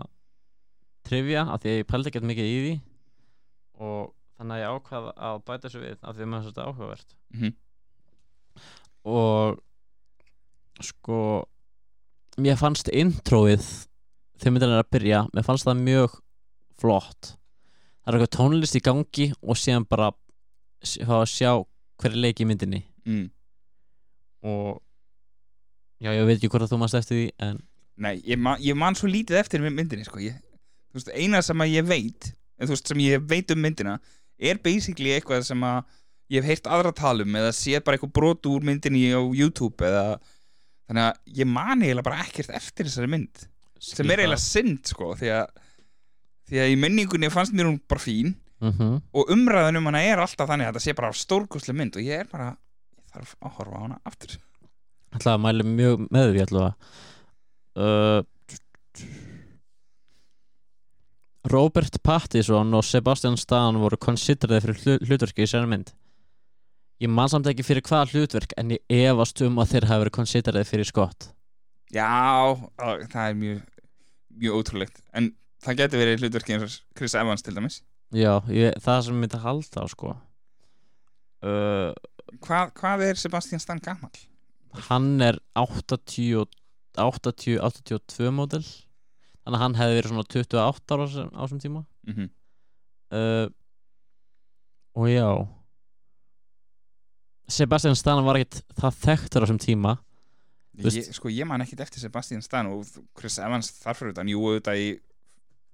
trivia, 1.08 1.44
af 1.54 1.62
því 1.64 1.72
að 1.74 1.78
ég 1.82 1.88
pældi 1.88 2.12
ekkert 2.12 2.28
mikið 2.28 2.48
í 2.52 2.58
því 2.66 2.76
og 3.88 4.14
þannig 4.38 4.56
að 4.58 4.62
ég 4.64 4.74
ákvað 4.78 5.08
að 5.30 5.38
bæta 5.48 5.68
þessu 5.68 5.82
við 5.84 5.98
af 6.02 6.16
því 6.18 6.26
að 6.26 6.32
maður 6.34 6.50
þetta 6.52 6.66
áhugavert 6.68 7.16
Mhm. 7.34 7.54
og 9.08 9.60
sko 10.84 11.20
mér 12.38 12.58
fannst 12.60 12.90
introið 12.94 13.66
þegar 14.38 14.54
myndin 14.54 14.74
er 14.76 14.84
að 14.84 14.92
byrja, 14.94 15.22
mér 15.34 15.46
fannst 15.46 15.66
það 15.66 15.82
mjög 15.86 16.18
flott 16.78 17.32
það 17.34 18.12
er 18.14 18.18
eitthvað 18.18 18.36
tónlist 18.38 18.78
í 18.78 18.84
gangi 18.86 19.30
og 19.42 19.58
síðan 19.58 19.88
bara 19.90 20.12
fá 20.86 21.16
að 21.22 21.32
sjá 21.32 21.52
hverju 21.98 22.22
leik 22.22 22.42
í 22.44 22.46
myndinni 22.48 22.84
mm. 23.06 23.26
og 24.46 24.82
já, 26.04 26.12
ég 26.14 26.26
veit 26.28 26.38
ekki 26.38 26.52
hvort 26.54 26.68
að 26.68 26.74
þú 26.74 26.82
mannst 26.84 27.00
eftir 27.00 27.22
því 27.22 27.28
en 27.48 27.64
Nei, 27.98 28.20
ég 28.30 28.38
man, 28.38 28.60
ég 28.62 28.78
man 28.78 28.94
svo 28.94 29.10
lítið 29.10 29.40
eftir 29.40 29.64
myndinni 29.66 30.06
sko. 30.06 30.20
ég, 30.22 30.36
þú 30.92 31.00
veist, 31.00 31.08
eina 31.18 31.42
sem 31.42 31.64
að 31.64 31.72
ég 31.74 31.88
veit 31.88 32.32
þú 32.62 32.74
veist, 32.74 32.92
sem 32.92 33.02
ég 33.02 33.24
veit 33.30 33.54
um 33.54 33.62
myndina 33.62 33.98
er 34.38 34.60
basically 34.62 35.16
eitthvað 35.16 35.48
sem 35.50 35.64
að 35.66 35.80
ég 36.30 36.44
hef 36.44 36.52
heyrt 36.52 36.70
aðra 36.70 36.94
tala 36.96 37.26
um 37.26 37.38
eða 37.40 37.54
séð 37.56 37.84
bara 37.86 37.98
eitthvað 37.98 38.16
brot 38.20 38.50
úr 38.50 38.66
myndinni 38.68 39.08
á 39.16 39.22
YouTube 39.22 39.86
eða 39.88 40.18
þannig 40.88 41.06
að 41.06 41.40
ég 41.40 41.50
man 41.50 41.84
eiginlega 41.84 42.08
bara 42.08 42.26
ekkert 42.26 42.54
eftir 42.58 42.90
þessari 42.90 43.12
mynd 43.12 43.48
sem 43.84 44.10
er 44.10 44.24
eiginlega 44.24 44.44
synd 44.44 44.92
sko 44.92 45.14
því 45.20 45.32
að, 45.38 45.48
því 46.50 46.62
að 46.64 46.74
í 46.74 46.78
minningunni 46.84 47.32
fannst 47.34 47.56
mér 47.56 47.70
hún 47.72 47.80
bara 47.90 48.04
fín 48.04 48.36
mm 48.62 48.72
-hmm. 48.72 49.02
og 49.14 49.32
umræðan 49.34 49.80
um 49.82 49.90
hana 49.90 50.04
er 50.04 50.22
alltaf 50.22 50.50
þannig 50.50 50.68
að 50.68 50.74
þetta 50.74 50.86
sé 50.86 50.98
bara 50.98 51.14
stórkostlega 51.14 51.78
mynd 51.78 51.98
og 51.98 52.04
ég 52.04 52.26
er 52.26 52.30
bara 52.32 52.56
ég 52.98 53.14
þarf 53.14 53.36
að 53.42 53.58
horfa 53.58 53.78
á 53.78 53.84
hana 53.86 54.00
aftur 54.04 54.38
ætla 55.18 55.36
að 55.38 55.44
mæli 55.46 55.68
mjög 55.68 56.08
með 56.14 56.32
því 56.34 56.44
ætla 56.46 56.64
að 56.68 56.74
uh, 57.84 58.22
Robert 61.48 61.96
Pattinson 62.04 62.74
og 62.76 62.84
Sebastian 62.84 63.38
Stan 63.40 63.78
voru 63.80 63.96
konsideraði 64.04 64.66
fyrir 64.66 64.82
hlu- 64.84 65.08
hlutverki 65.08 65.46
í 65.46 65.48
sér 65.48 65.68
mynd. 65.70 65.94
Ég 67.00 67.12
man 67.14 67.30
samt 67.32 67.48
ekki 67.48 67.64
fyrir 67.64 67.86
hvaða 67.86 68.10
hlutverk 68.12 68.56
en 68.58 68.74
ég 68.74 68.82
efast 68.90 69.44
um 69.46 69.60
að 69.62 69.76
þeir 69.76 69.86
hafa 69.88 70.02
verið 70.04 70.16
konsideraði 70.18 70.66
fyrir 70.72 70.88
skott 70.90 71.28
Já, 71.94 72.08
það 73.14 73.22
er 73.30 73.36
mjög 73.38 73.60
mjög 74.42 74.56
ótrúlegt. 74.60 74.98
En 75.16 75.30
það 75.64 75.78
getur 75.80 76.02
verið 76.02 76.24
hlutverki 76.26 76.56
eins 76.58 76.66
og 76.66 76.98
Chris 77.00 77.16
Evans 77.16 77.46
til 77.46 77.54
dæmis. 77.56 77.78
Já, 78.12 78.34
ég, 78.52 78.76
það 78.84 79.00
sem 79.06 79.16
ég 79.16 79.22
myndi 79.24 79.40
halda 79.46 79.84
á 79.84 79.86
sko. 79.94 80.12
Uh, 81.46 81.94
Hvað, 82.44 82.74
hvað 82.82 83.06
er 83.08 83.22
Sebastian 83.22 83.62
Stan 83.64 83.80
gammal? 83.80 84.12
Hann 84.90 85.22
er 85.22 85.40
80 85.58 86.46
80, 86.98 87.60
82 87.62 88.32
módel. 88.34 88.64
Þannig 89.46 89.60
að 89.60 89.64
hann 89.64 89.78
hefði 89.80 90.00
verið 90.00 90.12
svona 90.12 90.26
28 90.34 90.96
ára 90.96 91.06
á 91.08 91.42
þessum- 91.46 91.62
tíma. 91.62 91.86
Mm 92.08 92.14
-hmm. 92.14 92.30
uh, 93.12 93.50
og 94.96 95.08
já. 95.08 95.48
Sebastian 97.48 97.96
Stan 97.96 98.26
var 98.26 98.36
ekkert 98.36 98.62
það 98.76 98.98
þekktur 99.06 99.42
á 99.42 99.46
þessum 99.46 99.60
tíma. 99.64 99.98
Ég, 100.78 101.14
Sko, 101.14 101.30
ég 101.30 101.46
man 101.48 101.62
ekkit 101.62 101.80
eftir 101.80 102.00
Sebastian 102.00 102.42
Stan 102.42 102.68
og 102.68 102.86
Chris 103.18 103.40
Evans 103.40 103.72
þar 103.72 103.96
fyrir 103.96 104.12
utan, 104.12 104.28
jú, 104.30 104.42
auðvitað 104.42 104.78
í 104.78 105.00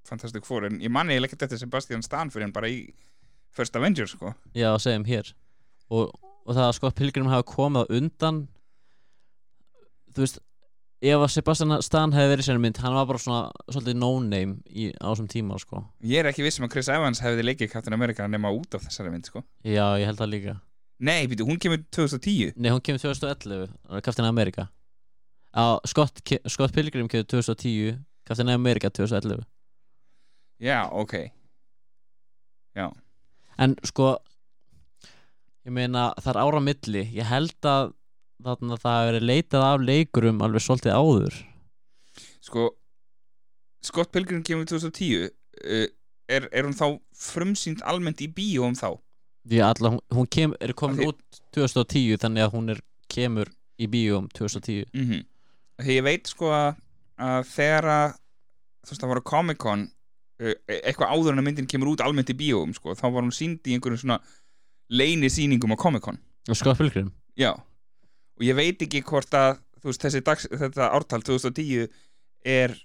Fantastic 0.06 0.46
Four, 0.46 0.66
en 0.66 0.80
ég 0.80 0.90
man 0.90 1.10
ekkert 1.10 1.42
eftir 1.42 1.58
Sebastian 1.58 2.04
Stan 2.04 2.30
fyrir 2.30 2.46
en 2.46 2.54
bara 2.54 2.70
í 2.70 2.94
First 3.52 3.76
Avengers, 3.76 4.12
sko. 4.12 4.34
Já, 4.54 4.78
segjum 4.80 5.04
hér. 5.06 5.34
Og, 5.90 6.14
og 6.46 6.56
það 6.56 6.68
að 6.68 6.76
Scott 6.78 6.96
Pilgrim 6.96 7.28
hafa 7.28 7.44
komið 7.44 7.90
undan 7.90 8.48
þú 10.16 10.26
veist 10.26 10.42
ef 11.04 11.20
að 11.20 11.32
Sebastian 11.34 11.74
Stan 11.84 12.14
hefði 12.16 12.32
verið 12.32 12.46
í 12.46 12.48
sér 12.48 12.60
mynd 12.64 12.80
hann 12.80 12.96
var 12.96 13.08
bara 13.10 13.20
svona 13.20 13.42
svolítið 13.68 13.98
no-name 14.00 14.54
í, 14.72 14.92
á 14.96 15.12
þessum 15.12 15.28
tíma 15.32 15.58
sko. 15.60 15.82
Ég 16.08 16.24
er 16.24 16.30
ekki 16.32 16.46
viss 16.46 16.62
um 16.62 16.68
að 16.68 16.76
Chris 16.78 16.90
Evans 16.94 17.20
hefði 17.24 17.44
leikið 17.50 17.74
Captain 17.74 17.98
America 17.98 18.28
nema 18.30 18.54
út 18.56 18.78
af 18.78 18.86
þessari 18.86 19.12
mynd, 19.12 19.28
sko. 19.28 19.44
Já, 19.68 19.84
ég 20.00 20.08
held 20.08 20.22
það 20.22 20.32
líka. 20.32 20.56
Nei, 21.04 21.26
býtu, 21.28 21.44
hún 21.50 21.60
kemur 21.60 21.82
2010 21.92 22.56
nei, 22.56 22.72
hún 22.72 22.84
kemur 22.86 23.02
2011 23.04 23.74
Captain 24.06 24.30
America. 24.30 24.70
Á, 25.52 25.78
Scott, 25.90 26.24
Scott 26.48 26.74
Pilgrim 26.74 27.10
kemur 27.12 27.28
2010 27.28 28.00
Captain 28.24 28.54
America 28.54 28.90
2011 28.90 29.44
Já, 30.64 30.86
ok. 30.88 31.18
En 33.60 33.76
sko 33.84 34.16
Ég 35.64 35.72
meina 35.72 36.10
það 36.20 36.34
er 36.34 36.40
ára 36.42 36.60
á 36.60 36.64
milli. 36.64 37.04
Ég 37.16 37.28
held 37.30 37.68
að 37.68 37.94
þarna, 38.46 38.78
það 38.78 38.96
hafi 38.98 39.10
verið 39.12 39.28
leitað 39.30 39.66
af 39.68 39.84
leikurum 39.88 40.42
alveg 40.46 40.64
svolítið 40.66 40.98
áður. 41.00 41.40
Sko, 42.44 42.70
Scott 43.84 44.12
Pilgrim 44.14 44.44
kemur 44.46 44.68
2010 44.70 45.28
uh, 45.28 45.88
er, 46.32 46.48
er 46.52 46.68
hún 46.68 46.76
þá 46.78 46.88
frumsýnd 47.18 47.84
almennt 47.88 48.22
í 48.24 48.30
bíó 48.32 48.68
um 48.68 48.78
þá? 48.78 48.94
Því 49.44 49.60
að 49.60 49.74
alla, 49.74 49.92
hún, 50.16 50.30
kem, 50.32 50.54
er 50.64 50.74
komin 50.78 51.02
því- 51.02 51.10
út 51.12 51.42
2010 51.56 52.22
þannig 52.24 52.46
að 52.46 52.54
hún 52.56 52.76
er 52.76 52.84
kemur 53.12 53.52
í 53.82 53.90
bíum 53.92 54.30
2010 54.38 54.86
mm 54.94 55.08
-hmm. 55.10 55.26
Þegar 55.82 55.96
ég 55.96 56.04
veit 56.06 56.30
sko 56.30 56.52
að, 56.54 56.76
að 57.18 57.48
þegar 57.50 57.86
að 57.90 58.14
þú 58.84 58.92
veist 58.94 59.02
það 59.02 59.12
voru 59.12 59.24
Comic 59.32 59.58
Con 59.58 59.84
uh, 59.88 60.54
eitthvað 60.68 61.12
áður 61.12 61.34
en 61.34 61.42
að 61.42 61.48
myndin 61.50 61.68
kemur 61.68 61.92
út 61.94 62.02
almennt 62.06 62.30
í 62.30 62.38
bíóum 62.38 62.74
sko, 62.74 62.96
þá 62.96 63.06
var 63.10 63.24
hún 63.24 63.36
sínd 63.36 63.68
í 63.68 63.76
einhverjum 63.76 64.00
svona 64.04 64.20
leini 64.90 65.30
sýningum 65.30 65.74
á 65.74 65.78
Comic 65.78 66.04
Con 66.04 66.20
Og 66.50 66.56
Scott 66.56 66.78
Pilgrim? 66.78 67.12
Já, 67.40 67.56
og 68.38 68.48
ég 68.48 68.58
veit 68.58 68.82
ekki 68.82 69.04
hvort 69.08 69.34
að 69.38 69.60
veist 69.84 70.04
þessi 70.06 70.24
dags, 70.24 70.48
þetta 70.48 70.90
ártal 70.96 71.22
2010 71.26 71.90
er 72.48 72.76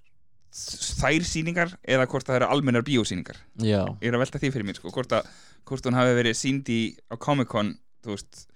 þær 0.51 1.27
sýningar 1.29 1.75
eða 1.87 2.07
hvort 2.11 2.27
það 2.27 2.41
eru 2.41 2.51
almennar 2.55 2.85
bíósýningar 2.87 3.39
Já, 3.61 3.85
ég 4.01 4.09
er 4.09 4.17
að 4.17 4.25
velta 4.25 4.41
því 4.41 4.53
fyrir 4.55 4.69
mér 4.69 4.79
sko, 4.79 4.93
hvort, 4.95 5.13
að, 5.15 5.29
hvort 5.69 5.89
hún 5.89 5.99
hafi 5.99 6.15
verið 6.17 6.39
sínd 6.39 6.71
í 6.73 6.81
á 7.13 7.15
Comic 7.21 7.51
Con 7.53 7.75
þú 8.05 8.15
veist 8.15 8.47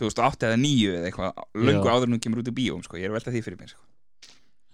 2008 0.00 0.50
eða 0.50 0.60
9 0.60 0.88
eða 0.92 1.10
eitthvað 1.10 1.44
löngu 1.68 1.88
áður 1.88 2.08
en 2.08 2.16
hún 2.16 2.24
kemur 2.24 2.42
út 2.42 2.50
í 2.50 2.56
bíóm 2.56 2.82
sko. 2.84 2.98
ég 3.00 3.06
er 3.06 3.14
að 3.14 3.20
velta 3.20 3.32
því 3.34 3.44
fyrir 3.46 3.60
mér 3.62 3.72
sko. 3.72 3.84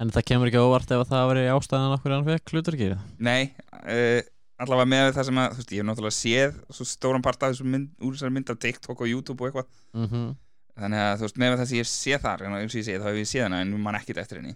en 0.03 0.15
það 0.15 0.29
kemur 0.33 0.51
ekki 0.51 0.63
óvart 0.63 0.95
ef 0.95 1.05
að 1.05 1.13
það 1.13 1.27
verið 1.33 1.51
ástæðan 1.53 1.97
okkur 1.99 2.15
hann 2.17 2.29
fekk 2.31 2.55
hluturkið 2.55 2.95
Nei, 3.23 3.53
uh, 3.85 4.21
allavega 4.63 4.91
með 4.95 5.11
það 5.19 5.29
sem 5.29 5.43
að 5.43 5.53
þú 5.53 5.61
veist, 5.61 5.75
ég 5.75 5.83
hef 5.83 5.89
náttúrulega 5.91 6.17
séð 6.19 6.57
svo 6.73 6.89
stóran 6.89 7.25
part 7.25 7.45
af 7.45 7.53
þessu 7.53 7.69
mynd, 7.69 7.93
úr 8.01 8.17
þessari 8.17 8.35
mynd 8.39 8.51
af 8.51 8.63
TikTok 8.65 9.05
og 9.05 9.13
YouTube 9.13 9.45
og 9.45 9.51
eitthvað 9.51 9.69
mm 9.93 10.09
-hmm. 10.09 10.33
Þannig 10.79 11.03
að 11.05 11.15
þú 11.21 11.27
veist, 11.27 11.39
með 11.43 11.55
það 11.59 11.69
sem 11.71 11.79
ég 11.81 11.89
séð 11.91 12.25
þar 12.25 12.45
en 12.47 12.57
eins 12.59 12.75
og 12.75 12.81
ég 12.81 12.87
segi, 12.89 13.01
þá 13.03 13.09
hef 13.11 13.21
ég 13.21 13.31
séð 13.31 13.47
hana 13.47 13.63
en 13.65 13.73
mann 13.85 13.99
ekkert 13.99 14.21
eftir 14.23 14.41
henni. 14.41 14.55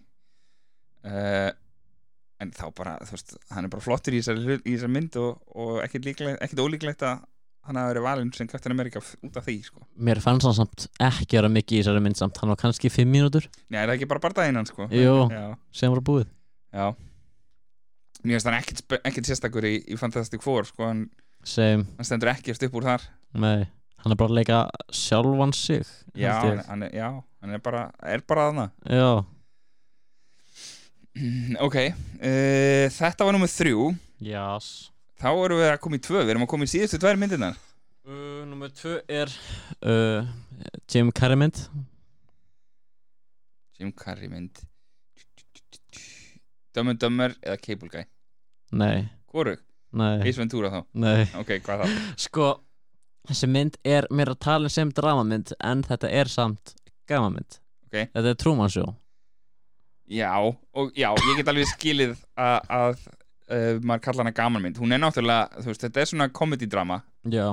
Uh, 1.06 1.50
en 2.42 2.52
þá 2.56 2.66
bara, 2.76 2.96
þú 3.06 3.16
veist 3.16 3.34
hann 3.54 3.66
er 3.68 3.72
bara 3.72 3.84
flottur 3.84 4.16
í 4.16 4.20
þessari 4.24 4.92
mynd 4.92 5.18
og, 5.20 5.40
og 5.56 5.80
ekkert 5.84 6.62
ólíklegt 6.62 7.04
að 7.06 7.24
hann 7.66 7.78
hafi 7.80 7.90
verið 7.90 8.04
valinn 8.06 8.32
sem 8.34 8.48
Captain 8.50 8.74
America 8.74 9.00
út 9.02 9.38
af 9.40 9.46
því 9.46 9.56
sko. 9.66 9.82
Mér 10.08 10.20
fannst 10.22 10.46
hann 10.46 10.54
samt 10.54 10.86
ekki 11.02 11.38
vera 11.40 11.50
mikið 11.50 11.78
í 11.78 11.82
þessari 11.82 12.02
mynd 12.04 12.18
samt. 12.20 12.38
Hann 12.38 12.52
var 12.52 12.60
kannski 12.60 12.90
5 12.92 13.10
mínútur. 13.10 13.48
Nei, 13.66 13.80
er 13.80 13.90
það 13.90 13.96
ekki 13.96 14.10
bara 14.12 14.22
barndaginn 14.22 14.60
hann 14.60 14.68
sko? 14.70 14.86
Já, 14.94 15.46
sem 15.74 15.90
var 15.92 16.04
búið. 16.06 16.28
Já. 16.70 16.92
Mér 18.22 18.36
finnst 18.36 18.48
hann 18.50 18.58
ekkert, 18.60 18.82
spe- 18.84 19.02
ekkert 19.10 19.30
sérstakur 19.30 19.66
í, 19.66 19.74
í 19.82 19.98
Fantastic 19.98 20.44
Four 20.46 20.68
sko, 20.68 20.86
hann, 20.92 21.02
hann 21.56 22.06
stendur 22.06 22.30
ekkert 22.32 22.68
upp 22.68 22.78
úr 22.78 22.86
þar. 22.92 23.08
Nei 23.36 23.66
Hann 24.02 24.12
er 24.14 24.18
bara 24.20 24.30
að 24.30 24.38
leika 24.38 24.58
sjálfan 24.94 25.54
sig 25.56 25.82
Já, 26.16 26.34
hann, 26.42 26.60
hann 26.68 26.84
er, 26.86 26.92
já, 26.94 27.08
hann 27.42 27.54
er 27.56 27.62
bara 27.64 27.86
er 28.02 28.22
bara 28.28 28.48
þarna. 28.50 28.66
Já, 28.88 29.24
Ok, 31.66 31.76
uh, 31.80 32.86
þetta 32.92 33.24
var 33.26 33.36
nummið 33.36 33.52
þrjú. 33.54 33.86
Jás. 34.26 34.68
Þá 35.16 35.30
erum 35.32 35.60
við 35.62 35.70
að 35.70 35.78
koma 35.84 35.96
í 35.96 36.02
tvö, 36.04 36.20
við 36.22 36.32
erum 36.34 36.44
að 36.44 36.50
koma 36.52 36.66
í 36.68 36.72
síðustu 36.72 37.00
tvær 37.00 37.16
myndirnar. 37.20 37.56
Uh, 38.06 38.42
Númer 38.46 38.70
2 38.76 38.98
er 39.10 39.32
uh, 39.88 40.28
Jim 40.92 41.08
Carrey 41.16 41.40
mynd. 41.40 41.62
Jim 43.80 43.92
Carrey 43.96 44.28
mynd. 44.32 44.60
And 46.76 46.98
Dumber 47.00 47.32
eða 47.40 47.56
Cable 47.64 47.88
Guy? 47.88 48.04
Nei, 48.76 49.06
Hvorug? 49.32 49.62
nei, 49.96 50.18
Ace 50.28 50.36
Ventura 50.36 50.68
þá? 50.68 50.80
Nei. 51.00 51.22
Ok, 51.40 51.54
hvað 51.64 51.86
þá? 51.86 51.94
Sko, 52.26 52.48
þessi 53.28 53.48
mynd 53.50 53.76
er 53.84 54.06
mér 54.10 54.30
að 54.34 54.38
tala 54.46 54.68
sem 54.72 54.90
dramamynd 54.94 55.52
en 55.64 55.82
þetta 55.86 56.10
er 56.10 56.30
samt 56.32 56.74
gamamynd 57.08 57.58
Ok. 57.86 58.08
Þetta 58.14 58.28
er 58.32 58.34
Truman 58.34 58.68
Show. 58.72 58.88
Já, 60.10 60.30
og 60.74 60.90
já, 60.98 61.08
ég 61.14 61.36
get 61.38 61.48
alveg 61.50 61.66
skilið 61.70 62.16
að, 62.38 62.56
að 62.70 62.96
uh, 63.50 63.78
maður 63.82 64.02
kalla 64.04 64.22
hana 64.24 64.32
gamanmynd 64.34 64.76
Hún 64.78 64.94
er 64.94 65.00
náttúrulega, 65.02 65.62
þú 65.62 65.70
veist, 65.72 65.84
þetta 65.86 66.02
er 66.04 66.10
svona 66.10 66.28
comedy-drama 66.34 67.00
Já, 67.30 67.46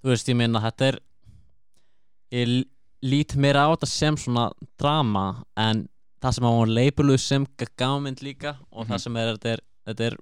þú 0.00 0.12
veist 0.12 0.28
ég 0.32 0.38
minna 0.40 0.60
þetta 0.64 0.90
er 0.92 0.98
ég 2.32 2.52
lít 3.04 3.34
meira 3.36 3.66
á 3.68 3.72
þetta 3.74 3.88
sem 3.92 4.16
svona 4.16 4.46
drama 4.80 5.24
en 5.60 5.86
það 6.22 6.36
sem 6.38 6.46
hún 6.48 6.72
leipuluð 6.76 7.18
sem 7.20 7.46
gamamynd 7.76 8.22
líka 8.24 8.54
og 8.70 8.84
Mhm. 8.86 8.92
það 8.92 9.02
sem 9.04 9.16
er 9.16 9.32
þetta 9.34 9.52
er, 9.56 9.60
þetta 9.88 10.06
er 10.06 10.16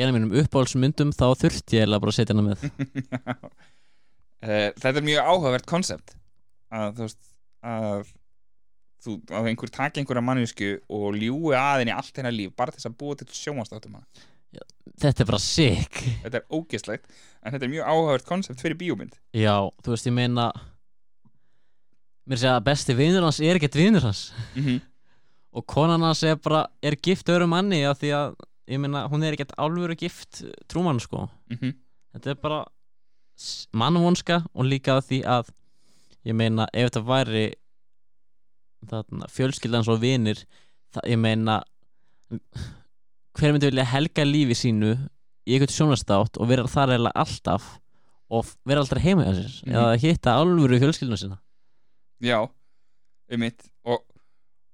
eina 0.00 0.12
mínum 0.14 0.32
uppáhaldsmyndum 0.40 1.10
þá 1.12 1.26
þurfti 1.42 1.76
ég 1.76 1.82
eiginlega 1.84 2.00
bara 2.00 2.12
að 2.14 2.18
setja 2.20 2.36
hana 2.36 2.46
með 2.46 2.60
uh, 4.44 4.70
Þetta 4.76 4.96
er 4.96 5.06
mjög 5.06 5.28
áhugavert 5.32 5.68
konsept 5.68 6.16
að 6.70 6.96
þú 6.96 7.06
veist 7.06 7.22
að 7.66 8.10
þú, 9.04 9.14
að 9.32 9.48
einhver 9.50 9.72
taki 9.74 10.02
einhverja 10.02 10.24
mannesku 10.24 10.72
og 10.92 11.16
ljúi 11.18 11.54
aðinni 11.58 11.94
allt 11.94 12.16
hennar 12.16 12.34
líf 12.36 12.52
bara 12.56 12.74
þess 12.74 12.88
að 12.90 12.98
búa 13.00 13.18
til 13.18 13.28
sjómanstáttum 13.34 13.96
hana. 13.98 14.26
Þetta 15.00 15.22
er 15.22 15.28
bara 15.28 15.40
sick. 15.40 16.00
Þetta 16.24 16.40
er 16.40 16.52
ógeslegt, 16.52 17.06
en 17.40 17.54
þetta 17.54 17.66
er 17.66 17.72
mjög 17.72 17.90
áhugavert 17.92 18.26
konsept 18.28 18.60
fyrir 18.60 18.76
bíómynd. 18.80 19.16
Já, 19.36 19.54
þú 19.80 19.94
veist 19.94 20.08
ég 20.08 20.16
meina 20.16 20.50
mér 22.28 22.40
segja 22.42 22.56
að 22.58 22.66
besti 22.68 22.96
vinur 22.98 23.24
hans 23.24 23.40
er 23.42 23.58
ekkert 23.58 23.78
vinur 23.80 24.04
hans. 24.04 24.30
Mm 24.54 24.64
-hmm. 24.64 24.80
og 25.56 25.66
konan 25.66 26.02
hans 26.04 26.22
er 26.22 26.36
bara 26.36 26.66
er 26.82 26.96
gift 26.96 27.28
öðrum 27.28 27.54
manni 27.54 27.84
af 27.84 27.98
því 28.00 28.10
að 28.14 28.34
ég 28.68 28.78
meina 28.78 29.08
hún 29.08 29.24
er 29.24 29.32
ekkert 29.32 29.56
alvöru 29.56 29.96
gift 29.96 30.42
trúmann 30.68 31.00
sko. 31.00 31.28
Mhm. 31.50 31.74
þetta 32.12 32.30
er 32.30 32.34
bara 32.34 32.64
mannvonska 33.72 34.42
og 34.54 34.68
líka 34.68 34.98
því 35.04 35.22
að 35.24 35.50
ég 36.28 36.36
meina 36.36 36.66
ef 36.72 36.90
þetta 36.90 37.02
væri 37.08 37.44
þarna, 38.90 39.28
fjölskyldans 39.32 39.88
og 39.92 40.00
vinir 40.02 40.42
það, 40.94 41.06
ég 41.12 41.20
meina 41.20 41.60
hver 42.30 43.52
myndi 43.54 43.70
vilja 43.70 43.86
helga 43.92 44.24
lífi 44.26 44.56
sínu 44.58 44.92
í 45.48 45.54
einhvern 45.56 45.74
sjónastátt 45.74 46.38
og 46.40 46.50
vera 46.50 46.68
þar 46.70 46.96
eða 46.98 47.12
alltaf 47.22 47.68
og 48.30 48.46
vera 48.68 48.84
aldrei 48.84 49.02
heima 49.02 49.26
hjá 49.26 49.34
sér 49.34 49.50
Mhm. 49.66 49.74
eða 49.74 49.98
hitta 50.04 50.36
alvöru 50.38 50.78
fjölskylduna 50.82 51.18
sína 51.18 51.38
Já, 52.20 52.48
um 53.32 53.40
mitt 53.40 53.70
og, 53.84 54.04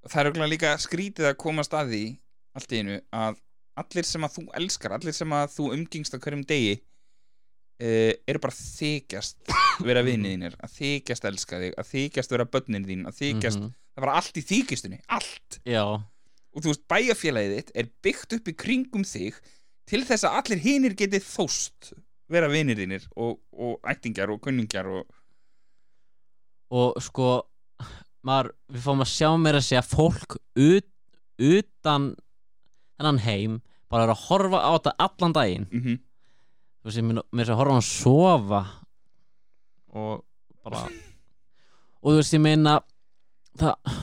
það 0.08 0.26
er 0.26 0.48
líka 0.48 0.76
skrítið 0.78 1.30
að 1.30 1.36
koma 1.36 1.62
að 1.62 1.90
því 1.92 2.18
allt 2.56 2.72
í 2.72 2.78
einu 2.80 3.00
að 3.12 3.36
allir 3.76 4.04
sem 4.04 4.22
að 4.24 4.34
þú 4.36 4.44
elskar 4.54 4.92
allir 4.92 5.12
sem 5.12 5.28
að 5.30 5.50
þú 5.56 5.72
umgingst 5.76 6.14
á 6.14 6.18
hverjum 6.18 6.44
degi 6.46 6.80
uh, 7.82 8.12
eru 8.28 8.40
bara 8.42 8.56
þykjast 8.56 9.50
vera 9.86 10.02
vinniðinir 10.06 10.56
að 10.64 10.72
þykjast 10.78 11.24
elska 11.30 11.60
þig, 11.62 11.74
að 11.80 11.90
þykjast 11.92 12.30
vera 12.36 12.46
börnin 12.48 12.86
þín 12.88 13.06
að 13.10 13.18
þykjast, 13.20 13.60
Mhm. 13.60 13.74
það 13.96 14.06
var 14.06 14.14
allt 14.16 14.36
í 14.40 14.44
þykjastunni 14.52 15.00
allt, 15.08 15.60
Já, 15.66 15.82
og 15.86 16.62
þú 16.62 16.72
veist 16.72 16.86
bæjarfélagið 16.88 17.56
þitt 17.58 17.70
er 17.74 17.90
byggt 18.02 18.32
upp 18.38 18.48
í 18.48 18.56
kringum 18.56 19.04
þig 19.04 19.34
til 19.86 20.02
þess 20.04 20.24
að 20.26 20.38
allir 20.40 20.58
hinir 20.64 20.94
geti 20.98 21.20
þóst 21.22 21.92
vera 22.28 22.48
vinir 22.50 22.76
þínir 22.80 23.04
og, 23.16 23.38
og 23.52 23.76
ættingjar 23.86 24.32
og 24.34 24.40
kunningjar 24.42 24.86
og 24.90 25.04
og 26.74 26.96
sko 27.04 27.28
maður, 28.26 28.48
við 28.74 28.82
fáum 28.82 29.02
að 29.04 29.10
sjá 29.12 29.28
meira 29.38 29.60
að 29.62 29.66
segja 29.68 29.84
fólk 29.86 30.34
ut, 30.58 30.88
utan 31.38 32.08
þennan 32.98 33.20
heim 33.22 33.58
bara 33.92 34.08
er 34.08 34.12
að 34.16 34.24
horfa 34.26 34.58
á 34.66 34.70
þetta 34.74 34.94
allan 35.06 35.36
daginn. 35.36 35.66
Mm 35.70 35.98
þú 36.86 36.90
veist, 36.92 37.00
ég 37.00 37.06
mér 37.34 37.50
að 37.50 37.58
horfa 37.58 37.76
hann 37.76 37.86
sofa 37.86 38.60
og 39.96 40.20
bara 40.62 40.84
og 40.86 42.12
þú 42.12 42.18
veist, 42.20 42.36
ég 42.36 42.42
meina 42.44 42.76
það 43.58 43.96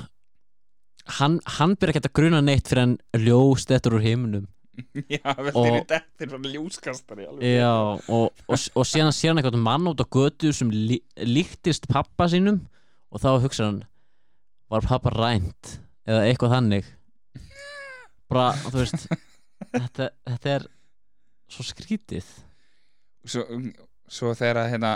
hann, 1.19 1.38
hann 1.60 1.76
byrja 1.80 1.95
ekki 1.95 2.03
að 2.10 2.15
gruna 2.19 2.41
neitt 2.43 2.68
fyrir 2.68 2.84
hann 2.84 2.97
ljóst 3.23 3.72
eftir 3.76 3.95
úr 3.95 4.03
himnum 4.03 4.49
já, 5.14 5.22
vel 5.38 5.51
Og- 5.53 5.68
þeirri 5.68 5.81
dettir 5.91 6.30
frá 6.31 6.39
ljóskastari 6.49 7.27
alveg. 7.30 7.43
Já, 7.45 7.69
og, 8.10 8.31
og, 8.49 8.55
og 8.73 8.88
síðan 8.89 9.14
sér 9.14 9.30
hann 9.30 9.41
eitthvað 9.43 9.60
mann 9.61 9.85
út 9.91 10.01
á 10.01 10.07
götu 10.10 10.49
sem 10.55 10.72
lí, 10.73 10.97
líktist 11.22 11.85
pappa 11.91 12.26
sínum 12.31 12.57
og 13.14 13.22
þá 13.22 13.35
hugsa 13.43 13.68
hann 13.68 13.84
var 14.73 14.81
pappa 14.89 15.11
rænt? 15.14 15.76
Eða 16.10 16.23
eitthvað 16.26 16.55
þannig. 16.55 16.88
Bara, 18.34 18.47
þú 18.65 18.80
veist 18.81 19.05
þetta, 19.77 20.10
þetta 20.31 20.55
er 20.57 20.65
svo 21.53 21.68
skrítið 21.69 22.26
svo, 23.25 23.43
svo 24.11 24.33
þegar 24.37 24.61
að 24.63 24.71
hérna 24.73 24.93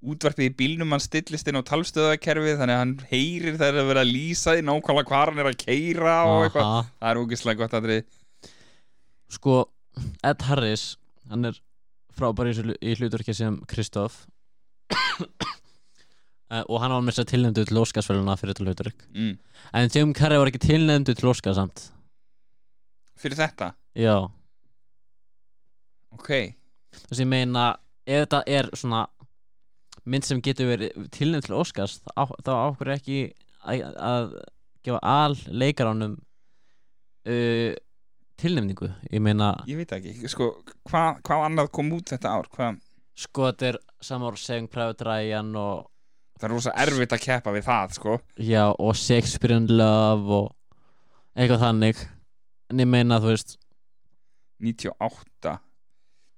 útvarpið 0.00 0.48
í 0.48 0.54
bílnum 0.56 0.94
hann 0.94 1.02
stillist 1.04 1.48
inn 1.50 1.60
á 1.60 1.68
talstöðakerfið 1.68 2.60
þannig 2.62 2.76
að 2.76 2.82
hann 2.82 2.94
heyrir 3.10 3.58
þegar 3.58 3.74
það 3.76 3.82
er 3.82 3.90
verið 3.90 4.02
að 4.02 4.12
lýsa 4.14 4.54
því 4.56 4.64
nákvæmlega 4.68 5.10
hvar 5.12 5.32
hann 5.32 5.42
er 5.42 5.50
að 5.50 5.58
keira 5.60 6.14
og 6.24 6.44
eitthvað. 6.46 6.88
Það 7.02 7.10
er 7.10 7.20
ógislega 7.24 7.60
gott 7.60 7.76
aðrið 7.80 8.02
Sko, 9.30 9.56
Ed 10.26 10.46
Harris 10.48 10.86
hann 11.30 11.50
er 11.50 11.60
frábær 12.16 12.50
í, 12.50 12.54
í 12.80 12.96
hlutverki 12.96 13.36
sem 13.36 13.60
Kristoff 13.70 14.24
Eh, 16.50 16.64
og 16.66 16.80
hann 16.82 16.90
var 16.90 17.02
með 17.06 17.14
þess 17.14 17.22
að 17.22 17.28
tilnefndu 17.30 17.62
til 17.68 17.78
Óskarsvæluna 17.78 18.34
fyrir 18.34 18.56
þetta 18.56 18.64
hlutverk. 18.66 19.02
Mm. 19.14 19.34
en 19.78 19.92
Jim 19.94 20.14
Carrey 20.18 20.40
var 20.40 20.48
ekki 20.50 20.58
tilnefndu 20.64 21.14
til 21.14 21.28
Óskar 21.30 21.54
samt 21.54 21.84
fyrir 23.20 23.38
þetta, 23.38 23.68
Já. 23.94 24.16
Ok 26.16 26.30
þú 26.94 27.12
veist 27.12 27.24
ég 27.24 27.30
meina 27.30 27.66
ef 28.06 28.24
þetta 28.24 28.42
er 28.50 28.70
svona 28.74 29.04
mynd 30.10 30.26
sem 30.26 30.40
getur 30.42 30.70
verið 30.72 31.06
tilnefnd 31.14 31.46
til 31.46 31.58
Oscars 31.60 31.98
þá, 32.02 32.32
þá 32.46 32.52
ákveður 32.54 32.94
ekki 32.96 33.20
að, 33.60 33.84
að 34.00 34.34
gefa 34.86 35.00
al 35.04 35.36
leikaránum 35.52 36.16
uh, 37.28 37.72
tilnefningu. 38.40 38.88
Ég 39.12 39.22
meina 39.24 39.52
ég 39.68 39.80
veit 39.80 39.92
ekki, 39.96 40.16
sko, 40.32 40.52
hvað 40.88 41.20
hva 41.26 41.42
annað 41.46 41.72
kom 41.76 41.92
út 41.96 42.14
þetta 42.14 42.34
ár, 42.38 42.48
hvað 42.54 42.80
sko 43.20 43.50
þetta 43.50 43.72
er 43.72 43.80
samar 44.00 44.38
Saving 44.40 44.70
Private 44.72 45.04
Ryan 45.04 45.52
og, 45.60 45.90
það 46.40 46.48
er 46.48 46.54
rosa 46.54 46.76
erfitt 46.86 47.16
að 47.16 47.24
keppa 47.26 47.52
við 47.52 47.66
það, 47.68 47.96
sko. 47.98 48.16
Já, 48.40 48.64
og 48.72 48.96
Shakespeare 48.96 49.60
in 49.60 49.68
Love 49.68 50.38
og 50.38 50.54
eitthvað 51.36 51.66
þannig. 51.66 52.06
En 52.70 52.80
ég 52.80 52.88
meina 52.88 53.20
þú 53.20 53.34
veist 53.34 53.58
98 54.60 55.58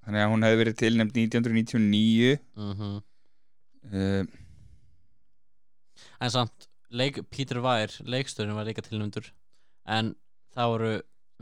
þannig 0.02 0.24
að 0.24 0.30
hún 0.32 0.46
hefði 0.46 0.60
verið 0.62 0.78
tilnefnd 0.82 1.18
1999 1.24 2.36
mm 2.58 3.00
uh, 3.92 4.38
en 6.22 6.30
samt 6.30 6.68
leik, 6.92 7.18
Peter 7.32 7.60
Weir 7.62 7.92
leikstöðurinn 8.06 8.58
var 8.58 8.68
líka 8.68 8.84
tilnefndur. 8.84 9.32
En 9.88 10.14
það 10.54 10.72
voru 10.74 10.92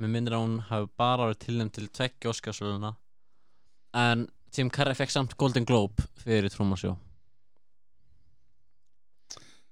með 0.01 0.13
minnir 0.15 0.37
að 0.37 0.45
hún 0.45 0.59
hafi 0.71 0.91
bara 1.01 1.29
verið 1.29 1.43
tilnefnd 1.45 1.77
til 1.77 1.89
tveggja 1.99 2.33
Óskarsvöluna 2.33 2.95
en 4.01 4.29
Tim 4.55 4.71
Carrey 4.73 4.97
fekk 4.99 5.13
samt 5.13 5.37
Golden 5.39 5.67
Globe 5.67 6.07
fyrir 6.23 6.51
Truman 6.51 6.79
Show. 6.81 6.97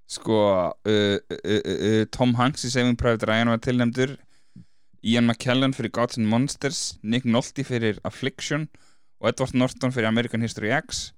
Sko 0.08 0.38
uh, 0.88 1.18
uh, 1.20 2.04
Tom 2.14 2.34
Hanks 2.38 2.64
í 2.64 2.72
Saving 2.72 2.96
Private 2.98 3.28
Ryan 3.28 3.52
var 3.52 3.62
tilnefndur 3.64 4.16
Ian 5.04 5.26
McKellen 5.28 5.74
fyrir 5.76 5.92
Gods 5.94 6.18
and 6.18 6.26
Monsters 6.26 6.98
Nick 7.02 7.24
Nolte 7.24 7.64
fyrir 7.64 8.00
Affliction 8.04 8.68
og 9.20 9.28
Edward 9.30 9.54
Norton 9.54 9.92
fyrir 9.94 10.08
American 10.08 10.42
History 10.42 10.72
X. 10.74 11.12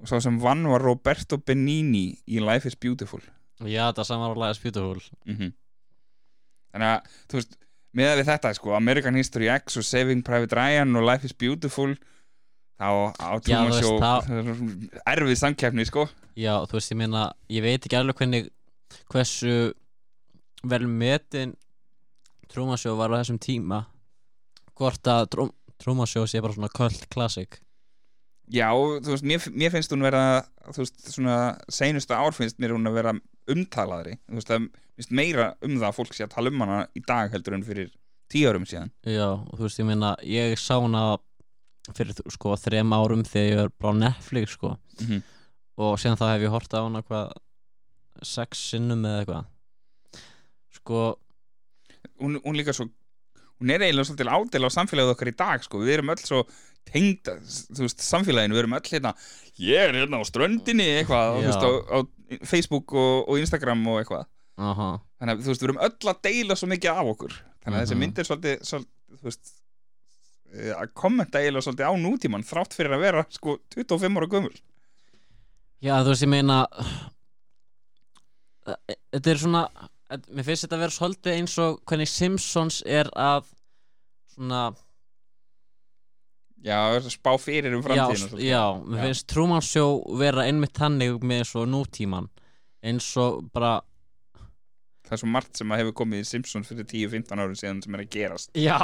Og 0.00 0.08
sá 0.10 0.18
sem 0.20 0.38
vann 0.42 0.64
var 0.68 0.82
Roberto 0.82 1.36
Benigni 1.38 2.16
í 2.26 2.40
Life 2.42 2.66
is 2.68 2.76
Beautiful. 2.76 3.20
Já 3.64 3.86
þetta 3.92 4.04
samar 4.08 4.34
á 4.34 4.36
Lies 4.46 4.58
Beautiful. 4.62 5.00
Mm 5.28 5.52
þannig 6.74 6.88
að 6.90 7.12
þú 7.30 7.36
veist 7.38 7.52
með 7.94 8.08
við 8.18 8.26
þetta 8.26 8.50
sko, 8.56 8.72
American 8.74 9.14
History 9.14 9.46
X 9.54 9.76
og 9.78 9.84
Saving 9.86 10.24
Private 10.26 10.56
Ryan 10.58 10.96
og 10.98 11.04
Life 11.06 11.28
is 11.28 11.34
Beautiful 11.38 11.92
þá 11.94 13.14
á 13.14 13.30
Já, 13.38 13.38
Truman 13.46 13.70
þú 13.70 13.76
veist, 13.76 13.84
Show 13.84 14.00
þá- 14.02 15.04
erfið 15.12 15.38
samkeppni 15.38 15.84
sko. 15.86 16.08
Já 16.34 16.56
þú 16.66 16.74
veist 16.80 16.90
ég 16.90 16.98
meina 16.98 17.22
ég 17.48 17.62
veit 17.62 17.78
ekki 17.86 17.94
alveg 18.00 18.18
hvernig 18.18 18.48
hversu 19.12 19.54
vel 20.66 20.88
metin 20.90 21.54
Truman 22.48 22.80
Show 22.80 22.96
var 22.98 23.12
á 23.12 23.20
þessum 23.20 23.40
tíma 23.42 23.84
hvort 24.74 25.06
að 25.10 25.28
Show 26.06 26.26
sé 26.26 26.40
bara 26.42 26.54
svona 26.54 26.72
cult 26.72 27.08
classic? 27.12 27.60
Já, 28.52 28.68
þú 28.76 29.14
veist, 29.14 29.24
mér, 29.24 29.44
mér 29.56 29.72
finnst 29.72 29.92
hún 29.94 30.04
vera 30.04 30.44
þú 30.68 30.82
veist, 30.82 30.98
svona 31.14 31.36
seinustu 31.72 32.12
ár 32.12 32.34
finnst 32.36 32.58
mér 32.60 32.74
hún 32.76 32.88
að 32.88 32.98
vera 32.98 33.14
umtalaðri. 33.50 34.18
Þú 34.28 34.38
veist, 34.38 34.50
það 34.50 34.66
finnst 34.98 35.14
meira 35.16 35.46
um 35.64 35.76
það 35.78 35.86
að 35.88 35.96
fólk 35.98 36.16
sé 36.16 36.26
að 36.26 36.34
tala 36.34 36.52
um 36.52 36.64
hana 36.64 36.80
í 36.92 37.02
dag 37.04 37.32
heldur 37.32 37.56
en 37.56 37.64
fyrir 37.64 37.94
tíu 38.32 38.50
árum 38.50 38.66
síðan. 38.68 38.92
Já, 39.08 39.28
þú 39.54 39.62
veist, 39.64 39.80
ég 39.80 39.88
meina, 39.88 40.12
ég 40.28 40.58
sá 40.60 40.76
hana 40.76 41.04
fyrir, 41.96 42.20
sko, 42.36 42.54
þrem 42.60 42.92
árum 42.96 43.24
þegar 43.28 43.48
ég 43.48 43.60
var 43.62 43.72
bara 43.80 43.96
á 43.96 44.00
Netflix, 44.04 44.58
sko. 44.58 44.76
Mm 45.00 45.06
-hmm. 45.06 45.22
og 45.76 45.98
síðan 45.98 46.20
þá 46.20 46.26
hef 46.32 46.42
ég 46.42 46.54
hort 46.54 46.74
á 46.76 46.80
hana 46.84 47.02
hvað 47.02 47.32
sex 48.22 48.70
sinnum 48.70 49.04
eða 49.04 49.20
eitthvað. 49.20 49.44
Sko, 50.74 51.18
hún, 52.20 52.38
hún 52.44 52.56
líka 52.58 52.72
svo 52.76 52.86
hún 53.60 53.70
er 53.70 53.84
eiginlega 53.86 54.08
svolítið 54.08 54.30
ádel 54.34 54.66
á 54.66 54.70
samfélagið 54.74 55.12
okkar 55.14 55.30
í 55.30 55.36
dag 55.38 55.62
sko. 55.64 55.78
við 55.80 55.92
erum 55.98 56.10
öll 56.14 56.22
svo 56.24 56.42
tengd 56.90 57.30
samfélaginu, 57.96 58.54
við 58.56 58.62
erum 58.64 58.76
öll 58.76 58.90
hérna 58.90 59.12
ég 59.62 59.78
er 59.88 59.94
hérna 59.94 60.20
á 60.20 60.24
ströndinni 60.28 60.88
eitthvað 60.98 61.38
veist, 61.46 61.64
á, 61.64 61.70
á 61.94 61.98
Facebook 62.44 62.92
og, 62.98 63.28
og 63.28 63.38
Instagram 63.38 63.86
og 63.88 64.00
eitthvað. 64.02 64.24
Aha. 64.58 64.88
Þannig 65.20 65.34
að 65.38 65.46
veist, 65.48 65.62
við 65.62 65.68
erum 65.70 65.82
öll 65.86 66.10
að 66.12 66.20
deila 66.26 66.56
svo 66.58 66.68
mikið 66.70 66.90
af 66.92 67.10
okkur. 67.14 67.36
Þannig 67.64 67.78
að 67.78 67.84
þessi 67.84 67.94
Mhm. 67.94 68.02
mynd 68.04 68.18
er 68.18 68.28
svolítið, 68.28 68.56
svolítið 68.68 69.24
veist 69.24 69.52
eh, 70.54 70.72
að 70.74 70.92
kommenta 70.94 71.40
eiginlega 71.40 71.64
svolítið 71.68 71.88
á 71.88 71.92
nútíman 72.04 72.44
þrátt 72.46 72.74
fyrir 72.76 72.92
að 72.98 73.04
vera 73.06 73.24
sko 73.30 73.56
25 73.74 74.18
ára 74.20 74.28
gömul. 74.34 74.54
Já, 75.84 75.94
þú 76.02 76.10
veist, 76.12 76.22
ég 76.26 76.32
meina 76.34 76.58
e- 78.66 78.98
þetta 79.14 79.30
er 79.34 79.40
svona 79.42 79.64
et- 80.14 80.26
mér 80.30 80.46
finnst 80.48 80.64
þetta 80.66 80.76
að 80.78 80.84
vera 80.84 80.96
svolítið 80.98 81.36
eins 81.38 81.54
og 81.64 81.80
hvernig 81.90 82.08
Simpsons 82.10 82.80
er 82.86 83.10
að 83.14 83.46
svona, 84.34 84.62
já, 86.64 86.78
spá 87.12 87.32
fyrir 87.38 87.74
um 87.76 87.82
já, 87.82 87.86
framtíðinu 87.88 88.28
svolítið. 88.28 88.48
já 88.48 88.62
mér 88.84 88.98
Já. 88.98 89.02
finnst 89.08 89.26
Truman 89.34 89.60
Show 89.62 89.98
vera 90.18 90.46
einmitt 90.48 90.72
þannig 90.78 91.18
með 91.22 91.42
eins 91.44 91.54
og 91.60 91.68
nútíman 91.74 92.28
eins 92.84 93.10
og 93.20 93.44
bara 93.52 93.74
það 95.04 95.12
er 95.12 95.20
svo 95.20 95.28
margt 95.28 95.56
sem 95.60 95.68
að 95.74 95.82
hefur 95.82 95.96
komið 96.02 96.22
í 96.24 96.26
Simpsons 96.32 96.68
fyrir 96.70 96.86
10-15 96.88 97.40
árum 97.44 97.54
síðan 97.60 97.82
sem 97.84 97.94
er 97.94 98.00
að 98.06 98.10
gerast. 98.14 98.50
Já. 98.56 98.78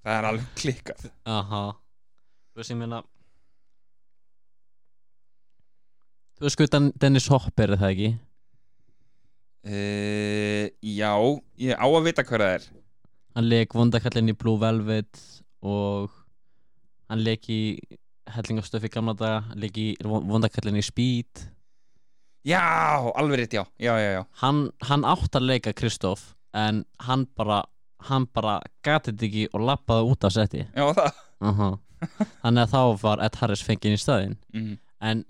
Það 0.00 0.14
er 0.16 0.24
alveg 0.30 0.46
klikkað. 0.56 1.10
Aha. 1.28 1.62
Þú 2.54 2.62
veist 2.62 2.72
ég 2.72 2.78
meina 2.80 3.02
Þú 6.40 6.46
veist 6.46 6.56
sko 6.56 6.66
Dennis 7.04 7.26
Hopper 7.28 7.74
er 7.74 7.80
það 7.82 7.90
ekki 7.94 8.10
uh, 9.66 10.64
já, 10.80 11.12
ég 11.60 11.76
á 11.76 11.86
að 11.86 12.06
vita 12.08 12.24
hver 12.26 12.44
það 12.44 12.54
er. 12.58 12.68
Hann 13.36 13.48
leik 13.50 13.76
vondakallin 13.76 14.32
í 14.32 14.36
Blue 14.36 14.60
Velvet 14.60 15.22
og 15.62 16.10
hann 17.10 17.24
leik 17.26 17.48
í 17.52 17.78
hellingastöfi 18.30 18.90
gamla 18.92 19.14
daga 19.18 19.58
leik 19.58 19.78
í 19.78 19.88
vondakallin 20.04 20.80
í 20.80 20.84
Speed. 20.86 21.46
Já, 22.46 22.62
alveg 23.20 23.42
rétt, 23.42 23.58
já, 23.58 23.64
já, 23.76 23.92
já, 24.00 24.10
já. 24.16 24.22
hann, 24.40 24.70
hann 24.88 25.04
átt 25.04 25.36
að 25.36 25.50
leika 25.50 25.74
Kristoff 25.76 26.32
en 26.56 26.84
hann 27.04 27.26
bara 27.36 27.64
hann 28.08 28.24
bara 28.32 28.62
gatið 28.86 29.26
ekki 29.28 29.46
og 29.52 29.64
lappaði 29.68 30.08
út 30.08 30.24
af 30.24 30.32
setti. 30.32 30.64
Já 30.72 30.86
það. 30.96 31.22
Uh 31.40 31.76
þannig 32.40 32.62
að 32.64 32.72
þá 32.72 32.82
var 33.02 33.22
Ed 33.24 33.38
Harris 33.40 33.62
fenginn 33.64 33.96
í 33.96 34.00
staðinn. 34.00 34.36
Mm. 34.56 34.76
en 35.00 35.24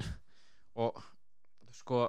og 0.78 1.00
sko 1.74 2.08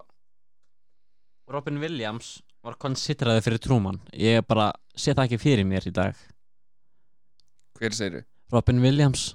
Robin 1.52 1.80
Williams 1.82 2.38
var 2.66 2.78
konsidraði 2.82 3.44
fyrir 3.46 3.62
Trúman 3.64 4.00
ég 4.14 4.44
bara 4.48 4.70
sé 4.96 5.16
það 5.18 5.28
ekki 5.30 5.40
fyrir 5.42 5.66
mér 5.68 5.88
í 5.90 5.94
dag. 5.96 6.18
Hver 7.80 7.96
segirðu? 7.98 8.26
Robin 8.54 8.82
Williams. 8.84 9.32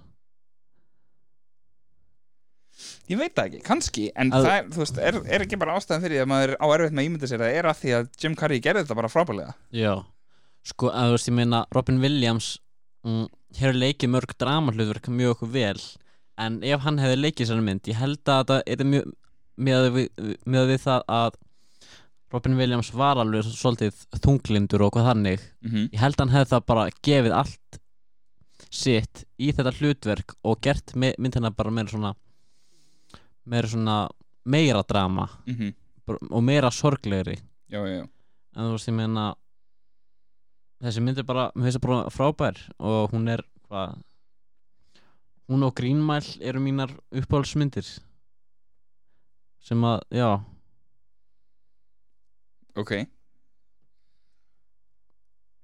Ég 3.09 3.17
veit 3.21 3.33
það 3.37 3.47
ekki, 3.49 3.61
kannski 3.65 4.05
En 4.19 4.33
Að- 4.35 4.45
það 4.45 4.57
er, 4.59 4.67
þú 4.75 4.81
veist, 4.83 4.99
er, 5.09 5.19
er 5.37 5.45
ekki 5.47 5.59
bara 5.61 5.77
ástæðan 5.79 6.03
fyrir 6.05 6.17
því 6.19 6.23
að 6.25 6.31
maður 6.33 6.53
á 6.61 6.67
erfitt 6.75 6.97
með 6.97 7.03
að 7.03 7.09
ímynda 7.09 7.31
sér 7.31 7.43
Það 7.45 7.57
er 7.61 7.69
að 7.71 7.79
því 7.81 7.93
að 7.97 8.09
Jim 8.23 8.35
Carrey 8.37 8.61
gerði 8.65 8.83
þetta 8.85 8.99
bara 8.99 9.11
frábælega 9.13 9.55
já. 9.73 9.93
Sko 10.67 10.91
að 10.91 11.07
þú 11.09 11.15
veist 11.17 11.31
ég 11.31 11.37
meina 11.39 11.61
Robin 11.73 12.01
Williams 12.03 12.49
mm, 13.07 13.27
hefur 13.61 13.79
leikið 13.81 14.13
mörg 14.13 14.35
dramahlutverk 14.43 15.09
mjög 15.09 15.37
okkur 15.37 15.53
vel 15.55 15.81
en 16.37 16.59
ef 16.67 16.85
hann 16.85 17.01
hefði 17.01 17.21
leikið 17.23 17.49
sér 17.49 17.63
mynd 17.65 17.89
ég 17.89 18.01
held 18.03 18.21
að 18.29 18.43
þetta 18.43 18.59
er 18.75 18.85
mjög 18.93 19.13
með 19.57 19.87
við, 19.95 20.09
með 20.45 20.73
við 20.75 20.83
það 20.85 21.07
að 21.17 21.39
Robin 22.33 22.57
Williams 22.59 22.91
var 22.95 23.17
alveg 23.23 23.45
svolítið 23.47 24.01
þunglindur 24.25 24.83
og 24.87 24.93
hvað 24.97 25.07
þannig 25.13 25.41
mm 25.63 25.71
-hmm. 25.71 25.89
ég 25.93 26.01
held 26.01 26.15
að 26.17 26.21
hann 26.25 26.35
hefði 26.37 26.51
það 26.55 26.67
bara 26.67 26.87
gefið 27.03 27.33
allt 27.33 27.81
sitt 28.71 29.25
í 29.39 29.53
þetta 29.53 29.73
hlutverk 29.79 30.35
og 30.45 30.61
gert 30.61 30.95
myndina 30.97 31.51
bara 31.51 31.71
meira 31.71 31.89
svona 31.89 32.15
meira 33.47 33.69
svona 33.69 34.09
meira 34.45 34.83
drama 34.83 35.29
Mhm. 35.47 35.75
br- 36.07 36.27
og 36.31 36.43
meira 36.43 36.71
sorglegri 36.71 37.39
Já, 37.71 37.79
já, 37.87 38.01
já 38.03 38.09
en 38.57 38.63
þú 38.65 38.73
veist 38.73 38.89
ég 38.89 38.95
meina 38.95 39.35
þessi 40.83 41.01
mynd 41.03 41.19
er 41.19 41.23
bara, 41.25 41.51
bara 41.55 42.11
frábær 42.11 42.57
og 42.79 43.11
hún 43.13 43.29
er 43.29 43.43
hvað 43.71 43.97
hún 45.49 45.63
og 45.63 45.75
Greenmile 45.75 46.41
eru 46.41 46.59
mínar 46.61 46.91
uppáhaldsmyndir 47.13 48.01
sem 49.61 49.81
að, 49.85 50.01
já 50.11 50.41
Ok. 52.77 52.93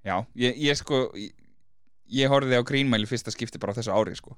Já, 0.03 0.17
ég, 0.35 0.57
ég 0.59 0.75
sko 0.75 1.05
Ég, 1.15 1.31
ég 2.11 2.31
horfði 2.31 2.59
á 2.59 2.63
í 2.63 3.07
fyrsta 3.07 3.31
skipti 3.31 3.61
bara 3.61 3.71
á 3.73 3.77
þessu 3.77 3.93
ári 3.95 4.15
sko. 4.17 4.35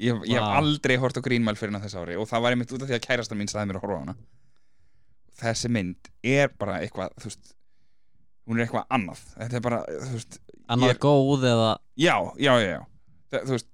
Ég, 0.00 0.16
ég 0.24 0.38
hef 0.38 0.56
aldrei 0.56 0.96
hort 0.96 1.18
á 1.18 1.20
Green 1.20 1.44
Mile 1.44 1.58
fyrir 1.58 1.76
á 1.76 1.82
þessu 1.82 2.00
ári 2.00 2.16
og 2.16 2.28
það 2.30 2.44
var 2.44 2.54
einmitt 2.54 2.70
út 2.72 2.84
af 2.84 2.88
því 2.88 2.96
að 2.96 3.02
kærasta 3.04 3.36
mín 3.36 3.50
sagði 3.50 3.68
mér 3.68 3.80
að 3.80 3.84
horfa 3.84 3.98
á 3.98 4.02
hana. 4.04 4.14
Þessi 5.40 5.70
mynd 5.72 6.08
er 6.24 6.54
bara 6.60 6.78
eitthvað, 6.80 7.12
þú 7.20 7.28
veist 7.28 7.52
hún 8.48 8.60
er 8.60 8.64
eitthvað 8.64 8.96
annað. 8.96 9.20
Þetta 9.34 9.58
er 9.58 9.66
bara, 9.66 9.82
þú 9.90 10.14
veist 10.14 10.40
annað 10.70 10.96
góð 11.04 11.46
eða 11.50 11.68
Já, 12.00 12.14
já, 12.40 12.52
já, 12.62 12.70
já. 12.70 12.80
Það, 13.30 13.44
Þú 13.44 13.56
veist, 13.56 13.70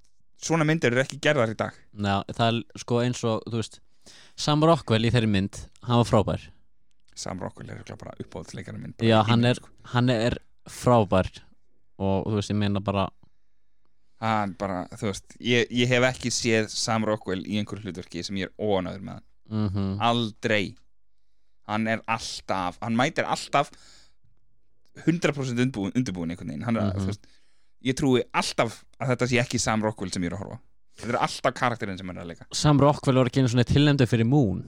svona 0.48 0.66
myndir 0.68 0.92
eru 0.96 1.04
ekki 1.04 1.20
gerðar 1.22 1.54
í 1.54 1.58
dag. 1.62 1.78
Neða, 1.94 2.36
það 2.40 2.50
er 2.50 2.82
sko 2.82 3.00
eins 3.04 3.22
og, 3.28 3.46
þú 3.46 3.62
veist 3.62 3.80
Sam 4.36 4.66
Rockwell 4.66 5.06
í 5.06 5.12
þeirri 5.14 5.30
mynd, 5.30 5.62
hann 5.86 6.02
var 6.02 6.10
frábær 6.10 6.50
Sam 7.16 7.38
Rockwell 7.40 7.70
er 7.72 7.82
bara 7.96 8.14
uppáhaldsleikara 8.22 8.78
mynd 8.78 9.00
já, 9.02 9.22
hann 9.26 9.44
er, 9.48 9.54
sko. 9.58 9.68
hann 9.94 10.10
er 10.12 10.36
frábær 10.68 11.30
og 11.98 12.26
þú 12.28 12.34
veist, 12.38 12.50
ég 12.52 12.58
meina 12.60 12.80
bara 12.84 13.08
Hann 14.20 14.54
bara, 14.56 14.86
þú 14.96 15.10
veist, 15.10 15.34
ég, 15.44 15.66
ég 15.70 15.88
hef 15.92 16.04
ekki 16.08 16.30
séð 16.32 16.70
Sam 16.72 17.04
Rockwell 17.04 17.42
í 17.44 17.58
einhverju 17.60 17.84
hlutverki 17.84 18.22
sem 18.24 18.36
ég 18.40 18.48
er 18.48 18.54
óanöður 18.56 19.02
með 19.04 19.22
mm 19.52 19.98
aldrei. 20.02 20.74
Hann 21.68 21.86
er 21.90 22.00
alltaf, 22.08 22.78
hann 22.80 22.96
mætir 22.96 23.26
alltaf 23.28 23.68
100% 25.04 25.52
undirbúin, 25.60 25.92
undirbúin 25.94 26.30
einhvern 26.32 26.48
veginn. 26.48 26.64
Er, 26.64 26.72
Mhm. 26.72 27.00
þú 27.02 27.06
veist, 27.10 27.26
ég 27.84 27.94
trúi 27.94 28.22
alltaf 28.32 28.84
að 29.00 29.08
þetta 29.12 29.28
sé 29.28 29.38
ekki 29.42 29.60
Sam 29.60 29.82
Rockwell 29.82 30.10
sem 30.12 30.22
ég 30.22 30.32
er 30.32 30.36
að 30.36 30.42
horfa 30.44 30.58
þetta 30.96 31.12
er 31.12 31.20
alltaf 31.20 31.54
karakterinn 31.54 31.98
sem 31.98 32.06
hann 32.08 32.16
er 32.16 32.24
að 32.24 32.28
leika. 32.32 32.46
Sam 32.54 32.78
Rockwell 32.80 33.16
var 33.20 33.26
ekki 33.28 33.42
einu 33.42 33.48
svona 33.52 33.64
tilnæmdu 33.68 34.06
fyrir 34.08 34.24
Moon 34.26 34.64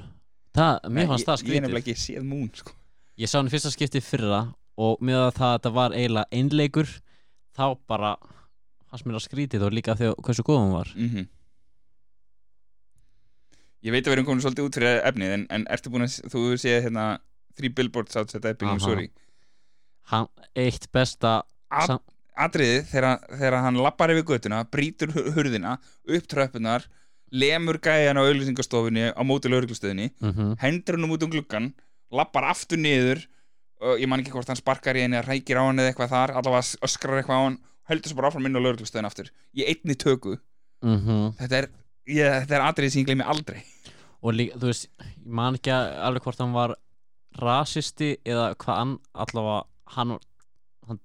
það, 0.59 0.91
mér 0.99 1.09
fannst 1.13 1.29
það 1.31 1.43
ég, 1.43 1.49
ég 1.49 1.57
er 1.59 1.65
nefnilega 1.65 1.85
skrítið 1.85 1.95
ekki 1.95 2.05
séð 2.05 2.27
Moon 2.33 2.51
sko. 2.61 2.75
ég 3.23 3.31
sá 3.33 3.37
hann 3.41 3.49
í 3.51 3.55
fyrsta 3.55 3.73
skipti 3.75 4.03
fyrra 4.05 4.41
og 4.79 5.01
með 5.03 5.23
að 5.25 5.33
það 5.39 5.49
að 5.49 5.57
þetta 5.59 5.73
var 5.79 5.97
eiginlega 5.99 6.39
einleikur 6.39 6.93
þá 7.59 7.65
bara 7.91 8.13
fannst 8.89 9.09
mér 9.09 9.19
að 9.19 9.27
skrítið 9.27 9.67
og 9.69 9.75
líka 9.77 9.97
þegar 9.99 10.21
hversu 10.27 10.45
góð 10.47 10.61
hún 10.63 10.77
var 10.77 10.93
mm 10.97 11.27
ég 13.87 13.95
veit 13.95 14.03
að 14.03 14.11
við 14.11 14.17
erum 14.17 14.27
komin 14.27 14.43
svolítið 14.43 14.67
út 14.69 14.77
fyrir 14.79 15.01
efnið 15.07 15.33
en, 15.37 15.45
en 15.55 15.65
ertu 15.71 15.91
búin 15.95 16.05
að, 16.07 16.17
þú 16.33 16.41
séð 16.59 16.81
hérna 16.89 17.05
Three 17.59 17.71
Billboards 17.75 18.17
Outside 18.19 18.51
Ebbing, 18.51 18.73
Aha. 18.73 18.79
Missouri 18.79 19.05
hann, 20.11 20.27
eitt 20.59 20.89
besta 20.95 21.37
atriðið 22.39 22.89
þegar, 22.91 23.23
þegar 23.39 23.57
hann 23.65 23.79
lappar 23.83 24.13
yfir 24.15 24.27
götuna, 24.33 24.65
brýtur 24.71 25.13
hu- 25.15 25.29
hurðina 25.37 25.77
upp 26.07 26.27
tröppunar, 26.31 26.87
lemur 27.33 27.79
gæjan 27.83 28.19
á 28.19 28.23
auðlýsingastofunni 28.25 29.09
á 29.13 29.23
móti 29.27 29.51
lauruglustöðinni, 29.53 30.11
mm 30.21 30.55
hendur 30.63 30.99
hann 30.99 31.11
út 31.11 31.27
um 31.27 31.33
gluggan 31.33 31.73
lappar 32.11 32.49
aftur 32.51 32.81
niður 32.81 33.25
ég 34.01 34.09
man 34.09 34.23
ekki 34.23 34.33
hvort 34.35 34.49
hann 34.49 34.59
sparkar 34.59 34.97
í 34.97 35.05
henni 35.05 35.21
rækir 35.23 35.61
á 35.61 35.69
henni 35.69 35.85
eða 35.85 35.93
eitthvað 35.93 36.15
þar, 36.15 36.37
allavega 36.41 36.79
öskrar 36.89 37.21
eitthvað 37.21 37.39
á 37.39 37.45
hann 37.45 37.59
heldur 37.89 38.11
svo 38.11 38.19
bara 38.21 38.31
áfram 38.31 38.49
inn 38.49 38.59
á 38.59 38.65
lauruglustöðin 38.65 39.09
aftur 39.09 39.31
í 39.55 39.67
einni 39.69 39.95
töku, 39.99 40.39
mm 40.83 41.35
þetta 41.39 41.63
er 41.63 41.69
ég, 42.09 42.41
þetta 42.43 42.59
er 42.59 42.67
atriðið 42.67 42.95
sem 42.95 43.03
ég 43.03 43.11
gleymi 43.11 43.27
aldrei. 43.29 43.61
Og 44.19 44.35
líka, 44.35 44.59
þú 44.59 44.71
veist, 44.73 44.89
ég 44.99 45.35
man 45.39 45.59
ekki 45.59 45.71
alveg 45.71 46.25
hvort 46.25 46.41
hann 46.43 46.57
var 46.57 46.75
rasisti 47.39 48.17
eða 48.27 48.51
hvað 48.59 48.81
hann 48.81 48.95
allavega 49.25 49.59
hann, 49.95 50.15
hann 50.89 51.01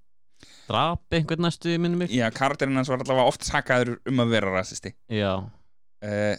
drap 0.66 1.14
einhvern 1.14 1.44
næstu 1.46 1.76
minnum 1.78 2.02
mig 2.02 2.14
já, 2.14 2.26
karakterinn 2.34 2.80
hans 2.80 2.90
var 2.90 3.04
allavega 3.04 3.30
oft 3.30 3.46
sakaður 3.46 3.98
um 4.10 4.24
að 4.24 4.32
vera 4.34 4.54
rasisti. 4.56 4.94
Já, 5.12 5.44
uh, 6.04 6.34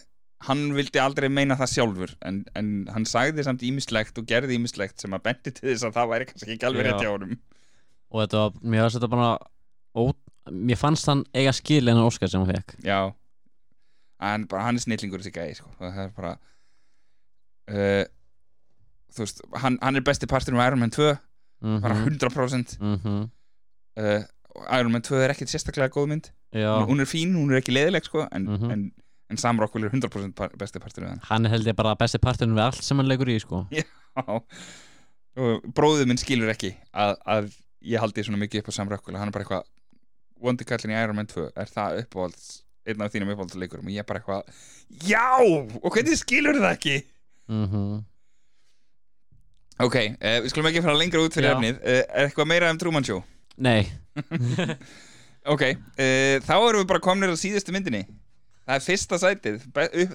hann 0.46 0.62
vildi 0.76 1.00
aldrei 1.02 1.28
meina 1.32 1.56
það 1.58 1.72
sjálfur 1.74 2.14
en, 2.28 2.42
en 2.58 2.70
hann 2.92 3.06
sagði 3.08 3.44
samt 3.46 3.62
ímislegt 3.66 4.18
og 4.20 4.26
gerði 4.30 4.58
ímislegt 4.58 5.00
sem 5.02 5.14
að 5.16 5.22
bendi 5.30 5.52
til 5.56 5.68
þess 5.72 5.86
að 5.88 5.94
það 5.98 6.10
væri 6.12 6.28
kannski 6.30 6.54
ekki 6.54 6.66
alveg 6.68 6.86
rétt 6.86 7.02
hjá 7.02 7.10
honum. 7.14 7.36
Og 8.12 8.20
þetta 8.22 8.42
var, 8.42 8.58
mér 8.62 8.84
fannst 8.84 8.98
þetta 8.98 9.08
bara 9.14 9.30
ó, 9.96 10.02
mér 10.70 10.78
fannst 10.78 11.08
hann 11.10 11.24
eiga 11.34 11.52
skil 11.56 11.88
en 11.90 12.02
Óskar 12.04 12.30
sem 12.30 12.42
hann 12.44 12.52
fekk 12.54 12.76
já. 12.86 13.00
En 14.22 14.46
bara 14.48 14.68
hann 14.68 14.76
er 14.78 14.84
snillingur 14.84 15.20
þessi 15.24 15.32
gæði 15.34 15.56
sko. 15.58 15.72
það 15.80 16.02
er 16.04 16.12
bara 16.16 16.34
uh, 17.72 18.04
þú 19.16 19.24
veist 19.24 19.42
hann, 19.62 19.78
hann 19.82 19.98
er 19.98 20.04
besti 20.06 20.28
parturinn 20.30 20.60
á 20.60 20.66
Iron 20.68 20.82
Man 20.84 20.92
2 20.94 21.10
mm 21.64 21.80
bara 21.82 21.94
100% 22.04 22.76
mm 22.80 22.96
-hmm. 23.02 23.22
uh, 24.04 24.22
Iron 24.78 24.92
Man 24.92 25.02
2 25.02 25.14
er 25.24 25.30
ekkit 25.34 25.48
sérstaklega 25.52 25.88
góð 25.92 26.06
mynd. 26.08 26.30
Já, 26.52 26.84
hún 26.86 27.00
er 27.00 27.04
fín, 27.08 27.34
hún 27.36 27.50
er 27.52 27.58
ekki 27.60 27.72
leiðileg 27.74 28.04
sko, 28.04 28.26
en, 28.32 28.42
Mhm. 28.44 28.70
en, 28.70 28.92
en 29.30 29.40
Sam 29.40 29.60
Rockwell 29.62 29.88
er 29.88 29.94
100% 29.94 30.34
par, 30.38 30.52
besti 30.58 30.82
parturinn 30.82 31.14
við 31.16 31.30
hann. 31.30 31.48
Held 31.52 31.70
ég 31.70 31.78
bara 31.78 31.94
besti 31.98 32.20
parturinn 32.22 32.56
við 32.56 32.66
allt 32.66 32.82
sem 32.86 32.98
hann 33.00 33.10
leikur 33.10 33.30
í 33.32 33.38
sko. 33.42 33.64
Og 35.36 35.64
bróðið 35.76 36.08
minn 36.08 36.20
skilur 36.20 36.52
ekki 36.52 36.72
að, 36.96 37.16
að 37.28 37.48
ég 37.84 38.00
haldi 38.00 38.24
svona 38.24 38.40
mikið 38.40 38.62
upp 38.62 38.70
á 38.72 38.76
Sam 38.78 38.92
Rockwell. 38.92 39.18
Hann 39.20 39.28
er 39.28 39.34
bara 39.36 39.44
eitthvað 39.44 39.66
vondi 40.40 40.66
kallin 40.68 40.94
í 40.94 40.98
Iron 40.98 41.18
Man 41.18 41.28
2 41.30 41.48
er 41.56 41.70
það 41.72 42.02
uppáhalds 42.04 42.48
einn 42.86 43.02
af 43.02 43.12
þínum 43.12 43.32
uppáhaldsleikurum 43.34 43.88
og 43.88 43.94
ég 43.94 44.04
er 44.04 44.08
bara 44.08 44.20
eitthvað 44.20 44.42
já, 45.08 45.24
og 45.42 45.88
hvernig 45.90 46.20
skilur 46.20 46.60
það 46.60 46.76
ekki? 46.76 46.98
Mm 47.50 48.04
ok, 49.82 49.96
uh, 49.96 50.38
við 50.44 50.52
skulum 50.52 50.70
ekki 50.70 50.84
fara 50.84 50.96
lengra 50.96 51.20
út 51.24 51.34
fyrir 51.36 51.50
Já. 51.50 51.56
efnið. 51.56 51.80
Uh, 51.82 51.98
er 52.00 52.28
eitthvað 52.28 52.48
meira 52.48 52.70
um 52.72 52.78
Truman 52.80 53.04
Show? 53.04 53.18
Nei, 53.60 53.88
ok, 55.52 55.64
uh, 55.72 56.36
þá 56.44 56.54
erum 56.56 56.82
við 56.82 56.88
bara 56.92 57.02
komnir 57.04 57.32
á 57.32 57.36
síðustu 57.36 57.74
myndinni 57.76 58.04
það 58.66 58.74
er 58.76 58.84
fyrsta 58.86 59.18
sætið 59.22 59.66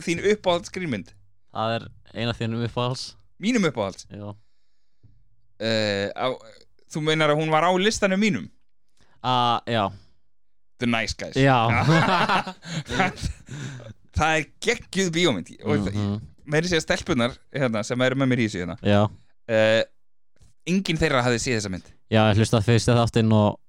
þín 0.06 0.24
uppáhalds 0.34 0.70
skrýnmynd 0.72 1.14
það 1.56 1.76
er 1.78 1.86
eina 2.16 2.34
þínum 2.38 2.66
uppáhalds. 2.68 3.06
Mínum 3.42 3.66
uppáhalds? 3.72 4.06
Já, 4.12 4.28
uh, 4.30 6.08
á, 6.16 6.28
þú 6.92 7.02
meinar 7.08 7.32
að 7.34 7.40
hún 7.42 7.52
var 7.54 7.64
á 7.68 7.72
listanum 7.80 8.20
mínum? 8.22 8.50
Ah, 9.24 9.62
já, 9.70 9.90
The 10.82 10.88
Nice 10.90 11.14
Guys. 11.18 11.36
Já. 11.38 11.58
það 14.18 14.36
er 14.38 14.46
geggjuð 14.66 15.12
bíómynd. 15.16 15.52
Mm 15.62 15.82
Mhm. 15.92 16.20
meiri 16.52 16.68
séð 16.68 16.82
stelpunar 16.84 17.36
hérna, 17.54 17.84
sem 17.86 18.02
eru 18.02 18.16
með 18.18 18.28
mér 18.32 18.40
í 18.42 18.46
þessu 18.50 18.60
hérna. 18.64 18.76
já, 18.84 19.04
uh, 19.06 19.84
enginn 20.68 20.98
þeirra 21.00 21.22
hafði 21.24 21.40
séð 21.40 21.56
þessa 21.60 21.70
mynd. 21.72 21.86
Já, 22.12 22.22
ég 22.28 22.40
hlusta 22.42 22.60
fyrst 22.66 22.90
að 22.92 22.98
þáttinn 23.00 23.32
og 23.32 23.60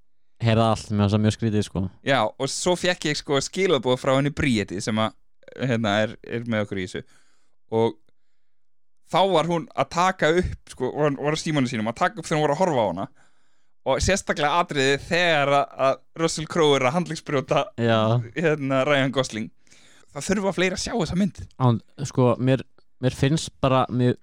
heyrða 0.42 0.68
allt, 0.72 0.90
mér 0.90 1.04
fannst 1.04 1.16
það 1.16 1.24
mjög 1.24 1.34
skrítið 1.36 1.66
sko. 1.66 1.82
Já, 2.06 2.18
og 2.26 2.50
svo 2.50 2.76
fekk 2.78 3.08
ég 3.10 3.18
sko 3.20 3.40
skilabóð 3.44 3.98
frá 4.02 4.14
henni 4.16 4.32
Bríeti 4.34 4.80
sem 4.84 4.98
að, 5.02 5.16
hérna, 5.56 5.96
er, 6.04 6.14
er 6.26 6.46
með 6.50 6.66
okkur 6.66 6.82
í 6.82 6.86
þessu. 6.86 7.02
Og 7.72 7.96
þá 9.12 9.20
var 9.32 9.50
hún 9.50 9.66
að 9.76 9.90
taka 9.94 10.30
upp 10.42 10.72
sko, 10.74 10.92
var, 10.96 11.16
var 11.18 11.36
á 11.36 11.42
símanu 11.42 11.70
sínum 11.70 11.90
að 11.92 12.00
taka 12.02 12.20
upp 12.20 12.28
þegar 12.28 12.40
hún 12.40 12.46
var 12.46 12.54
að 12.56 12.62
horfa 12.62 12.84
á 12.84 12.90
hana. 12.90 13.08
Og 13.82 13.98
sérstaklega 14.04 14.60
atriði 14.62 14.98
þegar 15.08 15.54
að, 15.58 15.72
að 15.86 15.96
Russell 16.22 16.46
Crowe 16.50 16.76
er 16.78 16.86
að 16.86 16.96
handlingsbrjóta 16.98 17.64
hérna, 17.78 18.84
Ryan 18.86 19.14
Gosling. 19.14 19.50
Það 20.12 20.28
þurfa 20.28 20.52
fleiri 20.54 20.76
að 20.76 20.84
sjá 20.84 20.92
þessa 20.92 21.18
mynd. 21.18 21.40
Án, 21.58 21.80
sko, 22.06 22.28
mér, 22.38 22.62
mér 23.02 23.16
finnst 23.16 23.50
bara 23.64 23.82
mér, 23.90 24.18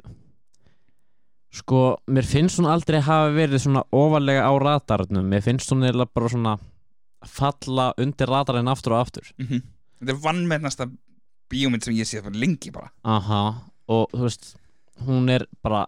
sko, 1.52 1.98
mér 2.08 2.26
finnst 2.30 2.60
hún 2.60 2.68
aldrei 2.70 3.00
hafa 3.02 3.32
verið 3.34 3.64
svona 3.64 3.84
ofalega 3.96 4.46
á 4.46 4.54
radarnum. 4.62 5.26
Mér 5.32 5.42
finnst 5.46 5.72
hún 5.74 5.84
eða 5.88 6.06
bara 6.14 6.30
svona 6.30 6.58
falla 7.26 7.90
undir 8.00 8.30
radarinn 8.32 8.70
aftur 8.72 8.94
og 8.96 9.02
aftur. 9.08 9.32
Mm 9.42 9.62
þetta 10.00 10.14
er 10.14 10.20
vannmennasta 10.24 10.86
bíómynd 11.52 11.84
sem 11.84 11.96
ég 11.98 12.08
sé 12.08 12.22
bara 12.24 12.38
lengi 12.40 12.70
bara. 12.72 12.88
Aha, 13.04 13.40
og 13.92 14.14
þú 14.14 14.22
veist 14.24 14.54
hún 15.04 15.28
er 15.34 15.44
bara 15.66 15.82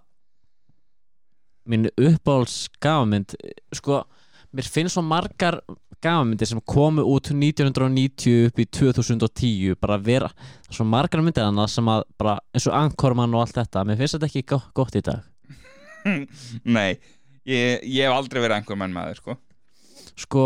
mín 1.70 1.86
uppáhalds 1.96 2.66
gafamynd 2.84 3.38
sko, 3.78 4.02
mér 4.52 4.68
finnst 4.68 4.98
svo 4.98 5.04
margar 5.06 5.62
gafamyndir 6.04 6.50
sem 6.50 6.60
komu 6.68 7.06
út 7.08 7.30
1990 7.32 8.50
upp 8.50 8.60
í 8.60 8.66
2010 8.68 9.78
bara 9.80 9.96
vera, 10.02 10.28
það 10.66 10.74
er 10.74 10.80
svo 10.82 10.88
margar 10.92 11.24
myndir 11.24 11.46
hana 11.48 11.68
sem 11.72 11.88
að 11.94 12.04
bara, 12.20 12.36
eins 12.52 12.68
og 12.68 12.76
Ankorman 12.76 13.32
og 13.38 13.46
allt 13.46 13.62
þetta. 13.62 13.86
Mér 13.88 14.02
finnst 14.02 14.18
þetta 14.18 14.28
ekki 14.32 14.44
go- 14.52 14.64
gott 14.76 14.98
í 15.00 15.06
dag 15.08 15.24
Nei, 16.78 16.92
ég, 17.48 17.82
ég 17.86 18.06
hef 18.06 18.16
aldrei 18.16 18.42
verið 18.44 18.60
einhver 18.60 18.80
menn 18.80 18.96
maður 18.96 19.22
sko. 19.22 19.38
sko, 20.20 20.46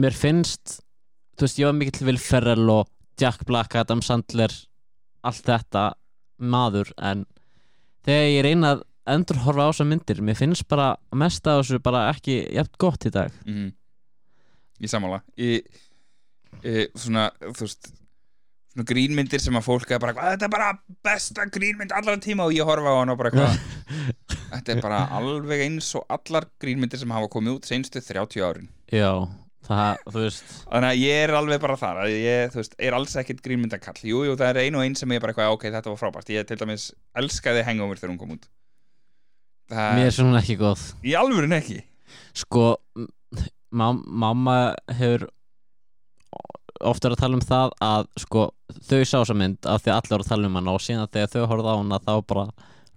mér 0.00 0.16
finnst 0.16 0.78
þú 1.34 1.46
veist, 1.46 1.60
ég 1.60 1.68
var 1.68 1.76
mikill 1.78 2.08
Will 2.08 2.22
Ferrell 2.22 2.72
og 2.72 2.90
Jack 3.20 3.44
Black, 3.46 3.76
Adam 3.78 4.02
Sandler 4.02 4.52
allt 5.24 5.46
þetta 5.46 5.92
maður 6.42 6.90
en 6.98 7.24
þegar 8.04 8.28
ég 8.32 8.44
reyna 8.46 8.74
að 8.74 8.84
endur 9.14 9.40
horfa 9.44 9.68
á 9.68 9.70
þessar 9.70 9.88
myndir, 9.90 10.20
mér 10.24 10.38
finnst 10.38 10.66
bara 10.68 10.94
mest 11.16 11.46
af 11.48 11.62
þessu 11.62 11.80
bara 11.84 12.06
ekki 12.12 12.40
jafn 12.56 12.78
gott 12.80 13.08
í 13.08 13.12
dag 13.14 13.34
mm. 13.46 13.72
Ég 14.82 14.90
sammála 14.90 15.20
ég, 15.38 15.68
ég, 16.64 16.88
Svona, 16.98 17.28
þú 17.44 17.66
veist 17.66 17.92
Svona 18.74 18.86
grínmyndir 18.90 19.38
sem 19.38 19.54
að 19.54 19.62
fólk 19.68 19.92
er 19.94 20.00
bara 20.02 20.12
"Hvað, 20.16 20.32
Þetta 20.34 20.46
er 20.48 20.50
bara 20.50 20.68
besta 21.06 21.44
grínmynd 21.46 21.92
allar 21.94 22.16
tíma. 22.18 22.48
Og 22.48 22.52
ég 22.56 22.66
horfa 22.66 22.90
á 22.90 22.98
hann 22.98 23.12
og 23.14 23.18
bara 23.20 23.30
hvað? 23.30 23.58
Þetta 24.54 24.72
er 24.74 24.80
bara 24.82 24.98
alveg 25.14 25.62
eins 25.68 25.92
og 25.94 26.04
allar 26.10 26.48
grínmyndir 26.60 26.98
sem 26.98 27.10
hafa 27.14 27.28
komið 27.30 27.60
út 27.60 27.68
senstu 27.70 28.02
30 28.02 28.42
árin. 28.42 28.66
Já, 28.90 29.28
það, 29.68 30.02
þú 30.10 30.24
veist. 30.24 30.50
Þannig 30.66 30.90
að 30.90 30.98
ég 31.04 31.22
er 31.28 31.34
alveg 31.38 31.60
bara 31.62 31.76
þar 31.78 32.02
ég, 32.10 32.50
þú 32.50 32.60
veist, 32.62 32.74
er 32.78 32.96
alls 32.98 33.14
ekkert 33.22 33.42
grínmyndakall. 33.46 34.02
Jú, 34.02 34.24
jú, 34.26 34.34
það 34.36 34.50
er 34.50 34.60
ein 34.64 34.74
og 34.74 34.82
ein 34.82 34.94
sem 34.98 35.14
ég 35.14 35.22
bara 35.22 35.32
eitthvað, 35.34 35.54
ok, 35.54 35.68
þetta 35.70 35.94
var 35.94 36.02
frábært. 36.02 36.34
Ég 36.34 36.46
til 36.50 36.58
dæmis 36.58 36.90
elskaði 37.14 37.64
Hangover 37.64 37.96
þegar 38.02 38.12
hún 38.14 38.18
kom 38.24 38.34
út. 38.34 38.50
Það 39.70 39.94
mér 40.00 40.10
er 40.10 40.18
svona 40.18 40.42
ekki 40.42 40.58
góð. 40.60 40.82
Í 41.06 41.14
alvörin 41.18 41.54
ekki. 41.56 41.78
Sko, 42.34 42.66
mamma 43.72 44.58
hefur 44.90 45.28
oft 46.80 47.04
verið 47.04 47.16
að 47.16 47.20
tala 47.22 47.34
um 47.38 47.44
það 47.44 47.70
að 47.84 48.06
sko, 48.18 48.42
þau 48.88 49.00
sá 49.04 49.16
þessa 49.20 49.36
mynd 49.38 49.66
af 49.70 49.82
því 49.84 49.90
að 49.92 49.96
allir 50.00 50.14
voru 50.14 50.24
að 50.24 50.28
tala 50.32 50.46
um 50.50 50.56
hana 50.58 50.74
og 50.74 50.80
síðan 50.84 51.10
þegar 51.14 51.32
þau 51.34 51.46
horfðu 51.52 51.70
á 51.70 51.76
hana 51.78 51.98
þá 52.02 52.12
bara, 52.26 52.44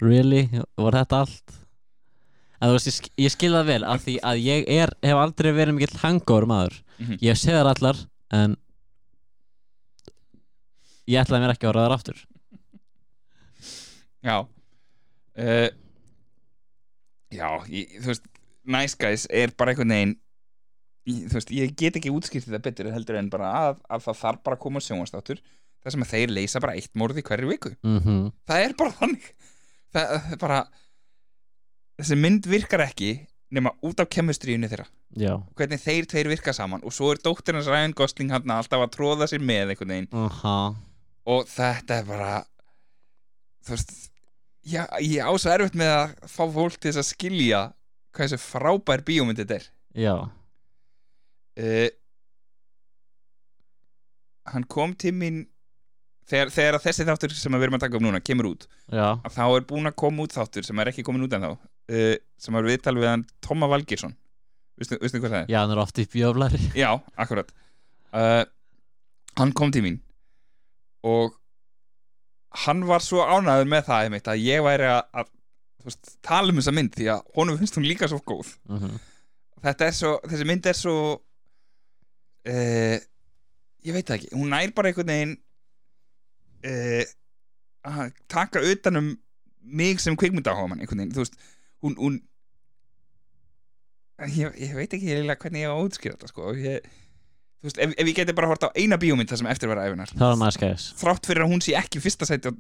really, 0.02 0.42
var 0.78 0.98
þetta 0.98 1.20
allt? 1.26 1.58
En 2.58 2.70
þú 2.72 2.74
veist, 2.80 2.88
ég, 2.90 3.10
ég 3.28 3.32
skil 3.36 3.52
það 3.54 3.68
vel 3.70 3.84
af 3.86 4.02
því 4.06 4.16
að 4.26 4.40
ég 4.42 4.64
er, 4.80 4.94
hef 5.06 5.20
aldrei 5.22 5.52
verið 5.54 5.76
mikill 5.78 6.00
hangover 6.02 6.48
maður, 6.50 6.80
Mhm. 6.98 7.18
ég 7.22 7.38
sé 7.38 7.52
þar 7.54 7.70
allar 7.76 7.98
en 8.34 8.56
ég 11.08 11.22
ætlaði 11.22 11.44
mér 11.46 11.54
ekki 11.54 11.68
að 11.68 11.72
horfa 11.72 11.84
þar 11.86 11.96
aftur. 11.98 12.24
Já. 14.26 14.38
Uh, 15.38 15.70
Já, 17.32 17.50
ég, 17.70 17.92
þú 18.02 18.08
veist 18.10 18.26
Nice 18.68 18.96
Guys 19.00 19.28
er 19.30 19.52
bara 19.60 19.72
einhvern 19.74 19.92
veginn 19.94 20.16
veist, 21.08 21.54
ég 21.56 21.76
get 21.80 22.00
ekki 22.00 22.12
útskýrt 22.12 22.48
þetta 22.50 22.64
betur 22.66 22.92
heldur 22.92 23.20
en 23.20 23.30
bara 23.32 23.54
að, 23.62 23.80
að 23.88 24.04
það 24.08 24.20
þarf 24.24 24.44
bara 24.44 24.60
að 24.60 24.64
koma 24.66 24.84
sjónvastáttur 24.84 25.42
Það 25.88 25.94
sem 25.94 26.04
að 26.04 26.10
þeir 26.12 26.32
leysa 26.36 26.60
bara 26.60 26.76
eitt 26.76 26.98
morð 27.00 27.22
í 27.22 27.24
hverju 27.24 27.48
viku. 27.48 27.70
Mm 27.86 28.32
Það 28.50 28.64
er 28.66 28.74
bara 28.76 28.96
þannig. 28.98 29.28
Það 29.96 30.10
það 30.26 30.40
bara 30.42 30.60
Þessi 31.98 32.18
mynd 32.20 32.48
virkar 32.52 32.84
ekki 32.84 33.12
nema 33.56 33.72
út 33.88 34.02
af 34.04 34.10
kemustríunni 34.12 34.68
þeirra. 34.70 34.86
Já, 35.18 35.32
hvernig 35.58 35.80
þeir 35.82 36.06
tveir 36.12 36.28
virka 36.30 36.54
saman. 36.54 36.84
Og 36.84 36.94
svo 36.94 37.14
er 37.14 37.22
dóttir 37.24 37.56
hans 37.56 37.70
Ryan 37.72 37.96
Gosling 37.96 38.34
hann 38.36 38.52
alltaf 38.54 38.84
að 38.84 38.92
tróða 38.98 39.30
sér 39.32 39.42
með 39.42 39.72
einhvern 39.72 39.94
veginn. 39.94 40.10
Aha. 40.12 40.58
Og 41.32 41.48
þetta 41.50 42.02
er 42.02 42.06
bara 42.12 42.34
þú 43.66 43.74
veist 43.74 43.96
já, 44.68 44.84
ég 45.02 45.24
á 45.24 45.32
svo 45.40 45.54
erfitt 45.56 45.80
með 45.80 45.94
að 45.96 46.14
fá 46.36 46.44
fólk 46.60 46.78
til 46.78 46.92
þess 46.92 47.02
að 47.02 47.10
skilja 47.14 47.64
hvað 48.12 48.28
þessu 48.28 48.44
frábær 48.44 49.06
bíómynd 49.08 49.42
þetta 49.42 49.58
er. 49.62 49.70
Já, 49.98 50.16
uh, 51.58 51.88
hann 54.54 54.66
kom 54.72 54.94
til 55.00 55.14
mín 55.16 55.42
þegar, 56.28 56.52
þegar 56.54 56.80
þessi 56.84 57.08
þáttur 57.08 57.36
sem 57.36 57.58
við 57.58 57.68
erum 57.68 57.78
að 57.80 57.86
taka 57.88 58.00
um 58.00 58.06
núna 58.08 58.22
kemur 58.24 58.52
út. 58.54 58.68
Já, 58.92 59.18
þá 59.34 59.44
er 59.48 59.68
búin 59.70 59.90
að 59.90 59.98
koma 60.00 60.28
út 60.28 60.36
þáttur 60.38 60.68
sem 60.68 60.80
er 60.84 60.92
ekki 60.92 61.06
komin 61.08 61.26
út 61.28 61.36
en 61.38 61.48
þá 61.48 61.52
uh, 61.54 62.14
sem 62.42 62.60
er 62.60 62.70
viðtal 62.70 62.98
við 63.00 63.10
hann 63.12 63.26
Tóma 63.44 63.70
Valgeirsson. 63.72 64.16
Veistu, 64.78 65.00
hvað 65.02 65.32
það 65.32 65.40
er? 65.42 65.50
já, 65.50 65.58
hann 65.64 65.74
er 65.74 65.80
oft 65.82 65.98
í 65.98 66.04
bjöflari 66.14 66.60
Já, 66.84 66.92
akkurat. 67.18 67.50
Uh, 68.14 68.44
Hann 69.38 69.52
kom 69.54 69.70
til 69.74 69.84
mín 69.86 70.00
og 71.06 71.36
hann 72.66 72.80
var 72.90 73.04
svo 73.06 73.22
ánæður 73.22 73.68
með 73.70 73.84
það 73.86 74.06
einmitt, 74.08 74.30
að 74.32 74.42
ég 74.42 74.64
væri 74.66 74.88
að, 74.90 75.04
að 75.22 75.28
veist, 75.86 76.10
tala 76.26 76.50
um 76.50 76.58
þessa 76.58 76.74
mynd 76.74 76.96
því 76.98 77.06
að 77.14 77.22
honum 77.38 77.60
finnst 77.60 77.78
hún 77.78 77.86
líka 77.86 78.10
svo 78.10 78.18
góð. 78.26 78.50
Mm 78.72 78.98
þetta 79.68 79.88
er 79.88 79.96
svo, 79.98 80.12
þessi 80.30 80.46
mynd 80.48 80.68
er 80.70 80.78
svo 80.78 80.96
uh, 82.48 82.98
ég 83.88 83.96
veit 83.96 84.08
það 84.08 84.18
ekki, 84.20 84.32
hún 84.36 84.52
nær 84.54 84.74
bara 84.78 84.92
einhvern 84.92 85.12
veginn 85.14 85.36
uh, 86.68 87.04
að 87.88 88.16
taka 88.32 88.64
utan 88.66 89.02
um 89.02 89.12
mig 89.68 90.02
sem 90.04 90.16
kvikmyndaháman 90.20 90.82
einhvern 90.82 91.04
veginn, 91.04 91.16
þú 91.16 91.24
veist 91.24 91.38
hún, 91.84 91.98
hún 92.00 92.22
ég, 94.34 94.56
ég 94.64 94.74
veit 94.78 94.94
ekki 94.94 95.12
eiginlega 95.12 95.42
hvernig 95.44 95.66
ég 95.66 95.70
á 95.72 95.76
að 95.76 95.84
útskýra 95.90 96.18
þetta 96.18 96.32
sko. 96.32 96.54
Ég, 96.58 96.88
þú 97.62 97.70
veist, 97.70 97.82
ef, 97.84 97.94
ef 97.94 98.10
ég 98.12 98.18
geti 98.18 98.36
bara 98.38 98.50
hort 98.52 98.66
á 98.66 98.70
eina 98.78 99.00
bíómynd 99.02 99.30
það 99.30 99.44
sem 99.44 99.52
eftir 99.52 99.72
var 99.72 99.84
gæðis 100.64 100.90
þrátt 101.02 101.30
fyrir 101.30 101.46
að 101.46 101.54
hún 101.54 101.64
sé 101.66 101.78
ekki 101.78 102.02
fyrsta 102.04 102.28
sæti 102.30 102.54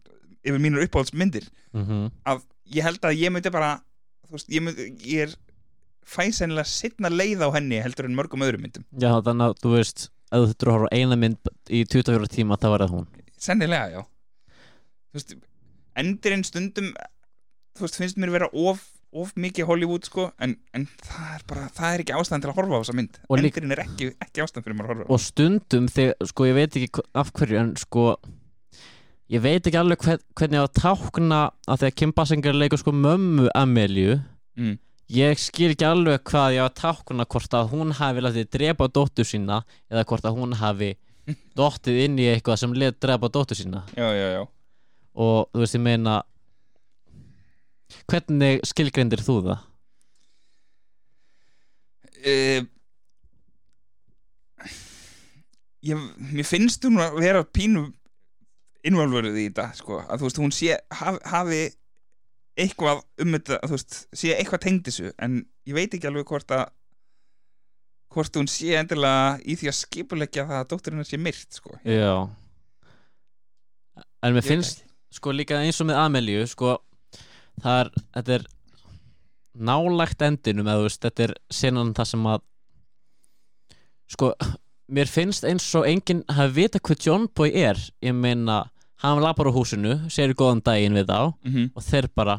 yfir 0.47 0.61
mínur 0.61 0.85
uppáhaldsmyndir 0.85 1.49
mm 1.73 1.83
að 2.27 2.45
ég 2.75 2.83
held 2.83 3.05
að 3.07 3.19
ég 3.21 3.31
myndi 3.31 3.51
bara 3.53 3.77
þú 4.27 4.35
veist, 4.35 4.49
ég, 4.51 4.63
myndi, 4.63 4.89
ég 5.07 5.27
er 5.27 5.35
fæsennilega 6.07 6.69
sittna 6.71 7.11
leið 7.11 7.43
á 7.43 7.49
henni 7.57 7.81
heldur 7.83 8.07
en 8.07 8.15
mörgum 8.17 8.45
öðrum 8.45 8.63
myndum. 8.65 8.85
Já, 8.95 9.11
þannig 9.25 9.51
að 9.51 9.57
þú 9.63 9.73
veist 9.75 10.07
ef 10.27 10.37
þú 10.41 10.45
þurftur 10.49 10.71
að 10.71 10.77
horfa 10.77 10.99
eina 10.99 11.17
mynd 11.19 11.51
í 11.69 11.83
24 11.87 12.31
tíma 12.33 12.59
þá 12.59 12.67
var 12.73 12.85
það 12.85 12.93
hún. 12.95 13.07
Sennilega, 13.37 13.87
já. 13.93 14.57
Veist, 15.15 15.33
endurinn 15.97 16.45
stundum 16.47 16.93
þú 17.77 17.85
veist, 17.85 17.99
finnst 17.99 18.19
mér 18.21 18.33
vera 18.33 18.49
of, 18.57 18.81
of 19.15 19.35
mikið 19.39 19.69
Hollywood, 19.69 20.07
sko 20.07 20.29
en, 20.43 20.57
en 20.75 20.87
það 21.03 21.35
er 21.35 21.45
bara, 21.49 21.67
það 21.77 21.93
er 21.93 22.03
ekki 22.03 22.17
ástæðan 22.17 22.43
til 22.43 22.51
að 22.51 22.57
horfa 22.59 22.79
á 22.79 22.81
þessa 22.81 22.97
mynd. 22.97 23.21
Og 23.27 23.41
endurinn 23.41 23.75
er 23.75 23.83
ekki, 23.85 24.09
ekki 24.25 24.43
ástæðan 24.45 24.67
fyrir 24.67 24.79
að 24.81 24.91
horfa 24.91 25.07
á 25.07 25.13
og 25.13 25.23
stundum 25.23 25.91
þegar, 25.93 26.31
sko 26.31 26.49
ég 26.49 26.57
veit 26.57 26.81
ekki 26.81 27.05
af 27.23 27.31
hverju 27.37 27.61
en 27.61 27.71
sko 27.83 28.07
ég 29.33 29.43
veit 29.43 29.61
ekki 29.61 29.79
alveg 29.79 30.03
hvern, 30.03 30.25
hvernig 30.39 30.63
að 30.63 30.73
tákna 30.81 31.39
að 31.67 31.83
þegar 31.83 31.97
Kim 32.01 32.13
Basinger 32.17 32.57
leikur 32.57 32.81
sko 32.81 32.93
mömmu 32.95 33.47
Amelíu 33.57 34.19
mm. 34.59 34.75
Ég 35.13 35.39
skil 35.39 35.71
ekki 35.71 35.87
alveg 35.87 36.23
hvað 36.27 36.57
ég 36.57 36.63
á 36.63 36.67
að 36.67 36.77
tákna 36.81 37.27
hvort 37.29 37.57
að 37.57 37.69
hún 37.73 37.93
hafi 37.95 38.23
látið 38.25 38.49
drepa 38.57 38.89
dóttur 38.91 39.27
sína 39.27 39.61
eða 39.91 40.05
hvort 40.09 40.27
að 40.27 40.39
hún 40.39 40.57
hafi 40.59 40.93
dottið 41.59 42.01
inn 42.05 42.19
í 42.19 42.27
eitthvað 42.31 42.61
sem 42.63 42.75
let 42.75 42.99
drepa 43.03 43.29
dóttur 43.31 43.59
sína. 43.59 43.85
Já, 43.95 44.09
já, 44.15 44.27
já. 44.39 44.43
Og 45.17 45.47
þú 45.53 45.63
veist 45.63 45.77
ég 45.77 45.83
meina 45.85 46.19
hvernig 48.11 48.61
skilgrindir 48.67 49.23
þú 49.23 49.41
það? 49.47 49.63
uh, 52.27 52.65
ég, 55.85 56.07
mér 56.33 56.47
finnst 56.47 56.85
hún 56.87 56.99
að 57.01 57.19
vera 57.21 57.43
pínu 57.45 57.87
involverið 58.87 59.39
í 59.41 59.47
þetta 59.49 59.69
sko, 59.77 60.01
að 60.05 60.21
þú 60.21 60.29
veist, 60.29 60.41
hún 60.43 60.55
sé 60.55 60.77
haf, 60.99 61.19
hafi 61.27 61.61
eitthvað 62.57 63.03
um 63.23 63.37
þetta 63.37 63.59
þú 63.63 63.75
veist, 63.75 63.99
sé 64.17 64.33
eitthvað 64.35 64.63
tengd 64.65 64.89
þessu 64.89 65.13
en 65.23 65.37
ég 65.67 65.77
veit 65.77 65.93
ekki 65.93 66.09
alveg 66.09 66.27
hvort 66.31 66.53
að 66.55 66.65
hvort 68.13 68.39
hún 68.39 68.49
sé 68.49 68.73
endilega 68.79 69.37
í 69.45 69.55
því 69.59 69.69
að 69.71 69.79
skipuleggja 69.81 70.47
það 70.49 70.59
að 70.61 70.67
dótturinn 70.71 71.05
sé 71.05 71.19
myrt 71.21 71.57
sko. 71.59 71.75
Já. 71.85 72.27
En 74.23 74.33
mér 74.33 74.41
Ég 74.41 74.49
finnst 74.49 74.85
sko 75.13 75.33
líka 75.35 75.59
eins 75.61 75.79
og 75.83 75.89
með 75.89 75.99
Amelíu 76.01 76.45
sko 76.49 76.77
það 77.63 77.81
er, 77.81 77.91
þetta 78.15 78.37
er 78.37 78.47
nálægt 79.67 80.23
endinum 80.25 80.67
eða 80.67 80.81
þú 80.81 80.87
veist, 80.87 81.01
þetta 81.05 81.25
er 81.27 81.33
senan 81.59 81.93
það 81.97 82.09
sem 82.11 82.25
að 82.31 82.41
sko, 84.13 84.31
mér 84.93 85.11
finnst 85.11 85.47
eins 85.47 85.67
og 85.77 85.87
enginn 85.89 86.23
hafi 86.31 86.55
vita 86.61 86.81
hvað 86.81 87.07
John 87.07 87.27
Boy 87.35 87.53
er. 87.57 87.79
Ég 88.03 88.15
meina, 88.15 88.63
hann 89.03 89.21
lapar 89.21 89.47
á 89.49 89.53
húsinu 89.53 89.95
segir 90.09 90.33
góðan 90.37 90.61
daginn 90.65 90.93
við 90.97 91.05
þá 91.09 91.19
mm 91.43 91.51
-hmm. 91.53 91.71
og 91.75 91.83
þeir 91.83 92.07
bara 92.15 92.37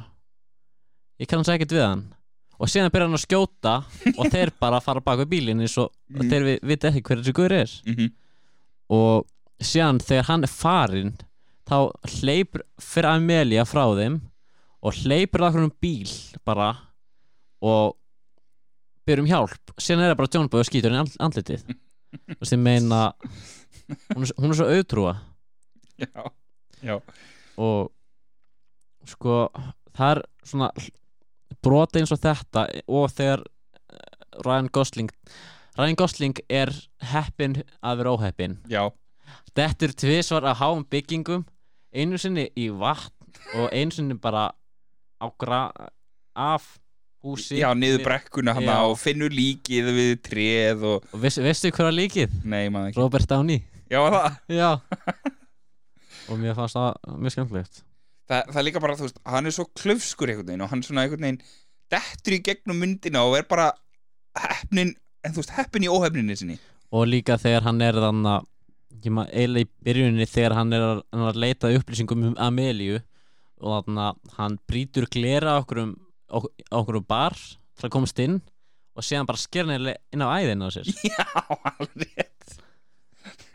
ég 1.20 1.26
kannast 1.28 1.50
ekkert 1.50 1.72
við 1.72 1.84
hann. 1.86 2.04
Og 2.58 2.66
síðan 2.66 2.90
byrja 2.90 3.06
hann 3.06 3.14
að 3.14 3.26
skjóta 3.26 3.74
og 4.18 4.26
þeir 4.32 4.50
bara 4.60 4.80
fara 4.80 5.00
bak 5.00 5.18
við 5.20 5.28
bílinn 5.30 5.60
eins 5.62 5.78
og 5.78 5.92
Mhm. 6.10 6.30
þeir 6.30 6.42
vi- 6.44 6.60
vita 6.62 6.88
ekki 6.88 7.02
hver 7.02 7.18
þessi 7.22 7.32
guður 7.32 7.52
er. 7.52 8.10
Og 8.90 9.26
síðan 9.60 9.98
þegar 10.00 10.24
hann 10.24 10.42
er 10.44 10.48
farinn 10.48 11.14
þá 11.68 11.92
hleypur 12.08 12.62
fyrir 12.80 13.08
Amelia 13.16 13.64
frá 13.64 13.84
þeim 13.94 14.20
og 14.82 14.92
hleypur 14.94 15.40
það 15.40 15.56
um 15.64 15.72
bíl 15.82 16.10
bara 16.44 16.76
og 17.62 17.94
byrjum 19.06 19.26
hjálp. 19.28 19.74
Síðan 19.78 20.00
er 20.02 20.14
það 20.14 20.16
bara 20.16 20.28
John 20.34 20.48
Boy 20.48 20.60
og 20.60 20.66
skýtur 20.66 20.90
henni 20.94 21.16
andlitið. 21.20 21.62
Og 22.40 22.46
sem 22.46 22.62
meina 22.62 23.12
hún 24.14 24.22
er, 24.24 24.32
hún 24.38 24.50
er 24.50 24.54
svo 24.56 24.66
auðtrúa. 24.66 25.16
Já, 26.00 26.24
já. 26.84 26.96
Og 27.58 27.90
sko 29.08 29.48
það 29.96 30.10
er 30.14 30.22
svona 30.46 30.70
brota 31.64 32.00
eins 32.00 32.12
og 32.14 32.20
þetta 32.22 32.66
og 32.86 33.10
þegar 33.12 33.44
eh, 33.44 34.42
Ryan 34.44 34.70
Gosling 34.72 35.12
Ryan 35.78 35.98
Gosling 35.98 36.40
er 36.50 36.72
heppin 37.12 37.60
að 37.82 38.00
vera 38.02 38.14
óheppin 38.16 38.58
Já, 38.70 38.88
Þetta 39.54 39.86
er 39.88 39.94
tvisvar 40.02 40.46
að 40.50 40.60
háum 40.62 40.84
byggingum 40.90 41.46
einu 41.94 42.18
sinni 42.20 42.48
í 42.58 42.68
vatn 42.70 43.14
og 43.58 43.72
einu 43.72 43.94
sinni 43.94 44.18
bara 44.20 44.50
á 45.18 45.26
gra 45.40 45.62
af 46.38 46.66
húsi. 47.24 47.58
Já 47.58 47.72
niður 47.74 48.04
brekkuna 48.06 48.54
hann 48.54 48.68
og 48.70 48.94
finnur 49.00 49.32
líkið 49.34 49.90
við 49.96 50.12
tréð 50.28 50.84
og 50.86 51.08
og 51.10 51.22
veist, 51.24 51.40
veistu 51.42 51.72
hver 51.74 51.90
að 51.90 51.98
líkið? 51.98 52.38
Nei, 52.44 52.68
maður 52.70 52.92
ekki. 52.92 53.00
Robert 53.02 53.30
Downey. 53.30 53.64
Já, 53.90 54.00
það? 54.04 54.38
Já 54.52 54.70
og 56.28 56.40
mér 56.40 56.56
fannst 56.58 56.76
það 56.76 57.18
mjög 57.22 57.34
skemmtilegt. 57.34 57.80
Þa, 58.28 58.42
það 58.50 58.60
er 58.60 58.66
líka 58.66 58.82
bara, 58.84 58.96
þú 58.98 59.06
veist, 59.06 59.20
hann 59.32 59.48
er 59.48 59.54
svo 59.56 59.66
klöfskur 59.78 60.32
einhvern 60.32 60.50
veginn 60.50 60.64
og 60.66 60.72
hann 60.72 60.84
svona 60.84 61.04
einhvern 61.06 61.24
veginn 61.24 61.42
dettur 61.92 62.36
í 62.36 62.40
gegnum 62.44 62.80
myndina 62.82 63.22
og 63.24 63.38
er 63.38 63.46
bara 63.48 63.70
heppnin, 64.38 64.92
en 65.24 65.34
þú 65.34 65.42
veist, 65.42 65.54
heppin 65.56 65.86
í 65.86 65.92
óhefninni 65.92 66.36
sinni. 66.36 66.58
Og 66.92 67.08
líka 67.08 67.38
þegar 67.40 67.64
hann 67.68 67.80
er 67.84 68.00
þannig 68.00 68.34
að 68.34 68.50
ég 68.98 69.14
maður 69.14 69.32
eiginlega 69.38 69.64
í 69.64 69.70
byrjuninni 69.86 70.28
þegar 70.28 70.56
hann 70.58 70.76
er 70.76 70.84
að, 70.84 71.00
hann 71.14 71.24
er 71.24 71.30
að 71.32 71.40
leita 71.44 71.72
upplýsingum 71.78 72.26
um 72.30 72.36
Amelíu 72.42 73.00
og 73.58 73.88
þannig 73.88 74.04
að 74.04 74.36
hann 74.38 74.60
brýtur 74.70 75.08
glera 75.10 75.56
okkur 75.62 75.82
um, 75.84 75.96
okkur 76.28 77.00
um 77.00 77.08
bar 77.08 77.36
til 77.38 77.88
að 77.88 77.94
komast 77.94 78.20
inn 78.22 78.40
og 78.98 79.06
séðan 79.06 79.28
bara 79.28 79.40
sker 79.40 79.68
hann 79.68 79.88
inn 79.88 80.24
á 80.26 80.28
æðina 80.36 80.68
á 80.68 80.70
sér. 80.74 80.90
Já, 81.06 81.24
alveg 81.78 82.26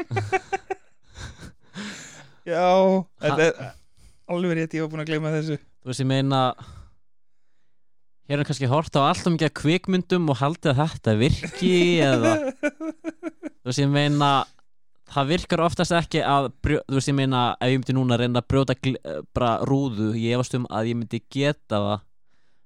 Já, 2.44 2.70
þetta 3.24 3.44
er 3.50 3.60
alveg 4.34 4.58
rétt, 4.58 4.74
ég 4.76 4.84
var 4.84 4.92
búin 4.92 5.04
að 5.04 5.12
gleyma 5.12 5.32
þessu. 5.36 5.60
Þú 5.84 5.92
veist 5.92 6.04
ég 6.04 6.10
meina 6.10 6.42
hér 8.30 8.40
er 8.40 8.48
kannski 8.48 8.70
hort 8.72 8.96
á 8.96 9.02
alltaf 9.04 9.34
mikið 9.34 9.50
af 9.50 9.56
kvikmyndum 9.60 10.32
og 10.32 10.40
haldið 10.40 10.72
að 10.74 10.82
þetta 10.82 11.16
virki 11.20 11.76
eða 12.04 12.34
þú 12.64 13.68
veist 13.68 13.82
ég 13.84 13.92
meina 13.92 14.30
það 15.14 15.30
virkar 15.34 15.64
oftast 15.66 15.96
ekki 15.96 16.24
að 16.26 16.50
brjó, 16.64 16.80
þú 16.88 16.98
veist 16.98 17.12
ég 17.12 17.18
meina 17.18 17.44
ef 17.60 17.74
ég 17.74 17.82
myndi 17.82 17.98
núna 17.98 18.18
reyna 18.20 18.42
að 18.42 18.50
brjóta 18.54 18.78
eh, 18.80 19.20
bara 19.36 19.58
rúðu 19.68 20.14
ég 20.16 20.38
efast 20.38 20.56
um 20.58 20.68
að 20.72 20.94
ég 20.94 21.00
myndi 21.00 21.22
geta 21.32 21.82
það 21.84 22.08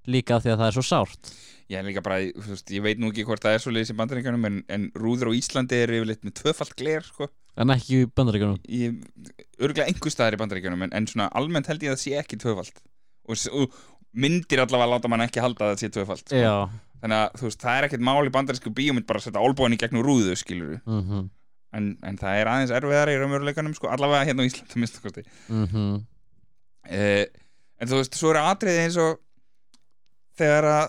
líka 0.09 0.37
af 0.37 0.45
því 0.45 0.53
að 0.53 0.61
það 0.61 0.69
er 0.69 0.77
svo 0.77 0.85
sárt. 0.87 1.31
Ég, 1.67 1.81
er 1.81 1.83
líka 1.83 2.03
bara, 2.03 2.21
veist, 2.47 2.71
ég 2.71 2.83
veit 2.85 2.99
nú 3.01 3.09
ekki 3.11 3.25
hvort 3.27 3.43
það 3.43 3.57
er 3.57 3.63
svo 3.63 3.73
leiðis 3.75 3.91
í 3.91 3.97
bandaríkjunum 3.99 4.47
en, 4.47 4.61
en 4.71 4.87
rúður 4.95 5.33
á 5.33 5.37
Íslandi 5.37 5.81
er 5.81 5.91
yfirleitt 5.97 6.23
með 6.23 6.37
tvöfalt 6.39 6.75
gler 6.79 7.03
sko. 7.03 7.27
en 7.59 7.73
ekki 7.73 8.03
í 8.05 8.07
bandaríkjunum. 8.15 8.61
Ég, 8.71 9.01
örgulega 9.59 9.89
einhver 9.91 10.13
staðar 10.13 10.37
í 10.37 10.41
bandaríkjunum 10.43 10.87
en, 10.87 10.95
en 10.95 11.09
svona 11.11 11.27
almennt 11.35 11.67
held 11.67 11.83
ég 11.83 11.91
að 11.91 11.97
það 11.97 12.03
sé 12.05 12.15
ekki 12.21 12.39
tvöfalt. 12.39 12.79
Og, 13.27 13.43
og 13.51 13.79
myndir 14.15 14.63
allavega 14.63 14.93
láta 14.93 15.11
mann 15.11 15.25
ekki 15.25 15.43
halda 15.43 15.67
að 15.67 15.73
það 15.73 15.81
sé 15.83 15.91
tvöfalt 15.97 16.23
sko. 16.23 16.39
já. 16.39 16.55
Þannig 17.01 17.23
að 17.23 17.43
veist, 17.43 17.61
það 17.61 17.79
er 17.79 17.87
ekkert 17.87 18.05
mál 18.07 18.25
í 18.25 18.33
bandarísku 18.33 18.71
bíómynd 18.73 19.05
bara 19.09 19.19
að 19.21 19.27
setja 19.27 19.43
álbóðin 19.43 19.75
í 19.75 19.81
gegnum 19.81 20.05
rúðu 20.05 20.37
skilur 20.39 20.79
mhm. 20.81 21.27
En, 21.75 21.89
en 22.07 22.15
það 22.17 22.39
er 22.39 22.49
aðeins 22.49 22.71
erfiðar 22.73 23.09
í 23.11 23.17
raunveruleikanum 23.19 23.73
sko, 23.75 23.89
allavega 23.91 24.23
hérna 24.29 24.45
á 24.45 24.47
Íslandi 24.47 25.01
kosti. 25.03 25.23
Mhm. 25.51 25.97
Eh, 26.87 27.25
en 27.77 27.89
þú 27.91 27.99
veist, 27.99 28.15
svo 28.15 28.31
eru 28.31 28.39
atriði 28.47 28.85
eins 28.85 28.97
og 29.03 29.19
þegar 30.37 30.69
að 30.71 30.85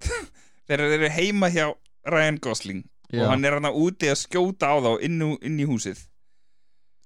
þeir 0.70 0.84
eru 0.86 1.10
heima 1.16 1.50
hjá 1.52 1.66
Ryan 2.10 2.38
Gosling 2.42 2.84
já. 3.10 3.22
og 3.24 3.32
hann 3.32 3.44
er 3.44 3.58
hann 3.58 3.68
úti 3.72 4.10
að 4.10 4.22
skjóta 4.22 4.72
á 4.72 4.76
þá 4.80 4.92
inn, 5.06 5.20
inn 5.40 5.60
í 5.60 5.68
húsið. 5.68 6.00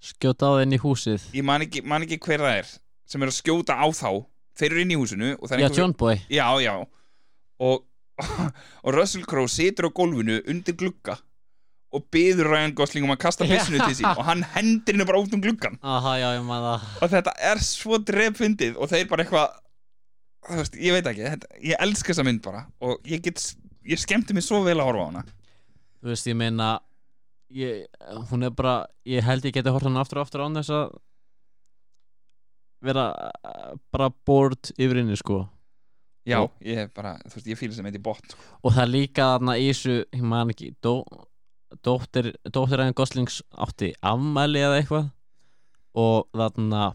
Skjóta 0.05 0.53
á 0.53 0.55
það 0.55 0.63
inn 0.67 0.77
í 0.77 0.83
húsið. 0.83 1.27
Ég 1.35 1.47
man 1.47 1.65
ekki, 1.65 1.83
man 1.87 2.07
ekki 2.07 2.21
hver 2.23 2.45
það 2.45 2.61
er 2.61 2.73
sem 3.09 3.25
er 3.25 3.33
að 3.33 3.39
skjóta 3.41 3.79
á 3.79 3.87
þá. 3.89 4.11
Þeir 4.55 4.71
eru 4.71 4.85
inn 4.85 4.95
í 4.95 4.99
húsinu 5.01 5.35
já 5.35 5.69
John 5.75 5.95
Boy. 5.99 6.21
Já, 6.31 6.47
já. 6.63 6.75
Og, 7.59 7.87
og 8.85 8.91
Russell 8.95 9.27
Crowe 9.27 9.51
situr 9.51 9.91
á 9.91 9.97
gólfinu 9.97 10.39
undir 10.51 10.77
glugga 10.79 11.19
og 11.95 12.03
byður 12.11 12.51
Ryan 12.51 12.75
Gosling 12.75 13.07
um 13.07 13.15
að 13.15 13.21
kasta 13.23 13.47
pissinu 13.49 13.81
til 13.85 13.99
sín 14.01 14.09
og 14.19 14.25
hann 14.27 14.43
hendir 14.55 14.97
henni 14.97 15.07
bara 15.07 15.21
út 15.23 15.35
um 15.35 15.43
gluggan 15.43 15.79
aha 15.83 16.17
já 16.19 16.29
og 16.35 17.11
þetta 17.13 17.35
er 17.39 17.63
svo 17.63 18.01
drefundið 18.03 18.79
og 18.79 18.91
þeir 18.91 19.07
bara 19.11 19.25
eitthvað 19.25 19.61
þú 20.49 20.59
veist, 20.61 20.75
ég 20.81 20.93
veit 20.97 21.07
ekki, 21.13 21.25
þetta, 21.35 21.49
ég 21.65 21.81
elska 21.87 22.13
þessa 22.13 22.25
mynd 22.27 22.43
bara 22.45 22.65
og 22.85 23.01
ég 23.09 23.23
get, 23.25 23.43
ég 23.89 24.01
skemmti 24.03 24.35
mig 24.37 24.45
svo 24.47 24.63
vel 24.67 24.77
að 24.81 24.89
horfa 24.91 25.05
á 25.05 25.09
hana. 25.11 25.25
Þú 26.05 26.13
veist 26.13 26.29
ég 26.29 26.37
meina 26.37 26.69
ég, 27.55 27.85
hún 28.31 28.45
er 28.49 28.51
bara 28.57 28.75
ég 29.09 29.25
held 29.25 29.45
ég 29.49 29.55
geti 29.57 29.73
hort 29.73 29.87
hann 29.87 29.97
aftur 30.01 30.21
og 30.21 30.27
aftur 30.27 30.45
án 30.45 30.57
þess 30.59 30.73
að 30.75 30.95
vera 32.85 33.05
uh, 33.17 33.75
bara 33.95 34.11
bored 34.29 34.73
yfir 34.77 35.01
inni 35.01 35.17
sko. 35.17 35.45
Já, 36.29 36.39
Og- 36.45 36.53
ég 36.65 36.89
bara, 36.97 37.15
þú 37.29 37.37
veist, 37.39 37.49
ég 37.53 37.59
fýla 37.61 37.77
sem 37.77 37.87
eitthvað 37.89 38.05
bótt 38.07 38.33
sko. 38.33 38.41
og 38.65 38.73
það 38.73 38.83
er 38.87 38.93
líka 38.95 39.27
þarna 39.35 39.55
í 39.61 39.67
þessu 39.71 39.97
ég 40.17 40.23
man 40.25 40.53
ekki 40.53 40.71
dó, 40.85 40.95
dóttir, 41.85 42.31
dóttir 42.49 42.81
Ryan 42.81 42.97
Goslings 42.97 43.43
átti 43.61 43.91
afmæli 44.01 44.63
eða 44.65 44.79
eitthvað. 44.81 45.11
Og 45.95 46.25
þarna 46.35 46.87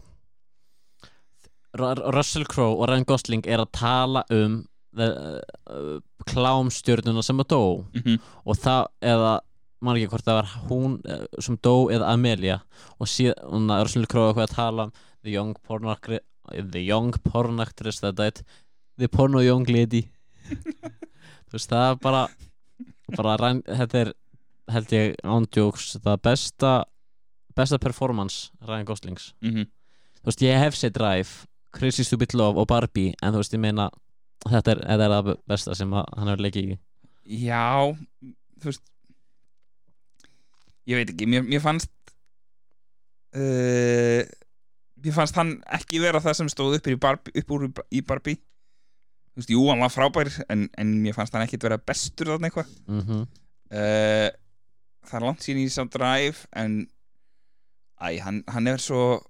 Russell 1.76 2.46
Crowe 2.50 2.80
og 2.80 2.88
Ryan 2.90 3.06
Gosling 3.06 3.46
er 3.46 3.62
að 3.62 3.70
tala 3.76 4.24
um 4.34 4.56
uh, 4.98 6.00
klámstjörnuna 6.26 7.22
sem 7.22 7.40
að 7.40 7.48
dó. 7.52 7.62
Mm 7.94 8.02
-hmm. 8.04 8.18
og 8.44 8.56
það 8.56 8.86
eða 9.00 9.40
man 9.80 9.96
ekki 9.96 10.10
hvort 10.12 10.24
það 10.24 10.34
var 10.40 10.50
hún 10.68 11.00
eh, 11.08 11.24
sem 11.40 11.56
dó 11.56 11.88
eða 11.90 12.12
Amelia. 12.12 12.60
Og 12.98 13.08
síðan 13.08 13.70
Russell 13.82 14.06
Crowe 14.06 14.28
eitthvað 14.28 14.50
að 14.50 14.56
tala 14.56 14.82
um 14.84 14.92
the 15.22 15.30
young 15.30 15.54
porn 15.62 15.88
actress 15.88 16.24
the 16.72 16.80
young 16.80 17.12
porn 17.24 17.60
actress 17.60 18.00
that 18.00 18.16
died. 18.16 18.42
The 18.98 19.08
porno 19.08 19.40
young 19.40 19.64
lady. 19.68 20.10
Þú 21.48 21.52
veist 21.52 21.70
það 21.70 21.90
er 21.90 21.96
bara 22.02 22.28
bara 23.16 23.36
ræn, 23.36 23.62
þetta 23.66 23.98
er 23.98 24.12
held 24.70 24.94
ég 24.94 25.14
ándjóks 25.26 25.96
það 25.98 26.22
besta 26.22 26.72
besta 27.56 27.78
performance 27.82 28.50
Ryan 28.62 28.86
Goslings. 28.86 29.34
Mhm. 29.42 29.66
þú 30.20 30.28
veist 30.30 30.42
ég 30.42 30.58
hef 30.58 30.74
sér 30.76 30.92
Drive 30.92 31.46
Crazy 31.76 32.04
Stupid 32.06 32.34
Love 32.34 32.60
og 32.60 32.68
Barbie 32.70 33.14
en 33.22 33.34
þú 33.34 33.42
veist 33.42 33.54
ég 33.54 33.62
meina 33.62 33.88
þetta 34.48 34.74
er, 34.74 34.84
er 34.96 35.04
það 35.04 35.32
besta 35.50 35.76
sem 35.76 35.92
að, 35.92 36.08
hann 36.16 36.30
hefur 36.32 36.44
leikið 36.46 36.74
í. 36.74 36.78
Já, 37.44 37.92
þú 38.60 38.70
veist 38.70 38.84
ég 40.90 41.00
veit 41.00 41.12
ekki, 41.12 41.28
mér, 41.30 41.44
mér 41.46 41.62
fannst 41.62 41.92
uh, 43.36 44.22
mér 45.00 45.16
fannst 45.16 45.38
hann 45.38 45.56
ekki 45.78 46.00
vera 46.02 46.22
það 46.22 46.38
sem 46.40 46.52
stóð 46.52 46.78
upp, 46.80 46.90
í 46.90 47.00
Barbie, 47.00 47.34
upp 47.40 47.54
úr 47.56 47.66
í 47.68 48.02
Barbie. 48.06 48.40
Þú 49.30 49.42
veist, 49.42 49.52
jú, 49.54 49.64
hann 49.70 49.82
var 49.84 49.92
frábær 49.94 50.32
en, 50.50 50.66
en 50.80 50.94
mér 51.04 51.16
fannst 51.16 51.36
hann 51.36 51.46
ekkit 51.46 51.68
vera 51.68 51.78
bestur 51.78 52.32
þarna 52.32 52.50
eitthvað. 52.50 52.72
Mhm. 52.90 53.26
Uh, 53.70 54.28
það 55.06 55.20
er 55.20 55.24
langt 55.28 55.44
síðan 55.44 55.62
í 55.62 55.70
sá 55.70 55.84
Drive 55.86 56.48
en 56.58 56.80
æ, 58.02 58.18
hann, 58.24 58.40
hann 58.50 58.66
er 58.70 58.82
svo 58.82 59.20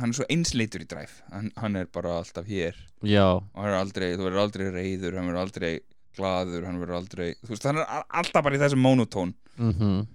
hann 0.00 0.10
er 0.12 0.16
svo 0.16 0.24
einsleitur 0.32 0.82
í 0.84 0.88
Drive. 0.88 1.22
Hann, 1.32 1.50
hann 1.60 1.76
er 1.76 1.86
bara 1.92 2.18
alltaf 2.20 2.46
hér. 2.48 2.76
Já. 3.04 3.26
Og 3.36 3.58
hann 3.60 3.68
er 3.72 3.78
aldrei, 3.80 4.12
þú 4.16 4.28
verður 4.28 4.42
aldrei 4.46 4.70
reyður 4.72 5.18
hann 5.18 5.28
verður 5.28 5.42
aldrei 5.44 5.72
glaður, 6.16 6.64
hann 6.68 6.80
verður 6.80 6.98
aldrei 7.00 7.28
þú 7.42 7.48
veist, 7.54 7.66
hann 7.68 7.78
er 7.82 7.86
a- 7.88 8.06
alltaf 8.20 8.44
bara 8.44 8.56
í 8.56 8.62
þessum 8.62 8.82
monotón. 8.84 9.34
Mhm. 9.58 10.06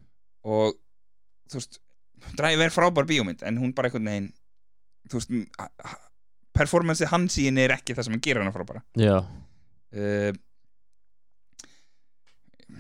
Og 0.46 0.74
þú 1.50 1.60
veist, 1.62 1.80
Drive 2.36 2.66
er 2.66 2.74
frábær 2.74 3.06
bíómynd 3.08 3.44
en 3.46 3.58
hún 3.62 3.74
bara 3.76 3.88
einhvern 3.90 4.06
veginn 4.10 4.32
þú 5.10 5.20
veist, 5.20 5.30
m- 5.32 5.48
a- 5.60 5.70
a- 5.86 5.98
performanceið 6.58 7.12
hans 7.14 7.38
í 7.38 7.46
henni 7.46 7.62
er 7.68 7.76
ekki 7.78 7.94
það 7.96 8.04
sem 8.08 8.14
hann 8.18 8.22
gerir 8.26 8.44
hann 8.44 8.54
frábæra. 8.54 8.82
Já. 8.98 9.20
Uh, 9.94 10.34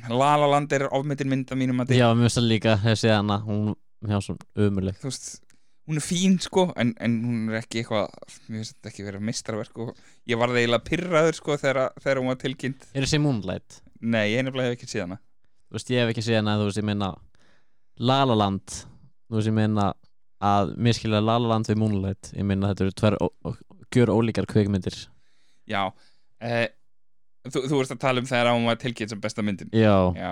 La 0.09 0.35
La 0.37 0.47
Land 0.49 0.71
er 0.75 0.87
ofmyndin 0.91 1.29
mynd 1.31 1.51
af 1.51 1.57
mínum 1.59 1.79
að 1.83 1.93
Já, 1.95 2.09
mér 2.13 2.27
finnst 2.27 2.37
það 2.39 2.47
líka 2.51 2.73
þessi 2.83 3.09
hana 3.13 3.37
hún 3.45 3.75
hjá 4.07 4.19
svona 4.23 4.67
umuleg 4.67 4.97
þú 5.01 5.09
veist, 5.09 5.29
hún 5.87 5.99
er 5.99 6.03
fín 6.03 6.37
sko 6.43 6.67
en, 6.79 6.93
en 7.03 7.17
hún 7.23 7.51
er 7.51 7.61
ekki 7.61 7.81
eitthvað 7.81 8.09
mér 8.47 8.61
finnst 8.61 8.75
þetta 8.77 8.91
ekki 8.91 9.05
vera 9.07 9.21
mistarverk 9.23 9.83
og 9.83 9.93
ég 10.27 10.39
var 10.39 10.53
eiginlega 10.53 10.85
pyrraður 10.87 11.39
sko 11.39 11.57
þegar, 11.61 11.93
þegar 12.03 12.21
hún 12.21 12.31
var 12.33 12.41
tilkynnt. 12.43 12.89
Er 12.93 13.07
þessi 13.07 13.21
Moonlight? 13.23 13.81
nei, 13.97 14.27
ég 14.35 14.43
nefnilega 14.45 14.73
hef 14.73 14.77
ekki 14.77 14.91
séð 14.91 15.07
hana. 15.07 15.21
Þú 15.67 15.79
veist, 15.79 15.89
ég 15.95 16.03
hef 16.03 16.11
ekki 16.13 16.25
séð 16.27 16.41
hana 16.41 16.57
þú 16.59 16.67
veist, 16.69 16.81
ég 16.81 16.85
meina 16.87 17.11
La 17.97 18.19
La 18.29 18.35
Land. 18.37 18.81
Þú 19.27 19.39
veist, 19.39 19.49
ég 19.49 19.57
meina 19.57 19.87
að 20.47 20.75
miskilja 20.77 21.23
La 21.23 21.39
La 21.39 21.49
Land 21.55 21.71
við 21.71 21.79
Moonlight. 21.81 22.33
Ég 22.37 22.45
meina 22.45 22.69
þetta 22.71 22.85
eru 22.85 22.97
tver 23.01 23.17
gjör 23.95 24.11
ólíkar 24.11 24.45
kveikmyndir 24.49 24.97
já 25.67 25.81
eh, 26.43 26.67
þú, 27.47 27.63
þú 27.67 27.81
veist 27.81 27.93
að 27.95 28.01
tala 28.03 28.23
um 28.23 28.29
þegar 28.29 28.53
hún 28.53 28.67
var 28.69 28.79
tilkynnt 28.81 29.13
sem 29.13 29.21
besta 29.23 29.45
myndin. 29.45 29.71
Já, 29.75 29.95
já. 30.15 30.31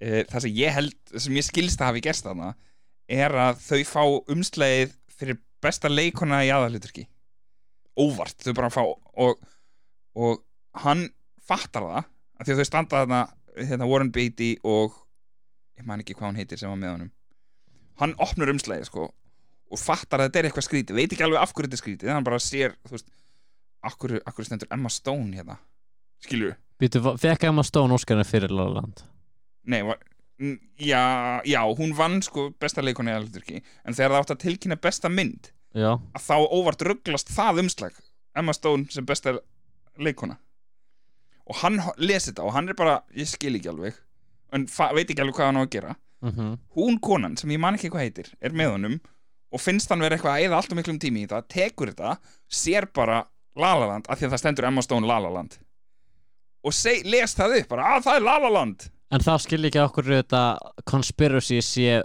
Eh, 0.00 0.22
það 0.30 0.44
sem 0.46 0.58
ég 0.58 0.76
held, 0.76 0.98
sem 1.16 1.36
ég 1.36 1.46
skilst 1.46 1.82
að 1.82 1.92
hafi 1.92 2.04
gerst 2.06 2.26
þarna 2.26 2.54
er 3.10 3.34
að 3.34 3.62
þau 3.64 3.80
fá 3.88 4.02
umslegið 4.30 4.94
fyrir 5.18 5.40
besta 5.60 5.90
leikona 5.90 6.44
í 6.46 6.52
aðalhuturki 6.54 7.06
óvart, 8.00 8.38
þau 8.44 8.54
bara 8.56 8.72
fá 8.72 8.82
og, 8.86 9.40
og 10.16 10.42
hann 10.84 11.08
fattar 11.44 11.86
það 11.86 12.00
af 12.00 12.46
því 12.46 12.54
að 12.54 12.60
þau 12.60 12.68
standa 12.68 13.00
þarna 13.02 13.22
hérna, 13.58 13.88
Warren 13.90 14.12
Beatty 14.14 14.52
og 14.66 14.96
ég 15.78 15.86
man 15.88 16.02
ekki 16.02 16.16
hvað 16.16 16.30
hann 16.30 16.40
heitir 16.40 16.60
sem 16.60 16.70
var 16.70 16.80
með 16.80 16.94
honum. 16.94 17.10
Hann 18.00 18.14
opnur 18.22 18.52
umslegið 18.52 18.88
sko 18.88 19.08
og 19.70 19.78
fattar 19.78 20.22
að 20.22 20.30
þetta 20.30 20.40
er 20.40 20.48
eitthvað 20.48 20.66
skrítið, 20.66 20.98
veit 20.98 21.12
ekki 21.14 21.26
alveg 21.26 21.42
af 21.42 21.52
hverju 21.54 21.68
þetta 21.68 21.78
er 21.78 21.84
skrítið 21.84 22.12
hann 22.14 22.26
bara 22.26 22.40
sér 22.42 22.74
þú 22.88 22.96
veist, 22.96 23.10
akkur, 23.86 24.16
akkur 24.26 24.46
stendur 24.46 24.70
Emma 24.74 24.90
Stone 24.92 25.36
hérna? 25.36 25.60
Skilur 26.24 26.56
Býtu, 26.80 27.02
fekk 27.20 27.46
Emma 27.50 27.62
Stone 27.66 27.94
Óskarinn 27.94 28.26
fyrir 28.26 28.52
La 28.54 28.64
La 28.66 28.80
Land? 28.80 29.04
Nei, 29.70 29.82
var, 29.86 30.00
já, 30.80 31.40
já, 31.44 31.60
hún 31.76 31.92
vann 31.96 32.22
sko 32.24 32.50
besta 32.60 32.82
leikoni 32.82 33.12
eða 33.12 33.24
hluturki 33.26 33.58
en 33.84 33.94
þegar 33.96 34.14
það 34.14 34.20
átt 34.22 34.34
að 34.36 34.42
tilkynna 34.46 34.76
besta 34.80 35.10
mynd 35.12 35.50
Já, 35.76 35.92
að 36.16 36.22
þá 36.24 36.36
óvart 36.56 36.80
rugglast 36.88 37.28
það 37.30 37.60
umslag 37.62 37.98
Emma 38.34 38.52
Stone 38.56 38.86
sem 38.90 39.04
besta 39.06 39.36
leikona. 39.98 40.36
Og 41.50 41.56
hann 41.62 41.78
ho- 41.82 41.94
les 41.98 42.26
þetta 42.28 42.42
og 42.46 42.52
hann 42.54 42.68
er 42.70 42.74
bara, 42.78 42.96
ég 43.14 43.26
skil 43.30 43.54
ekki 43.58 43.68
alveg 43.70 43.94
en 44.54 44.64
veit 44.66 45.10
ekki 45.10 45.20
alveg 45.22 45.36
hvað 45.36 45.46
hann 45.50 45.60
á 45.60 45.64
að 45.66 45.70
gera. 45.76 45.94
Mhm. 46.22 46.58
Hún 46.76 46.98
konan, 47.00 47.36
sem 47.38 47.50
ég 47.50 47.58
man 47.62 47.74
ekki 47.78 47.90
hvað 47.90 48.04
heitir 48.06 48.32
er 48.40 48.50
með 48.50 48.70
honum 48.74 49.00
og 49.52 49.60
finnst 49.60 49.88
hann 49.90 50.00
vera 50.02 50.16
eitthvað 50.16 50.36
að 50.38 50.44
eða 50.48 50.56
allt 50.58 50.72
og 50.72 50.78
miklum 50.80 50.98
tími 51.02 51.22
í 51.24 51.26
þetta, 51.28 51.46
tekur 51.48 51.92
þetta 51.92 52.18
sér 52.50 52.86
bara 52.92 53.24
Lalaland 53.56 54.06
af 54.08 54.18
því 54.18 54.26
að 54.26 54.30
það 54.34 54.42
stendur 54.42 54.64
Emma 54.68 54.82
Stone 54.82 55.06
Lalaland 55.06 55.58
og 56.64 56.72
les 57.04 57.34
það 57.34 57.56
upp 57.60 57.68
bara, 57.68 57.96
að 57.96 58.04
það 58.04 58.16
er 58.16 58.26
Lalaland 58.26 58.90
En 59.10 59.22
það 59.24 59.38
skil 59.42 59.66
ekki 59.66 59.80
okkur 59.82 60.10
þetta 60.12 60.42
conspiracy 60.86 61.58
sé 61.64 62.02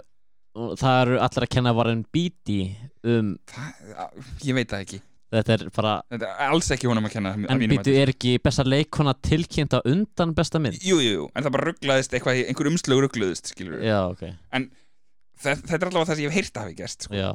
það 0.80 1.02
eru 1.02 1.18
allir 1.20 1.46
að 1.46 1.52
kenna 1.52 1.74
var 1.76 1.90
en 1.92 2.00
bíti 2.14 2.62
um 3.06 3.34
það, 3.50 4.24
ég 4.46 4.56
veit 4.56 4.72
það 4.72 4.86
ekki. 4.86 5.00
Þetta 5.36 5.54
er 5.56 5.62
bara 5.74 5.92
þetta 6.12 6.28
er 6.30 6.52
alls 6.54 6.68
ekki 6.74 6.88
honum 6.88 7.08
að 7.08 7.16
kenna 7.16 7.32
að 7.34 7.46
en 7.50 7.62
mati. 7.74 7.94
er 7.98 8.12
ekki 8.12 8.36
besta 8.42 8.64
leikona 8.66 9.12
tilkynnt 9.26 9.74
á 9.74 9.82
undan 9.82 10.32
besta 10.38 10.60
mynd? 10.62 10.78
Jú, 10.86 11.00
jú, 11.02 11.26
en 11.34 11.46
það 11.46 11.54
bara 11.56 11.68
rugglaðist 11.70 12.14
eitthvað, 12.14 12.42
einhver 12.46 12.70
umslög 12.70 13.02
rugglaðist, 13.04 13.50
skilur 13.50 13.82
Já, 13.82 13.98
ok, 14.06 14.22
þetta, 14.54 15.56
þetta 15.66 15.80
er 15.80 15.88
allavega 15.90 16.10
það 16.12 16.20
sem 16.20 16.24
ég 16.24 16.30
hef 16.30 16.38
heyrt 16.38 16.60
að 16.60 16.68
hafi 16.68 16.78
gerst 16.78 17.08
sko. 17.08 17.18
já, 17.18 17.28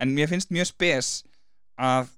en 0.00 0.16
mér 0.16 0.32
finnst 0.32 0.54
mjög 0.56 0.70
spes 0.72 1.10
að, 1.76 2.08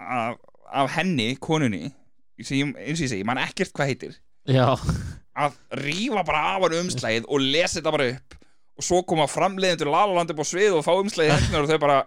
að 0.00 0.40
af 0.82 0.96
henni, 0.96 1.28
konunni 1.36 1.92
sem 2.40 2.58
ég, 2.58 2.72
eins 2.72 2.96
og 2.98 3.04
ég 3.06 3.12
segi, 3.12 3.28
mann 3.28 3.40
ekkert 3.44 3.76
hvað 3.76 3.92
heitir 3.92 4.16
já 4.50 4.66
að 5.42 5.54
rífa 5.80 6.22
bara 6.28 6.40
af 6.56 6.62
hann 6.66 6.78
umslæðið 6.82 7.28
og 7.28 7.40
lesa 7.44 7.78
þetta 7.80 7.92
bara 7.94 8.08
upp 8.16 8.34
og 8.80 8.84
svo 8.86 9.02
koma 9.08 9.26
framleiðendur 9.30 9.90
Lalaland 9.92 10.32
upp 10.34 10.42
á 10.42 10.46
svið 10.48 10.78
og 10.78 10.84
fá 10.86 10.92
umslæðið 10.98 11.34
hennar 11.46 11.64
og 11.66 11.70
þau 11.70 11.78
bara 11.82 11.98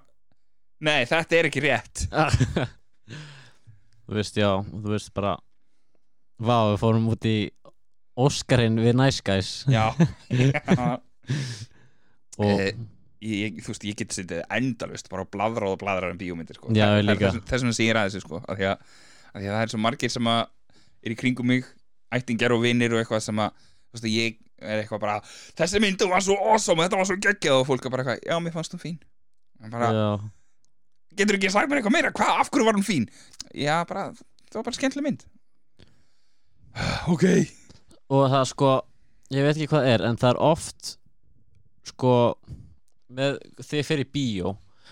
nei, 0.86 1.06
þetta 1.10 1.38
er 1.40 1.50
ekki 1.50 1.64
rétt 1.66 2.06
Þú 4.06 4.14
veist, 4.20 4.36
já, 4.38 4.50
þú 4.62 4.92
veist 4.94 5.10
bara 5.18 5.32
Vá, 6.38 6.58
við 6.74 6.82
fórum 6.82 7.08
út 7.14 7.26
í 7.26 7.38
Óskarinn 8.20 8.76
við 8.84 8.94
Nice 9.00 9.24
Guys 9.26 9.54
já, 9.72 9.88
já. 10.30 11.00
og 12.42 12.60
Eh, 12.60 12.76
ég, 13.26 13.56
þú 13.64 13.72
veist, 13.72 13.86
ég 13.88 13.96
get 13.98 14.14
sittið 14.14 14.42
endalust 14.54 15.08
bara 15.10 15.24
að 15.26 15.32
bladra 15.34 15.70
og 15.72 15.80
bladra 15.82 16.12
um 16.14 16.18
bíómyndir 16.20 16.58
sko. 16.60 16.70
Já, 16.76 16.84
Það- 16.86 16.92
það 16.92 17.00
er 17.00 17.06
líka. 17.08 17.30
þess- 17.32 17.46
þess 17.50 17.64
vegna 17.64 17.74
sem 17.78 17.86
ég 17.86 17.94
er 17.94 18.00
að 18.02 18.10
þessu 18.12 18.22
sko, 18.26 18.42
af 18.44 18.58
því 18.60 18.66
að, 18.70 18.84
af 19.32 19.40
því 19.40 19.48
að 19.48 19.56
það 19.56 19.64
er 19.64 19.72
svo 19.74 19.80
margir 19.86 20.12
sem 20.14 20.30
að 20.34 20.42
er 21.06 21.12
í 21.16 21.18
kringum 21.22 21.48
mig 21.50 21.66
ættingjar 22.14 22.56
og 22.56 22.64
vinnir 22.64 22.94
og 22.94 23.02
eitthvað 23.02 23.24
sem 23.26 23.42
að 23.42 23.66
veist, 23.96 24.08
ég 24.10 24.40
er 24.62 24.82
eitthvað 24.82 25.04
bara 25.04 25.20
þessi 25.58 25.82
myndu 25.84 26.08
var 26.12 26.24
svo 26.24 26.38
awesome, 26.52 26.84
þetta 26.86 27.00
var 27.00 27.10
svo 27.10 27.20
geggjað 27.26 27.60
og 27.60 27.68
fólk 27.70 27.86
er 27.86 27.94
bara 27.94 28.06
eitthvað, 28.06 28.26
já, 28.30 28.40
mér 28.44 28.56
fannst 28.56 28.76
hún 28.76 28.84
fín. 28.84 28.98
Bara, 29.72 29.92
getur 31.16 31.40
ekki 31.40 31.52
sagt 31.54 31.72
mér 31.72 31.82
eitthvað 31.82 31.96
meira, 31.98 32.12
hvað, 32.16 32.42
af 32.42 32.52
hverju 32.52 32.68
var 32.68 32.78
hún 32.80 32.88
fín? 32.88 33.08
Já, 33.56 33.78
bara, 33.88 34.10
það 34.52 34.60
var 34.60 34.68
bara 34.70 34.80
skemmtileg 34.80 35.08
mynd. 35.10 35.26
Ok. 37.14 37.24
Og 38.12 38.28
það 38.30 38.46
sko 38.52 38.70
ég 39.34 39.46
veit 39.46 39.56
ekki 39.56 39.72
hvað 39.72 39.88
er 39.90 40.04
en 40.06 40.20
það 40.22 40.36
er 40.36 40.40
oft 40.46 40.92
sko 41.90 42.12
með 43.16 43.40
þegar 43.62 43.80
ég 43.80 43.88
fer 43.88 44.02
í 44.04 44.08
bíó 44.14 44.52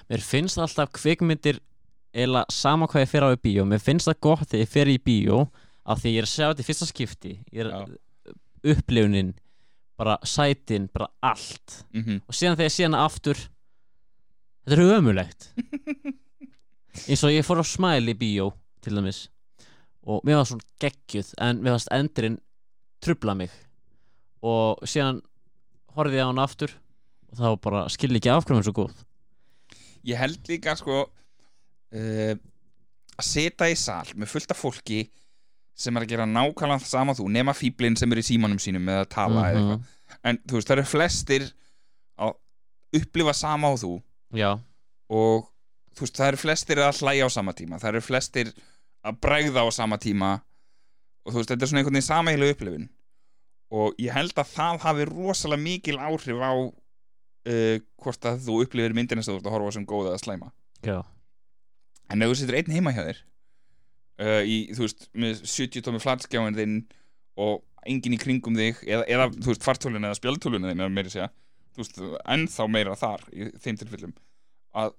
mér 0.09 0.23
finnst 0.23 0.59
alltaf 0.61 0.91
kvikmyndir 0.95 1.59
eða 2.13 2.43
sama 2.53 2.87
hvað 2.89 3.05
ég 3.05 3.11
fer 3.11 3.25
á 3.25 3.29
í 3.33 3.39
bíó. 3.41 3.65
Mér 3.65 3.81
finnst 3.81 4.09
það 4.09 4.19
gott 4.21 4.47
þegar 4.49 4.63
ég 4.63 4.71
fer 4.73 4.91
í 4.91 4.97
bíó 5.01 5.43
af 5.83 5.99
því 6.01 6.13
ég 6.13 6.21
er 6.21 6.27
að 6.27 6.33
segja 6.33 6.51
þetta 6.51 6.63
í 6.63 6.67
fyrsta 6.69 6.89
skipti 6.89 7.33
ég 7.51 7.65
er 7.65 7.73
upplifunin 8.73 9.33
bara 9.99 10.15
sætin, 10.25 10.87
bara 10.89 11.09
allt. 11.21 11.83
Mm 11.93 12.21
og 12.23 12.33
síðan 12.35 12.57
þegar 12.57 12.69
ég 12.69 12.75
sé 12.75 12.87
hana 12.87 13.03
aftur 13.05 13.39
þetta 14.63 14.79
er 14.79 14.95
ömulegt 14.97 15.49
eins 17.09 17.23
og 17.23 17.33
ég 17.33 17.45
fór 17.45 17.61
á 17.61 17.65
smæli 17.67 18.15
í 18.15 18.19
bíó 18.19 18.51
til 18.83 18.95
dæmis 18.97 19.27
og 20.03 20.23
mér 20.27 20.41
var 20.41 20.47
svona 20.49 20.67
geggjuð 20.83 21.29
en 21.43 21.61
mér 21.63 21.77
varst 21.77 21.91
endurinn 21.95 22.39
trubla 23.03 23.35
mig. 23.37 23.51
Og 24.43 24.83
síðan 24.87 25.21
horfði 25.95 26.19
ég 26.19 26.27
á 26.27 26.29
hana 26.31 26.45
aftur 26.47 26.73
og 27.31 27.39
þá 27.39 27.47
bara 27.63 27.83
skildi 27.91 28.19
ekki 28.19 28.31
af 28.31 28.43
hverju 28.43 28.57
hún 28.57 28.63
er 28.63 28.67
svo 28.67 28.75
góð. 28.77 29.03
Ég 30.03 30.19
held 30.19 30.49
líka 30.51 30.75
sko 30.79 31.05
uh, 31.07 32.33
að 33.13 33.27
setja 33.27 33.69
í 33.71 33.77
sal 33.79 34.05
með 34.15 34.33
fullt 34.33 34.51
af 34.53 34.59
fólki 34.59 35.05
sem 35.75 35.97
er 35.97 36.03
að 36.05 36.11
gera 36.13 36.25
nákvæmlega 36.29 36.85
sama 36.85 37.13
þú 37.17 37.25
nema 37.33 37.53
fíblin 37.57 37.95
sem 37.97 38.11
er 38.13 38.21
í 38.21 38.25
símanum 38.27 38.59
sínum 38.61 38.83
með 38.85 39.01
að 39.05 39.09
tala 39.09 39.41
eða 39.49 39.53
Mhm. 39.61 39.71
eitthvað. 39.71 39.83
En 40.23 40.37
þú 40.47 40.53
veist 40.59 40.67
það 40.69 40.77
eru 40.77 40.85
flestir 40.91 41.47
að 42.19 42.33
upplifa 42.93 43.33
sama 43.33 43.67
og 43.73 43.79
þú. 43.81 43.93
Já, 44.33 44.59
og 45.09 45.49
þú 45.95 45.99
veist 46.05 46.15
það 46.17 46.27
eru 46.27 46.37
flestir 46.37 46.77
að 46.77 46.99
hlæja 47.01 47.25
á 47.25 47.29
sama 47.31 47.53
tíma 47.53 47.79
það 47.81 47.89
eru 47.93 48.01
flestir 48.01 48.53
að 49.05 49.19
bregða 49.19 49.65
á 49.65 49.69
sama 49.73 49.97
tíma. 49.97 50.41
Og 51.25 51.33
þú 51.33 51.37
veist 51.41 51.49
þetta 51.49 51.63
er 51.63 51.67
svona 51.67 51.79
einhvern 51.83 51.97
veginn 51.97 52.11
sameigilega 52.11 52.53
upplifun. 52.55 52.89
Og 53.71 53.95
ég 53.97 54.11
held 54.13 54.33
að 54.37 54.53
það 54.53 54.79
hafi 54.85 55.05
rosalega 55.09 55.63
mikil 55.63 55.97
áhrif 55.97 56.39
á 56.39 56.51
uh, 56.53 57.79
hvort 58.03 58.21
að 58.29 58.39
þú 58.45 58.61
upplifir 58.63 58.93
myndina 58.93 59.23
sem 59.23 59.33
þú 59.33 59.39
ert 59.41 59.47
að 59.49 59.55
horfa 59.57 59.67
á 59.67 59.75
sem 59.75 59.85
góða 59.85 60.13
eða 60.13 60.21
slæma. 60.23 60.51
Já, 60.83 61.03
En 62.09 62.21
ef 62.21 62.29
þú 62.29 62.35
situr 62.37 62.55
einn 62.59 62.71
heima 62.75 62.91
hjá 62.93 63.03
þér 63.07 63.17
uh, 64.21 64.41
í, 64.45 64.57
þú 64.75 64.85
veist, 64.85 65.07
með 65.17 65.43
70 65.45 65.85
tómi 65.85 66.01
flatskjáin 66.03 66.57
þinn 66.57 66.79
og 67.41 67.63
enginn 67.89 68.15
í 68.15 68.19
kringum 68.21 68.57
þig 68.57 68.83
eða, 68.85 69.05
eða 69.11 69.29
þú 69.35 69.51
veist, 69.51 69.65
fartólun 69.65 70.07
eða 70.07 70.19
spjaldtólun 70.19 70.67
þinn 70.69 70.83
eða 70.83 70.93
meira 70.93 71.13
segja, 71.13 71.29
þú 71.73 71.83
veist, 71.83 72.01
ennþá 72.35 72.67
meira 72.71 72.97
þar 72.99 73.25
í 73.33 73.47
þeim 73.63 73.79
tilfellum 73.81 74.17
að 74.83 74.93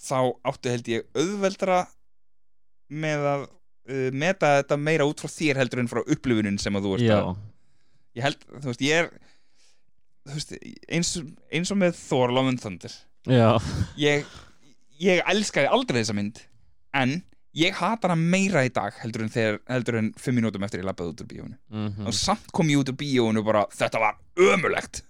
þá 0.00 0.20
áttu 0.48 0.72
held 0.72 0.90
ég 0.90 1.08
auðveldra 1.18 1.80
með 2.90 3.26
að 3.34 3.42
uh, 3.46 4.06
meta 4.16 4.54
þetta 4.60 4.80
meira 4.80 5.06
út 5.08 5.20
frá 5.22 5.30
þér 5.30 5.60
heldur 5.60 5.82
en 5.82 5.90
frá 5.90 6.00
upplifunin 6.02 6.58
sem 6.62 6.78
að 6.78 6.88
þú 6.88 6.94
ert 6.96 7.16
að 7.18 7.34
ég 8.18 8.24
held, 8.26 8.46
þú 8.56 8.72
veist, 8.72 8.86
ég 8.86 9.04
er 9.04 9.10
þú 10.26 10.36
veist, 10.36 10.54
eins, 10.90 11.12
eins 11.52 11.72
og 11.72 11.80
með 11.80 11.98
Thor 12.00 12.32
Love 12.34 12.52
and 12.52 12.62
Thunder. 12.62 12.94
Já, 13.28 13.50
ég, 14.00 14.28
ég 15.00 15.20
elskaði 15.28 15.70
aldrei 15.72 16.00
þessa 16.00 16.16
mynd 16.16 16.40
en 16.96 17.20
ég 17.56 17.74
hata 17.74 18.08
hana 18.08 18.16
meira 18.16 18.64
í 18.64 18.70
dag 18.72 18.94
heldur 19.02 19.26
en, 19.26 19.32
þegar, 19.32 19.60
heldur 19.68 19.98
en 20.00 20.12
fimm 20.18 20.38
mínútum 20.38 20.62
eftir 20.66 20.82
ég 20.82 20.86
labbaði 20.86 21.14
út 21.14 21.22
úr 21.24 21.30
bíónu 21.30 21.56
mhm. 21.68 22.06
Og 22.06 22.14
samt 22.14 22.52
kom 22.52 22.70
ég 22.70 22.82
út 22.82 22.92
úr 22.92 22.98
bíónu 23.00 23.44
bara 23.46 23.66
þetta 23.74 24.02
var 24.02 24.20
ömulegt 24.36 25.04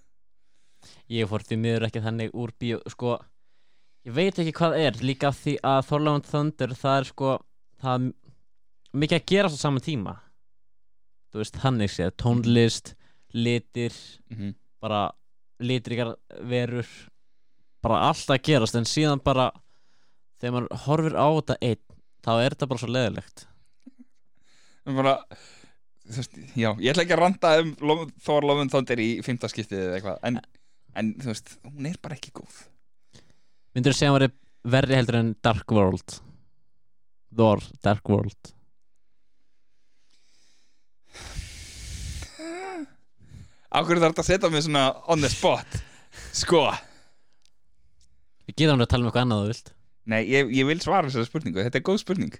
ég 1.11 1.29
fór 1.29 1.45
því 1.45 1.59
miður 1.59 1.89
ekki 1.89 2.03
þannig 2.05 2.35
úr 2.39 2.53
bíó 2.61 2.79
sko, 2.91 3.19
ég 4.07 4.15
veit 4.15 4.39
ekki 4.39 4.55
hvað 4.57 4.79
er 4.79 4.99
líka 5.03 5.33
því 5.35 5.57
að 5.67 5.87
Thorland 5.89 6.29
Thunder 6.29 6.75
það 6.79 6.99
er 7.01 7.09
sko 7.11 7.33
það 7.81 7.95
er 7.97 8.13
mikið 8.93 9.21
að 9.21 9.29
gera 9.31 9.51
á 9.51 9.55
saman 9.55 9.85
tíma. 9.85 10.17
Þú 11.31 11.43
veist, 11.43 11.59
þannig 11.63 11.93
séð, 11.95 12.13
tónlist 12.19 12.95
litir, 13.31 13.95
mm 14.31 14.37
-hmm. 14.37 14.55
bara 14.81 15.13
litrikar 15.61 16.17
verur 16.43 16.87
bara 17.83 18.09
allt 18.09 18.31
að 18.31 18.43
gerast 18.43 18.75
en 18.75 18.85
síðan 18.85 19.23
bara 19.23 19.53
þegar 20.41 20.53
maður 20.53 20.77
horfir 20.85 21.15
á 21.17 21.29
þetta 21.37 21.57
einn 21.61 21.90
þá 22.25 22.33
er 22.39 22.55
þetta 22.55 22.71
bara 22.71 22.83
svo 22.83 22.91
leðilegt 22.91 23.47
bara, 24.97 25.17
veist, 26.09 26.37
já, 26.59 26.71
ég 26.81 26.93
ætla 26.93 27.05
ekki 27.05 27.17
að 27.17 27.23
randa 27.23 27.53
um 27.63 27.75
Thor 28.25 28.47
Love 28.47 28.65
and 28.65 28.73
Thunder 28.73 29.03
í 29.03 29.11
fimmtaskiptið 29.27 29.83
eða 29.85 29.99
eitthvað 29.99 30.23
en, 30.29 30.39
en 30.99 31.13
þú 31.21 31.33
veist, 31.33 31.57
hún 31.67 31.91
er 31.91 31.99
bara 32.03 32.17
ekki 32.19 32.33
góð. 32.41 32.63
Myndur 33.77 33.95
þú 33.95 33.99
segja 33.99 34.11
að 34.11 34.17
hann 34.17 34.23
væri 34.25 34.33
verri 34.77 34.99
heldur 34.99 35.21
en 35.21 35.35
Dark 35.45 35.73
World? 35.73 36.17
Thor, 37.37 37.63
Dark 37.85 38.11
World. 38.11 38.55
Akkur 43.71 44.01
þarf 44.03 44.17
þetta 44.17 44.25
að 44.25 44.27
setja 44.33 44.51
mig 44.51 44.65
svona 44.67 44.89
on 45.13 45.23
the 45.23 45.31
spot? 45.31 45.77
Sko. 46.35 46.65
Við 48.49 48.65
getum 48.65 48.83
að 48.83 48.91
tala 48.91 49.05
um 49.05 49.11
eitthvað 49.11 49.23
annað 49.29 49.45
þú 49.45 49.53
vilt 49.53 49.71
Nei, 50.09 50.25
ég, 50.29 50.49
ég 50.55 50.67
vil 50.67 50.81
svara 50.81 51.09
þessari 51.09 51.29
spurningu, 51.29 51.63
þetta 51.63 51.81
er 51.81 51.87
góð 51.87 52.01
spurning. 52.03 52.37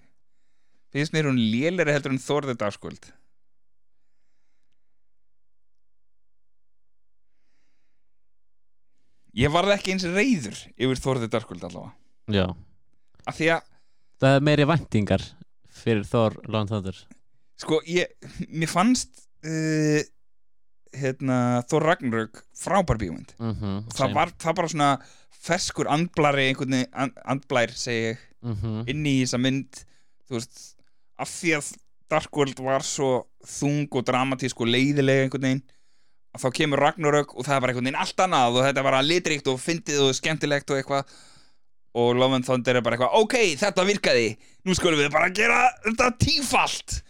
Finnst 0.91 1.13
mér 1.15 1.29
hún 1.29 1.39
léleri 1.39 1.93
heldur 1.95 2.15
en 2.15 2.23
the 2.49 2.55
Dark 2.55 2.83
World 2.83 3.13
Ég 9.31 9.53
varð 9.55 9.71
ekki 9.77 9.93
eins 9.93 10.05
reyður 10.05 10.59
yfir 10.75 10.99
Thor 10.99 11.21
the 11.23 11.29
Dark 11.31 11.51
World 11.51 11.69
allavega. 11.69 11.95
Já, 12.31 12.47
Af 13.29 13.37
því 13.39 13.53
að, 13.55 13.69
það 14.19 14.37
er 14.37 14.45
meiri 14.49 14.67
væntingar 14.67 15.25
fyrir 15.71 16.05
Love 16.49 16.65
and 16.65 16.73
Thunder 16.73 16.99
sko, 17.61 17.81
ég, 17.89 18.11
mér 18.49 18.71
fannst 18.71 19.27
uh, 19.45 20.01
hérna, 20.97 21.63
Thor 21.71 21.85
Ragnarök 21.87 22.43
frábær 22.57 22.99
bíómynd. 23.01 23.35
Mm 23.39 23.55
-hmm, 23.55 23.83
það 23.95 24.15
var 24.17 24.33
það 24.35 24.57
bara 24.57 24.69
svona 24.69 24.91
ferskur 25.41 25.89
andblari 25.89 26.51
and, 26.53 27.17
andblær 27.25 27.73
segi 27.73 28.13
ég 28.13 28.19
mm 28.43 28.57
-hmm. 28.57 28.89
inn 28.89 29.07
í 29.07 29.17
þessa 29.23 29.39
mynd 29.39 29.85
þú 30.29 30.39
veist, 30.39 30.77
af 31.19 31.29
því 31.29 31.57
að 31.59 31.73
Dark 32.11 32.37
World 32.37 32.59
var 32.59 32.83
svo 32.83 33.27
þung 33.47 33.89
og 33.95 34.07
dramatísk 34.07 34.61
og 34.61 34.71
leiðilega 34.71 35.27
einhvern 35.27 35.47
veginn 35.47 35.63
að 36.35 36.45
þá 36.45 36.49
kemur 36.59 36.83
Ragnarök 36.85 37.35
og 37.35 37.47
það 37.47 37.55
er 37.57 37.61
bara 37.61 37.73
einhvern 37.73 37.89
veginn 37.89 38.01
allt 38.05 38.25
annað 38.25 38.57
og 38.57 38.65
þetta 38.67 38.81
er 38.83 38.89
bara 38.89 39.03
litrikt 39.03 39.51
og 39.51 39.61
fyndið 39.61 40.01
og 40.07 40.17
skemmtilegt 40.19 40.71
og 40.71 40.81
eitthvað. 40.81 41.15
Og 41.99 42.15
Love 42.15 42.37
and 42.39 42.47
Thunder 42.47 42.79
er 42.79 42.85
bara 42.87 42.95
eitthvað 42.95 43.17
ok, 43.19 43.37
þetta 43.59 43.85
virkaði, 43.89 44.27
nú 44.63 44.77
skulum 44.79 45.01
við 45.01 45.09
bara 45.11 45.31
gera 45.35 45.65
þetta 45.83 46.11
tífalt. 46.23 47.01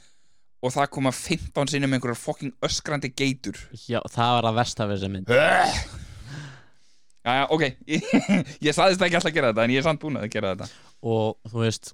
Og 0.64 0.72
það 0.72 0.92
koma 0.96 1.12
15 1.12 1.72
sinnum 1.72 1.96
einhverjar 1.96 2.20
fucking 2.20 2.54
öskrandi 2.64 3.12
geitur. 3.16 3.56
Já, 3.88 4.00
það 4.12 4.36
var 4.36 4.48
að 4.48 4.60
versta 4.60 4.88
við 4.88 5.02
þessi 5.02 5.12
mynd 5.12 5.28
Jæja, 7.20 7.46
ok 7.52 7.64
ég, 8.64 8.72
saðist 8.72 9.02
ekki 9.04 9.18
alltaf 9.18 9.30
að 9.30 9.34
gera 9.36 9.50
þetta 9.52 9.64
en 9.66 9.72
ég 9.74 9.82
er 9.82 9.84
samt 9.84 10.00
búin 10.00 10.16
að 10.20 10.30
gera 10.32 10.54
þetta 10.54 10.68
og 11.04 11.50
þú 11.52 11.64
veist 11.64 11.90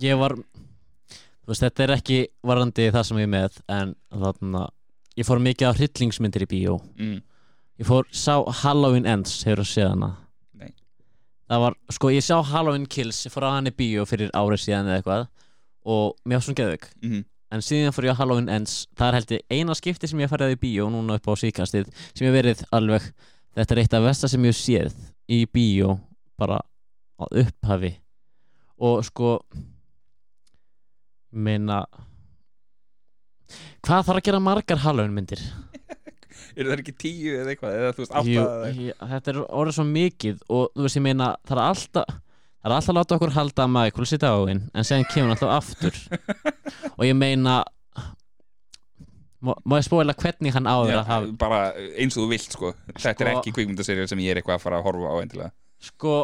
ég 0.00 0.16
var 0.20 0.32
þú 0.38 1.50
veist, 1.52 1.64
þetta 1.66 1.84
er 1.84 1.92
ekki 1.98 2.20
varandi 2.48 2.86
það 2.94 3.04
sem 3.08 3.20
ég 3.20 3.28
er 3.28 3.32
með 3.34 3.58
en 3.76 3.92
þarna 4.22 4.62
ég 5.20 5.28
fór 5.28 5.42
mikið 5.44 5.68
á 5.68 5.76
hryllingsmyndir 5.76 6.46
í 6.46 6.48
bíó 6.54 6.78
mm. 6.96 7.18
ég 7.82 7.88
fór, 7.90 8.08
sá 8.16 8.38
Halloween 8.62 9.08
Ends 9.12 9.42
hefur 9.44 9.60
þú 9.60 9.68
séð 9.74 9.90
hana 9.92 10.08
Nei. 10.56 10.70
það 11.52 11.64
var, 11.66 11.76
sko 11.98 12.12
ég 12.14 12.24
sá 12.24 12.38
Halloween 12.52 12.88
Kills 12.88 13.20
ég 13.28 13.34
fór 13.34 13.48
á 13.52 13.54
hann 13.58 13.68
í 13.68 13.74
bíó 13.76 14.06
fyrir 14.08 14.32
árið 14.32 14.64
síðan 14.64 14.88
eða 14.88 15.02
eitthvað 15.02 15.28
og 15.92 16.16
mér 16.24 16.38
var 16.40 16.46
svona 16.48 16.60
geðvik 16.62 16.88
Mm. 17.02 17.24
en 17.52 17.66
síðan 17.66 17.92
fór 17.92 18.08
ég 18.08 18.16
á 18.16 18.20
Halloween 18.22 18.48
Ends 18.56 18.86
það 18.96 19.08
er 19.10 19.18
held 19.18 19.36
ég 19.36 19.44
eina 19.58 19.76
skipti 19.76 20.08
sem 20.08 20.24
ég 20.24 20.32
farið 20.32 20.56
í 20.56 20.60
bíó 20.64 20.88
núna 20.88 21.20
upp 21.20 21.28
á 21.28 21.34
síkastið 21.36 21.92
sem 22.14 22.24
ég 22.24 22.32
verið 22.38 22.64
alveg 22.72 23.10
þetta 23.56 23.74
er 23.76 23.82
eitt 23.82 23.96
af 23.98 24.04
versta 24.06 24.30
sem 24.32 24.44
ég 24.48 24.56
séð 24.56 24.94
í 25.32 25.42
bíó 25.48 25.96
bara 26.40 26.60
á 27.20 27.24
upphafi. 27.28 27.92
Og 28.82 29.04
sko 29.06 29.36
meina 31.32 31.82
hvað 33.82 34.06
þarf 34.06 34.18
að 34.20 34.26
gera 34.26 34.40
margar 34.42 34.80
Halloween 34.82 35.14
myndir 35.16 35.40
eru 36.56 36.68
það 36.70 36.82
ekki 36.82 36.94
tíu 37.00 37.36
eða 37.38 37.52
eitthvað 37.54 37.76
eða 37.78 37.92
þú 37.96 38.02
veist, 38.02 38.12
átta 38.12 38.28
Jú, 38.32 38.42
eða 38.42 38.66
eitthvað? 38.68 38.82
ég, 38.88 39.06
þetta 39.12 39.32
er 39.32 39.40
orðið 39.60 39.76
svo 39.78 39.86
mikið 39.88 40.42
og 40.52 40.66
þú 40.76 40.86
veist 40.86 40.98
ég 40.98 41.04
meina 41.06 41.28
það 41.48 41.56
er 41.56 41.62
alltaf 41.64 42.12
það 42.12 42.68
er 42.70 42.74
alltaf 42.76 42.92
að 42.92 42.98
láta 43.00 43.16
okkur 43.18 43.34
halda 43.36 43.64
að 43.66 43.72
Michael 43.76 44.08
sitt 44.12 44.26
á 44.28 44.34
hinn 44.48 44.62
en 44.72 44.86
séðan 44.88 45.08
kemur 45.12 45.34
alltaf 45.34 45.54
aftur. 45.56 45.96
Og 46.98 47.04
ég 47.08 47.16
meina 47.18 47.56
má, 49.42 49.76
ég 49.78 49.86
spóila 49.88 50.14
hvernig 50.14 50.54
hann 50.54 50.68
áður 50.70 51.00
að 51.00 51.08
hafa 51.10 51.32
bara 51.40 51.60
eins 51.98 52.16
og 52.16 52.24
þú 52.24 52.28
vilt 52.30 52.54
sko. 52.56 52.72
Þetta 52.94 53.10
er 53.10 53.30
Sko- 53.32 53.40
ekki 53.40 53.52
kvikmyndaserið 53.56 54.08
sem 54.12 54.18
ég 54.22 54.30
er 54.36 54.40
eitthvað 54.42 54.58
að 54.60 54.64
fara 54.66 54.78
að 54.80 54.86
horfa 54.86 55.10
á 55.12 55.16
endilega. 55.22 55.52
Sko 55.82 56.14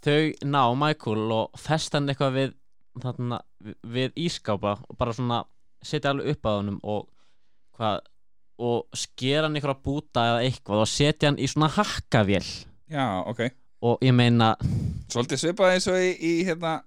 þau 0.00 0.20
ná 0.48 0.62
Michael 0.80 1.26
og 1.36 1.58
festa 1.60 1.98
hann 1.98 2.08
eitthvað 2.08 2.36
við 2.38 2.54
þarna, 3.00 3.40
við- 3.86 4.14
ískápa 4.16 4.78
og 4.88 4.96
bara 4.98 5.12
svona 5.16 5.42
setja 5.84 6.10
alveg 6.14 6.34
upp 6.34 6.42
að 6.48 6.56
honum 6.60 6.80
og 6.82 7.08
hvað 7.78 8.00
og 8.60 8.88
skera 8.96 9.46
hann 9.48 9.56
eitthvað 9.56 9.82
búta 9.84 10.24
eða 10.32 10.40
eitthvað 10.48 10.82
og 10.84 10.88
setja 10.90 11.28
hann 11.30 11.38
í 11.40 11.46
svona 11.48 11.68
hakkavél. 11.72 12.44
Já, 12.90 13.06
ok, 13.26 13.40
og 13.82 13.98
ég 14.04 14.12
meina 14.16 14.54
svolítið 15.08 15.40
svipað 15.44 15.74
eins 15.76 15.86
og 15.88 15.96
í, 15.96 16.10
í 16.20 16.32
hérna 16.44 16.80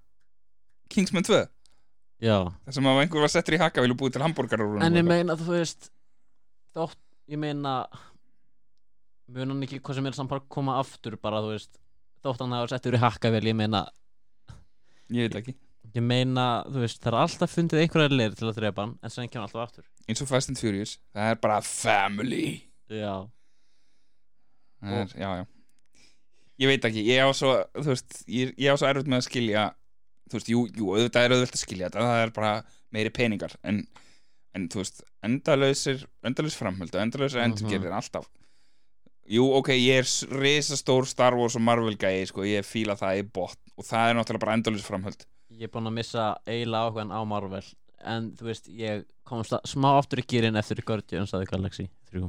Kingsman 0.90 1.24
2 1.26 1.40
já. 2.22 2.36
Þar 2.66 2.76
sem 2.76 2.88
að 2.90 3.00
einhver 3.02 3.24
var 3.24 3.32
settur 3.32 3.56
í 3.56 3.60
haka 3.62 3.84
vilja 3.84 3.98
búið 3.98 4.16
til 4.16 4.24
hambúrgarar 4.24 4.66
úr 4.66 4.76
honum 4.78 4.86
En 4.86 4.98
ég 4.98 5.06
og 5.06 5.10
meina, 5.10 5.36
þú 5.40 5.50
veist 5.54 5.90
Þótt, 6.74 7.00
ég 7.30 7.40
meina 7.40 7.74
Mun 9.34 9.54
hann 9.54 9.64
ekki 9.64 9.80
hvað 9.80 9.98
sem 9.98 10.06
er 10.10 10.16
samt 10.16 10.30
bara 10.30 10.44
koma 10.52 10.78
aftur 10.82 11.16
bara, 11.20 11.42
þú 11.44 11.54
veist 11.54 11.78
Þótt 12.24 12.44
hann 12.44 12.56
hafa 12.56 12.72
settur 12.74 12.96
í 12.98 13.02
hakkavél, 13.02 13.44
ég 13.50 13.56
meina 13.58 13.86
ég 15.12 15.28
veit 15.28 15.38
ekki, 15.42 15.54
Ég 15.94 16.02
meina, 16.02 16.64
þú 16.66 16.80
veist, 16.82 16.98
það 17.02 17.12
er 17.12 17.16
alltaf 17.20 17.52
fundið 17.54 17.82
einhverja 17.84 18.10
leir 18.16 18.32
til 18.34 18.48
að 18.48 18.56
drepa 18.58 18.82
hann 18.86 18.94
En 19.04 19.12
sen 19.12 19.28
kemur 19.30 19.46
alltaf 19.46 19.62
aftur. 19.68 19.84
Eins 20.08 20.22
og 20.24 20.30
Fast 20.30 20.50
and 20.50 20.58
Furious 20.58 20.96
það 21.14 21.30
er 21.34 21.38
bara 21.44 21.58
family. 21.64 22.46
Já. 22.90 23.12
Það 24.84 24.96
er, 25.00 25.14
já, 25.20 25.28
já. 25.40 25.44
Ég 26.64 26.70
veit 26.70 26.88
ekki, 26.88 27.04
ég 27.08 27.22
á 27.24 27.28
svo 27.34 27.54
þú 27.76 27.88
veist, 27.92 28.18
ég, 28.30 28.52
ég 28.60 28.74
á 28.74 28.76
svo 28.78 28.88
erfitt 28.90 29.10
með 29.10 29.22
að 29.22 29.26
skilja 29.28 29.64
þú 30.30 30.38
veist, 30.38 30.48
jú, 30.52 30.62
jú, 30.74 30.88
auðvitað 30.94 31.24
er 31.28 31.34
auðvitað 31.36 31.58
að 31.58 31.64
skilja 31.66 31.88
þetta 31.90 32.06
það 32.08 32.22
er 32.26 32.32
bara 32.38 32.52
meiri 32.94 33.10
peningar 33.14 33.52
en, 33.64 33.82
en 34.54 34.68
þú 34.72 34.80
veist, 34.82 35.02
endalausir 35.26 36.06
endalaus 36.24 36.56
framhöldu, 36.60 36.98
endalausir 37.02 37.40
Mhm. 37.42 37.52
endurgerðir 37.52 37.92
alltaf. 37.98 38.26
Jú, 39.24 39.44
ok, 39.56 39.68
ég 39.72 40.02
er 40.02 40.08
risastór 40.36 41.06
Star 41.08 41.34
Wars 41.34 41.56
og 41.56 41.62
Marvel 41.64 41.96
gæi, 41.96 42.26
sko, 42.28 42.42
ég 42.44 42.64
fíla 42.68 42.92
það 42.96 43.22
í 43.22 43.32
bot 43.32 43.56
og 43.78 43.84
það 43.88 44.10
er 44.10 44.14
náttúrulega 44.18 44.44
bara 44.44 44.56
endalaus 44.58 44.84
framhöld 44.84 45.24
Ég 45.54 45.62
er 45.68 45.72
búinn 45.72 45.86
að 45.88 45.94
missa 45.96 46.24
eiginlega 46.46 46.90
áhugan 46.90 47.12
á 47.14 47.20
Marvel 47.24 47.64
En 48.04 48.32
þú 48.36 48.44
veist, 48.50 48.66
ég 48.68 49.04
komst 49.24 49.54
að, 49.56 49.62
smá 49.64 49.94
aftur 49.96 50.20
í 50.20 50.26
gýrin 50.28 50.58
eftir 50.60 50.82
Guardians 50.84 51.32
of 51.32 51.40
the 51.40 51.46
Galaxy 51.48 51.88
3 52.12 52.28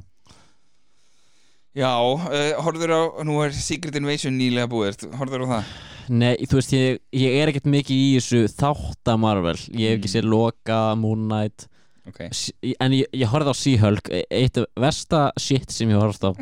já, 1.75 1.91
uh, 1.99 2.61
horfður 2.63 2.93
á, 2.95 3.01
nú 3.27 3.41
er 3.43 3.51
Secret 3.51 3.95
Invasion 3.99 4.37
nýlega 4.39 4.69
búið, 4.71 5.03
horfður 5.19 5.43
á 5.43 5.47
það 5.51 5.73
Nei, 6.09 6.35
þú 6.45 6.59
veist, 6.59 6.73
ég, 6.75 6.99
ég 7.17 7.35
er 7.41 7.49
ekkert 7.51 7.65
mikið 7.71 7.97
í 8.01 8.09
þessu 8.19 8.43
þátta 8.53 9.15
Marvel. 9.19 9.55
Ég 9.73 9.89
hef 9.89 9.99
ekki 9.99 10.09
Mm. 10.09 10.13
séð 10.15 10.27
Loka, 10.29 10.79
Moon 10.95 11.27
Knight. 11.29 11.67
Ok, 12.07 12.19
S- 12.31 12.51
en 12.79 12.91
ég, 12.93 13.07
ég 13.13 13.25
horfði 13.31 13.49
á 13.49 13.55
She-Hulk 13.57 14.09
e- 14.13 14.25
eitt 14.29 14.57
af 14.61 14.65
versta 14.77 15.31
shit 15.41 15.71
sem 15.71 15.89
ég 15.89 15.97
horfði 15.97 16.29
á. 16.29 16.33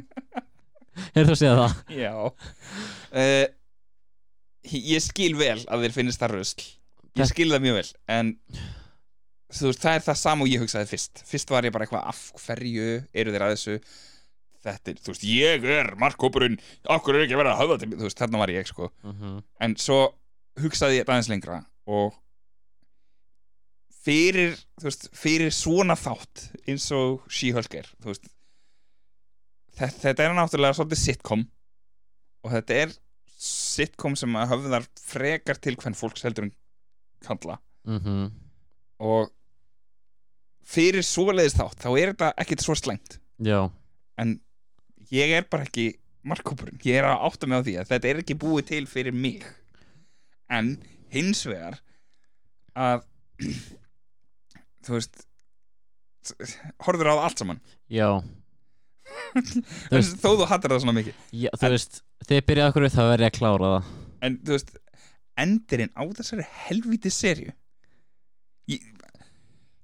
Hefur 1.16 1.32
þú 1.32 1.38
séð 1.40 1.60
það? 1.62 1.76
Já. 1.96 2.14
Uh, 3.14 3.46
Ég 4.74 5.02
skil 5.04 5.34
vel 5.36 5.60
að 5.68 5.82
þér 5.84 5.92
finnist 5.92 6.20
það 6.22 6.32
rusl. 6.38 6.62
Ég 7.16 7.24
Það- 7.24 7.32
skil 7.34 7.50
það 7.52 7.64
mjög 7.66 7.74
vel 7.76 7.90
En 8.08 8.38
þú 9.54 9.66
veist, 9.70 9.82
það 9.84 9.96
er 9.96 10.04
það 10.08 10.18
sama 10.18 10.44
og 10.46 10.50
ég 10.50 10.60
hugsaði 10.64 10.88
fyrst. 10.88 11.24
Fyrst 11.28 11.50
var 11.52 11.64
ég 11.68 11.72
bara 11.76 11.86
eitthvað 11.86 12.08
af 12.08 12.32
hverju 12.46 12.86
eru 13.14 13.32
þeir 13.32 13.44
að 13.44 13.54
þessu 13.56 13.76
Þetta 14.64 14.92
er, 14.94 15.00
þú 15.04 15.12
veist, 15.12 15.24
ég 15.28 15.66
er 15.78 15.90
markkópurinn 16.00 16.58
Akkur 16.90 17.18
er 17.18 17.26
ekki 17.26 17.36
að 17.36 17.42
vera 17.44 17.56
að 17.60 17.74
til 17.82 17.90
mig 17.92 17.98
Þú 18.00 18.08
veist, 18.08 18.20
þarna 18.22 18.40
var 18.40 18.52
ég 18.54 18.68
sko. 18.70 18.90
En 19.60 19.74
svo 19.76 19.98
hugsaði 20.64 20.98
ég 21.00 21.04
þetta 21.04 21.18
aðeins 21.18 21.32
lengra 21.34 21.58
Og 21.92 22.14
fyrir, 24.04 24.56
þú 24.82 24.88
veist, 24.90 25.06
fyrir 25.16 25.54
svona 25.56 25.96
þátt 26.00 26.48
eins 26.68 26.88
og 26.96 27.22
She-Hulk 27.32 27.76
er 27.80 27.88
þú 28.04 28.10
veist 28.12 28.26
þetta, 29.78 30.00
þetta 30.04 30.26
er 30.26 30.36
náttúrulega 30.38 30.78
svolítið 30.78 31.02
sitcom 31.04 31.46
og 32.44 32.52
þetta 32.52 32.80
er 32.84 32.96
sitcom 33.44 34.18
sem 34.20 34.36
að 34.40 34.52
höfðar 34.54 34.88
frekar 35.00 35.60
til 35.64 35.76
hvern 35.80 35.96
fólks 35.98 36.26
heldur 36.28 36.50
en 36.50 36.54
kalla 37.24 37.60
Mhm. 37.84 38.30
og 39.04 39.32
fyrir 40.64 41.04
svoleiðis 41.04 41.58
þátt 41.60 41.82
þá 41.84 41.90
er 42.00 42.12
þetta 42.14 42.30
ekkit 42.40 42.62
svo 42.64 42.76
slæmt. 42.80 43.18
Já, 43.44 43.66
en 44.18 44.38
ég 45.14 45.34
er 45.38 45.46
bara 45.52 45.68
ekki 45.68 45.88
markkópurinn, 46.28 46.80
ég 46.88 47.00
er 47.02 47.08
að 47.10 47.26
átta 47.28 47.48
mig 47.50 47.60
á 47.60 47.66
því 47.68 47.74
að 47.82 47.90
þetta 47.92 48.10
er 48.14 48.22
ekki 48.24 48.38
búið 48.40 48.68
til 48.72 48.84
fyrir 48.90 49.16
mig. 49.16 49.44
En 50.54 50.76
hins 51.14 51.44
vegar 51.50 51.80
að 52.80 53.04
þú 54.86 54.96
veist 54.98 55.26
horfður 56.86 57.12
á 57.12 57.16
það 57.18 57.26
allt 57.28 57.42
saman. 57.44 57.60
Já, 57.92 58.08
Þú 59.34 59.98
veist- 59.98 60.16
þó 60.24 60.30
þú 60.40 60.46
hattar 60.50 60.72
það 60.74 60.84
svona 60.86 60.96
mikið. 61.00 61.18
Já 61.44 61.50
Þú 61.60 61.70
veist, 61.74 62.00
þegar 62.28 62.46
byrjaði 62.50 62.72
okkur 62.72 62.86
við 62.88 62.96
þá 62.96 63.02
verði 63.10 63.26
ég 63.28 63.34
að 63.34 63.38
klára 63.40 63.72
það. 63.74 63.92
En 64.24 64.38
þú 64.48 64.56
veist 64.56 64.72
endirinn 65.44 65.92
á 65.98 66.04
þessari 66.16 66.46
helvíti 66.68 67.12
serju 67.12 67.52
ég, 68.72 68.84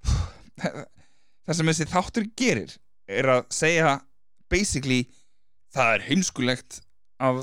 það 0.64 1.58
sem 1.58 1.72
þessi 1.72 1.88
þáttur 1.92 2.28
gerir 2.40 2.76
er 3.10 3.32
að 3.34 3.42
segja 3.54 3.96
basically 4.54 5.02
það 5.76 5.94
er 5.96 6.06
heimskulegt 6.10 6.82
af 7.20 7.40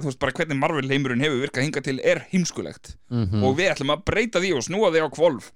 þú 0.00 0.08
veist 0.08 0.18
bara 0.18 0.32
hvernig 0.34 0.58
Marvel 0.58 0.88
heimurinn 0.90 1.22
hefur 1.22 1.40
virkað 1.44 1.64
hingað 1.68 1.84
til 1.88 2.00
er 2.02 2.24
heimskulegt. 2.32 2.96
Mm 3.10 3.44
og 3.44 3.56
við 3.58 3.70
ætlum 3.74 3.94
að 3.94 4.04
breyta 4.10 4.40
því 4.42 4.52
og 4.56 4.64
snúa 4.66 4.90
því 4.90 5.04
á 5.06 5.08
kvolf 5.14 5.52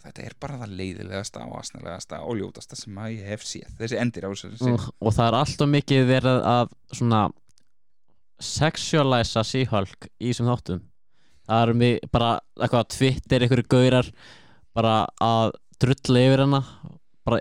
og 0.00 0.04
þetta 0.04 0.22
er 0.24 0.34
bara 0.40 0.58
það 0.62 0.74
leiðilegasta 0.80 1.42
og 1.46 1.58
asnalegasta 1.60 2.20
og 2.24 2.36
ljótasta 2.40 2.76
sem 2.76 2.96
að 3.00 3.14
ég 3.18 3.26
hef 3.34 3.42
séð. 3.44 3.68
Þessi 3.80 3.98
endir 4.00 4.24
á 4.24 4.30
serju 4.36 4.72
og, 4.74 4.86
og 5.00 5.12
það 5.16 5.26
er 5.28 5.38
alltaf 5.40 5.68
mikið 5.68 6.06
verið 6.08 6.38
að 6.48 6.70
svona 6.96 7.22
sexualæsa 8.40 9.42
She-Hulk 9.44 10.08
í 10.20 10.30
þessum 10.30 10.48
þáttum. 10.48 10.80
Það 11.50 11.62
er 11.66 11.74
mig 11.74 11.98
bara 12.14 12.30
eitthvað 12.60 12.84
á 12.86 12.92
Twitter 12.94 13.44
einhverju 13.44 13.66
gaurar 13.72 14.08
bara 14.76 14.94
að 15.20 15.52
drulla 15.82 16.22
yfir 16.28 16.42
hana 16.44 16.60
bara, 17.26 17.40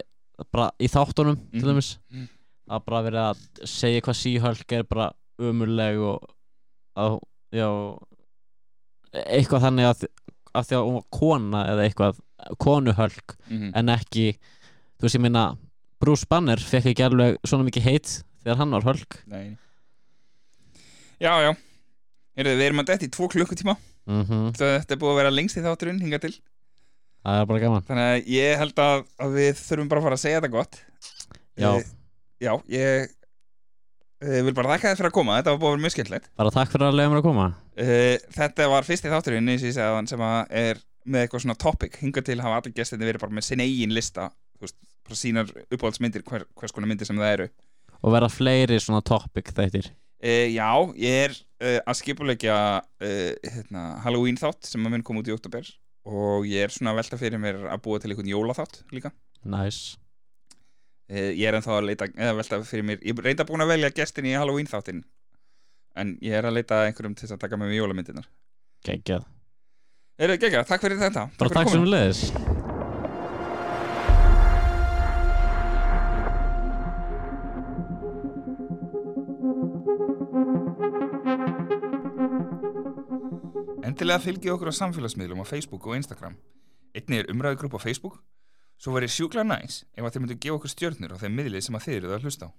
bara 0.51 0.69
í 0.81 0.87
þáttunum 0.91 1.37
til 1.51 1.61
Mhm. 1.61 1.69
dæmis. 1.69 1.97
Mhm. 2.11 2.27
Það 2.27 2.38
er 2.77 2.85
bara 2.85 3.01
verið 3.07 3.23
að 3.23 3.43
segja 3.71 4.03
hvað 4.05 4.19
She-Hulk 4.21 4.75
er 4.77 4.85
bara 4.89 5.07
umurleg 5.39 6.01
og 6.03 6.27
að, 6.99 7.19
já 7.55 7.69
eitthvað 9.13 9.63
þannig 9.65 9.87
að, 9.89 10.03
að 10.53 10.67
því 10.69 10.77
að 10.77 10.85
hún 10.89 10.97
var 10.99 11.07
kona 11.19 11.63
eða 11.71 11.87
eitthvað 11.87 12.19
konuhölk 12.61 13.37
mm 13.49 13.71
en 13.79 13.93
ekki 13.95 14.27
þú 14.39 15.07
veist 15.07 15.17
ég 15.17 15.23
minna 15.23 15.45
Bruce 15.99 16.27
Banner 16.29 16.59
fekk 16.61 16.91
ekki 16.93 17.05
alveg 17.07 17.39
svona 17.47 17.65
mikið 17.67 17.87
heit 17.87 18.11
þegar 18.43 18.61
hann 18.61 18.75
var 18.77 18.87
hölk 18.87 19.17
Nei. 19.27 19.57
Já, 21.19 21.33
já. 21.43 21.51
Heyrðu, 22.39 22.55
við 22.55 22.65
erum 22.69 22.79
að 22.79 22.91
detti 22.93 23.07
í 23.09 23.11
tvo 23.11 23.27
klukkutíma. 23.27 23.73
Mm 24.07 24.53
Þetta 24.55 24.95
er 24.95 24.99
búið 25.01 25.11
að 25.11 25.17
vera 25.19 25.33
lengst 25.33 25.57
í 25.59 25.63
þátturinn 25.65 25.99
hinga 25.99 26.19
til. 26.23 26.31
Það 27.27 27.39
er 27.41 27.47
bara 27.49 27.61
gaman. 27.65 27.83
Þannig 27.89 28.05
að 28.13 28.29
ég 28.31 28.61
held 28.61 28.79
að, 28.79 29.01
að 29.19 29.33
við 29.35 29.49
þurfum 29.59 29.89
bara 29.91 29.99
að 29.99 30.07
fara 30.07 30.17
að 30.19 30.21
segja 30.23 30.39
þetta 30.39 30.51
gott. 30.53 30.79
Já. 31.59 31.71
Eh, 31.73 31.89
Já, 32.39 32.53
ég 32.71 33.09
eh, 34.23 34.41
vil 34.45 34.55
bara 34.55 34.75
þakka 34.75 34.91
þér 34.91 34.99
fyrir 35.01 35.09
að 35.09 35.15
koma 35.17 35.39
Þetta 35.39 35.53
var 35.53 35.59
að 35.59 35.65
vera 35.65 35.83
mjög 35.85 35.95
skemmtilegt. 35.95 36.29
Bara 36.39 36.53
takk 36.55 36.73
fyrir 36.73 36.87
að 36.87 36.99
leiða 36.99 37.13
mér 37.13 37.21
að 37.21 37.25
koma. 37.29 37.47
Eh, 37.79 38.27
Þetta 38.35 38.69
var 38.71 38.87
fyrsti 38.87 39.11
þátturinn 39.11 39.51
ég 39.53 39.63
segði 39.63 39.87
áðan, 39.87 40.11
sem 40.11 40.23
að 40.23 40.37
er 40.61 40.83
með 41.09 41.25
eitthvað 41.25 41.43
svona 41.45 41.59
topic. 41.59 41.97
Hinga 41.99 42.23
til 42.23 42.39
hafa 42.43 42.61
allir 42.61 42.75
gestinni 42.77 43.07
verið 43.07 43.23
bara 43.25 43.35
með 43.35 43.47
sinna 43.49 43.67
eigin 43.67 43.95
lista 43.95 44.29
þú 44.59 44.67
veist, 44.67 44.77
bara 45.07 45.19
sínar 45.19 45.51
uppáhaldsmyndir 45.69 46.25
hver, 46.27 46.45
hvers 46.59 46.75
konar 46.75 46.91
myndir 46.91 47.09
sem 47.09 47.19
það 47.19 47.35
eru. 47.37 47.49
Og 47.99 48.13
verða 48.15 48.31
fleiri 48.31 48.79
svona 48.83 49.01
topic 49.05 49.51
þættir. 49.55 49.91
Uh, 50.19 50.47
já, 50.51 50.67
ég 50.99 51.21
er 51.29 51.35
uh, 51.35 51.77
að 51.87 51.99
skipulegja 52.01 52.57
uh, 52.83 53.29
hérna, 53.39 53.85
Halloween 54.03 54.39
þátt 54.39 54.67
sem 54.67 54.83
að 54.83 54.95
mun 54.95 55.05
koma 55.07 55.23
út 55.23 55.31
í 55.31 55.35
oktober 55.35 55.67
og 56.09 56.47
ég 56.49 56.67
er 56.67 56.73
svona 56.73 56.91
að 56.91 56.99
velta 56.99 57.19
fyrir 57.19 57.39
mér 57.39 57.61
að 57.71 57.81
búa 57.85 57.99
til 58.01 58.11
einhvern 58.11 58.31
jólaþátt 58.31 58.81
líka. 58.95 59.13
Nice. 59.47 59.95
uh, 59.95 59.98
ég 61.09 61.45
er 61.49 61.57
ennþá 61.57 61.77
að 61.79 61.87
leita, 61.89 62.07
eða 62.13 62.35
velta 62.37 62.61
fyrir 62.69 62.85
mér. 62.85 63.01
Ég 63.05 63.23
reynda 63.25 63.47
búin 63.49 63.65
að 63.65 63.73
velja 63.73 63.89
gestin 63.97 64.29
í 64.29 64.35
Halloween 64.37 64.69
þáttin 64.69 65.03
en 65.99 66.15
ég 66.23 66.37
er 66.37 66.45
að 66.45 66.59
leita 66.59 66.83
einhverjum 66.85 67.17
til 67.17 67.31
að 67.33 67.41
taka 67.41 67.57
með 67.57 67.73
mig 67.73 67.81
jólamyndirnar. 67.81 68.29
Geggjað. 68.85 69.25
Er 70.19 70.33
það 70.33 70.41
gegga, 70.45 70.65
takk 70.67 70.85
fyrir 70.85 70.99
þetta. 71.01 71.29
Bara 71.39 71.55
takk 71.55 71.71
sem 71.73 71.85
leiðis 71.87 72.25
Endilega 83.89 84.21
fylgið 84.23 84.53
okkur 84.53 84.69
á 84.71 84.79
samfélagsmiðlum 84.79 85.41
á 85.43 85.45
Facebook 85.49 85.87
og 85.89 85.97
Instagram. 85.97 86.35
Einnig 86.95 87.23
er 87.23 87.31
umræðugrúpp 87.33 87.79
á 87.79 87.83
Facebook. 87.83 88.19
Svo 88.79 88.95
verið 88.95 89.11
sjúkla 89.11 89.43
næs 89.43 89.81
ef 89.91 90.05
að 90.05 90.13
þið 90.13 90.21
myndu 90.23 90.35
gefa 90.39 90.55
okkur 90.55 90.71
stjörnur 90.71 91.15
á 91.15 91.21
þeim 91.21 91.33
miðlið 91.35 91.65
sem 91.65 91.75
að 91.75 91.85
þið 91.85 91.97
eruð 91.97 92.13
að 92.15 92.27
hlusta 92.27 92.47
á. 92.47 92.49